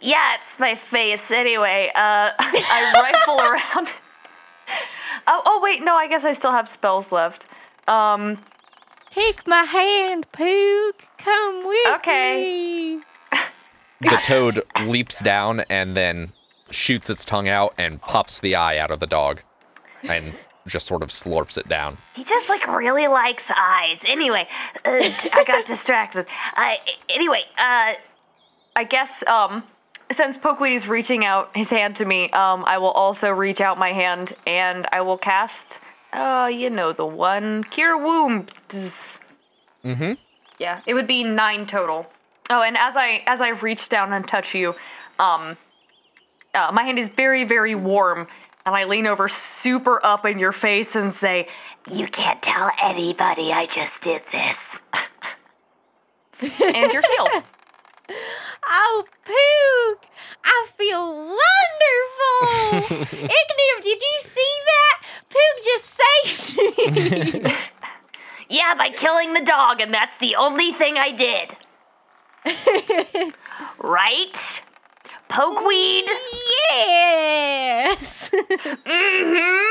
yeah, 0.00 0.34
it's 0.40 0.58
my 0.58 0.74
face. 0.74 1.30
Anyway, 1.30 1.90
uh, 1.94 2.30
I 2.38 3.02
rifle 3.02 3.40
around. 3.84 3.94
Oh, 5.26 5.42
oh 5.46 5.60
wait, 5.62 5.82
no, 5.82 5.94
I 5.94 6.06
guess 6.06 6.24
I 6.24 6.32
still 6.32 6.52
have 6.52 6.68
spells 6.68 7.10
left. 7.12 7.46
Um, 7.88 8.38
Take 9.08 9.46
my 9.46 9.62
hand, 9.62 10.26
Poog. 10.32 10.92
Come 11.18 11.66
with 11.66 11.96
Okay. 11.96 12.42
me. 12.96 13.02
The 14.00 14.18
toad 14.26 14.60
leaps 14.86 15.20
down 15.20 15.60
and 15.70 15.94
then 15.96 16.32
shoots 16.70 17.08
its 17.08 17.24
tongue 17.24 17.48
out 17.48 17.72
and 17.78 18.02
pops 18.02 18.38
the 18.40 18.54
eye 18.54 18.76
out 18.76 18.90
of 18.90 19.00
the 19.00 19.06
dog 19.06 19.40
and 20.06 20.38
just 20.66 20.86
sort 20.86 21.02
of 21.02 21.10
slurps 21.10 21.58
it 21.58 21.68
down. 21.68 21.98
he 22.14 22.24
just 22.24 22.48
like 22.48 22.66
really 22.66 23.06
likes 23.06 23.50
eyes. 23.50 24.04
Anyway, 24.06 24.46
uh, 24.84 25.00
I 25.34 25.44
got 25.46 25.66
distracted. 25.74 26.26
I 26.54 26.78
anyway, 27.08 27.42
uh, 27.58 27.94
I 28.76 28.84
guess 28.84 29.26
um, 29.26 29.64
since 30.10 30.38
Pokeweed 30.38 30.74
is 30.74 30.88
reaching 30.88 31.24
out 31.24 31.54
his 31.56 31.70
hand 31.70 31.96
to 31.96 32.04
me, 32.04 32.28
um, 32.30 32.64
I 32.66 32.78
will 32.78 32.90
also 32.90 33.30
reach 33.30 33.60
out 33.60 33.78
my 33.78 33.92
hand 33.92 34.32
and 34.46 34.86
I 34.92 35.00
will 35.02 35.18
cast. 35.18 35.80
Uh, 36.12 36.48
you 36.52 36.70
know 36.70 36.92
the 36.92 37.04
one, 37.06 37.64
Cure 37.64 37.98
Wounds. 37.98 39.20
Mm-hmm. 39.84 40.12
Yeah, 40.58 40.80
it 40.86 40.94
would 40.94 41.08
be 41.08 41.24
nine 41.24 41.66
total. 41.66 42.06
Oh, 42.50 42.62
and 42.62 42.76
as 42.76 42.96
I 42.96 43.22
as 43.26 43.40
I 43.40 43.48
reach 43.48 43.88
down 43.88 44.12
and 44.12 44.26
touch 44.26 44.54
you, 44.54 44.76
um, 45.18 45.56
uh, 46.54 46.70
my 46.72 46.84
hand 46.84 46.98
is 46.98 47.08
very 47.08 47.42
very 47.44 47.74
warm, 47.74 48.28
and 48.66 48.74
I 48.74 48.84
lean 48.84 49.06
over 49.06 49.28
super 49.28 50.00
up 50.04 50.24
in 50.24 50.38
your 50.38 50.52
face 50.52 50.96
and 50.96 51.14
say, 51.14 51.48
"You 51.90 52.06
can't 52.06 52.42
tell 52.42 52.70
anybody 52.82 53.52
I 53.52 53.66
just 53.66 54.02
did 54.02 54.22
this." 54.32 54.80
and 56.40 56.92
you're 56.92 57.02
healed. 57.16 57.44
Oh, 58.66 59.04
Poog! 59.24 60.08
I 60.44 60.66
feel 60.76 61.14
wonderful! 61.14 63.06
Ikniv, 63.28 63.82
did 63.82 64.02
you 64.02 64.18
see 64.18 64.54
that? 64.66 65.00
Poog 65.30 65.64
just 65.64 65.98
saved 66.00 67.42
me! 67.44 67.50
Yeah, 68.46 68.74
by 68.76 68.90
killing 68.90 69.32
the 69.32 69.40
dog, 69.40 69.80
and 69.80 69.92
that's 69.92 70.18
the 70.18 70.36
only 70.36 70.70
thing 70.70 70.96
I 70.98 71.10
did. 71.10 71.56
right? 73.78 74.60
Pokeweed? 75.34 76.02
yes! 76.70 78.30
Mhm. 78.86 79.64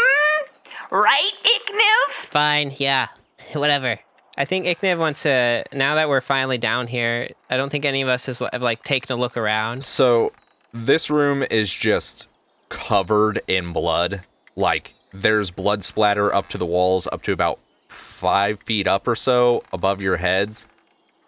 Right, 0.92 1.32
Ikniv? 1.44 2.12
Fine, 2.12 2.74
yeah, 2.78 3.08
whatever. 3.54 3.98
I 4.38 4.46
think 4.46 4.66
Ikniv 4.66 4.98
wants 4.98 5.24
to. 5.24 5.64
Now 5.72 5.96
that 5.96 6.10
we're 6.10 6.22
finally 6.22 6.58
down 6.58 6.88
here, 6.88 7.30
I 7.50 7.56
don't 7.58 7.70
think 7.70 7.86
any 7.86 8.02
of 8.02 8.10
us 8.10 8.26
has 8.26 8.40
have 8.52 8.62
like 8.62 8.84
taken 8.84 9.16
a 9.16 9.20
look 9.20 9.38
around. 9.38 9.84
So 9.84 10.32
this 10.74 11.10
room 11.10 11.44
is 11.50 11.74
just 11.74 12.28
covered 12.70 13.42
in 13.48 13.72
blood. 13.74 14.24
Like 14.56 14.94
there's 15.14 15.50
blood 15.50 15.84
splatter 15.84 16.34
up 16.34 16.50
to 16.50 16.58
the 16.58 16.66
walls, 16.66 17.08
up 17.12 17.24
to 17.24 17.32
about 17.32 17.60
five 17.88 18.60
feet 18.64 18.86
up 18.88 19.08
or 19.08 19.16
so 19.16 19.64
above 19.72 20.02
your 20.02 20.18
heads. 20.18 20.68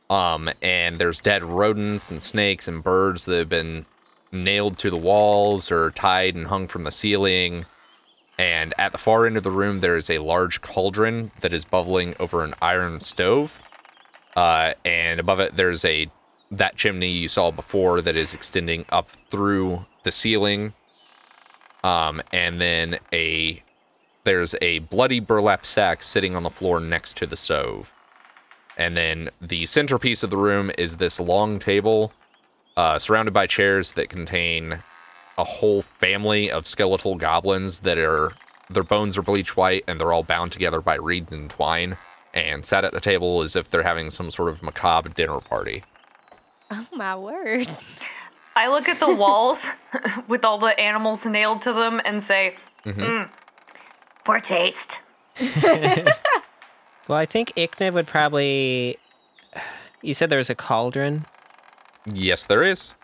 Um, 0.09 0.49
and 0.61 0.99
there's 0.99 1.19
dead 1.21 1.41
rodents 1.41 2.11
and 2.11 2.21
snakes 2.21 2.67
and 2.67 2.83
birds 2.83 3.25
that 3.25 3.37
have 3.37 3.49
been 3.49 3.85
nailed 4.43 4.77
to 4.79 4.89
the 4.89 4.97
walls 4.97 5.71
or 5.71 5.91
tied 5.91 6.35
and 6.35 6.47
hung 6.47 6.67
from 6.67 6.83
the 6.83 6.91
ceiling. 6.91 7.65
And 8.37 8.73
at 8.77 8.91
the 8.91 8.97
far 8.97 9.25
end 9.25 9.37
of 9.37 9.43
the 9.43 9.51
room, 9.51 9.79
there 9.79 9.95
is 9.95 10.09
a 10.09 10.17
large 10.17 10.61
cauldron 10.61 11.31
that 11.39 11.53
is 11.53 11.63
bubbling 11.63 12.15
over 12.19 12.43
an 12.43 12.53
iron 12.61 12.99
stove. 12.99 13.61
Uh, 14.35 14.73
and 14.83 15.19
above 15.19 15.39
it, 15.39 15.55
there's 15.55 15.85
a 15.85 16.09
that 16.51 16.75
chimney 16.75 17.09
you 17.09 17.27
saw 17.27 17.51
before 17.51 18.01
that 18.01 18.15
is 18.15 18.33
extending 18.33 18.85
up 18.89 19.09
through 19.09 19.85
the 20.03 20.11
ceiling. 20.11 20.73
Um, 21.83 22.21
and 22.31 22.59
then 22.59 22.99
a 23.13 23.63
there's 24.23 24.55
a 24.61 24.79
bloody 24.79 25.19
burlap 25.19 25.65
sack 25.65 26.01
sitting 26.01 26.35
on 26.35 26.43
the 26.43 26.49
floor 26.49 26.79
next 26.79 27.15
to 27.17 27.27
the 27.27 27.37
stove. 27.37 27.93
And 28.77 28.97
then 28.97 29.29
the 29.39 29.65
centerpiece 29.65 30.23
of 30.23 30.29
the 30.29 30.37
room 30.37 30.71
is 30.77 30.97
this 30.97 31.19
long 31.19 31.59
table 31.59 32.11
uh, 32.77 32.97
surrounded 32.99 33.33
by 33.33 33.47
chairs 33.47 33.93
that 33.93 34.09
contain 34.09 34.83
a 35.37 35.43
whole 35.43 35.81
family 35.81 36.49
of 36.49 36.65
skeletal 36.65 37.15
goblins 37.15 37.81
that 37.81 37.97
are 37.97 38.33
their 38.69 38.83
bones 38.83 39.17
are 39.17 39.21
bleach 39.21 39.55
white 39.55 39.83
and 39.87 39.99
they're 39.99 40.13
all 40.13 40.23
bound 40.23 40.51
together 40.51 40.81
by 40.81 40.95
reeds 40.95 41.31
and 41.31 41.49
twine 41.49 41.97
and 42.33 42.65
sat 42.65 42.83
at 42.83 42.91
the 42.91 42.99
table 42.99 43.41
as 43.41 43.55
if 43.55 43.69
they're 43.69 43.83
having 43.83 44.09
some 44.09 44.31
sort 44.31 44.49
of 44.49 44.63
macabre 44.63 45.09
dinner 45.09 45.39
party. 45.39 45.83
Oh 46.71 46.87
my 46.93 47.15
word. 47.15 47.67
I 48.55 48.69
look 48.69 48.87
at 48.87 48.99
the 48.99 49.13
walls 49.13 49.67
with 50.27 50.43
all 50.45 50.57
the 50.57 50.79
animals 50.79 51.25
nailed 51.25 51.61
to 51.61 51.73
them 51.73 52.01
and 52.05 52.23
say, 52.23 52.55
Poor 54.23 54.39
taste. 54.39 54.99
Well, 57.07 57.17
I 57.19 57.25
think 57.25 57.53
Ikniv 57.55 57.93
would 57.93 58.07
probably. 58.07 58.97
You 60.01 60.13
said 60.13 60.29
there 60.29 60.37
was 60.37 60.49
a 60.49 60.55
cauldron. 60.55 61.25
Yes, 62.13 62.45
there 62.45 62.63
is. 62.63 62.95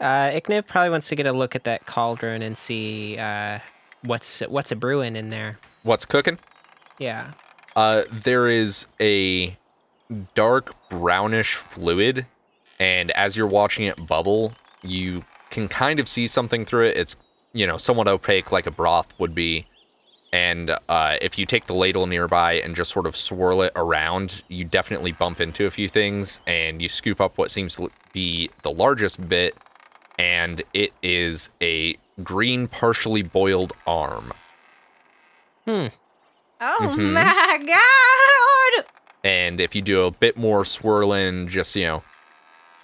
Uh, 0.00 0.30
Ikniv 0.30 0.66
probably 0.66 0.90
wants 0.90 1.08
to 1.08 1.14
get 1.14 1.26
a 1.26 1.32
look 1.32 1.54
at 1.54 1.64
that 1.64 1.86
cauldron 1.86 2.42
and 2.42 2.56
see 2.56 3.16
uh, 3.16 3.60
what's 4.02 4.40
what's 4.40 4.72
a 4.72 4.76
brewing 4.76 5.16
in 5.16 5.28
there. 5.30 5.58
What's 5.82 6.04
cooking? 6.04 6.38
Yeah. 6.98 7.32
Uh, 7.76 8.02
there 8.10 8.48
is 8.48 8.86
a 9.00 9.56
dark 10.34 10.74
brownish 10.88 11.54
fluid, 11.54 12.26
and 12.78 13.10
as 13.12 13.36
you're 13.36 13.46
watching 13.46 13.84
it 13.84 14.06
bubble, 14.06 14.54
you 14.82 15.24
can 15.50 15.68
kind 15.68 16.00
of 16.00 16.08
see 16.08 16.26
something 16.26 16.64
through 16.64 16.86
it. 16.86 16.96
It's, 16.96 17.16
you 17.52 17.66
know, 17.66 17.76
somewhat 17.76 18.08
opaque 18.08 18.52
like 18.52 18.66
a 18.66 18.70
broth 18.70 19.14
would 19.18 19.34
be. 19.34 19.66
And 20.34 20.76
uh, 20.88 21.16
if 21.22 21.38
you 21.38 21.46
take 21.46 21.66
the 21.66 21.74
ladle 21.74 22.06
nearby 22.08 22.54
and 22.54 22.74
just 22.74 22.90
sort 22.90 23.06
of 23.06 23.14
swirl 23.14 23.62
it 23.62 23.70
around, 23.76 24.42
you 24.48 24.64
definitely 24.64 25.12
bump 25.12 25.40
into 25.40 25.64
a 25.64 25.70
few 25.70 25.86
things, 25.86 26.40
and 26.44 26.82
you 26.82 26.88
scoop 26.88 27.20
up 27.20 27.38
what 27.38 27.52
seems 27.52 27.76
to 27.76 27.88
be 28.12 28.50
the 28.62 28.72
largest 28.72 29.28
bit, 29.28 29.56
and 30.18 30.60
it 30.72 30.92
is 31.04 31.50
a 31.62 31.94
green, 32.24 32.66
partially 32.66 33.22
boiled 33.22 33.74
arm. 33.86 34.32
Hmm. 35.66 35.86
Oh 36.60 36.78
Mhm. 36.80 37.12
my 37.12 37.58
god. 37.64 38.86
And 39.22 39.60
if 39.60 39.76
you 39.76 39.82
do 39.82 40.02
a 40.02 40.10
bit 40.10 40.36
more 40.36 40.64
swirling, 40.64 41.46
just, 41.46 41.76
you 41.76 41.84
know, 41.86 42.02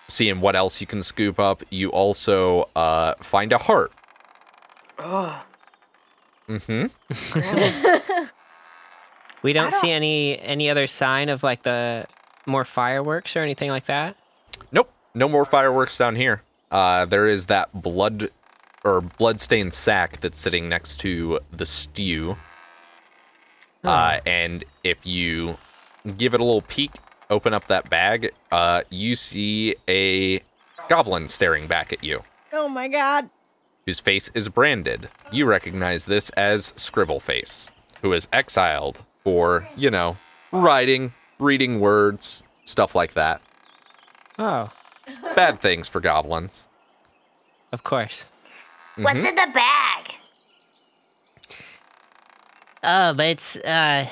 seeing 0.06 0.40
what 0.40 0.55
else 0.55 0.81
you 0.81 0.86
can 0.86 1.02
scoop 1.02 1.40
up, 1.40 1.64
you 1.70 1.90
also 1.90 2.68
uh, 2.77 3.14
find 3.20 3.52
a 3.52 3.59
heart. 3.59 3.90
Mm-hmm. 6.51 8.24
We 9.43 9.52
don't, 9.52 9.72
see 9.72 9.90
any 9.90 10.39
any 10.39 10.68
other 10.68 10.86
sign 10.86 11.28
of 11.28 11.43
like 11.43 11.62
the 11.62 12.06
more 12.47 12.64
fireworks 12.64 13.36
or 13.36 13.40
anything 13.40 13.70
like 13.70 13.86
that. 13.86 14.16
Nope. 14.70 14.93
No 15.14 15.28
more 15.28 15.44
fireworks 15.44 15.97
down 15.97 16.16
here. 16.16 16.43
Uh, 16.70 17.05
there 17.05 17.27
is 17.27 17.47
that 17.47 17.68
blood 17.72 18.31
or 18.85 19.01
blood-stained 19.01 19.74
sack 19.74 20.20
that's 20.20 20.39
sitting 20.39 20.68
next 20.68 20.98
to 20.98 21.40
the 21.52 21.66
stew. 21.66 22.36
Uh, 23.82 24.20
and 24.27 24.64
if 24.85 25.05
you 25.06 25.59
give 26.16 26.32
it 26.35 26.40
a 26.40 26.44
little 26.44 26.62
peek, 26.62 26.93
open 27.28 27.52
up 27.52 27.66
that 27.66 27.90
bag, 27.90 28.31
uh, 28.52 28.82
you 28.90 29.14
see 29.14 29.74
a 29.89 30.40
goblin 30.89 31.27
staring 31.28 31.66
back 31.66 31.93
at 31.93 32.05
you. 32.05 32.22
Oh 32.52 32.68
my 32.68 32.89
god. 32.89 33.31
Whose 33.90 33.98
face 33.98 34.30
is 34.34 34.48
branded. 34.48 35.08
You 35.32 35.46
recognize 35.46 36.04
this 36.04 36.30
as 36.36 36.70
Scribbleface, 36.74 37.70
who 38.02 38.12
is 38.12 38.28
exiled 38.32 39.02
for, 39.24 39.66
you 39.76 39.90
know, 39.90 40.16
writing, 40.52 41.12
reading 41.40 41.80
words, 41.80 42.44
stuff 42.62 42.94
like 42.94 43.14
that. 43.14 43.42
Oh, 44.38 44.70
Bad 45.34 45.60
things 45.60 45.88
for 45.88 46.00
goblins. 46.00 46.68
of 47.72 47.82
course. 47.82 48.28
What's 48.94 49.24
in 49.24 49.34
the 49.34 49.50
bag? 49.52 50.14
Oh, 52.84 53.12
but 53.14 53.26
it's 53.26 53.56
uh, 53.56 54.06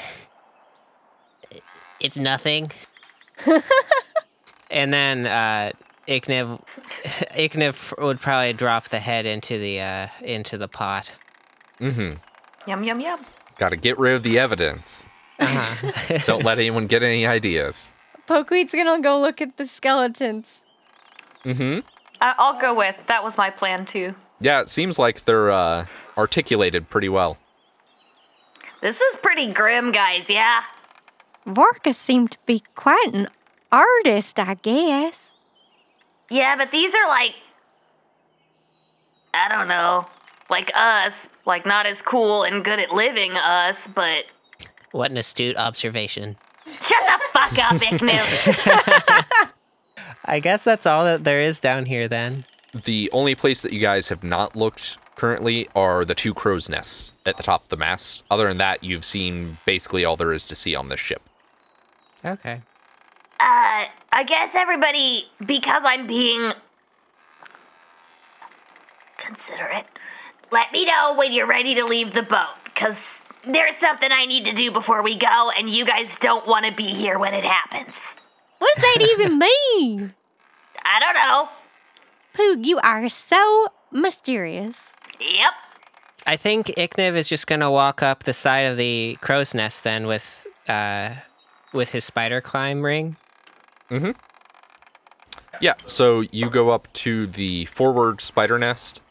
it's 2.00 2.16
nothing. 2.16 2.72
and 4.72 4.92
then 4.92 5.28
uh, 5.28 5.70
Ikniv, 6.09 6.60
Ikniv 7.36 8.02
would 8.02 8.18
probably 8.20 8.52
drop 8.55 8.89
the 8.89 8.98
head 8.98 9.26
into 9.26 9.59
the 9.59 9.80
uh 9.80 10.09
into 10.22 10.56
the 10.59 10.68
pot. 10.68 11.12
Mm-hmm. 11.80 12.18
yum, 12.68 12.82
yum, 12.82 13.01
yum. 13.01 13.20
Got 13.59 13.68
to 13.70 13.76
get 13.76 13.98
rid 13.98 14.14
of 14.14 14.22
the 14.22 14.39
evidence. 14.39 15.06
Uh-huh. 15.39 16.18
Don't 16.26 16.44
let 16.44 16.59
anyone 16.59 16.86
get 16.86 17.02
any 17.02 17.24
ideas. 17.26 17.93
Pokeweed's 18.26 18.74
gonna 18.74 19.01
go 19.01 19.20
look 19.20 19.40
at 19.40 19.56
the 19.56 19.66
skeletons. 19.66 20.64
Mm-hmm. 21.44 21.86
I- 22.20 22.35
I'll 22.39 22.59
go 22.59 22.74
with 22.74 23.06
that 23.06 23.22
was 23.22 23.39
my 23.39 23.51
plan 23.51 23.85
too. 23.85 24.14
Yeah, 24.40 24.60
it 24.60 24.68
seems 24.68 24.98
like 24.98 25.24
they're 25.24 25.51
uh, 25.51 25.86
articulated 26.16 26.89
pretty 26.90 27.09
well. 27.09 27.39
This 28.80 29.01
is 29.01 29.16
pretty 29.16 29.52
grim, 29.52 29.90
guys, 29.90 30.30
yeah? 30.30 30.62
Vorka 31.47 31.93
seemed 31.93 32.30
to 32.32 32.39
be 32.47 32.62
quite 32.76 33.10
an 33.12 33.26
artist, 33.72 34.39
I 34.39 34.55
guess. 34.55 35.27
Yeah, 36.30 36.56
but 36.56 36.70
these 36.70 36.94
are 36.94 37.09
like. 37.09 37.34
I 39.34 39.48
don't 39.48 39.68
know. 39.68 40.06
Like 40.50 40.70
us. 40.74 41.28
Like 41.46 41.66
not 41.66 41.86
as 41.86 42.02
cool 42.02 42.42
and 42.42 42.64
good 42.64 42.78
at 42.78 42.92
living 42.92 43.32
us, 43.36 43.86
but. 43.86 44.24
what 44.92 45.10
an 45.10 45.16
astute 45.16 45.56
observation. 45.56 46.36
Shut 46.66 46.98
the 47.06 47.20
fuck 47.32 47.59
up, 47.59 47.80
Ikniv. 47.80 49.52
I 50.24 50.40
guess 50.40 50.64
that's 50.64 50.84
all 50.86 51.05
that 51.05 51.24
there 51.24 51.40
is 51.40 51.59
down 51.59 51.86
here 51.86 52.09
then. 52.09 52.44
The 52.74 53.09
only 53.12 53.34
place 53.34 53.62
that 53.62 53.72
you 53.72 53.80
guys 53.80 54.09
have 54.09 54.22
not 54.22 54.55
looked 54.55 54.98
currently 55.16 55.66
are 55.74 56.05
the 56.05 56.14
two 56.14 56.34
crow's 56.34 56.68
nests 56.68 57.14
at 57.24 57.38
the 57.38 57.42
top 57.42 57.62
of 57.64 57.68
the 57.70 57.78
mast. 57.78 58.22
Other 58.30 58.46
than 58.48 58.59
that, 58.59 58.84
you've 58.84 59.05
seen 59.06 59.56
basically 59.64 60.05
all 60.05 60.16
there 60.16 60.32
is 60.34 60.44
to 60.46 60.55
see 60.55 60.74
on 60.74 60.90
this 60.90 61.00
ship. 61.00 61.22
Okay. 62.24 62.60
Uh, 63.40 63.86
I 64.19 64.24
guess 64.24 64.57
everybody, 64.57 65.28
because 65.47 65.85
I'm 65.85 66.05
being 66.09 66.51
considerate, 69.16 69.86
let 70.51 70.73
me 70.73 70.85
know 70.85 71.15
when 71.16 71.32
you're 71.32 71.47
ready 71.47 71.77
to 71.77 71.85
leave 71.85 72.15
the 72.15 72.24
boat, 72.24 72.57
because 72.65 73.23
there's 73.47 73.77
something 73.77 74.11
I 74.11 74.24
need 74.24 74.45
to 74.47 74.53
do 74.53 74.73
before 74.73 75.05
we 75.05 75.15
go, 75.15 75.53
and 75.57 75.70
you 75.70 75.85
guys 75.85 76.19
don't 76.19 76.49
want 76.49 76.66
to 76.66 76.73
be 76.73 76.86
here 76.86 77.16
when 77.16 77.32
it 77.32 77.45
happens. 77.45 78.16
What 78.59 78.74
does 78.74 78.82
that 78.82 79.09
even 79.09 79.39
mean? 79.78 80.15
I 80.85 80.99
don't 80.99 81.15
know. 81.15 81.49
Poog, 82.35 82.66
you 82.66 82.78
are 82.78 83.09
so 83.09 83.69
mysterious. 83.93 84.95
Yep. 85.20 85.53
I 86.27 86.35
think 86.36 86.66
Ikniv 86.77 87.15
is 87.15 87.28
just 87.28 87.47
gonna 87.47 87.70
walk 87.70 88.03
up 88.03 88.24
the 88.24 88.32
side 88.32 88.66
of 88.66 88.77
the 88.77 89.16
crow's 89.20 89.55
nest 89.55 89.85
then 89.85 90.09
with 90.09 90.45
uh 90.66 91.15
with 91.73 91.90
his 91.90 92.05
spider 92.05 92.40
climb 92.40 92.82
ring. 92.82 93.16
Yeah, 95.60 95.74
so 95.86 96.20
you 96.32 96.51
go 96.51 96.70
up 96.70 96.93
to 96.94 97.27
the 97.27 97.65
forward 97.65 98.20
spider 98.20 98.59
nest, 98.59 99.02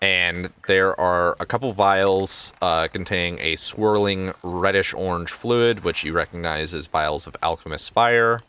and 0.00 0.50
there 0.66 0.98
are 0.98 1.36
a 1.38 1.44
couple 1.44 1.72
vials 1.72 2.52
uh, 2.62 2.88
containing 2.88 3.38
a 3.40 3.56
swirling 3.56 4.32
reddish 4.42 4.94
orange 4.94 5.30
fluid, 5.30 5.84
which 5.84 6.02
you 6.02 6.12
recognize 6.12 6.72
as 6.72 6.86
vials 6.86 7.26
of 7.26 7.36
alchemist's 7.42 7.88
fire. 7.88 8.40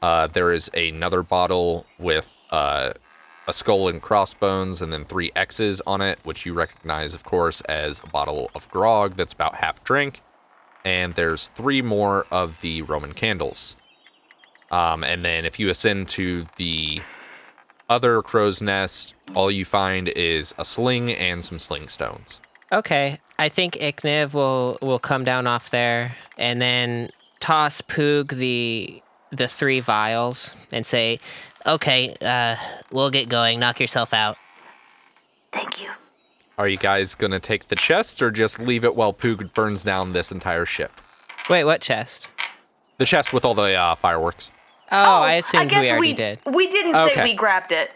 Uh, 0.00 0.26
there 0.26 0.52
is 0.52 0.70
another 0.74 1.22
bottle 1.22 1.86
with 1.98 2.32
uh, 2.50 2.92
a 3.46 3.52
skull 3.52 3.88
and 3.88 4.00
crossbones, 4.00 4.80
and 4.80 4.92
then 4.92 5.04
three 5.04 5.32
X's 5.34 5.82
on 5.86 6.00
it, 6.00 6.20
which 6.22 6.46
you 6.46 6.52
recognize, 6.52 7.14
of 7.14 7.24
course, 7.24 7.60
as 7.62 8.00
a 8.00 8.06
bottle 8.06 8.50
of 8.54 8.70
grog 8.70 9.14
that's 9.16 9.32
about 9.32 9.56
half 9.56 9.82
drink. 9.82 10.20
And 10.84 11.14
there's 11.14 11.48
three 11.48 11.82
more 11.82 12.26
of 12.30 12.60
the 12.60 12.82
Roman 12.82 13.12
candles. 13.12 13.76
Um, 14.70 15.02
and 15.04 15.22
then 15.22 15.44
if 15.44 15.58
you 15.58 15.68
ascend 15.68 16.08
to 16.08 16.46
the 16.56 17.00
other 17.88 18.22
crow's 18.22 18.62
nest, 18.62 19.14
all 19.34 19.50
you 19.50 19.64
find 19.64 20.08
is 20.08 20.54
a 20.58 20.64
sling 20.64 21.10
and 21.10 21.42
some 21.42 21.58
sling 21.58 21.88
stones. 21.88 22.40
Okay. 22.72 23.18
I 23.38 23.48
think 23.48 23.74
Ikniv 23.74 24.34
will 24.34 24.78
will 24.80 24.98
come 24.98 25.24
down 25.24 25.46
off 25.46 25.70
there 25.70 26.16
and 26.38 26.60
then 26.60 27.10
toss 27.40 27.80
Poog 27.80 28.30
the 28.36 29.02
the 29.30 29.48
three 29.48 29.80
vials 29.80 30.54
and 30.72 30.84
say, 30.84 31.20
"Okay, 31.66 32.14
uh, 32.20 32.56
we'll 32.90 33.10
get 33.10 33.28
going. 33.28 33.58
Knock 33.58 33.80
yourself 33.80 34.12
out." 34.12 34.36
Thank 35.52 35.82
you. 35.82 35.88
Are 36.58 36.68
you 36.68 36.76
guys 36.76 37.14
gonna 37.14 37.40
take 37.40 37.68
the 37.68 37.76
chest 37.76 38.20
or 38.20 38.30
just 38.30 38.60
leave 38.60 38.84
it 38.84 38.94
while 38.94 39.14
Poog 39.14 39.52
burns 39.54 39.82
down 39.82 40.12
this 40.12 40.30
entire 40.30 40.66
ship? 40.66 41.00
Wait, 41.48 41.64
what 41.64 41.80
chest? 41.80 42.28
The 42.98 43.06
chest 43.06 43.32
with 43.32 43.44
all 43.44 43.54
the 43.54 43.74
uh, 43.74 43.94
fireworks. 43.94 44.50
Oh, 44.92 45.22
I 45.22 45.34
assumed 45.34 45.70
guess 45.70 45.82
we 45.82 45.90
already 45.90 46.08
we 46.08 46.14
did. 46.14 46.40
We 46.46 46.66
didn't 46.68 46.94
say 46.94 47.12
Okay. 47.12 47.22
we 47.24 47.34
grabbed 47.34 47.72
it. 47.72 47.90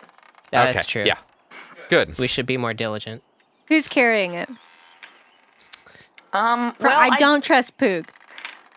Yeah, 0.53 0.63
okay. 0.63 0.73
That's 0.73 0.87
true. 0.87 1.05
Yeah. 1.05 1.19
Good. 1.89 2.17
We 2.19 2.27
should 2.29 2.47
be 2.47 2.57
more 2.57 2.73
diligent. 2.75 3.23
Who's 3.69 3.89
carrying 3.89 4.35
it? 4.35 4.49
Um, 6.33 6.75
Pro- 6.79 6.91
well, 6.91 6.99
I 7.13 7.17
don't 7.17 7.43
trust 7.43 7.77
Poog. 7.79 8.09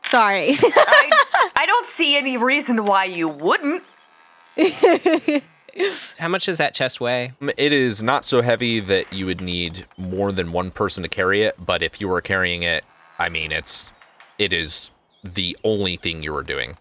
Sorry. 0.03 0.49
I, 0.61 1.49
I 1.55 1.65
don't 1.65 1.85
see 1.85 2.15
any 2.17 2.37
reason 2.37 2.85
why 2.85 3.05
you 3.05 3.27
wouldn't. 3.27 3.83
How 6.17 6.27
much 6.27 6.45
does 6.45 6.57
that 6.57 6.73
chest 6.73 6.99
weigh? 6.99 7.33
Um, 7.41 7.51
It 7.57 7.71
is 7.71 8.01
not 8.01 8.25
so 8.25 8.41
heavy 8.41 8.79
that 8.79 9.11
you 9.13 9.25
would 9.27 9.41
need 9.41 9.85
more 9.97 10.31
than 10.31 10.51
one 10.51 10.71
person 10.71 11.03
to 11.03 11.09
carry 11.09 11.43
it, 11.43 11.55
but 11.63 11.81
if 11.83 12.01
you 12.01 12.07
were 12.07 12.21
carrying 12.21 12.63
it, 12.63 12.83
I 13.19 13.29
mean, 13.29 13.51
it's 13.51 13.91
it 14.39 14.53
is 14.53 14.89
the 15.23 15.55
only 15.63 15.95
thing 15.95 16.23
you 16.23 16.33
were 16.33 16.43
doing. 16.43 16.77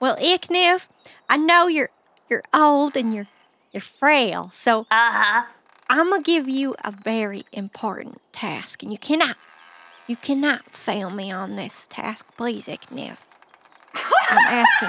Well, 0.00 0.16
Ikniv, 0.16 0.88
I 1.28 1.36
know 1.36 1.68
you're 1.68 1.90
you're 2.28 2.42
old 2.54 2.96
and 2.96 3.14
you're 3.14 3.28
you're 3.72 3.80
frail, 3.80 4.50
so 4.52 4.82
Uh 4.90 5.12
huh. 5.12 5.42
I'm 5.88 6.10
gonna 6.10 6.22
give 6.22 6.48
you 6.48 6.74
a 6.84 6.90
very 6.92 7.44
important 7.52 8.20
task, 8.32 8.82
and 8.82 8.92
you 8.92 8.98
cannot 8.98 9.36
you 10.06 10.16
cannot 10.16 10.70
fail 10.70 11.10
me 11.10 11.32
on 11.32 11.54
this 11.54 11.86
task, 11.86 12.26
please, 12.36 12.66
Ikniv. 12.66 13.18
I'm 14.30 14.64
asking. 14.64 14.88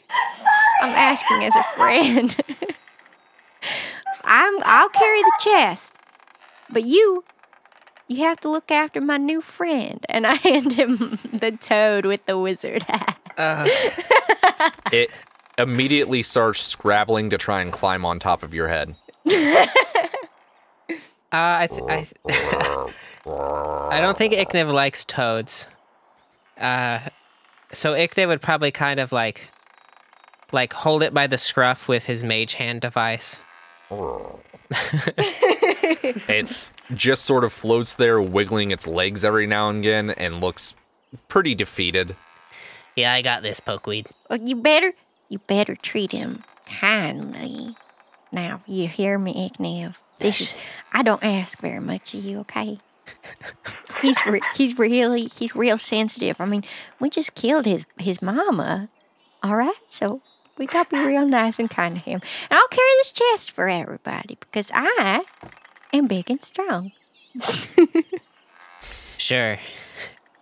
I'm 0.82 0.92
asking 0.96 1.44
as 1.44 1.56
a 1.56 1.64
friend. 1.64 2.36
I'm 4.24 4.54
I'll 4.64 4.90
carry 4.90 5.22
the 5.22 5.32
chest, 5.40 5.96
but 6.70 6.84
you 6.84 7.24
you 8.08 8.24
have 8.24 8.40
to 8.42 8.50
look 8.50 8.72
after 8.72 9.02
my 9.02 9.18
new 9.18 9.42
friend. 9.42 10.06
And 10.10 10.28
I 10.28 10.36
hand 10.48 10.74
him 10.74 10.98
the 11.34 11.58
toad 11.60 12.06
with 12.06 12.26
the 12.26 12.38
wizard 12.38 12.84
hat. 12.84 13.18
It 14.92 15.12
immediately 15.58 16.24
starts 16.24 16.62
scrabbling 16.62 17.30
to 17.30 17.38
try 17.38 17.62
and 17.62 17.72
climb 17.72 18.06
on 18.06 18.20
top 18.20 18.44
of 18.44 18.54
your 18.54 18.68
head. 18.68 18.96
Uh, 21.32 21.64
I, 21.64 21.68
th- 21.68 21.84
I, 21.90 21.96
th- 21.96 22.14
I 23.26 24.00
don't 24.00 24.18
think 24.18 24.34
Ikniv 24.34 24.72
likes 24.72 25.04
toads. 25.04 25.68
Uh, 26.58 27.00
so 27.74 27.94
Ikniv 27.94 28.28
would 28.30 28.42
probably 28.42 28.72
kind 28.72 29.02
of 29.02 29.12
like, 29.12 29.50
like 30.54 30.72
hold 30.72 31.04
it 31.04 31.14
by 31.14 31.28
the 31.28 31.38
scruff 31.38 31.90
with 31.90 32.06
his 32.06 32.24
mage 32.24 32.54
hand 32.54 32.80
device. 32.80 33.42
It's 36.30 36.72
just 36.94 37.26
sort 37.26 37.44
of 37.44 37.52
floats 37.52 37.96
there, 37.96 38.22
wiggling 38.22 38.72
its 38.72 38.88
legs 38.88 39.26
every 39.26 39.46
now 39.48 39.68
and 39.70 39.80
again, 39.80 40.12
and 40.12 40.40
looks 40.40 40.74
pretty 41.28 41.54
defeated. 41.54 42.16
Yeah, 42.96 43.14
I 43.14 43.22
got 43.22 43.42
this, 43.44 43.60
Pokeweed. 43.60 44.10
Well, 44.30 44.40
you 44.40 44.56
better 44.56 44.94
you 45.30 45.40
better 45.40 45.76
treat 45.76 46.12
him 46.12 46.44
kindly. 46.66 47.76
Now, 48.32 48.62
you 48.68 48.88
hear 48.88 49.18
me, 49.20 49.50
Ikniv? 49.50 49.98
This 50.20 50.42
is 50.42 50.56
I 50.94 51.04
don't 51.04 51.24
ask 51.24 51.60
very 51.60 51.80
much 51.80 52.14
of 52.16 52.24
you, 52.24 52.40
okay? 52.40 52.78
He's 54.02 54.26
re- 54.26 54.42
he's 54.56 54.78
really 54.80 55.26
he's 55.26 55.56
real 55.56 55.78
sensitive. 55.78 56.42
I 56.42 56.46
mean, 56.46 56.64
we 57.00 57.10
just 57.10 57.36
killed 57.36 57.66
his 57.66 57.86
his 58.00 58.22
mama. 58.22 58.90
All 59.44 59.56
right, 59.56 59.78
so 59.88 60.22
we 60.58 60.66
gotta 60.66 60.90
be 60.90 61.06
real 61.06 61.26
nice 61.28 61.60
and 61.60 61.70
kind 61.70 61.96
to 61.96 62.02
him. 62.02 62.20
And 62.50 62.58
I'll 62.58 62.68
carry 62.68 62.90
this 63.00 63.12
chest 63.12 63.52
for 63.52 63.70
everybody 63.70 64.38
because 64.40 64.72
I 64.74 65.24
am 65.94 66.08
big 66.08 66.30
and 66.32 66.42
strong. 66.42 66.92
Sure, 69.18 69.58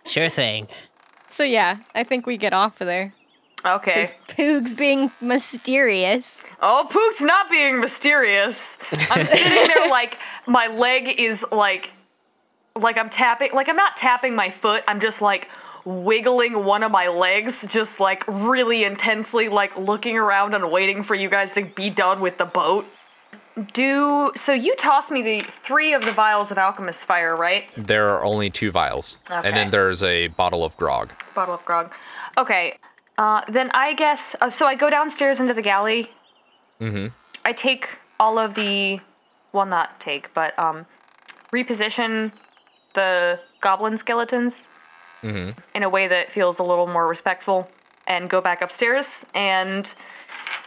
sure 0.04 0.28
thing. 0.28 0.66
So 1.34 1.42
yeah, 1.42 1.78
I 1.96 2.04
think 2.04 2.28
we 2.28 2.36
get 2.36 2.52
off 2.52 2.80
of 2.80 2.86
there. 2.86 3.12
Okay. 3.66 4.06
Poog's 4.28 4.72
being 4.72 5.10
mysterious. 5.20 6.40
Oh, 6.62 6.86
Poog's 6.88 7.20
not 7.20 7.50
being 7.50 7.80
mysterious. 7.80 8.78
I'm 9.10 9.24
sitting 9.24 9.66
there 9.66 9.90
like 9.90 10.20
my 10.46 10.68
leg 10.68 11.18
is 11.18 11.44
like 11.50 11.92
like 12.78 12.96
I'm 12.96 13.08
tapping 13.08 13.50
like 13.52 13.68
I'm 13.68 13.74
not 13.74 13.96
tapping 13.96 14.36
my 14.36 14.48
foot. 14.48 14.84
I'm 14.86 15.00
just 15.00 15.20
like 15.20 15.48
wiggling 15.84 16.64
one 16.64 16.84
of 16.84 16.92
my 16.92 17.08
legs 17.08 17.66
just 17.66 17.98
like 17.98 18.22
really 18.28 18.84
intensely 18.84 19.48
like 19.48 19.76
looking 19.76 20.16
around 20.16 20.54
and 20.54 20.70
waiting 20.70 21.02
for 21.02 21.16
you 21.16 21.28
guys 21.28 21.50
to 21.54 21.64
be 21.64 21.90
done 21.90 22.20
with 22.20 22.38
the 22.38 22.46
boat. 22.46 22.88
Do 23.72 24.32
so 24.34 24.52
you 24.52 24.74
tossed 24.74 25.12
me 25.12 25.22
the 25.22 25.40
3 25.40 25.92
of 25.92 26.04
the 26.04 26.10
vials 26.10 26.50
of 26.50 26.58
alchemist 26.58 27.04
fire, 27.04 27.36
right? 27.36 27.72
There 27.76 28.08
are 28.10 28.24
only 28.24 28.50
two 28.50 28.72
vials, 28.72 29.18
and 29.30 29.54
then 29.56 29.70
there's 29.70 30.02
a 30.02 30.28
bottle 30.28 30.64
of 30.64 30.76
grog. 30.76 31.12
Bottle 31.34 31.54
of 31.54 31.64
grog. 31.64 31.92
Okay. 32.36 32.74
Uh, 33.16 33.42
then 33.48 33.70
I 33.72 33.94
guess 33.94 34.34
uh, 34.40 34.50
so. 34.50 34.66
I 34.66 34.74
go 34.74 34.90
downstairs 34.90 35.38
into 35.38 35.54
the 35.54 35.62
galley. 35.62 36.10
Mm-hmm. 36.80 37.08
I 37.44 37.52
take 37.52 38.00
all 38.18 38.38
of 38.38 38.54
the, 38.54 38.98
well, 39.52 39.66
not 39.66 40.00
take, 40.00 40.34
but 40.34 40.58
um, 40.58 40.86
reposition 41.52 42.32
the 42.94 43.40
goblin 43.60 43.96
skeletons 43.96 44.66
mm-hmm. 45.22 45.58
in 45.74 45.82
a 45.84 45.88
way 45.88 46.08
that 46.08 46.32
feels 46.32 46.58
a 46.58 46.64
little 46.64 46.88
more 46.88 47.06
respectful, 47.06 47.70
and 48.06 48.28
go 48.28 48.40
back 48.40 48.60
upstairs 48.62 49.26
and 49.32 49.94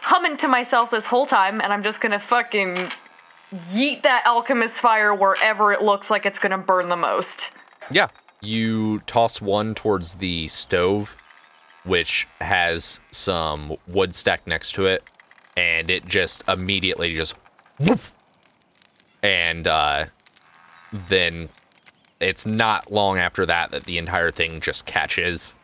humming 0.02 0.36
to 0.38 0.48
myself 0.48 0.90
this 0.90 1.06
whole 1.06 1.26
time, 1.26 1.60
and 1.60 1.72
I'm 1.72 1.82
just 1.82 2.00
gonna 2.00 2.18
fucking 2.18 2.76
yeet 3.54 4.02
that 4.02 4.24
alchemist 4.26 4.80
fire 4.80 5.14
wherever 5.14 5.72
it 5.72 5.82
looks 5.82 6.10
like 6.10 6.26
it's 6.26 6.38
gonna 6.38 6.58
burn 6.58 6.88
the 6.88 6.96
most. 6.96 7.50
Yeah. 7.90 8.08
You 8.40 9.00
toss 9.00 9.40
one 9.40 9.74
towards 9.74 10.16
the 10.16 10.46
stove, 10.46 11.16
which 11.84 12.28
has 12.40 13.00
some 13.10 13.76
wood 13.86 14.14
stacked 14.14 14.46
next 14.46 14.72
to 14.72 14.86
it, 14.86 15.02
and 15.56 15.90
it 15.90 16.06
just 16.06 16.44
immediately 16.46 17.14
just 17.14 17.34
woof. 17.80 18.12
And 19.22 19.66
uh, 19.66 20.06
then 20.92 21.48
it's 22.20 22.46
not 22.46 22.92
long 22.92 23.18
after 23.18 23.44
that 23.46 23.70
that 23.72 23.84
the 23.84 23.98
entire 23.98 24.30
thing 24.30 24.60
just 24.60 24.86
catches 24.86 25.56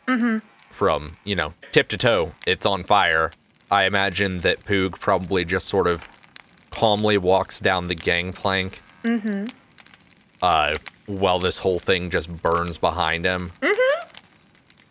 from, 0.70 1.12
you 1.22 1.36
know, 1.36 1.54
tip 1.70 1.88
to 1.88 1.96
toe. 1.96 2.32
It's 2.46 2.66
on 2.66 2.82
fire. 2.82 3.30
I 3.74 3.86
imagine 3.86 4.38
that 4.38 4.60
Poog 4.60 5.00
probably 5.00 5.44
just 5.44 5.66
sort 5.66 5.88
of 5.88 6.08
calmly 6.70 7.18
walks 7.18 7.58
down 7.58 7.88
the 7.88 7.96
gangplank 7.96 8.80
uh, 10.40 10.76
while 11.06 11.40
this 11.40 11.58
whole 11.58 11.80
thing 11.80 12.08
just 12.08 12.40
burns 12.40 12.78
behind 12.78 13.24
him. 13.24 13.50
Mm-hmm. 13.60 14.08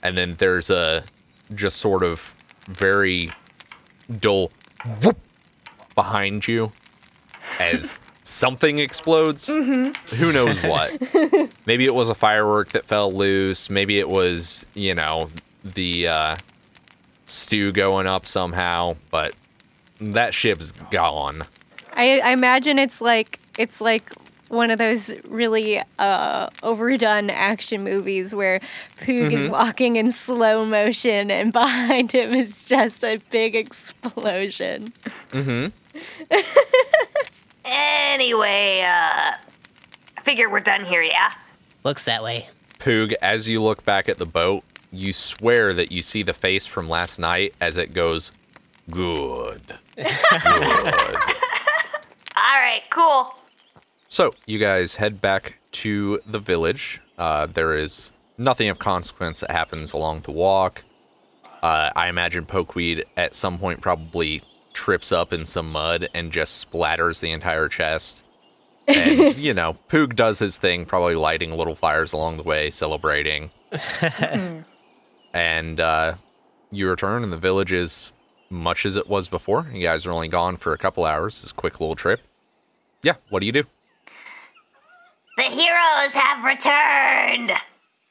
And 0.04 0.18
then 0.18 0.34
there's 0.34 0.70
a 0.70 1.06
just 1.56 1.78
sort 1.78 2.04
of 2.04 2.36
very 2.68 3.32
dull 4.20 4.52
whoop 5.02 5.18
behind 5.96 6.46
you 6.46 6.74
as 7.62 8.02
something 8.24 8.80
explodes. 8.80 9.48
Who 9.48 10.34
knows 10.34 10.62
what? 10.62 11.02
Maybe 11.66 11.86
it 11.86 11.96
was 11.96 12.10
a 12.10 12.16
firework 12.16 12.74
that 12.74 12.84
fell 12.84 13.14
loose. 13.14 13.70
Maybe 13.70 13.98
it 13.98 14.10
was, 14.10 14.66
you 14.74 14.94
know, 14.94 15.30
the 15.64 16.10
uh, 16.10 16.36
stew 17.26 17.72
going 17.72 18.08
up 18.08 18.26
somehow. 18.26 18.95
But 19.10 19.34
that 20.00 20.34
ship's 20.34 20.72
gone. 20.72 21.44
I, 21.94 22.20
I 22.20 22.32
imagine 22.32 22.80
it's 22.80 23.02
like 23.02 23.40
it's 23.58 23.82
like 23.82 24.10
one 24.50 24.70
of 24.70 24.78
those 24.78 25.16
really 25.26 25.82
uh, 25.98 26.48
overdone 26.62 27.30
action 27.30 27.84
movies 27.84 28.36
where 28.36 28.60
Poog 29.02 29.32
is 29.32 29.48
walking 29.48 29.95
in 29.95 30.12
slow 30.12 30.66
motion 30.66 31.32
and 31.32 31.52
behind 31.52 32.12
him 32.12 32.34
is 32.34 32.66
just 32.66 33.04
a 33.04 33.20
big 33.32 33.56
explosion. 33.56 34.90
Mm-hmm. 35.32 35.68
Anyway, 37.66 38.82
uh, 38.82 39.36
I 40.18 40.22
figure 40.22 40.50
we're 40.50 40.60
done 40.60 40.84
here, 40.84 41.02
yeah? 41.02 41.32
Looks 41.84 42.06
that 42.06 42.24
way. 42.24 42.50
Poog, 42.80 43.14
as 43.22 43.48
you 43.48 43.62
look 43.62 43.84
back 43.86 44.10
at 44.10 44.18
the 44.18 44.26
boat, 44.26 44.64
you 44.94 45.11
swear 45.11 45.74
that 45.74 45.91
you 45.91 46.02
see 46.02 46.24
the 46.24 46.34
face 46.34 46.65
from 46.65 46.88
last 46.88 47.20
night 47.20 47.53
as 47.60 47.78
it 47.78 47.94
goes, 47.94 48.32
good. 48.90 49.61
All 49.98 50.06
right, 52.36 52.84
cool. 52.90 53.34
So, 54.07 54.32
you 54.45 54.60
guys 54.60 54.95
head 54.95 55.20
back 55.20 55.57
to 55.72 56.22
the 56.26 56.40
village. 56.40 57.02
Uh, 57.18 57.48
there 57.48 57.74
is 57.74 58.11
nothing 58.38 58.70
of 58.70 58.78
consequence 58.78 59.40
that 59.40 59.52
happens 59.52 59.94
along 59.94 60.22
the 60.22 60.32
walk. 60.32 60.84
Uh, 61.64 61.90
I 61.95 62.10
imagine 62.10 62.45
Pokeweed 62.45 63.03
at 63.18 63.34
some 63.34 63.57
point 63.57 63.82
probably 63.82 64.41
trips 64.74 65.11
up 65.11 65.34
in 65.34 65.45
some 65.45 65.72
mud 65.72 66.07
and 66.14 66.32
just 66.32 66.70
splatters 66.70 67.20
the 67.20 67.32
entire 67.32 67.68
chest. 67.68 68.24
And, 68.88 69.36
you 69.38 69.53
know, 69.53 69.78
Poog 69.90 70.15
does 70.15 70.40
his 70.40 70.57
thing, 70.57 70.86
probably 70.86 71.15
lighting 71.15 71.52
little 71.52 71.76
fires 71.76 72.14
along 72.14 72.38
the 72.38 72.44
way, 72.44 72.70
celebrating. 72.70 73.49
and 75.34 75.80
uh, 75.80 76.16
you 76.72 76.90
return, 76.90 77.24
and 77.24 77.32
the 77.32 77.38
village 77.38 77.72
is 77.74 78.12
much 78.50 78.86
as 78.86 78.96
it 78.96 79.08
was 79.08 79.28
before. 79.28 79.68
You 79.74 79.82
guys 79.82 80.06
are 80.06 80.12
only 80.12 80.28
gone 80.28 80.58
for 80.58 80.74
a 80.74 80.78
couple 80.78 81.06
hours. 81.06 81.42
It's 81.44 81.52
a 81.52 81.56
quick 81.56 81.80
little 81.80 81.96
trip. 81.96 82.22
Yeah, 83.02 83.16
what 83.30 83.40
do 83.42 83.46
you 83.46 83.52
do? 83.52 83.64
The 85.38 85.44
heroes 85.44 86.14
have 86.14 86.44
returned. 86.46 87.52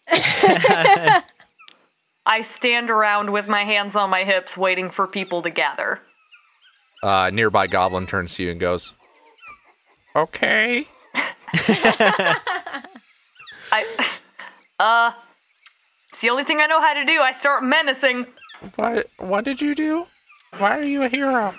I 2.27 2.43
stand 2.43 2.90
around 2.90 3.31
with 3.31 3.49
my 3.49 3.62
hands 3.62 3.97
on 3.97 4.11
my 4.11 4.24
hips, 4.24 4.57
waiting 4.57 4.90
for 4.90 5.07
people 5.07 5.43
to 5.43 5.51
gather. 5.51 6.01
Uh, 7.03 7.31
nearby 7.32 7.66
goblin 7.66 8.07
turns 8.07 8.35
to 8.35 8.44
you 8.44 8.51
and 8.51 8.61
goes, 8.61 8.97
"Okay." 10.15 10.86
I, 13.73 13.85
uh, 14.78 15.12
it's 15.12 15.31
the 16.23 16.31
only 16.31 16.44
thing 16.44 16.59
I 16.61 16.66
know 16.66 16.81
how 16.81 16.94
to 16.94 17.05
do. 17.05 17.20
I 17.20 17.32
start 17.32 17.62
menacing. 17.62 18.27
What? 18.77 19.09
What 19.19 19.44
did 19.44 19.61
you 19.61 19.74
do? 19.74 20.07
Why 20.59 20.78
are 20.78 20.85
you 20.85 21.03
a 21.03 21.09
hero? 21.09 21.55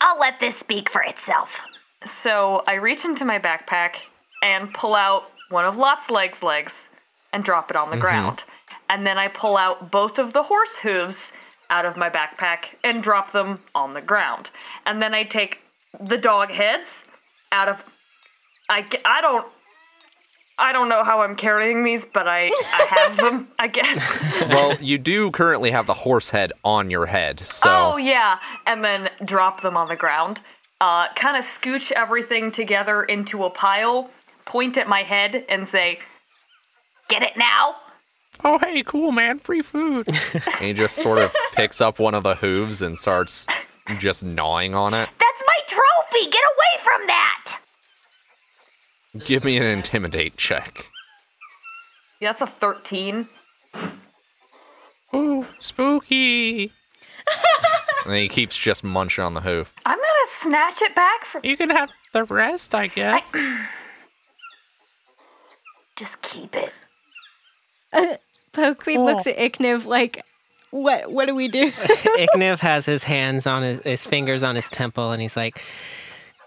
I'll 0.00 0.18
let 0.18 0.38
this 0.38 0.56
speak 0.56 0.88
for 0.88 1.02
itself. 1.02 1.64
So 2.04 2.62
I 2.68 2.74
reach 2.74 3.04
into 3.04 3.24
my 3.24 3.38
backpack 3.38 4.06
and 4.42 4.72
pull 4.72 4.94
out 4.94 5.30
one 5.48 5.64
of 5.64 5.76
Lots 5.76 6.10
Legs' 6.10 6.42
legs 6.42 6.88
and 7.32 7.42
drop 7.42 7.70
it 7.70 7.76
on 7.76 7.90
the 7.90 7.96
mm-hmm. 7.96 8.02
ground. 8.02 8.44
And 8.88 9.06
then 9.06 9.18
I 9.18 9.28
pull 9.28 9.56
out 9.56 9.90
both 9.90 10.18
of 10.18 10.32
the 10.32 10.44
horse 10.44 10.78
hooves 10.78 11.32
out 11.70 11.84
of 11.84 11.96
my 11.96 12.08
backpack 12.08 12.76
and 12.82 13.02
drop 13.02 13.32
them 13.32 13.60
on 13.74 13.94
the 13.94 14.00
ground. 14.00 14.50
And 14.86 15.02
then 15.02 15.14
I 15.14 15.24
take 15.24 15.60
the 16.00 16.18
dog 16.18 16.50
heads 16.50 17.06
out 17.52 17.68
of 17.68 17.84
I 18.68 18.86
I 19.04 19.20
don't 19.20 19.46
I 20.58 20.72
don't 20.72 20.88
know 20.88 21.04
how 21.04 21.20
I'm 21.20 21.36
carrying 21.36 21.84
these, 21.84 22.04
but 22.04 22.26
I, 22.26 22.46
I 22.48 22.86
have 22.90 23.16
them, 23.16 23.48
I 23.58 23.68
guess. 23.68 24.20
well, 24.40 24.74
you 24.80 24.98
do 24.98 25.30
currently 25.30 25.70
have 25.70 25.86
the 25.86 25.94
horse 25.94 26.30
head 26.30 26.52
on 26.64 26.90
your 26.90 27.06
head, 27.06 27.38
so 27.40 27.68
Oh 27.70 27.96
yeah, 27.96 28.38
and 28.66 28.84
then 28.84 29.08
drop 29.24 29.60
them 29.60 29.76
on 29.76 29.88
the 29.88 29.96
ground. 29.96 30.40
Uh, 30.80 31.08
kind 31.14 31.36
of 31.36 31.44
scooch 31.44 31.90
everything 31.92 32.50
together 32.50 33.02
into 33.02 33.44
a 33.44 33.50
pile, 33.50 34.10
point 34.44 34.76
at 34.76 34.88
my 34.88 35.00
head, 35.00 35.44
and 35.48 35.66
say, 35.68 35.98
Get 37.08 37.22
it 37.22 37.36
now? 37.36 37.76
Oh, 38.44 38.58
hey, 38.58 38.82
cool, 38.82 39.10
man, 39.12 39.38
free 39.38 39.62
food. 39.62 40.06
and 40.34 40.44
he 40.60 40.72
just 40.72 40.96
sort 40.96 41.18
of 41.18 41.34
picks 41.54 41.80
up 41.80 41.98
one 41.98 42.14
of 42.14 42.22
the 42.22 42.36
hooves 42.36 42.82
and 42.82 42.96
starts 42.96 43.46
just 43.98 44.24
gnawing 44.24 44.74
on 44.74 44.94
it. 44.94 45.08
That's 45.18 45.42
my 45.46 45.58
trophy! 45.66 46.30
Get 46.30 46.42
away 46.42 46.82
from 46.82 47.06
that! 47.06 47.58
Give 49.24 49.44
me 49.44 49.56
an 49.56 49.64
intimidate 49.64 50.36
check. 50.36 50.90
"Yeah, 52.20 52.30
that's 52.30 52.42
a 52.42 52.46
13." 52.46 53.28
Ooh, 55.14 55.46
spooky. 55.58 56.72
and 58.04 58.14
he 58.14 58.28
keeps 58.28 58.56
just 58.56 58.84
munching 58.84 59.24
on 59.24 59.34
the 59.34 59.40
hoof. 59.40 59.74
I'm 59.86 59.96
gonna 59.96 60.26
snatch 60.28 60.82
it 60.82 60.94
back 60.94 61.24
from. 61.24 61.40
You 61.44 61.56
can 61.56 61.70
have 61.70 61.90
the 62.12 62.24
rest, 62.24 62.74
I 62.74 62.88
guess. 62.88 63.34
Just 65.96 66.22
keep 66.22 66.54
it. 66.54 66.72
Pokeweed 68.52 69.04
looks 69.04 69.26
at 69.26 69.36
Ikniv 69.36 69.84
like, 69.84 70.22
what? 70.70 71.10
What 71.10 71.26
do 71.26 71.34
we 71.34 71.48
do? 71.48 71.70
Ikniv 71.70 72.60
has 72.60 72.86
his 72.86 73.02
hands 73.04 73.46
on 73.46 73.62
his, 73.62 73.80
his 73.82 74.06
fingers 74.06 74.42
on 74.42 74.54
his 74.54 74.68
temple, 74.68 75.10
and 75.10 75.20
he's 75.20 75.36
like, 75.36 75.62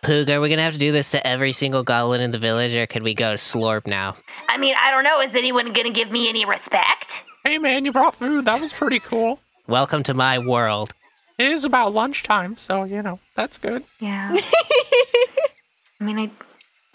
Poog, 0.03 0.29
are 0.29 0.41
we 0.41 0.49
gonna 0.49 0.63
have 0.63 0.73
to 0.73 0.79
do 0.79 0.91
this 0.91 1.11
to 1.11 1.27
every 1.27 1.51
single 1.51 1.83
goblin 1.83 2.21
in 2.21 2.31
the 2.31 2.39
village, 2.39 2.73
or 2.75 2.87
could 2.87 3.03
we 3.03 3.13
go 3.13 3.29
to 3.29 3.37
Slorp 3.37 3.85
now? 3.85 4.15
I 4.49 4.57
mean, 4.57 4.73
I 4.81 4.89
don't 4.89 5.03
know. 5.03 5.21
Is 5.21 5.35
anyone 5.35 5.71
gonna 5.73 5.91
give 5.91 6.09
me 6.09 6.27
any 6.27 6.43
respect? 6.43 7.23
hey, 7.43 7.59
man, 7.59 7.85
you 7.85 7.91
brought 7.91 8.15
food. 8.15 8.45
That 8.45 8.59
was 8.59 8.73
pretty 8.73 8.97
cool. 8.97 9.39
Welcome 9.67 10.01
to 10.03 10.15
my 10.15 10.39
world. 10.39 10.93
It 11.37 11.51
is 11.51 11.65
about 11.65 11.93
lunchtime, 11.93 12.55
so, 12.55 12.83
you 12.83 13.03
know, 13.03 13.19
that's 13.35 13.57
good. 13.57 13.83
Yeah. 13.99 14.35
I 15.99 16.03
mean, 16.03 16.17
I, 16.17 16.31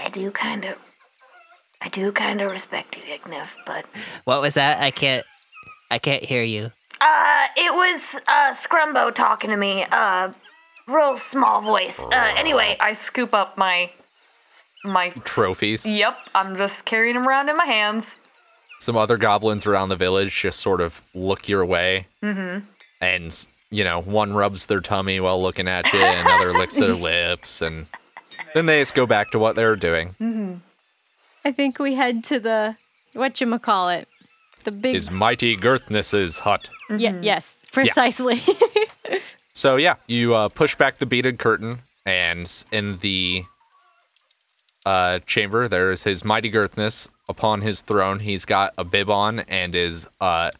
I 0.00 0.08
do 0.08 0.32
kind 0.32 0.64
of. 0.64 0.76
I 1.80 1.88
do 1.88 2.10
kind 2.10 2.40
of 2.40 2.50
respect 2.50 2.96
you, 2.96 3.04
Ikniv, 3.04 3.54
but. 3.66 3.86
What 4.24 4.40
was 4.40 4.54
that? 4.54 4.80
I 4.82 4.90
can't. 4.90 5.24
I 5.92 5.98
can't 5.98 6.24
hear 6.24 6.42
you. 6.42 6.72
Uh, 7.00 7.46
it 7.56 7.72
was, 7.72 8.18
uh, 8.26 8.50
Scrumbo 8.50 9.14
talking 9.14 9.50
to 9.50 9.56
me. 9.56 9.84
Uh, 9.92 10.32
real 10.86 11.16
small 11.16 11.60
voice. 11.60 12.04
Uh, 12.04 12.34
anyway, 12.36 12.76
I 12.80 12.92
scoop 12.92 13.34
up 13.34 13.56
my 13.56 13.90
my. 14.84 15.10
Trophies. 15.24 15.84
Yep, 15.84 16.18
I'm 16.34 16.56
just 16.56 16.84
carrying 16.84 17.14
them 17.14 17.28
around 17.28 17.48
in 17.48 17.56
my 17.56 17.66
hands. 17.66 18.18
Some 18.78 18.96
other 18.96 19.16
goblins 19.16 19.66
around 19.66 19.88
the 19.88 19.96
village 19.96 20.38
just 20.40 20.60
sort 20.60 20.80
of 20.80 21.02
look 21.14 21.48
your 21.48 21.64
way. 21.64 22.06
Mm-hmm. 22.22 22.66
And, 23.00 23.48
you 23.70 23.84
know, 23.84 24.02
one 24.02 24.34
rubs 24.34 24.66
their 24.66 24.80
tummy 24.80 25.18
while 25.18 25.40
looking 25.40 25.66
at 25.66 25.90
you, 25.92 25.98
and 25.98 26.26
another 26.26 26.52
licks 26.58 26.78
their 26.78 26.94
lips, 26.94 27.62
and 27.62 27.86
then 28.54 28.66
they 28.66 28.80
just 28.80 28.94
go 28.94 29.06
back 29.06 29.30
to 29.30 29.38
what 29.38 29.56
they're 29.56 29.76
doing. 29.76 30.10
Mm-hmm. 30.20 30.54
I 31.44 31.52
think 31.52 31.78
we 31.78 31.94
head 31.94 32.24
to 32.24 32.40
the 32.40 32.76
what 33.14 33.40
you 33.40 33.58
call 33.58 33.88
it, 33.88 34.08
the 34.64 34.72
big. 34.72 34.94
His 34.94 35.10
mighty 35.10 35.56
Girthness's 35.56 36.40
hut. 36.40 36.68
yeah, 36.90 37.18
yes, 37.22 37.56
precisely. 37.72 38.38
So 39.56 39.76
yeah, 39.76 39.94
you 40.06 40.34
uh, 40.34 40.50
push 40.50 40.74
back 40.74 40.98
the 40.98 41.06
beaded 41.06 41.38
curtain, 41.38 41.78
and 42.04 42.46
in 42.70 42.98
the 42.98 43.44
uh, 44.84 45.20
chamber 45.20 45.66
there 45.66 45.90
is 45.90 46.02
his 46.02 46.22
mighty 46.22 46.50
girthness 46.50 47.08
upon 47.26 47.62
his 47.62 47.80
throne. 47.80 48.18
He's 48.20 48.44
got 48.44 48.74
a 48.76 48.84
bib 48.84 49.08
on 49.08 49.40
and 49.40 49.74
is 49.74 50.06
uh, 50.20 50.50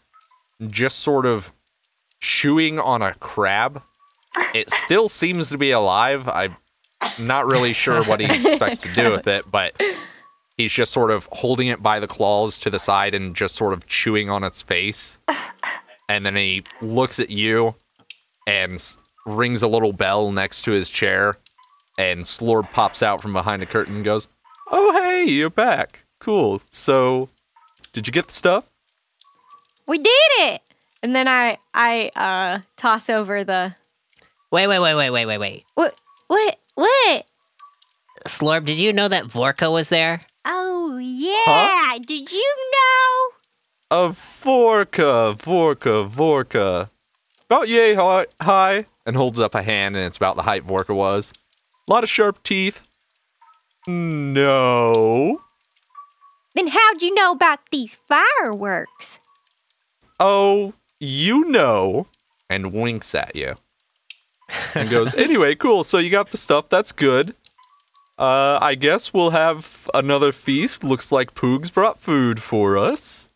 just 0.66 1.00
sort 1.00 1.26
of 1.26 1.52
chewing 2.22 2.80
on 2.80 3.02
a 3.02 3.12
crab. 3.12 3.82
It 4.54 4.70
still 4.70 5.08
seems 5.08 5.50
to 5.50 5.58
be 5.58 5.72
alive. 5.72 6.26
I'm 6.26 6.56
not 7.20 7.44
really 7.44 7.74
sure 7.74 8.02
what 8.02 8.20
he 8.20 8.24
expects 8.24 8.78
to 8.78 8.92
do 8.94 9.10
with 9.10 9.26
it, 9.26 9.44
but 9.50 9.78
he's 10.56 10.72
just 10.72 10.90
sort 10.90 11.10
of 11.10 11.28
holding 11.32 11.66
it 11.66 11.82
by 11.82 12.00
the 12.00 12.08
claws 12.08 12.58
to 12.60 12.70
the 12.70 12.78
side 12.78 13.12
and 13.12 13.36
just 13.36 13.56
sort 13.56 13.74
of 13.74 13.86
chewing 13.86 14.30
on 14.30 14.42
its 14.42 14.62
face. 14.62 15.18
And 16.08 16.24
then 16.24 16.34
he 16.34 16.64
looks 16.80 17.20
at 17.20 17.28
you 17.28 17.74
and 18.46 18.82
rings 19.26 19.62
a 19.62 19.68
little 19.68 19.92
bell 19.92 20.30
next 20.32 20.62
to 20.62 20.70
his 20.72 20.88
chair. 20.88 21.34
And 21.98 22.20
Slorb 22.20 22.70
pops 22.72 23.02
out 23.02 23.22
from 23.22 23.32
behind 23.32 23.62
a 23.62 23.66
curtain 23.66 23.96
and 23.96 24.04
goes, 24.04 24.28
Oh, 24.70 24.92
hey, 24.92 25.24
you're 25.24 25.50
back. 25.50 26.04
Cool. 26.18 26.60
So, 26.70 27.28
did 27.92 28.06
you 28.06 28.12
get 28.12 28.26
the 28.26 28.32
stuff? 28.32 28.70
we 29.88 29.98
did 29.98 30.10
it. 30.38 30.62
And 31.02 31.14
then 31.14 31.28
I 31.28 31.58
I 31.72 32.10
uh 32.16 32.60
toss 32.76 33.08
over 33.08 33.44
the 33.44 33.74
Wait, 34.50 34.66
wait, 34.66 34.80
wait, 34.80 34.94
wait, 34.94 35.10
wait, 35.10 35.26
wait, 35.26 35.38
wait. 35.38 35.64
what 35.74 35.94
what 36.26 36.58
what? 36.74 37.24
Slorb, 38.26 38.64
did 38.64 38.78
you 38.78 38.92
know 38.92 39.06
that 39.08 39.24
Vorka 39.24 39.70
was 39.70 39.88
there? 39.88 40.20
Oh 40.44 40.98
yeah, 41.00 41.98
did 42.04 42.32
you 42.32 42.56
know? 42.72 44.06
A 44.08 44.08
Vorka, 44.10 45.34
Vorka, 45.38 46.08
Vorka. 46.08 46.88
About 47.48 47.68
yay 47.68 47.94
high. 47.94 48.86
And 49.04 49.16
holds 49.16 49.38
up 49.38 49.54
a 49.54 49.62
hand, 49.62 49.96
and 49.96 50.04
it's 50.04 50.16
about 50.16 50.36
the 50.36 50.42
height 50.42 50.64
Vorka 50.64 50.94
was. 50.94 51.32
A 51.88 51.92
lot 51.92 52.02
of 52.02 52.10
sharp 52.10 52.42
teeth. 52.42 52.86
No. 53.86 55.42
Then 56.56 56.68
how'd 56.68 57.02
you 57.02 57.14
know 57.14 57.30
about 57.32 57.60
these 57.70 57.98
fireworks? 58.08 59.20
Oh, 60.18 60.74
you 60.98 61.44
know. 61.48 62.06
And 62.50 62.72
winks 62.72 63.14
at 63.14 63.36
you. 63.36 63.54
And 64.74 64.90
goes, 64.90 65.14
anyway, 65.16 65.54
cool. 65.54 65.84
So 65.84 65.98
you 65.98 66.10
got 66.10 66.30
the 66.30 66.36
stuff. 66.36 66.68
That's 66.68 66.90
good. 66.90 67.34
Uh, 68.18 68.58
I 68.62 68.74
guess 68.74 69.12
we'll 69.12 69.30
have 69.30 69.88
another 69.92 70.32
feast. 70.32 70.82
Looks 70.82 71.12
like 71.12 71.34
Poog's 71.34 71.70
brought 71.70 72.00
food 72.00 72.40
for 72.40 72.78
us. 72.78 73.28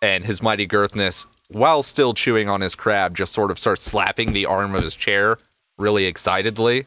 And 0.00 0.24
his 0.24 0.42
mighty 0.42 0.66
girthness, 0.66 1.26
while 1.50 1.82
still 1.82 2.14
chewing 2.14 2.48
on 2.48 2.60
his 2.60 2.74
crab, 2.74 3.14
just 3.16 3.32
sort 3.32 3.50
of 3.50 3.58
starts 3.58 3.82
slapping 3.82 4.32
the 4.32 4.46
arm 4.46 4.74
of 4.74 4.82
his 4.82 4.96
chair 4.96 5.38
really 5.78 6.06
excitedly. 6.06 6.86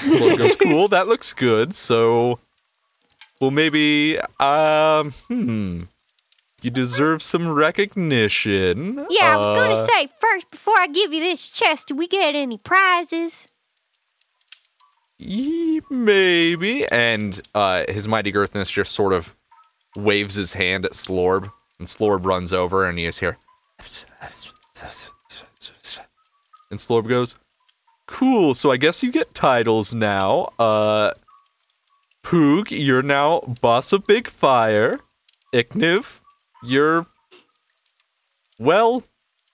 So 0.00 0.36
goes, 0.36 0.56
cool, 0.62 0.88
that 0.88 1.06
looks 1.08 1.32
good. 1.32 1.74
So, 1.74 2.38
well, 3.40 3.50
maybe, 3.50 4.18
um, 4.40 5.12
hmm. 5.28 5.82
You 6.62 6.70
deserve 6.70 7.22
some 7.22 7.46
recognition. 7.54 9.06
Yeah, 9.10 9.34
I 9.34 9.36
was 9.36 9.58
Uh, 9.58 9.60
gonna 9.60 9.86
say 9.86 10.08
first 10.18 10.50
before 10.50 10.74
I 10.78 10.86
give 10.88 11.12
you 11.12 11.20
this 11.20 11.50
chest, 11.50 11.88
do 11.88 11.94
we 11.94 12.08
get 12.08 12.34
any 12.34 12.58
prizes? 12.58 13.46
Ye- 15.18 15.80
Maybe. 15.90 16.86
And 16.88 17.40
uh, 17.54 17.84
his 17.88 18.08
mighty 18.08 18.30
girthness 18.30 18.70
just 18.70 18.92
sort 18.92 19.12
of 19.12 19.34
waves 19.94 20.34
his 20.34 20.54
hand 20.54 20.84
at 20.84 20.92
Slorb, 20.92 21.50
and 21.78 21.86
Slorb 21.86 22.24
runs 22.24 22.52
over, 22.52 22.84
and 22.84 22.98
he 22.98 23.04
is 23.04 23.18
here. 23.18 23.36
And 26.70 26.78
Slorb 26.80 27.08
goes, 27.08 27.36
"Cool. 28.06 28.54
So 28.54 28.70
I 28.70 28.76
guess 28.76 29.02
you 29.02 29.12
get 29.12 29.34
titles 29.34 29.94
now. 29.94 30.52
Uh, 30.58 31.12
Poog, 32.24 32.68
you're 32.70 33.02
now 33.02 33.40
boss 33.60 33.92
of 33.92 34.06
Big 34.06 34.26
Fire. 34.28 34.98
Ikniv, 35.54 36.20
you're 36.64 37.06
well, 38.58 39.04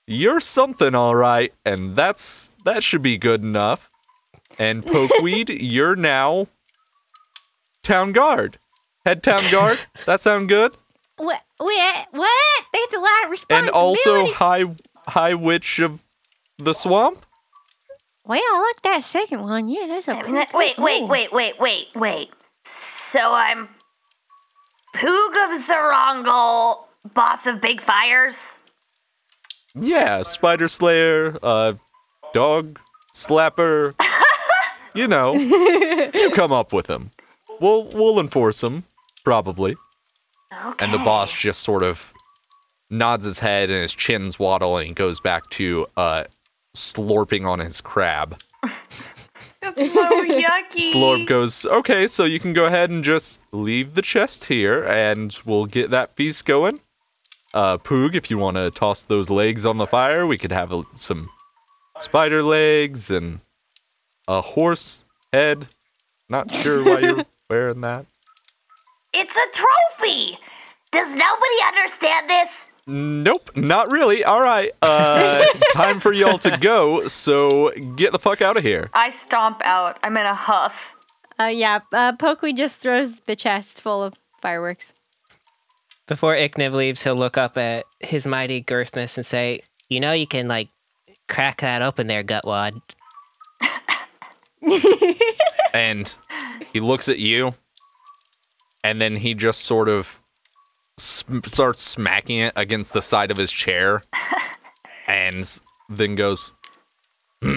you're 0.06 0.40
something 0.40 0.94
all 0.94 1.14
right, 1.14 1.52
and 1.64 1.94
that's 1.94 2.52
that 2.64 2.82
should 2.82 3.02
be 3.02 3.18
good 3.18 3.43
enough. 3.43 3.90
And 4.59 4.82
Pokeweed, 4.86 5.56
you're 5.60 5.97
now 5.97 6.48
town 7.82 8.12
guard. 8.12 8.59
Head 9.05 9.22
town 9.22 9.40
guard. 9.51 9.78
That 10.06 10.20
sound 10.20 10.48
good? 10.48 10.76
What? 11.23 11.40
What? 11.59 12.07
What? 12.11 12.65
That's 12.73 12.94
a 12.94 12.99
lot 12.99 13.24
of 13.24 13.31
responsibility. 13.31 13.69
And 13.69 13.70
also 13.70 14.32
high 14.32 14.65
high 15.07 15.35
witch 15.35 15.78
of 15.78 16.03
the 16.59 16.73
swamp? 16.73 17.24
well, 18.24 18.40
look 18.40 18.77
like 18.77 18.82
that 18.82 19.05
second 19.05 19.43
one. 19.43 19.69
Yeah, 19.69 19.86
that's 19.86 20.09
a. 20.09 20.16
I 20.16 20.23
mean, 20.23 20.35
that- 20.35 20.53
wait, 20.53 20.77
wait, 20.78 21.07
wait, 21.07 21.32
wait, 21.32 21.61
wait, 21.61 21.86
wait. 21.94 22.31
So 22.65 23.20
I'm 23.35 23.69
Poog 24.97 25.28
of 25.44 25.59
Zarongal, 25.59 26.86
boss 27.15 27.47
of 27.47 27.61
Big 27.61 27.81
Fires. 27.81 28.59
Yeah, 29.77 30.23
Spider 30.23 30.66
Slayer, 30.66 31.39
uh 31.40 31.74
dog 32.32 32.81
slapper. 33.15 33.94
you 34.94 35.07
know. 35.07 35.35
You 35.35 36.31
come 36.35 36.51
up 36.53 36.73
with 36.73 36.86
them. 36.89 37.12
We'll 37.61 37.85
we'll 37.94 38.19
enforce 38.19 38.61
them, 38.61 38.85
probably. 39.24 39.77
Okay. 40.66 40.85
And 40.85 40.93
the 40.95 40.99
boss 40.99 41.33
just 41.39 41.61
sort 41.61 41.83
of 41.83 42.12
nods 42.91 43.24
his 43.24 43.39
head 43.39 43.70
and 43.70 43.81
his 43.81 43.95
chin's 43.95 44.39
waddling 44.39 44.89
and 44.89 44.97
goes 44.97 45.19
back 45.20 45.49
to 45.51 45.87
uh, 45.97 46.24
slorping 46.77 47.47
on 47.47 47.59
his 47.59 47.81
crab. 47.81 48.39
So 49.62 50.24
yucky. 50.24 50.93
Slorp 50.93 51.27
goes, 51.29 51.65
okay, 51.65 52.09
so 52.09 52.24
you 52.24 52.41
can 52.41 52.53
go 52.53 52.66
ahead 52.66 52.91
and 52.91 53.05
just 53.05 53.41
leave 53.53 53.95
the 53.95 54.03
chest 54.03 54.47
here 54.47 54.83
and 54.85 55.35
we'll 55.47 55.66
get 55.66 55.91
that 55.91 56.11
feast 56.11 56.45
going. 56.45 56.81
Uh, 57.55 57.79
Poog, 57.79 58.15
if 58.15 58.29
you 58.31 58.39
want 58.39 58.57
to 58.57 58.70
toss 58.70 59.05
those 59.05 59.31
legs 59.31 59.65
on 59.65 59.79
the 59.79 59.87
fire, 59.87 60.27
we 60.27 60.37
could 60.37 60.53
have 60.53 60.73
a, 60.73 60.83
some 60.91 61.31
spider 61.99 62.43
legs 62.43 63.11
and 63.11 63.41
a 64.27 64.41
horse 64.41 65.05
head. 65.33 65.69
Not 66.29 66.53
sure 66.53 66.85
why 66.85 66.99
you're 66.99 67.24
wearing 67.51 67.83
that. 67.83 68.07
It's 69.14 69.36
a 69.36 69.47
trophy. 69.52 70.39
Does 70.90 71.16
nobody 71.16 71.62
understand 71.66 72.28
this? 72.30 72.70
Nope, 72.86 73.51
not 73.56 73.90
really. 73.90 74.24
All 74.24 74.40
right, 74.40 74.70
uh, 74.82 75.43
time 75.72 76.01
for 76.01 76.12
y'all 76.12 76.39
to 76.39 76.59
go. 76.59 77.06
So 77.06 77.70
get 77.97 78.12
the 78.12 78.18
fuck 78.18 78.43
out 78.43 78.56
of 78.56 78.62
here. 78.62 78.90
I 78.93 79.10
stomp 79.10 79.62
out. 79.64 79.98
I'm 80.02 80.16
in 80.16 80.26
a 80.26 80.34
huff. 80.34 80.94
Uh, 81.39 81.44
yeah, 81.44 81.80
uh, 81.93 82.12
Pokey 82.18 82.52
just 82.52 82.80
throws 82.80 83.20
the 83.20 83.36
chest 83.36 83.80
full 83.80 84.02
of 84.02 84.14
fireworks. 84.40 84.93
Before 86.06 86.34
Ikniv 86.34 86.72
leaves, 86.72 87.02
he'll 87.05 87.14
look 87.14 87.39
up 87.39 87.56
at 87.56 87.84
his 88.01 88.26
mighty 88.26 88.60
girthness 88.60 89.16
and 89.16 89.24
say, 89.24 89.62
You 89.89 90.01
know, 90.01 90.12
you 90.12 90.26
can, 90.26 90.48
like, 90.48 90.68
crack 91.28 91.60
that 91.60 91.80
open 91.82 92.06
there, 92.06 92.24
Gutwad. 92.24 92.80
and 95.74 96.18
he 96.72 96.80
looks 96.80 97.09
at 97.09 97.18
you 97.18 97.55
and 98.84 99.00
then 99.00 99.16
he 99.16 99.34
just 99.34 99.60
sort 99.60 99.88
of 99.88 100.20
sm- 100.98 101.40
starts 101.44 101.80
smacking 101.82 102.38
it 102.38 102.52
against 102.56 102.92
the 102.92 103.02
side 103.02 103.30
of 103.30 103.36
his 103.36 103.52
chair 103.52 104.02
and 105.09 105.60
then 105.88 106.14
goes 106.14 106.52
"Hmm," 107.42 107.56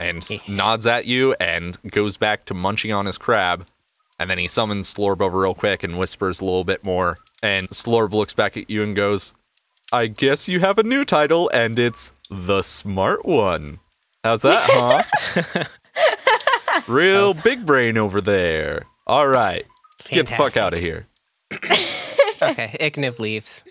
and 0.00 0.28
nods 0.48 0.86
at 0.86 1.06
you 1.06 1.34
and 1.40 1.76
goes 1.90 2.16
back 2.16 2.44
to 2.46 2.54
munching 2.54 2.92
on 2.92 3.06
his 3.06 3.18
crab 3.18 3.66
and 4.18 4.30
then 4.30 4.38
he 4.38 4.46
summons 4.46 4.92
slorb 4.92 5.20
over 5.20 5.40
real 5.40 5.54
quick 5.54 5.82
and 5.82 5.98
whispers 5.98 6.40
a 6.40 6.44
little 6.44 6.64
bit 6.64 6.84
more 6.84 7.18
and 7.42 7.68
slorb 7.70 8.12
looks 8.12 8.34
back 8.34 8.56
at 8.56 8.70
you 8.70 8.82
and 8.82 8.94
goes 8.96 9.32
i 9.92 10.06
guess 10.06 10.48
you 10.48 10.60
have 10.60 10.78
a 10.78 10.82
new 10.82 11.04
title 11.04 11.50
and 11.52 11.78
it's 11.78 12.12
the 12.30 12.62
smart 12.62 13.24
one 13.24 13.80
how's 14.24 14.42
that 14.42 14.64
huh 14.70 15.64
Real 16.88 17.34
big 17.34 17.66
brain 17.66 17.98
over 17.98 18.20
there. 18.20 18.86
All 19.12 19.28
right. 19.28 19.66
Get 20.08 20.26
the 20.26 20.36
fuck 20.36 20.56
out 20.56 20.72
of 20.72 20.80
here. 20.80 21.06
Okay, 22.42 22.76
Ikniv 22.80 23.20
leaves. 23.20 23.62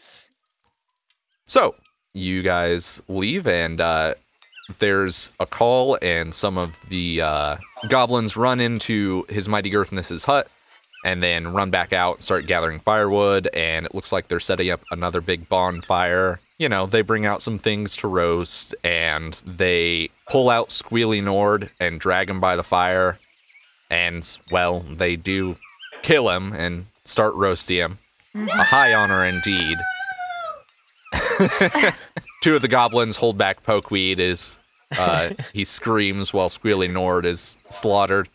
So, 1.43 1.75
you 2.13 2.41
guys 2.41 3.01
leave, 3.09 3.45
and 3.45 3.81
uh, 3.81 4.13
there's 4.79 5.29
a 5.41 5.45
call, 5.45 5.97
and 6.01 6.33
some 6.33 6.57
of 6.57 6.79
the 6.87 7.21
uh, 7.21 7.57
goblins 7.89 8.37
run 8.37 8.61
into 8.61 9.25
his 9.27 9.49
mighty 9.49 9.69
girthness's 9.69 10.23
hut 10.23 10.47
and 11.03 11.21
then 11.21 11.51
run 11.51 11.69
back 11.69 11.91
out 11.91 12.21
start 12.21 12.47
gathering 12.47 12.79
firewood. 12.79 13.49
And 13.53 13.85
it 13.85 13.93
looks 13.93 14.13
like 14.13 14.29
they're 14.29 14.39
setting 14.39 14.69
up 14.69 14.81
another 14.89 15.19
big 15.19 15.49
bonfire. 15.49 16.39
You 16.57 16.69
know, 16.69 16.85
they 16.85 17.01
bring 17.01 17.25
out 17.25 17.41
some 17.41 17.57
things 17.57 17.97
to 17.97 18.07
roast 18.07 18.73
and 18.85 19.33
they 19.45 20.11
pull 20.29 20.49
out 20.49 20.69
Squealy 20.69 21.21
Nord 21.21 21.71
and 21.77 21.99
drag 21.99 22.29
him 22.29 22.39
by 22.39 22.55
the 22.55 22.63
fire. 22.63 23.17
And, 23.91 24.25
well, 24.49 24.79
they 24.79 25.15
do 25.17 25.57
kill 26.01 26.29
him 26.29 26.53
and 26.53 26.85
start 27.03 27.35
roasting 27.35 27.77
him. 27.77 27.99
A 28.33 28.63
high 28.63 28.93
honor 28.93 29.23
indeed. 29.25 29.77
Two 32.41 32.55
of 32.55 32.61
the 32.61 32.67
goblins 32.69 33.17
hold 33.17 33.37
back 33.37 33.63
Pokeweed 33.63 34.17
as 34.19 34.57
uh, 34.97 35.31
he 35.53 35.63
screams 35.63 36.33
while 36.33 36.49
Squealy 36.49 36.89
Nord 36.89 37.25
is 37.25 37.57
slaughtered. 37.69 38.29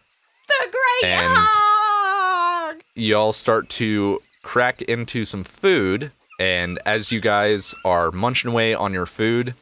The 0.49 0.69
great 0.71 1.11
And- 1.13 1.35
dog! 1.35 2.83
Y'all 2.95 3.33
start 3.33 3.69
to 3.71 4.21
crack 4.43 4.81
into 4.83 5.25
some 5.25 5.45
food, 5.45 6.13
and 6.39 6.79
as 6.87 7.11
you 7.13 7.21
guys 7.21 7.75
are 7.85 8.11
munching 8.11 8.51
away 8.51 8.75
on 8.75 8.93
your 8.93 9.07
food, 9.07 9.55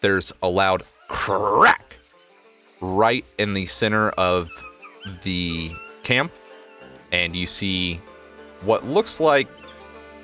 there's 0.00 0.32
a 0.42 0.48
loud 0.48 0.82
crack 1.08 1.96
right 2.80 3.24
in 3.38 3.52
the 3.54 3.66
center 3.66 4.10
of 4.10 4.48
the 5.22 5.70
camp, 6.02 6.32
and 7.12 7.34
you 7.34 7.46
see 7.46 8.00
what 8.62 8.84
looks 8.84 9.20
like 9.20 9.48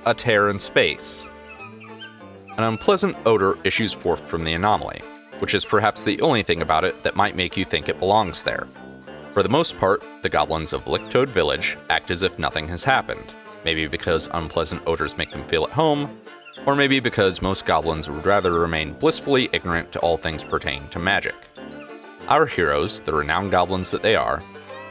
a 0.07 0.15
tear 0.15 0.51
in 0.51 0.59
space. 0.59 1.29
An 2.57 2.65
unpleasant 2.65 3.17
odor 3.27 3.59
issues 3.65 3.93
forth 3.93 4.21
from 4.21 4.45
the 4.45 4.53
anomaly, 4.53 5.01
which 5.39 5.55
is 5.55 5.65
perhaps 5.65 6.05
the 6.05 6.21
only 6.21 6.43
thing 6.43 6.63
about 6.63 6.85
it 6.85 7.03
that 7.03 7.17
might 7.17 7.37
make 7.37 7.57
you 7.57 7.65
think 7.65 7.89
it 7.89 7.99
belongs 7.99 8.43
there. 8.43 8.69
For 9.33 9.43
the 9.43 9.49
most 9.49 9.77
part, 9.79 10.05
the 10.23 10.29
goblins 10.29 10.73
of 10.73 10.85
Licktoad 10.85 11.29
Village 11.29 11.77
act 11.91 12.11
as 12.11 12.23
if 12.23 12.39
nothing 12.39 12.69
has 12.69 12.85
happened, 12.85 13.35
maybe 13.65 13.89
because 13.89 14.29
unpleasant 14.33 14.83
odors 14.87 15.17
make 15.17 15.31
them 15.31 15.43
feel 15.43 15.65
at 15.65 15.71
home, 15.71 16.21
or 16.67 16.77
maybe 16.77 17.01
because 17.01 17.43
most 17.43 17.67
goblins 17.67 18.09
would 18.09 18.25
rather 18.25 18.53
remain 18.53 18.93
blissfully 18.93 19.49
ignorant 19.53 19.91
to 19.93 19.99
all 19.99 20.17
things 20.17 20.45
pertaining 20.45 20.89
to 20.91 20.99
magic. 20.99 21.35
Our 22.29 22.47
heroes, 22.47 23.01
the 23.01 23.13
renowned 23.13 23.51
goblins 23.51 23.91
that 23.91 24.03
they 24.03 24.17
are, 24.17 24.43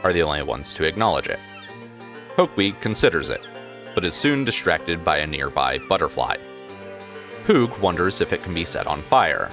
are 0.04 0.12
the 0.12 0.22
only 0.22 0.42
ones 0.42 0.72
to 0.74 0.84
acknowledge 0.84 1.26
it. 1.26 1.40
Pokeweed 2.36 2.80
considers 2.80 3.30
it, 3.30 3.40
but 3.94 4.04
is 4.04 4.14
soon 4.14 4.44
distracted 4.44 5.04
by 5.04 5.18
a 5.18 5.26
nearby 5.26 5.78
butterfly. 5.88 6.36
Poog 7.44 7.78
wonders 7.80 8.20
if 8.20 8.32
it 8.32 8.42
can 8.42 8.54
be 8.54 8.64
set 8.64 8.86
on 8.86 9.02
fire, 9.02 9.50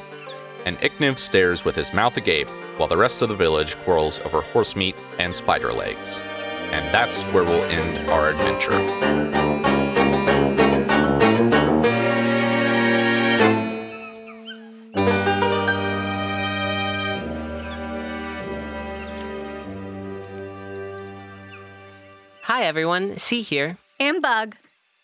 and 0.66 0.78
Ikniv 0.80 1.18
stares 1.18 1.66
with 1.66 1.76
his 1.76 1.94
mouth 1.94 2.18
agape 2.18 2.50
while 2.78 2.88
the 2.88 2.98
rest 2.98 3.22
of 3.22 3.30
the 3.30 3.36
village 3.36 3.76
quarrels 3.78 4.20
over 4.22 4.42
horse 4.42 4.76
meat 4.76 4.96
and 5.20 5.34
spider 5.34 5.72
legs. 5.72 6.22
And 6.72 6.94
that's 6.94 7.24
where 7.34 7.44
we'll 7.44 7.64
end 7.66 8.10
our 8.10 8.30
adventure. 8.30 9.41
Everyone. 22.72 23.18
C 23.18 23.42
here. 23.42 23.76
And 24.00 24.22
Bug. 24.22 24.56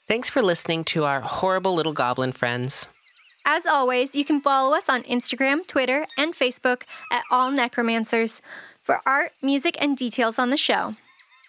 Thanks 0.07 0.29
for 0.29 0.41
listening 0.41 0.85
to 0.85 1.03
our 1.03 1.19
horrible 1.19 1.75
little 1.75 1.91
goblin 1.91 2.31
friends. 2.31 2.87
As 3.45 3.65
always, 3.65 4.15
you 4.15 4.23
can 4.23 4.39
follow 4.39 4.73
us 4.73 4.87
on 4.87 5.03
Instagram, 5.03 5.67
Twitter, 5.67 6.05
and 6.17 6.33
Facebook 6.33 6.83
at 7.11 7.23
All 7.29 7.51
Necromancers 7.51 8.39
for 8.81 9.01
art, 9.05 9.31
music, 9.41 9.75
and 9.81 9.97
details 9.97 10.39
on 10.39 10.49
the 10.49 10.55
show. 10.55 10.95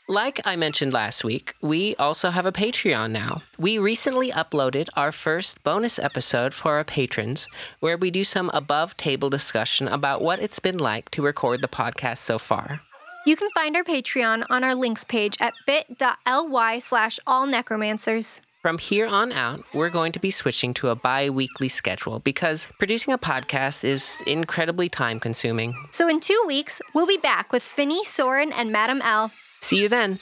Like 0.09 0.40
I 0.45 0.57
mentioned 0.57 0.93
last 0.93 1.23
week, 1.23 1.55
we 1.62 1.95
also 1.97 2.31
have 2.31 2.47
a 2.47 2.51
Patreon 2.51 3.12
now. 3.12 3.43
We 3.57 3.78
recently 3.78 4.32
uploaded 4.32 4.89
our 4.97 5.12
first 5.12 5.62
bonus 5.62 6.01
episode 6.01 6.53
for 6.53 6.74
our 6.74 6.85
patrons, 6.85 7.47
where 7.78 7.97
we 7.97 8.11
do 8.11 8.24
some 8.24 8.51
above 8.53 8.97
table 8.97 9.31
discussion 9.31 9.86
about 9.86 10.20
what 10.20 10.40
it's 10.40 10.59
been 10.59 10.78
like 10.78 11.11
to 11.11 11.23
record 11.23 11.62
the 11.62 11.69
podcast 11.69 12.19
so 12.19 12.40
far. 12.40 12.81
You 13.28 13.36
can 13.36 13.50
find 13.50 13.76
our 13.76 13.84
Patreon 13.84 14.46
on 14.48 14.64
our 14.64 14.74
links 14.74 15.05
page 15.05 15.36
at 15.38 15.52
bit.ly 15.66 16.78
slash 16.78 17.20
all 17.26 17.46
necromancers. 17.46 18.40
From 18.62 18.78
here 18.78 19.06
on 19.06 19.32
out, 19.32 19.62
we're 19.74 19.90
going 19.90 20.12
to 20.12 20.18
be 20.18 20.30
switching 20.30 20.72
to 20.72 20.88
a 20.88 20.96
bi 20.96 21.28
weekly 21.28 21.68
schedule 21.68 22.20
because 22.20 22.68
producing 22.78 23.12
a 23.12 23.18
podcast 23.18 23.84
is 23.84 24.16
incredibly 24.26 24.88
time 24.88 25.20
consuming. 25.20 25.74
So 25.90 26.09
in 26.09 26.20
two 26.20 26.42
weeks, 26.46 26.80
we'll 26.94 27.06
be 27.06 27.18
back 27.18 27.52
with 27.52 27.62
Finny, 27.62 28.02
Soren, 28.02 28.50
and 28.50 28.72
Madam 28.72 29.02
L. 29.05 29.30
See 29.60 29.82
you 29.82 29.90
then. 29.90 30.20